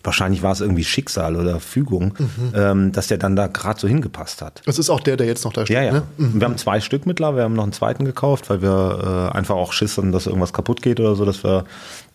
[0.03, 2.53] wahrscheinlich war es irgendwie Schicksal oder Fügung, Mhm.
[2.55, 4.61] ähm, dass der dann da gerade so hingepasst hat.
[4.65, 5.75] Das ist auch der, der jetzt noch da steht.
[5.75, 5.91] Ja, ja.
[5.91, 6.03] Ne?
[6.17, 9.55] Wir haben zwei Stück mittlerweile, wir haben noch einen zweiten gekauft, weil wir äh, einfach
[9.55, 11.65] auch Schiss haben, dass irgendwas kaputt geht oder so, dass wir,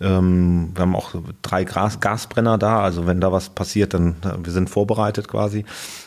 [0.04, 4.44] ähm, wir haben auch drei Gas Gasbrenner da, also wenn da was passiert, dann äh,
[4.44, 5.64] wir sind vorbereitet quasi.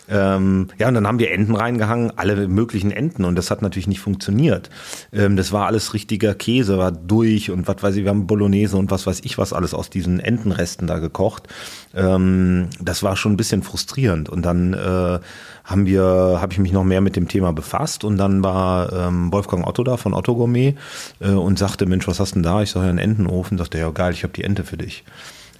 [0.10, 3.88] Ähm, ja, und dann haben wir Enten reingehangen, alle möglichen Enten und das hat natürlich
[3.88, 4.70] nicht funktioniert.
[5.12, 8.78] Ähm, das war alles richtiger Käse, war durch und was weiß ich, wir haben Bolognese
[8.78, 11.48] und was weiß ich was alles aus diesen Entenresten da gekocht.
[11.96, 15.20] Ähm, das war schon ein bisschen frustrierend und dann äh,
[15.68, 16.02] haben wir,
[16.42, 19.84] habe ich mich noch mehr mit dem Thema befasst und dann war ähm, Wolfgang Otto
[19.84, 20.76] da von Otto Gourmet
[21.20, 22.62] äh, und sagte, Mensch, was hast du denn da?
[22.64, 23.58] Ich sage ja einen Entenofen.
[23.58, 25.04] Sagte, ja geil, ich habe die Ente für dich.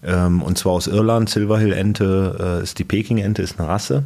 [0.04, 4.04] Ähm, und zwar aus Irland, Silverhill Ente äh, ist die Peking-Ente, ist eine Rasse.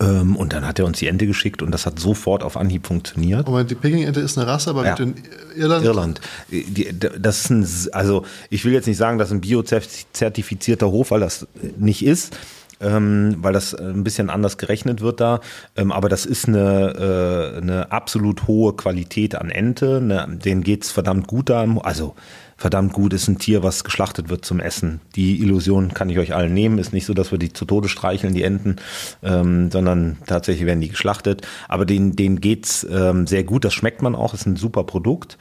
[0.00, 2.86] Ähm, und dann hat er uns die Ente geschickt und das hat sofort auf Anhieb
[2.86, 3.46] funktioniert.
[3.46, 4.98] Aber die Peking-Ente ist eine Rasse, aber Ja.
[4.98, 5.14] wird in
[5.56, 5.84] Irland.
[5.84, 6.20] Irland.
[6.50, 11.20] Die, das ist ein, also ich will jetzt nicht sagen, dass ein biozertifizierter Hof, weil
[11.20, 11.46] das
[11.78, 12.36] nicht ist,
[12.80, 15.40] ähm, weil das ein bisschen anders gerechnet wird da.
[15.76, 20.00] Ähm, aber das ist eine, äh, eine absolut hohe Qualität an Ente.
[20.00, 21.66] Ne, denen geht's verdammt gut da.
[21.82, 22.14] Also
[22.56, 25.00] verdammt gut ist ein Tier, was geschlachtet wird zum Essen.
[25.14, 26.78] Die Illusion kann ich euch allen nehmen.
[26.78, 28.76] Ist nicht so, dass wir die zu Tode streicheln, die Enten,
[29.22, 31.46] ähm, sondern tatsächlich werden die geschlachtet.
[31.68, 33.64] Aber denen, denen geht's ähm, sehr gut.
[33.64, 34.34] Das schmeckt man auch.
[34.34, 35.38] Ist ein super Produkt.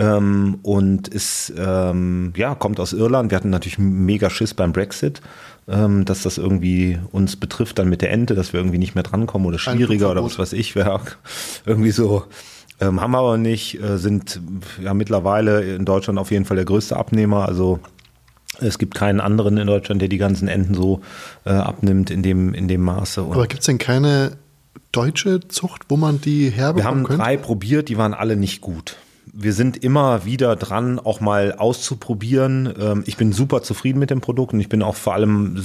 [0.00, 3.30] Ähm, und ist, ähm, ja, kommt aus Irland.
[3.30, 5.20] Wir hatten natürlich mega Schiss beim Brexit,
[5.70, 9.04] ähm, dass das irgendwie uns betrifft dann mit der Ente, dass wir irgendwie nicht mehr
[9.04, 11.00] drankommen oder schwieriger oder was weiß ich, wäre
[11.64, 12.24] irgendwie so.
[12.80, 14.40] Ähm, haben wir aber nicht, äh, sind
[14.82, 17.46] ja mittlerweile in Deutschland auf jeden Fall der größte Abnehmer.
[17.46, 17.78] Also
[18.58, 21.02] es gibt keinen anderen in Deutschland, der die ganzen Enten so
[21.44, 23.22] äh, abnimmt in dem, in dem Maße.
[23.22, 24.38] Und aber gibt es denn keine
[24.92, 27.22] deutsche Zucht, wo man die herbekommen Wir haben könnte?
[27.22, 28.96] drei probiert, die waren alle nicht gut
[29.32, 32.72] wir sind immer wieder dran, auch mal auszuprobieren.
[32.78, 35.62] Ähm, ich bin super zufrieden mit dem Produkt und ich bin auch vor allem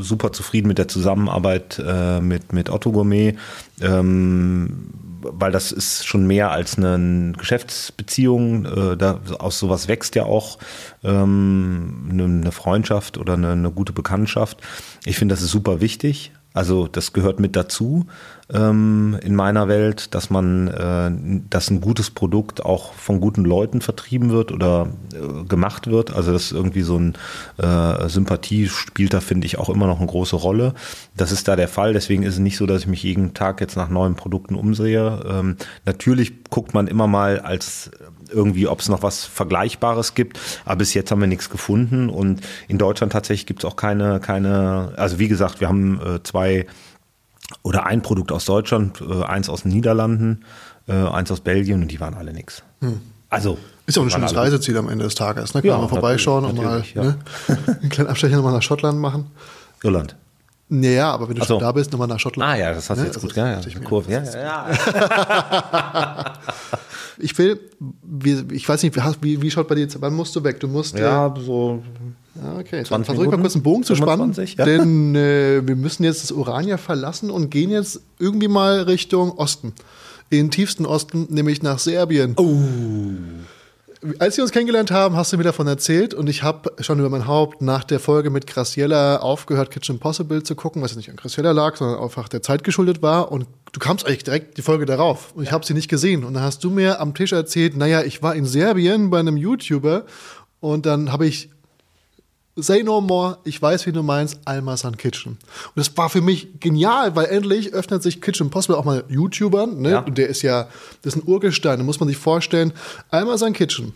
[0.00, 3.36] super zufrieden mit der Zusammenarbeit äh, mit, mit Otto Gourmet,
[3.80, 8.66] ähm, weil das ist schon mehr als eine Geschäftsbeziehung.
[8.66, 10.58] Äh, aus sowas wächst ja auch
[11.04, 14.58] ähm, eine Freundschaft oder eine, eine gute Bekanntschaft.
[15.04, 16.32] Ich finde, das ist super wichtig.
[16.58, 18.06] Also das gehört mit dazu
[18.52, 23.80] ähm, in meiner Welt, dass man, äh, dass ein gutes Produkt auch von guten Leuten
[23.80, 26.12] vertrieben wird oder äh, gemacht wird.
[26.12, 27.14] Also das ist irgendwie so ein
[27.58, 30.74] äh, Sympathie spielt da finde ich auch immer noch eine große Rolle.
[31.16, 31.92] Das ist da der Fall.
[31.92, 35.24] Deswegen ist es nicht so, dass ich mich jeden Tag jetzt nach neuen Produkten umsehe.
[35.30, 37.92] Ähm, natürlich guckt man immer mal als
[38.30, 40.38] irgendwie, ob es noch was Vergleichbares gibt.
[40.64, 42.10] Aber bis jetzt haben wir nichts gefunden.
[42.10, 46.22] Und in Deutschland tatsächlich gibt es auch keine, keine, also wie gesagt, wir haben äh,
[46.22, 46.66] zwei
[47.62, 50.44] oder ein Produkt aus Deutschland, äh, eins aus den Niederlanden,
[50.86, 52.62] äh, eins aus Belgien und die waren alle nix.
[52.80, 53.00] Hm.
[53.30, 55.54] Also ist auch ein schönes Reiseziel am Ende des Tages.
[55.54, 55.62] Ne?
[55.62, 57.02] Kann ja, man vorbeischauen und mal ja.
[57.02, 57.18] ne?
[57.80, 59.30] einen kleinen Abstecher nochmal nach Schottland machen.
[59.82, 60.16] Irland.
[60.70, 61.54] Naja, aber wenn du so.
[61.54, 62.52] schon da bist, nochmal nach Schottland.
[62.52, 63.06] Ah ja, das hast du ne?
[63.06, 63.36] jetzt also gut.
[63.36, 63.80] Ja, ja.
[63.80, 64.12] Kurve.
[64.12, 64.66] Ja, ja.
[67.18, 67.60] ich will,
[68.02, 70.60] wie, ich weiß nicht, wie, wie schaut bei dir, wann musst du weg?
[70.60, 70.98] Du musst.
[70.98, 71.82] Ja, äh, so.
[72.34, 74.64] Ja, okay, dann versuche ich mal kurz einen Bogen zu spannen, ja.
[74.64, 79.72] denn äh, wir müssen jetzt das Urania verlassen und gehen jetzt irgendwie mal Richtung Osten.
[80.30, 82.34] In den tiefsten Osten, nämlich nach Serbien.
[82.36, 82.62] Oh
[84.18, 87.08] als wir uns kennengelernt haben, hast du mir davon erzählt und ich habe schon über
[87.08, 91.16] mein Haupt nach der Folge mit Graciella aufgehört, Kitchen Impossible zu gucken, was nicht an
[91.16, 93.32] Graciella lag, sondern einfach der Zeit geschuldet war.
[93.32, 95.32] Und du kamst eigentlich direkt die Folge darauf.
[95.34, 96.24] Und ich habe sie nicht gesehen.
[96.24, 99.36] Und dann hast du mir am Tisch erzählt, naja, ich war in Serbien bei einem
[99.36, 100.04] YouTuber
[100.60, 101.50] und dann habe ich
[102.60, 105.32] Say no more, ich weiß, wie du meinst, Almasan Kitchen.
[105.32, 109.80] Und das war für mich genial, weil endlich öffnet sich Kitchen Possible auch mal YouTubern,
[109.80, 109.90] ne?
[109.90, 110.00] Ja.
[110.00, 110.68] Und der ist ja,
[111.02, 112.72] das ist ein Urgestein, da muss man sich vorstellen.
[113.10, 113.94] Almasan Kitchen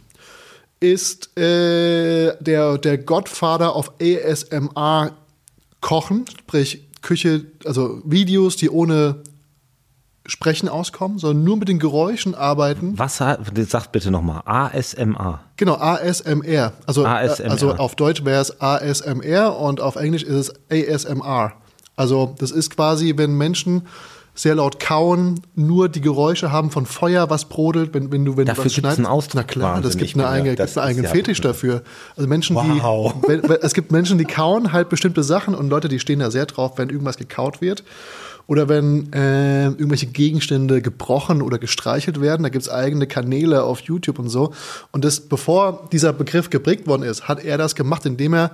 [0.79, 5.11] ist äh, der, der Godfather of ASMR
[5.81, 9.23] Kochen, sprich Küche, also Videos, die ohne
[10.25, 12.97] Sprechen auskommen, sondern nur mit den Geräuschen arbeiten.
[12.97, 14.43] Was sagt bitte nochmal?
[14.45, 15.41] ASMR.
[15.57, 16.73] Genau, ASMR.
[16.87, 17.51] Also, ASMR.
[17.51, 21.55] also auf Deutsch wäre es ASMR und auf Englisch ist es ASMR.
[21.97, 23.83] Also das ist quasi, wenn Menschen
[24.35, 28.47] sehr laut kauen, nur die Geräusche haben von Feuer, was brodelt, wenn, wenn du wenn
[28.47, 28.99] dafür du was schneidest.
[29.01, 31.83] Einen Ausdruck Na klar, das gibt eine eigene, gibt einen eigenen Fetisch ja dafür.
[32.17, 33.15] Also Menschen, wow.
[33.29, 36.31] die wenn, es gibt Menschen, die kauen halt bestimmte Sachen und Leute, die stehen da
[36.31, 37.85] sehr drauf, wenn irgendwas gekaut wird
[38.53, 42.43] oder wenn äh, irgendwelche Gegenstände gebrochen oder gestreichelt werden.
[42.43, 44.53] Da gibt es eigene Kanäle auf YouTube und so.
[44.91, 48.51] Und das, bevor dieser Begriff geprägt worden ist, hat er das gemacht, indem er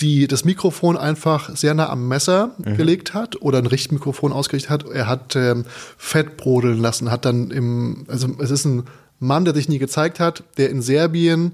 [0.00, 2.76] die, das Mikrofon einfach sehr nah am Messer mhm.
[2.76, 4.84] gelegt hat oder ein Richtmikrofon ausgerichtet hat.
[4.90, 5.64] Er hat ähm,
[5.96, 8.82] Fett brodeln lassen, hat dann im, also es ist ein
[9.18, 11.52] Mann, der sich nie gezeigt hat, der in Serbien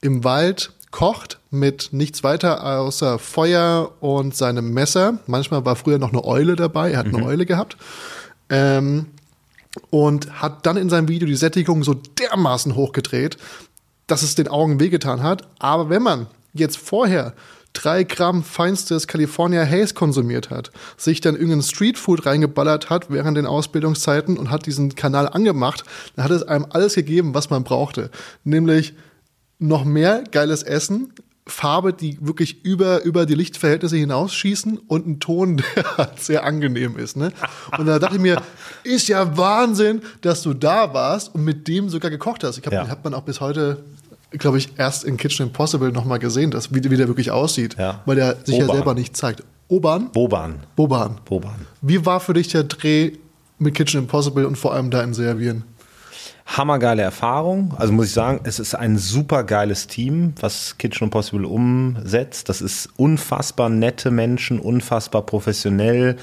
[0.00, 5.18] im Wald kocht mit nichts weiter außer Feuer und seinem Messer.
[5.26, 7.16] Manchmal war früher noch eine Eule dabei, er hat mhm.
[7.16, 7.76] eine Eule gehabt.
[8.48, 9.08] Ähm,
[9.90, 13.36] und hat dann in seinem Video die Sättigung so dermaßen hochgedreht,
[14.06, 15.46] dass es den Augen wehgetan hat.
[15.58, 17.34] Aber wenn man jetzt vorher
[17.74, 23.44] drei Gramm feinstes California Haze konsumiert hat, sich dann irgendein Streetfood reingeballert hat während den
[23.44, 28.10] Ausbildungszeiten und hat diesen Kanal angemacht, dann hat es einem alles gegeben, was man brauchte.
[28.44, 28.94] Nämlich
[29.58, 31.12] noch mehr geiles Essen,
[31.48, 36.96] Farbe, die wirklich über, über die Lichtverhältnisse hinausschießen und ein Ton, der halt sehr angenehm
[36.98, 37.16] ist.
[37.16, 37.32] Ne?
[37.78, 38.42] Und da dachte ich mir,
[38.82, 42.58] ist ja Wahnsinn, dass du da warst und mit dem sogar gekocht hast.
[42.58, 42.88] Ich habe ja.
[42.88, 43.84] hat man auch bis heute,
[44.32, 48.02] glaube ich, erst in Kitchen Impossible nochmal gesehen, dass, wie, wie der wirklich aussieht, ja.
[48.06, 48.68] weil der sich Boban.
[48.68, 49.44] ja selber nicht zeigt.
[49.68, 50.10] Oban?
[50.10, 50.60] Boban.
[50.74, 51.18] Boban.
[51.24, 51.66] Boban.
[51.80, 53.12] Wie war für dich der Dreh
[53.58, 55.64] mit Kitchen Impossible und vor allem da in Serbien?
[56.46, 57.74] Hammergeile Erfahrung.
[57.76, 62.48] Also muss ich sagen, es ist ein super geiles Team, was Kitchen Impossible umsetzt.
[62.48, 66.16] Das ist unfassbar nette Menschen, unfassbar professionell.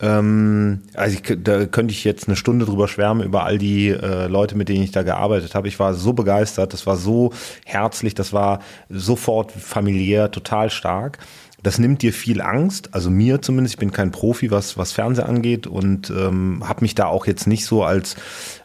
[0.00, 4.28] Ähm, also ich, da könnte ich jetzt eine Stunde drüber schwärmen über all die äh,
[4.28, 5.66] Leute, mit denen ich da gearbeitet habe.
[5.66, 7.32] Ich war so begeistert, das war so
[7.64, 11.18] herzlich, das war sofort familiär, total stark.
[11.64, 13.76] Das nimmt dir viel Angst, also mir zumindest.
[13.76, 17.46] Ich bin kein Profi, was, was Fernsehen angeht und ähm, habe mich da auch jetzt
[17.46, 18.16] nicht so als,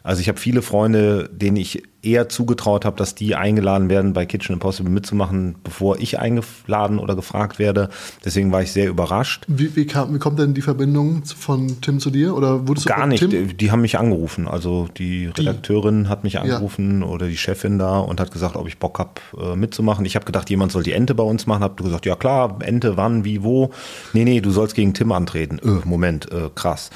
[0.02, 4.26] also ich habe viele Freunde, denen ich eher zugetraut habe, dass die eingeladen werden, bei
[4.26, 7.90] Kitchen Impossible mitzumachen, bevor ich eingeladen oder gefragt werde.
[8.24, 9.44] Deswegen war ich sehr überrascht.
[9.48, 12.34] Wie, wie, kam, wie kommt denn die Verbindung von Tim zu dir?
[12.34, 13.20] Oder wurdest Gar du nicht.
[13.20, 13.30] Tim?
[13.30, 14.48] Die, die haben mich angerufen.
[14.48, 18.78] Also die Redakteurin hat mich angerufen oder die Chefin da und hat gesagt, ob ich
[18.78, 20.04] Bock habe äh, mitzumachen.
[20.04, 21.62] Ich habe gedacht, jemand soll die Ente bei uns machen.
[21.62, 23.70] Hab du gesagt, ja klar, Ente, wann, wie, wo?
[24.12, 25.58] Nee, nee, du sollst gegen Tim antreten.
[25.58, 26.90] Äh, Moment, äh, krass.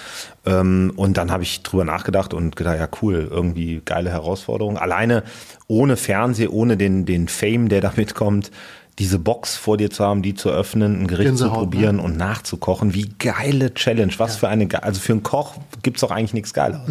[0.47, 4.79] Ähm, und dann habe ich drüber nachgedacht und gedacht, ja cool, irgendwie geile Herausforderung.
[4.79, 5.23] Alleine
[5.66, 8.51] ohne Fernseh, ohne den, den Fame, der da mitkommt,
[8.99, 12.16] diese Box vor dir zu haben, die zu öffnen, ein Gericht Gänsehaut, zu probieren und
[12.16, 12.95] nachzukochen.
[12.95, 14.12] Wie geile Challenge.
[14.19, 16.87] Was für eine, also für einen Koch gibt's doch eigentlich nichts Geileres.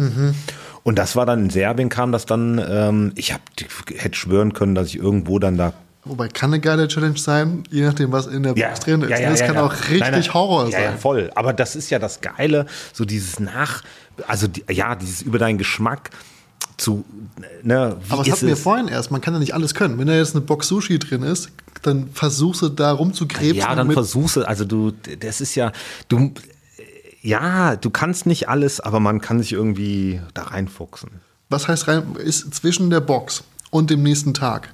[0.82, 3.40] Und das war dann in Serbien, kam das dann, ähm, ich hab,
[3.96, 5.72] hätte schwören können, dass ich irgendwo dann da
[6.04, 9.10] Wobei kann eine geile Challenge sein, je nachdem, was in der Box drin ist.
[9.10, 10.34] das kann auch richtig Nein, nein.
[10.34, 10.82] Horror ja, sein.
[10.82, 11.30] Ja, voll.
[11.34, 13.82] Aber das ist ja das Geile, so dieses Nach,
[14.26, 16.10] also die, ja, dieses über deinen Geschmack
[16.76, 17.04] zu,
[17.62, 19.98] ne, wie Aber das ist hatten wir vorhin erst, man kann ja nicht alles können.
[19.98, 21.50] Wenn da jetzt eine Box Sushi drin ist,
[21.82, 23.56] dann versuchst du da rumzukrebsen.
[23.56, 25.72] Ja, dann versuchst du, also du, das ist ja,
[26.08, 26.32] du,
[27.22, 31.10] ja, du kannst nicht alles, aber man kann sich irgendwie da reinfuchsen.
[31.48, 34.68] was heißt rein, ist zwischen der Box und dem nächsten Tag,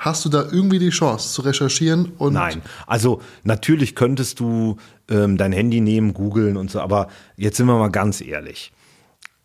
[0.00, 4.76] hast du da irgendwie die Chance zu recherchieren Nein, also natürlich könntest du
[5.08, 7.06] ähm, dein Handy nehmen, googeln und so, aber
[7.36, 8.72] jetzt sind wir mal ganz ehrlich.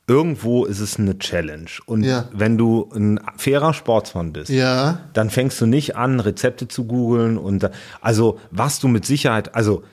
[0.08, 1.66] Irgendwo ist es eine Challenge.
[1.88, 2.26] Und Ja.
[2.32, 5.00] wenn du ein fairer Sportsmann bist, Ja.
[5.14, 7.70] dann fängst du nicht an, Rezepte zu googeln und
[8.02, 9.84] also was du mit Sicherheit, also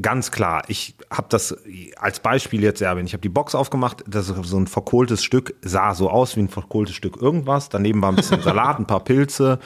[0.00, 1.56] ganz klar, ich habe das
[1.96, 3.06] als Beispiel jetzt Serbien.
[3.06, 6.40] Ich habe die Box aufgemacht, das ist so ein verkohltes Stück, sah so aus wie
[6.40, 7.68] ein verkohltes Stück irgendwas.
[7.68, 9.58] Daneben war ein bisschen Salat, ein paar Pilze.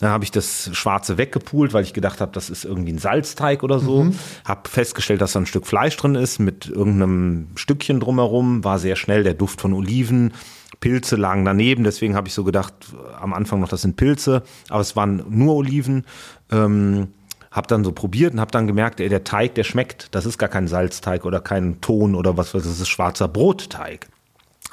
[0.00, 3.62] Dann habe ich das Schwarze weggepult, weil ich gedacht habe, das ist irgendwie ein Salzteig
[3.62, 4.08] oder so.
[4.44, 8.64] Hab festgestellt, dass da ein Stück Fleisch drin ist mit irgendeinem Stückchen drumherum.
[8.64, 10.32] War sehr schnell der Duft von Oliven.
[10.80, 12.72] Pilze lagen daneben, deswegen habe ich so gedacht,
[13.20, 16.04] am Anfang noch, das sind Pilze, aber es waren nur Oliven.
[16.52, 17.08] Ähm,
[17.50, 20.14] hab dann so probiert und hab dann gemerkt, ey, der Teig, der schmeckt.
[20.14, 24.08] Das ist gar kein Salzteig oder kein Ton oder was, das ist schwarzer Brotteig.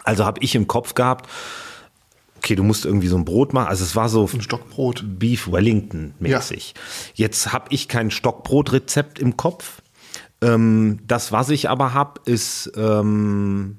[0.03, 1.29] Also habe ich im Kopf gehabt,
[2.37, 3.67] okay, du musst irgendwie so ein Brot machen.
[3.67, 5.03] Also es war so ein Stockbrot.
[5.19, 6.75] Beef Wellington mäßig.
[7.15, 9.81] Jetzt habe ich kein Stockbrotrezept im Kopf.
[10.41, 13.77] Ähm, das, was ich aber habe, ist ähm,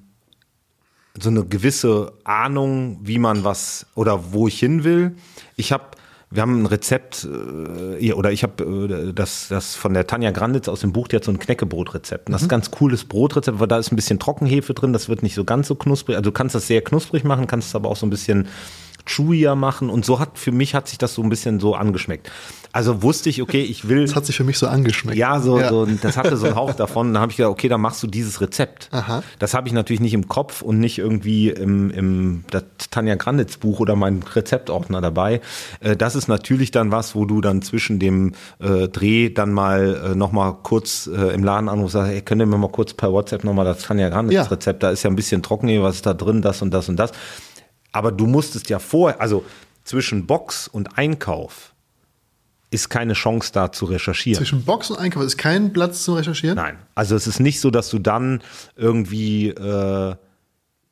[1.17, 5.15] so eine gewisse Ahnung, wie man was oder wo ich hin will.
[5.55, 5.96] Ich habe
[6.31, 7.27] wir haben ein Rezept,
[8.01, 11.17] äh, oder ich habe äh, das, das von der Tanja Granditz aus dem Buch, die
[11.17, 12.29] hat so ein Knäckebrotrezept.
[12.29, 15.09] Und das ist ein ganz cooles Brotrezept, weil da ist ein bisschen Trockenhefe drin, das
[15.09, 16.17] wird nicht so ganz so knusprig.
[16.17, 18.49] Also du kannst das sehr knusprig machen, kannst es aber auch so ein bisschen
[19.07, 19.89] chewier machen.
[19.91, 22.31] Und so hat, für mich hat sich das so ein bisschen so angeschmeckt.
[22.73, 24.03] Also wusste ich, okay, ich will.
[24.05, 25.17] das hat sich für mich so angeschmeckt.
[25.17, 27.15] Ja, so, so das hatte so einen Hauch davon.
[27.15, 28.91] Dann habe ich gedacht, okay, dann machst du dieses Rezept.
[28.93, 29.23] Aha.
[29.39, 33.57] Das habe ich natürlich nicht im Kopf und nicht irgendwie im, im das Tanja Granditz
[33.57, 35.41] Buch oder mein Rezeptordner dabei.
[35.81, 40.11] Äh, Das ist natürlich dann was, wo du dann zwischen dem äh, Dreh dann mal
[40.13, 42.93] äh, noch mal kurz äh, im Laden anrufst, sagst, hey, könnt ihr mir mal kurz
[42.93, 44.43] per WhatsApp noch mal das Tanja Granditz Ja.
[44.43, 46.91] Rezept, da ist ja ein bisschen trocken, hier, was ist da drin, das und das
[46.91, 47.13] und das.
[47.97, 49.45] Aber du musstest ja vorher, also
[49.85, 51.73] zwischen Box und Einkauf
[52.71, 54.39] ist keine Chance da zu recherchieren.
[54.39, 56.57] Zwischen Box und Einkauf ist kein Platz zum Recherchieren?
[56.57, 56.77] Nein.
[56.95, 58.43] Also es ist nicht so, dass du dann
[58.75, 60.15] irgendwie, äh,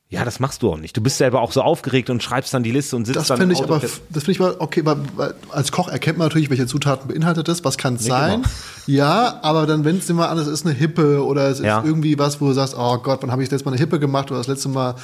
[0.09, 0.97] ja, das machst du auch nicht.
[0.97, 3.39] Du bist selber auch so aufgeregt und schreibst dann die Liste und sitzt Das dann
[3.39, 6.28] finde im ich aber, das finde ich aber okay, weil, weil als Koch erkennt man
[6.28, 8.43] natürlich, welche Zutaten beinhaltet es, was kann es sein.
[8.43, 8.48] genau.
[8.86, 11.82] Ja, aber dann, wenn es immer an, es ist eine Hippe oder es ist Ja.
[11.85, 13.98] irgendwie was, wo du sagst, oh Gott, wann habe ich das letzte Mal eine Hippe
[13.98, 14.94] gemacht oder das letzte Mal,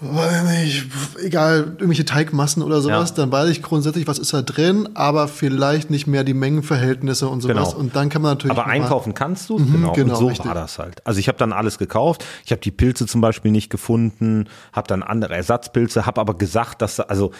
[0.00, 0.86] weiß nicht,
[1.22, 3.16] egal, irgendwelche Teigmassen oder sowas, Ja.
[3.16, 7.42] dann weiß ich grundsätzlich, was ist da drin, aber vielleicht nicht mehr die Mengenverhältnisse und
[7.42, 7.70] sowas.
[7.70, 7.78] Genau.
[7.80, 8.56] Und dann kann man natürlich.
[8.56, 9.92] Aber einkaufen kannst du genau.
[9.92, 10.46] genau, Und so richtig.
[10.46, 11.06] war das halt.
[11.06, 12.24] Also ich habe dann alles gekauft.
[12.44, 16.80] Ich habe die Pilze zum Beispiel nicht gefunden, habe dann andere Ersatzpilze, habe aber gesagt,
[16.82, 17.32] dass also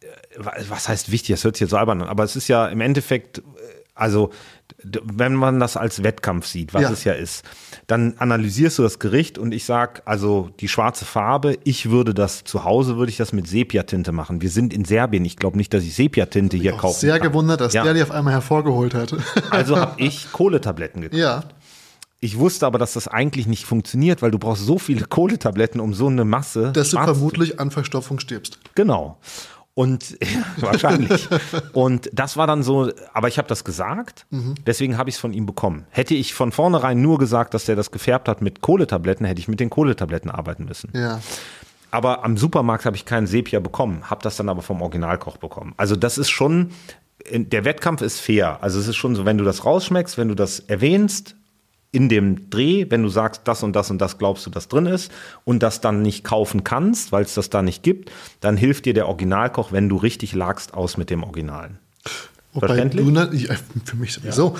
[0.00, 0.06] äh,
[0.68, 1.34] was heißt wichtig?
[1.34, 3.42] Das hört sich jetzt so albern an, aber es ist ja im Endeffekt, äh,
[3.94, 4.30] also
[5.04, 6.90] wenn man das als Wettkampf sieht, was Ja.
[6.90, 7.44] es ja ist,
[7.86, 12.44] dann analysierst du das Gericht und ich sag, also die schwarze Farbe, ich würde das
[12.44, 14.42] zu Hause würde ich das mit Sepiatinte machen.
[14.42, 15.24] Wir sind in Serbien.
[15.24, 17.28] Ich glaube nicht, dass ich Sepiatinte hier auch kaufen sehr kann.
[17.28, 17.84] gewundert, dass Ja.
[17.84, 19.14] der die auf einmal hervorgeholt hat.
[19.50, 21.20] Also habe ich Kohletabletten gekauft.
[21.20, 21.44] ja.
[22.24, 25.92] Ich wusste aber, dass das eigentlich nicht funktioniert, weil du brauchst so viele Kohletabletten, um
[25.92, 26.70] so eine Masse.
[26.72, 28.60] Dass du vermutlich an Verstopfung stirbst.
[28.76, 29.18] Genau.
[29.74, 30.18] Und
[30.58, 31.28] wahrscheinlich.
[31.72, 34.26] Und das war dann so, aber ich habe das gesagt,
[34.66, 35.86] deswegen habe ich es von ihm bekommen.
[35.90, 39.48] Hätte ich von vornherein nur gesagt, dass der das gefärbt hat mit Kohletabletten, hätte ich
[39.48, 40.90] mit den Kohletabletten arbeiten müssen.
[40.94, 41.20] Ja.
[41.90, 45.74] Aber am Supermarkt habe ich keinen Sepia bekommen, habe das dann aber vom Originalkoch bekommen.
[45.76, 46.70] Also das ist schon,
[47.30, 48.58] der Wettkampf ist fair.
[48.62, 51.36] Also es ist schon so, wenn du das rausschmeckst, wenn du das erwähnst
[51.94, 54.86] in dem Dreh, wenn du sagst, das und das und das glaubst du, dass drin
[54.86, 55.12] ist
[55.44, 58.10] und das dann nicht kaufen kannst, weil es das da nicht gibt,
[58.40, 61.78] dann hilft dir der Originalkoch, wenn du richtig lagst, aus mit dem Originalen.
[62.54, 63.06] Wobei Verständlich?
[63.06, 63.54] du, ja,
[63.84, 64.56] für mich sowieso.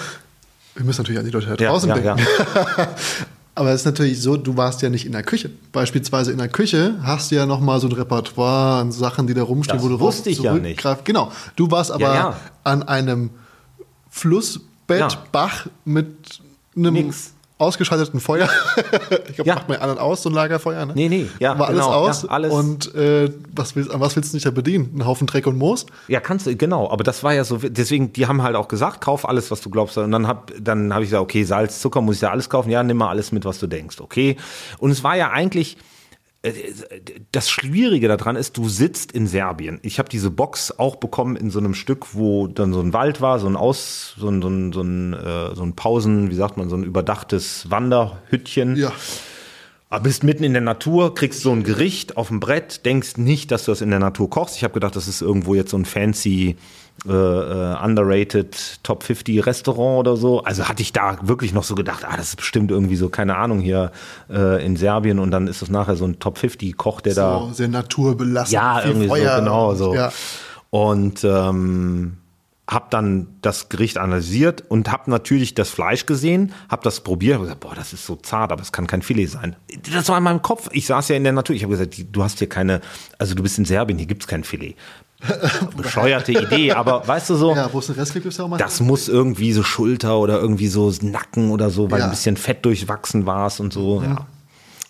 [0.75, 2.19] Wir müssen natürlich an die Leute da Ja, draußen ja, denken.
[2.19, 2.89] ja.
[3.55, 5.51] Aber es ist natürlich so, du warst ja nicht in der Küche.
[5.73, 9.35] Beispielsweise in der Küche hast du ja noch mal so ein Repertoire an Sachen, die
[9.35, 11.05] da rumstehen, Das wo du wusste ich ja zurückgreifst.
[11.05, 11.31] Genau.
[11.57, 12.37] Du warst aber Ja, ja.
[12.65, 13.29] an einem
[14.11, 15.09] Flussbett, Ja.
[15.33, 16.41] Bach mit
[16.77, 17.33] einem Nix.
[17.59, 18.49] ausgeschalteten Feuer.
[19.29, 19.55] ich glaube, Ja.
[19.55, 20.93] macht man an und aus so ein Lagerfeuer, ne?
[20.97, 22.53] Nee, nee, ja, War alles genau, aus ja, alles.
[22.53, 24.91] und äh, was willst, an was willst du dich da bedienen?
[24.97, 25.87] Ein Haufen Dreck und Moos?
[26.09, 26.91] Ja, kannst du, genau.
[26.91, 29.71] Aber das war ja so, deswegen, die haben halt auch gesagt, kauf alles, was du
[29.71, 29.97] glaubst.
[29.99, 32.71] Und dann hab, dann habe ich gesagt, okay, Salz, Zucker, muss ich da alles kaufen?
[32.71, 34.37] Ja, nimm mal alles mit, was du denkst, okay.
[34.79, 35.77] Und es war ja eigentlich,
[37.31, 39.79] das Schwierige daran ist, du sitzt in Serbien.
[39.83, 43.21] Ich habe diese Box auch bekommen in so einem Stück, wo dann so ein Wald
[43.21, 46.35] war, so ein Aus, so ein, so ein, so ein, äh, so ein Pausen, wie
[46.35, 48.77] sagt man, so ein überdachtes Wanderhüttchen.
[48.77, 48.93] Ja.
[49.93, 53.51] Aber bist mitten in der Natur, kriegst so ein Gericht auf dem Brett, denkst nicht,
[53.51, 54.57] dass du das in der Natur kochst.
[54.57, 56.57] Ich habe gedacht, das ist irgendwo jetzt so ein fancy,
[57.07, 60.43] äh, äh, underrated Top 50 Restaurant oder so.
[60.45, 63.37] Also hatte ich da wirklich noch so gedacht, ah, das ist bestimmt irgendwie so, keine
[63.37, 63.93] Ahnung, hier
[64.31, 67.41] äh, in Serbien und dann ist das nachher so ein Top 50 Koch, der da
[67.41, 68.55] So sehr naturbelassen.
[68.55, 69.35] ja, irgendwie Feuer.
[69.35, 69.95] so, genau so.
[69.95, 70.11] Ja.
[70.71, 72.17] Und ähm,
[72.73, 77.45] habe dann das Gericht analysiert und habe natürlich das Fleisch gesehen, habe das probiert, habe
[77.45, 79.57] gesagt, boah, das ist so zart, aber es kann kein Filet sein.
[79.93, 80.69] Das war in meinem Kopf.
[80.73, 81.55] Ich saß ja in der Natur.
[81.57, 82.81] Ich habe gesagt, du hast hier keine,
[83.19, 84.75] also du bist in Serbien, hier gibt's kein Filet.
[85.77, 88.49] Bescheuerte Idee, aber weißt du so, Ja, wo es einen Rest gibt, ist ja auch
[88.49, 88.57] mal.
[88.57, 92.07] das muss irgendwie so Schulter oder irgendwie so Nacken oder so, weil Ja.
[92.07, 94.03] ein bisschen Fett durchwachsen warst und so.
[94.03, 94.27] Ja.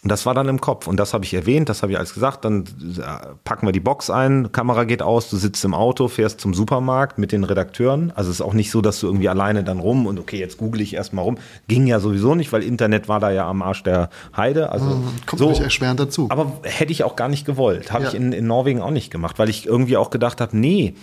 [0.04, 0.88] Und das war dann im Kopf.
[0.88, 2.44] Und das habe ich erwähnt, das habe ich alles gesagt.
[2.44, 3.02] Dann äh,
[3.44, 7.18] packen wir die Box ein, Kamera geht aus, du sitzt im Auto, fährst zum Supermarkt
[7.18, 8.10] mit den Redakteuren.
[8.16, 10.58] Also es ist auch nicht so, dass du irgendwie alleine dann rum und okay, jetzt
[10.58, 11.38] google ich erstmal rum.
[11.68, 14.72] Ging ja sowieso nicht, weil Internet war da ja am Arsch der Heide.
[14.72, 14.86] Also
[15.26, 15.44] Kommt so.
[15.44, 16.26] natürlich erschwerend dazu.
[16.30, 17.92] Aber hätte ich auch gar nicht gewollt.
[17.92, 18.08] Habe Ja.
[18.08, 20.94] ich in, in Norwegen auch nicht gemacht, weil ich irgendwie auch gedacht habe, nee,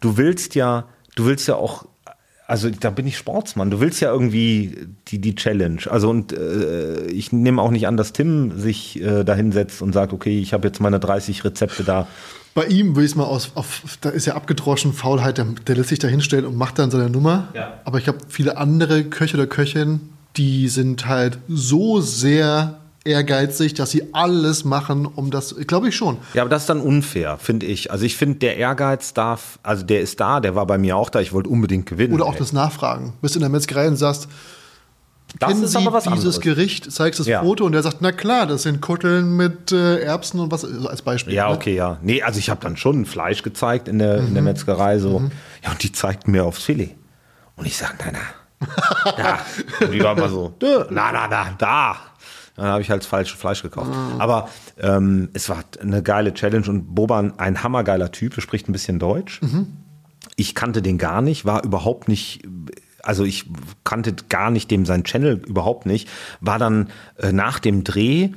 [0.00, 1.84] du willst ja, du willst ja auch,
[2.50, 5.82] also da bin ich Sportsmann, du willst ja irgendwie die, die Challenge.
[5.88, 9.92] Also und äh, ich nehme auch nicht an, dass Tim sich äh, da hinsetzt und
[9.92, 12.08] sagt, okay, ich habe jetzt meine 30 Rezepte da.
[12.54, 15.76] Bei ihm will ich es mal aus, auf, da ist ja abgedroschen, Faulheit, der, der
[15.76, 17.50] lässt sich da hinstellen und macht dann seine Nummer.
[17.54, 17.80] Ja.
[17.84, 23.90] Aber ich habe viele andere Köche oder Köchinnen, die sind halt so sehr ehrgeizig, dass
[23.90, 26.18] sie alles machen, um das, glaube ich schon.
[26.34, 27.90] Ja, aber das ist dann unfair, finde ich.
[27.90, 31.08] Also ich finde, der Ehrgeiz darf, also der ist da, der war bei mir auch
[31.10, 32.12] da, ich wollte unbedingt gewinnen.
[32.14, 32.38] Oder auch ey.
[32.38, 33.14] das Nachfragen.
[33.22, 34.28] Bist in der Metzgerei und sagst,
[35.38, 36.40] das kennen ist Sie dieses anderes.
[36.40, 37.40] Gericht, zeigst das Ja.
[37.42, 40.88] Foto und der sagt, na klar, das sind Kutteln mit äh, Erbsen und was, also
[40.88, 41.32] als Beispiel.
[41.34, 41.54] Ja, ne?
[41.54, 41.98] okay, ja.
[42.02, 45.22] Nee, also ich habe dann schon Fleisch gezeigt in der, in der Metzgerei so.
[45.62, 46.96] Ja, und die zeigten mir aufs Filet.
[47.56, 48.68] Und ich sag, nein, nein.
[49.16, 49.38] Da.
[49.86, 51.96] Und die war mal so, "Dö, na, na, na, da.
[52.60, 53.90] Dann habe ich halt das falsche Fleisch gekauft.
[54.18, 58.98] Aber ähm, es war eine geile Challenge und Boban, ein hammergeiler Typ, spricht ein bisschen
[58.98, 59.40] Deutsch.
[60.36, 62.42] Ich kannte den gar nicht, war überhaupt nicht,
[63.02, 63.46] also ich
[63.82, 66.06] kannte gar nicht dem sein Channel überhaupt nicht.
[66.40, 68.30] War dann äh, nach dem Dreh,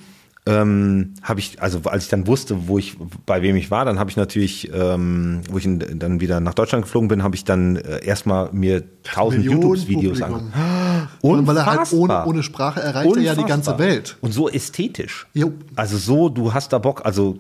[0.46, 3.98] ähm, habe ich, also als ich dann wusste, wo ich, bei wem ich war, dann
[3.98, 7.46] habe ich natürlich, ähm, wo ich in, dann wieder nach Deutschland geflogen bin, habe ich
[7.46, 10.54] dann äh, erstmal mir tausend YouTube-Videos angeguckt.
[11.22, 12.28] Und weil er halt ohne, Unfassbar.
[12.28, 13.80] ohne Sprache erreicht er ja die ganze Unfassbar.
[13.80, 14.18] Welt.
[14.22, 15.28] Und so ästhetisch.
[15.34, 15.54] Jo.
[15.76, 17.38] Also so, du hast da Bock, also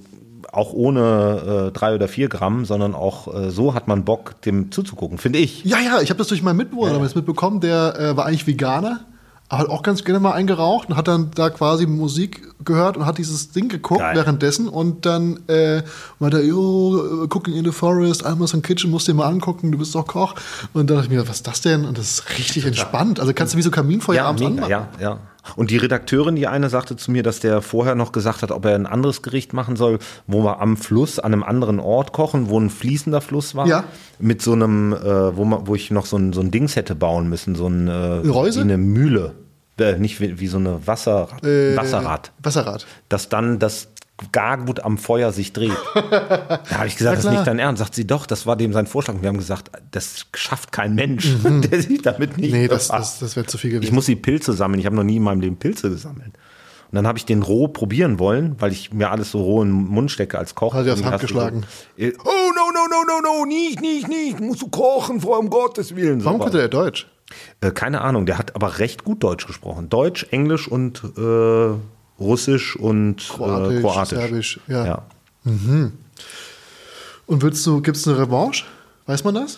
[0.53, 4.71] auch ohne äh, drei oder vier Gramm, sondern auch äh, so hat man Bock, dem
[4.71, 5.65] zuzugucken, finde ich.
[5.65, 9.01] Ja, ja, ich habe das durch meinen Mitbewohner damals mitbekommen, der äh, war eigentlich Veganer,
[9.57, 13.17] hat auch ganz gerne mal eingeraucht und hat dann da quasi Musik gehört und hat
[13.17, 14.15] dieses Ding geguckt Geil.
[14.15, 15.83] währenddessen und dann äh,
[16.19, 19.71] meinte er, yo, äh, Cooking in the Forest, Almost in Kitchen, musst dir mal angucken,
[19.71, 20.35] du bist doch Koch.
[20.73, 21.85] Und dann dachte ich mir, was ist das denn?
[21.85, 23.19] Und das ist richtig entspannt.
[23.19, 24.69] Also kannst du wie so Kaminfeuer abends mega, anmachen.
[24.69, 25.19] ja, ja.
[25.55, 28.65] Und die Redakteurin, die eine, sagte zu mir, dass der vorher noch gesagt hat, ob
[28.65, 32.49] er ein anderes Gericht machen soll, wo wir am Fluss, an einem anderen Ort kochen,
[32.49, 33.67] wo ein fließender Fluss war.
[33.67, 33.83] Ja.
[34.19, 36.95] Mit so einem, äh, wo, man, wo ich noch so ein, so ein Dings hätte
[36.95, 38.61] bauen müssen, so ein, äh, Reuse?
[38.61, 39.35] eine Mühle.
[39.79, 42.31] Äh, nicht wie, wie so eine Wasser, Äh, Wasserrad.
[42.41, 42.85] Wasserrad.
[43.09, 43.89] dass dann das
[44.31, 45.71] gar gut am Feuer sich dreht.
[45.95, 47.79] Da habe ich gesagt, das ist nicht dein Ernst.
[47.79, 49.15] Sagt sie doch, das war dem sein Vorschlag.
[49.21, 52.57] Wir haben gesagt, das schafft kein Mensch, der sich damit nicht Mhm.
[52.59, 53.83] Nee, das, das, das wäre zu viel gewesen.
[53.85, 54.79] Ich muss die Pilze sammeln.
[54.79, 56.27] Ich habe noch nie in meinem Leben Pilze gesammelt.
[56.91, 59.69] Und dann habe ich den roh probieren wollen, weil ich mir alles so roh in
[59.69, 60.75] den Mund stecke als Koch.
[60.75, 61.65] Hat er Und Hand geschlagen.
[61.97, 64.39] So, oh, no, no, no, no, no, nicht, nicht, nicht.
[64.39, 66.23] Musst du kochen, vor um Gottes Willen.
[66.23, 67.07] Warum So konnte er Deutsch?
[67.61, 69.89] Äh, keine Ahnung, der hat aber recht gut Deutsch gesprochen.
[69.89, 71.75] Deutsch, Englisch und äh,
[72.19, 74.19] Russisch und Kroatisch, äh, Kroatisch.
[74.19, 74.85] Serbisch, ja.
[74.85, 75.01] ja.
[75.43, 78.65] Und willst du, gibt es eine Revanche?
[79.05, 79.57] Weiß man das?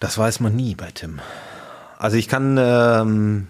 [0.00, 1.20] Das weiß man nie bei Tim.
[1.98, 3.46] Also ich kann, ähm,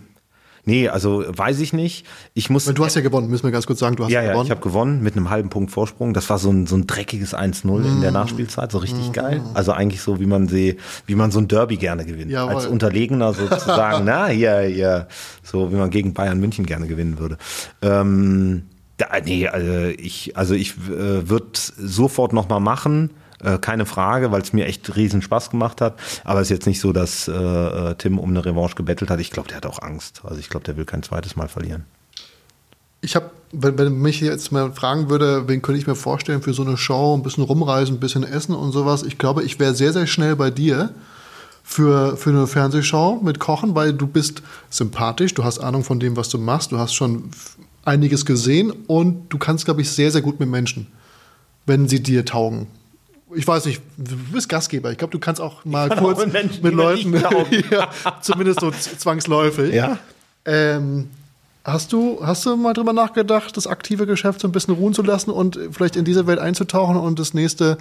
[0.64, 2.06] nee, also weiß ich nicht.
[2.34, 2.64] Ich muss.
[2.66, 4.46] Du hast ja gewonnen, müssen wir ganz kurz sagen, du hast ja, ja, gewonnen.
[4.46, 6.14] ich habe gewonnen mit einem halben Punkt Vorsprung.
[6.14, 8.14] Das war so ein, so ein dreckiges 1-0 in der Mm.
[8.14, 9.42] Nachspielzeit, so richtig geil.
[9.54, 10.76] Also eigentlich so, wie man sie,
[11.06, 12.30] wie man so ein Derby gerne gewinnt.
[12.30, 12.54] Jawohl.
[12.54, 15.08] Als Unterlegener sozusagen, na, hier, hier,
[15.42, 17.38] so wie man gegen Bayern München gerne gewinnen würde.
[17.80, 18.62] Ähm,
[18.98, 23.10] da, nee, also ich, also ich äh, würde sofort nochmal machen.
[23.42, 25.98] Äh, keine Frage, weil es mir echt riesen Spaß gemacht hat.
[26.24, 29.20] Aber es ist jetzt nicht so, dass äh, äh, Tim um eine Revanche gebettelt hat.
[29.20, 30.22] Ich glaube, der hat auch Angst.
[30.24, 31.84] Also ich glaube, der will kein zweites Mal verlieren.
[33.00, 36.54] Ich habe, wenn, wenn mich jetzt mal fragen würde, wen könnte ich mir vorstellen für
[36.54, 39.02] so eine Show, ein bisschen rumreisen, ein bisschen essen und sowas.
[39.02, 40.90] Ich glaube, ich wäre sehr, sehr schnell bei dir
[41.64, 46.16] für, für eine Fernsehshow mit Kochen, weil du bist sympathisch, du hast Ahnung von dem,
[46.16, 47.30] was du machst, du hast schon
[47.84, 50.86] einiges gesehen und du kannst, glaube ich, sehr, sehr gut mit Menschen,
[51.66, 52.68] wenn sie dir taugen.
[53.34, 54.90] Ich weiß nicht, du bist Gastgeber.
[54.92, 57.14] Ich glaube, du kannst auch mal kann kurz auch mit Menschen, mit Leuten,
[57.70, 57.88] ja,
[58.20, 59.72] zumindest so zwangsläufig.
[59.74, 59.98] Ja.
[60.44, 61.08] Ähm,
[61.64, 65.02] hast, du, hast du mal drüber nachgedacht, das aktive Geschäft so ein bisschen ruhen zu
[65.02, 67.78] lassen und vielleicht in diese Welt einzutauchen und das nächste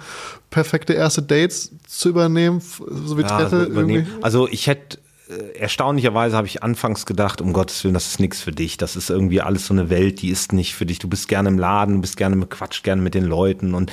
[0.50, 4.06] perfekte erste Dates zu übernehmen, so wie Ja, Trette so übernehmen.
[4.06, 4.22] irgendwie?
[4.22, 4.98] Also ich hätte
[5.54, 8.76] erstaunlicherweise habe ich anfangs gedacht, um Gottes Willen, das ist nichts für dich.
[8.76, 10.98] Das ist irgendwie alles so eine Welt, die ist nicht für dich.
[10.98, 13.74] Du bist gerne im Laden, du bist gerne mit Quatsch, gerne mit den Leuten.
[13.74, 13.90] Und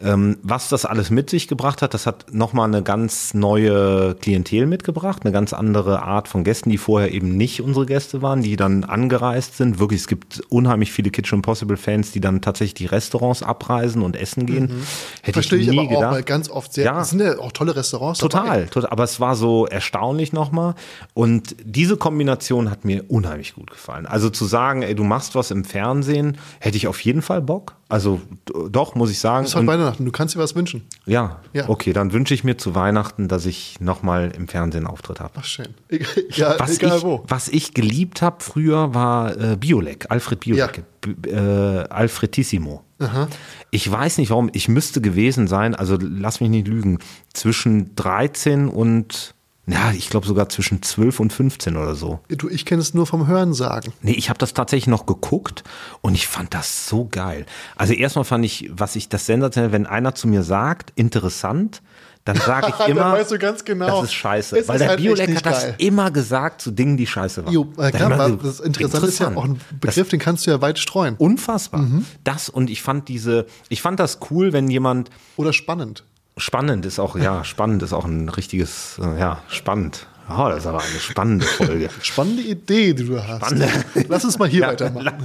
[0.00, 4.66] ähm, was das alles mit sich gebracht hat, das hat nochmal eine ganz neue Klientel
[4.66, 8.56] mitgebracht, eine ganz andere Art von Gästen, die vorher eben nicht unsere Gäste waren, die
[8.56, 9.78] dann angereist sind.
[9.78, 14.16] Wirklich, es gibt unheimlich viele Kitchen Impossible Fans, die dann tatsächlich die Restaurants abreisen und
[14.16, 14.82] essen gehen.
[15.22, 16.14] Hätte Verstehe ich nie aber auch, gedacht.
[16.14, 17.00] weil ganz oft sehr, Ja.
[17.02, 18.18] es sind ja auch tolle Restaurants.
[18.20, 18.64] Total, dabei.
[18.66, 20.74] total, aber es war so erstaunlich nochmal.
[21.14, 24.06] Und diese Kombination hat mir unheimlich gut gefallen.
[24.06, 27.74] Also zu sagen, ey, du machst was im Fernsehen, hätte ich auf jeden Fall Bock.
[27.90, 28.20] Also
[28.70, 29.44] doch, muss ich sagen.
[29.44, 30.82] Das ist halt Weihnachten, du kannst dir was wünschen.
[31.06, 31.68] ja, Ja.
[31.70, 35.32] okay, dann wünsche ich mir zu Weihnachten, dass ich nochmal im Fernsehen Auftritt habe.
[35.36, 35.68] Ach, schön.
[36.34, 37.24] Ja, Was egal ich, wo.
[37.28, 42.84] was ich geliebt habe früher war äh, Biolek, Alfred Biolek, B- äh, Alfredissimo.
[43.70, 46.98] Ich weiß nicht warum, ich müsste gewesen sein, also lass mich nicht lügen,
[47.32, 49.34] zwischen 13 und,
[49.68, 52.20] ja, ich glaube sogar zwischen 12 und 15 oder so.
[52.28, 53.92] Du, ich kenne es nur vom Hören sagen.
[54.02, 55.62] Nee, ich habe das tatsächlich noch geguckt
[56.00, 57.44] und ich fand das so geil.
[57.76, 61.82] Also erstmal fand ich, was ich das sensationell, wenn einer zu mir sagt, interessant,
[62.24, 64.00] dann sage ich immer, weißt du genau.
[64.00, 64.58] das ist scheiße.
[64.58, 65.74] Es Weil ist der halt Biolek hat das geil.
[65.78, 67.52] immer gesagt zu Dingen, die scheiße waren.
[67.52, 70.60] Jo, äh, klar, so, das Interessante ist ja auch ein Begriff, den kannst du ja
[70.60, 71.14] weit streuen.
[71.16, 71.82] Unfassbar.
[71.82, 72.04] Mhm.
[72.24, 76.04] Das und ich fand diese, ich fand das cool, wenn jemand Oder spannend.
[76.38, 80.06] Spannend ist auch, ja, spannend ist auch ein richtiges, äh, ja, spannend.
[80.30, 81.88] Oh, das ist aber eine spannende Folge.
[82.02, 83.46] Spannende Idee, die du hast.
[83.46, 83.70] Spannende.
[84.08, 85.16] Lass uns mal hier weitermachen.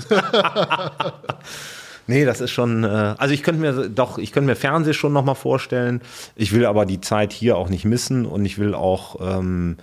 [2.07, 5.11] Nee, das ist schon, äh, also ich könnte mir doch, ich könnte mir Fernseh schon
[5.11, 6.01] nochmal vorstellen.
[6.35, 9.77] Ich will aber die Zeit hier auch nicht missen und ich will auch, ähm,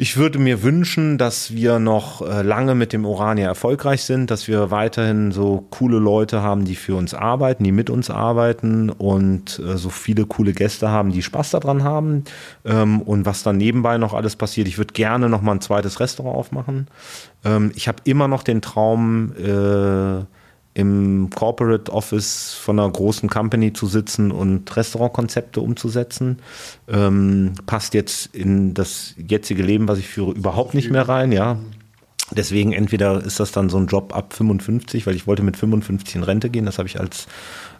[0.00, 4.48] ich würde mir wünschen, dass wir noch äh, lange mit dem Orania erfolgreich sind, dass
[4.48, 9.58] wir weiterhin so coole Leute haben, die für uns arbeiten, die mit uns arbeiten und
[9.58, 12.24] äh, so viele coole Gäste haben, die Spaß daran haben.
[12.64, 16.00] Ähm, und was dann nebenbei noch alles passiert, ich würde gerne noch mal ein zweites
[16.00, 16.86] Restaurant aufmachen.
[17.44, 20.24] Ähm, ich habe immer noch den Traum, äh,
[20.74, 26.38] im Corporate Office von einer großen Company zu sitzen und Restaurantkonzepte umzusetzen.
[26.88, 31.58] Ähm, passt jetzt in das jetzige Leben, was ich führe, überhaupt nicht mehr rein, ja.
[32.32, 36.14] Deswegen entweder ist das dann so ein Job ab 55, weil ich wollte mit 55
[36.14, 37.26] in Rente gehen, das habe ich als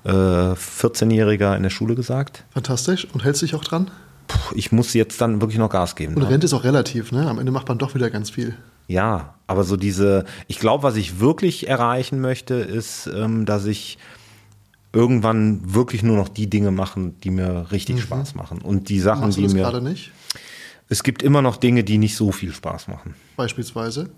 [0.05, 2.45] äh, 14-Jähriger in der Schule gesagt.
[2.51, 3.07] Fantastisch.
[3.13, 3.91] Und hältst dich auch dran?
[4.27, 6.15] Puh, ich muss jetzt dann wirklich noch Gas geben.
[6.15, 6.31] Und ne?
[6.31, 7.29] Rente ist auch relativ, ne?
[7.29, 8.57] Am Ende macht man doch wieder ganz viel.
[8.91, 13.99] Ja, aber so diese, ich glaube, was ich wirklich erreichen möchte, ist, ähm, dass ich
[14.93, 18.61] irgendwann wirklich nur noch die Dinge machen, die mir richtig Spaß machen.
[18.61, 19.63] Und die Sachen, Machst du die das mir.
[19.63, 20.11] gerade nicht?
[20.89, 23.15] Es gibt immer noch Dinge, die nicht so viel Spaß machen.
[23.37, 24.11] Beispielsweise.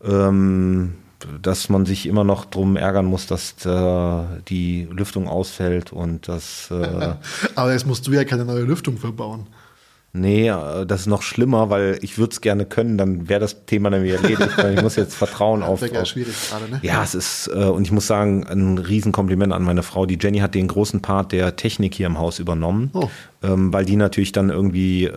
[0.00, 0.94] Ähm,
[1.42, 6.70] dass man sich immer noch drum ärgern muss, dass äh, die Lüftung ausfällt und dass
[6.70, 7.14] äh,
[7.56, 9.48] Aber jetzt musst du ja keine neue Lüftung verbauen.
[10.12, 13.64] Nee, äh, das ist noch schlimmer, weil ich würde es gerne können, dann wäre das
[13.66, 14.56] Thema dann wieder erledigt.
[14.58, 15.82] weil ich muss jetzt vertrauen auf.
[15.82, 16.80] Ja schwierig gerade, ne?
[16.82, 20.06] ja, es ist, äh, und ich muss sagen, ein Riesenkompliment an meine Frau.
[20.06, 23.08] Die Jenny hat den großen Part der Technik hier im Haus übernommen, Oh.
[23.44, 25.12] ähm, weil die natürlich dann irgendwie äh,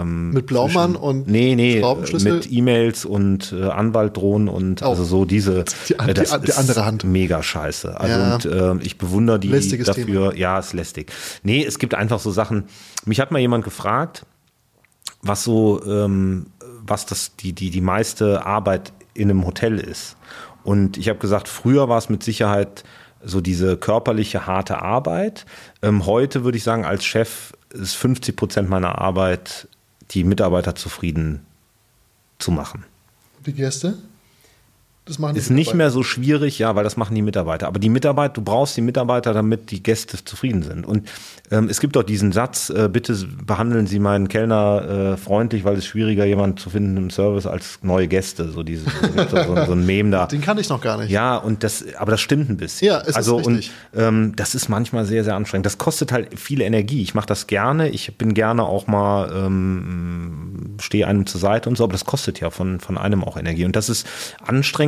[0.00, 1.82] ähm, Mit Blaumann zwischen- und nee, nee,
[2.24, 4.86] mit E-Mails und äh, Anwalt drohen und Oh.
[4.86, 7.04] also so diese Die äh, das die- die andere Hand.
[7.04, 8.00] Mega scheiße.
[8.00, 8.34] Also Ja.
[8.34, 10.34] und äh, ich bewundere die Lästiges dafür.
[10.36, 11.12] Ja, ist lästig.
[11.42, 12.64] Nee, es gibt einfach so Sachen.
[13.04, 14.21] Mich hat mal jemand gefragt,
[15.22, 16.46] was so, ähm,
[16.84, 20.16] was das die die die meiste Arbeit in einem Hotel ist.
[20.64, 22.84] Und ich habe gesagt, früher war es mit Sicherheit
[23.24, 25.46] so diese körperliche harte Arbeit.
[25.80, 29.68] Ähm, heute würde ich sagen, als Chef ist 50 Prozent meiner Arbeit,
[30.10, 31.46] die Mitarbeiter zufrieden
[32.38, 32.84] zu machen.
[33.46, 33.98] Die Gäste?
[35.04, 37.66] Das machen die Ist nicht mehr so schwierig, ja, weil das machen die Mitarbeiter.
[37.66, 40.86] Aber die Mitarbeiter, du brauchst die Mitarbeiter, damit die Gäste zufrieden sind.
[40.86, 41.08] Und
[41.50, 43.12] ähm, es gibt auch diesen Satz, äh, bitte
[43.44, 47.80] behandeln Sie meinen Kellner äh, freundlich, weil es schwieriger, jemanden zu finden im Service als
[47.82, 48.48] neue Gäste.
[48.50, 48.84] So, diese,
[49.28, 50.26] so, so, ein Meme da.
[50.26, 51.10] Den kann ich noch gar nicht.
[51.10, 52.86] Ja, und das, aber das stimmt ein bisschen.
[52.86, 53.72] Ja, es ist also richtig.
[53.92, 55.66] und ähm, das ist manchmal sehr, sehr anstrengend.
[55.66, 57.02] Das kostet halt viel Energie.
[57.02, 57.88] Ich mache das gerne.
[57.88, 62.38] Ich bin gerne auch mal ähm, stehe einem zur Seite und so, aber das kostet
[62.38, 63.64] ja von von einem auch Energie.
[63.64, 64.06] Und das ist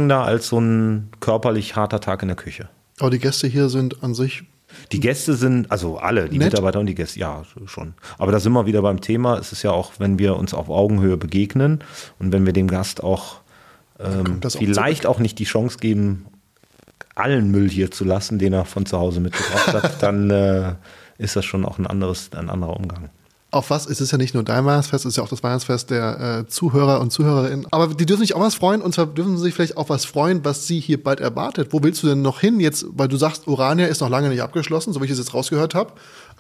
[0.05, 2.69] anstrengender als so ein körperlich harter Tag in der Küche.
[3.01, 4.45] Aber die Gäste hier sind an sich.
[4.93, 6.53] Die Gäste sind, also alle, die Nett?
[6.53, 7.95] Mitarbeiter und die Gäste, ja, schon.
[8.19, 9.39] Aber da sind wir wieder beim Thema.
[9.39, 11.85] Es ist ja auch, wenn wir uns auf Augenhöhe begegnen
[12.19, 13.41] und wenn wir dem Gast auch
[14.01, 16.27] ähm, das auch vielleicht auch nicht die Chance geben,
[17.15, 20.75] allen Müll hier zu lassen, den er von zu Hause mitgebracht hat, dann äh,
[21.19, 23.11] ist das schon auch ein anderes, ein anderer Umgang.
[23.55, 23.87] Auf was?
[23.87, 26.49] Es ist ja nicht nur dein Weihnachtsfest, es ist ja auch das Weihnachtsfest der äh,
[26.49, 27.69] Zuhörer und Zuhörerinnen.
[27.71, 30.05] Aber die dürfen sich auch was freuen und zwar dürfen sie sich vielleicht auch was
[30.05, 31.69] freuen, was sie hier bald erwartet.
[31.71, 32.85] Wo willst du denn noch hin jetzt?
[32.91, 35.77] Weil du sagst, Urania ist noch lange nicht abgeschlossen, so wie ich es jetzt rausgehört
[35.77, 35.93] habe.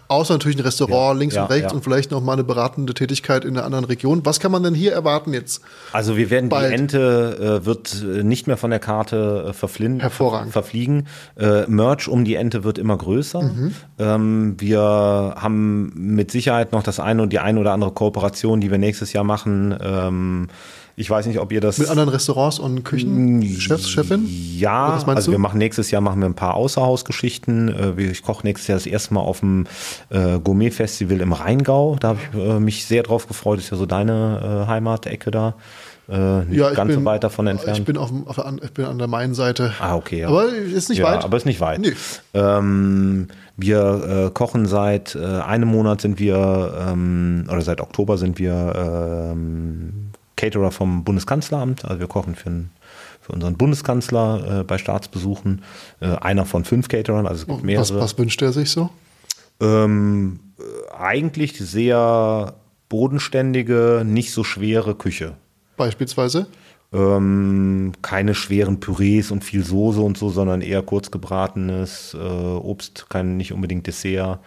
[0.08, 1.76] Außer natürlich ein Restaurant Ja, links ja, und rechts ja.
[1.76, 4.20] und vielleicht noch mal eine beratende Tätigkeit in einer anderen Region.
[4.24, 5.62] Was kann man denn hier erwarten jetzt?
[5.92, 6.70] Also wir werden Bald.
[6.70, 10.52] die Ente äh, wird äh, nicht mehr von der Karte äh, verflinden, Hervorragend.
[10.52, 11.06] verfliegen.
[11.38, 13.50] Äh, Merch um die Ente wird immer größer.
[13.98, 18.70] Ähm, wir haben mit Sicherheit noch das eine und die eine oder andere Kooperation, die
[18.70, 19.76] wir nächstes Jahr machen.
[19.80, 20.48] Ähm,
[20.96, 23.42] ich weiß nicht, ob ihr das Mit anderen Restaurants und Küchen?
[23.58, 24.26] Chefs, Chefin?
[24.56, 25.32] ja, also du?
[25.32, 27.96] wir machen nächstes Jahr machen wir ein paar Außerhausgeschichten.
[27.98, 29.66] Äh, Ich koche nächstes Jahr das erste Mal auf dem
[30.10, 31.96] äh, Gourmet-Festival im Rheingau.
[31.98, 33.58] Da habe ich äh, mich sehr drauf gefreut.
[33.58, 35.54] ist ja so deine Heimatecke da.
[36.06, 37.78] Äh, nicht Ja, ganz bin, so weit davon entfernt.
[37.78, 39.72] Ich bin, auf, auf der, an- ich bin an der Main-Seite.
[39.80, 40.28] Ah, okay, ja.
[40.28, 41.24] Aber ist nicht ja, weit.
[41.24, 41.80] aber ist nicht weit.
[41.80, 41.94] Nee.
[42.34, 48.38] Ähm, wir äh, kochen seit äh, einem Monat sind wir, ähm, oder seit Oktober sind
[48.38, 50.03] wir ähm,
[50.36, 51.84] Caterer vom Bundeskanzleramt.
[51.84, 52.70] Also wir kochen für, einen-
[53.20, 55.62] für unseren Bundeskanzler äh, bei Staatsbesuchen.
[56.00, 58.00] Äh, einer von fünf Caterern, also es gibt was, mehrere.
[58.00, 58.90] was wünscht er sich so?
[59.60, 62.54] Ähm, äh, eigentlich sehr
[62.88, 65.34] bodenständige, nicht so schwere Küche.
[65.76, 66.46] Beispielsweise?
[66.94, 73.06] Ähm, keine schweren Pürees und viel Soße und so, sondern eher kurz gebratenes äh, Obst,
[73.08, 74.38] kein nicht unbedingt Dessert.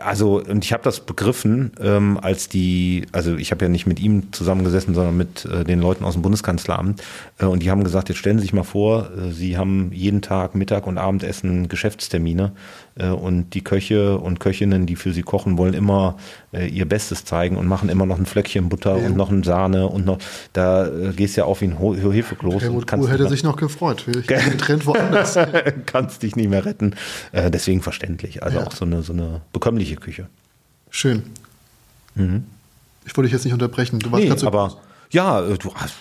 [0.00, 4.00] Also und ich habe das begriffen, ähm, als die, also ich habe ja nicht mit
[4.00, 7.02] ihm zusammengesessen, sondern mit äh, den Leuten aus dem Bundeskanzleramt
[7.38, 10.22] äh, und die haben gesagt, jetzt stellen Sie sich mal vor, äh, Sie haben jeden
[10.22, 12.52] Tag Mittag und Abendessen Geschäftstermine
[13.10, 16.16] und die Köche und Köchinnen, die für Sie kochen, wollen immer
[16.52, 19.86] äh, ihr Bestes zeigen und machen immer noch ein Flöckchen Butter und noch ein Sahne
[19.88, 20.18] und noch,
[20.54, 24.06] da äh, gehst du ja auf wie ein Hefekloß Helmut Kohl hätte sich noch gefreut.
[24.08, 25.38] Ich bin getrennt woanders.
[25.86, 26.94] kannst dich nicht mehr retten.
[27.32, 28.42] Äh, deswegen verständlich.
[28.42, 28.66] Also Ja.
[28.66, 30.28] auch so eine, so eine bekömmliche Küche.
[30.90, 31.22] Schön.
[32.14, 33.98] Ich wollte dich jetzt nicht unterbrechen.
[33.98, 34.76] Du warst Nee, gerade so aber
[35.10, 35.94] ja, äh, du hast.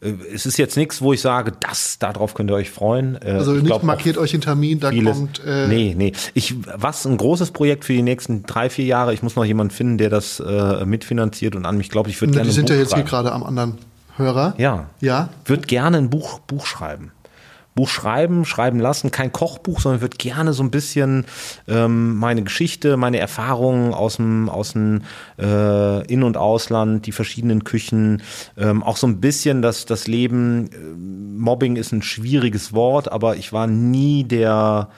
[0.00, 3.16] Äh, Es ist jetzt nichts, wo ich sage, das, darauf könnt ihr euch freuen.
[3.22, 5.42] Äh, Also ich nicht glaub markiert euch den Termin, da vieles- kommt.
[5.46, 6.12] Äh, nee, nee.
[6.34, 9.14] Ich, was ein großes Projekt für die nächsten drei, vier Jahre.
[9.14, 12.08] Ich muss noch jemanden finden, der das äh, mitfinanziert und an mich glaubt.
[12.08, 13.08] Ich würde ne, gerne die sind Buch ja jetzt hier schreiben.
[13.08, 13.78] gerade am anderen
[14.16, 14.54] Hörer.
[14.58, 14.86] Ja.
[15.00, 15.28] Ja.
[15.44, 17.12] Würde gerne ein Buch, Buch schreiben.
[17.76, 21.26] Buch schreiben, schreiben lassen, kein Kochbuch, sondern würde gerne so ein bisschen
[21.68, 25.02] ähm, meine Geschichte, meine Erfahrungen aus dem, aus dem
[25.38, 28.22] äh, In- und Ausland, die verschiedenen Küchen,
[28.56, 30.70] ähm, auch so ein bisschen das, das Leben.
[30.72, 30.78] Äh,
[31.38, 34.88] Mobbing ist ein schwieriges Wort, aber ich war nie der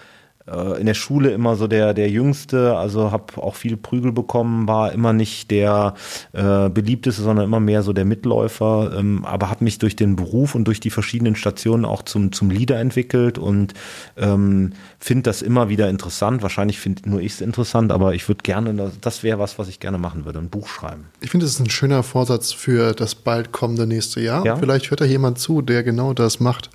[0.80, 4.92] in der Schule immer so der der Jüngste, also habe auch viel Prügel bekommen, war
[4.92, 5.94] immer nicht der
[6.32, 10.54] äh, beliebteste, sondern immer mehr so der Mitläufer, ähm, aber habe mich durch den Beruf
[10.54, 13.74] und durch die verschiedenen Stationen auch zum zum Leader entwickelt und
[14.16, 16.42] ähm, finde das immer wieder interessant.
[16.42, 19.80] Wahrscheinlich finde nur ich es interessant, aber ich würde gerne, das- wäre was, was ich
[19.80, 21.06] gerne machen würde, ein Buch schreiben.
[21.20, 24.44] Ich finde, das ist ein schöner Vorsatz für das bald kommende nächste Jahr.
[24.46, 24.56] Ja.
[24.56, 26.70] Vielleicht hört da jemand zu, der genau das macht.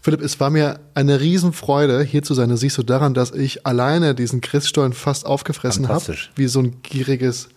[0.00, 2.48] Philipp, es war mir eine Riesenfreude, hier zu sein.
[2.50, 6.14] Das siehst du daran, dass ich alleine diesen Christstollen fast aufgefressen habe.
[6.36, 7.48] Wie so ein gieriges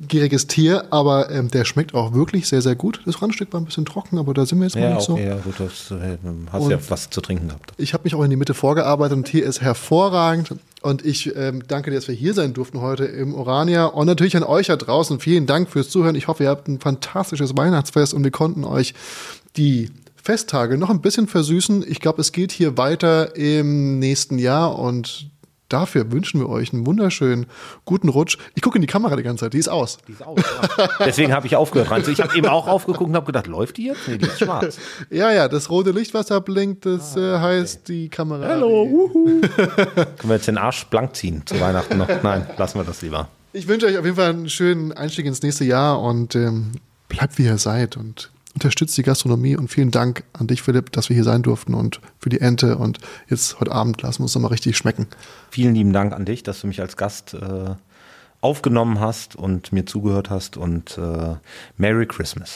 [0.00, 3.00] gieriges Tier, aber ähm, der schmeckt auch wirklich sehr, sehr gut.
[3.04, 5.14] Das Randstück war ein bisschen trocken, aber da sind wir jetzt mal Ja, nicht so.
[5.14, 6.16] okay, ja, gut, das, äh,
[6.52, 7.72] hast Und- ja was zu trinken gehabt.
[7.78, 10.54] Ich habe mich auch in die Mitte vorgearbeitet und hier ist hervorragend.
[10.82, 13.86] Und ich ähm, danke dir, dass wir hier sein durften heute im Orania.
[13.86, 15.18] Und natürlich an euch da draußen.
[15.18, 16.14] Vielen Dank fürs Zuhören.
[16.14, 18.94] Ich hoffe, ihr habt ein fantastisches Weihnachtsfest und wir konnten euch
[19.56, 19.90] die
[20.28, 21.82] Festtage noch ein bisschen versüßen.
[21.88, 25.30] Ich glaube, es geht hier weiter im nächsten Jahr und
[25.70, 27.46] dafür wünschen wir euch einen wunderschönen
[27.86, 28.36] guten Rutsch.
[28.54, 29.96] Ich gucke in die Kamera die ganze Zeit, die ist aus.
[30.06, 30.38] Die ist aus,
[30.76, 30.88] ja.
[31.06, 31.90] Deswegen habe ich aufgehört.
[31.90, 32.10] Reinzu.
[32.10, 34.06] Ich habe eben auch aufgeguckt und habe gedacht, läuft die jetzt?
[34.06, 34.76] Nee, die ist schwarz.
[35.10, 38.48] Ja, ja, das rote Licht, was da blinkt, das Ah, äh, heißt die Kamera.
[38.58, 39.40] Können
[40.24, 42.22] wir jetzt den Arsch blank ziehen zu Weihnachten noch?
[42.22, 43.30] Nein, lassen wir das lieber.
[43.54, 46.72] Ich wünsche euch auf jeden Fall einen schönen Einstieg ins nächste Jahr und ähm,
[47.08, 51.08] bleibt wie ihr seid und unterstützt die Gastronomie und vielen Dank an dich, Philipp, dass
[51.08, 54.34] wir hier sein durften und für die Ente und jetzt heute Abend lassen wir uns
[54.34, 55.06] nochmal richtig schmecken.
[55.48, 57.76] Vielen lieben Dank an dich, dass du mich als Gast äh,
[58.40, 61.36] aufgenommen hast und mir zugehört hast und äh,
[61.76, 62.46] Merry Christmas.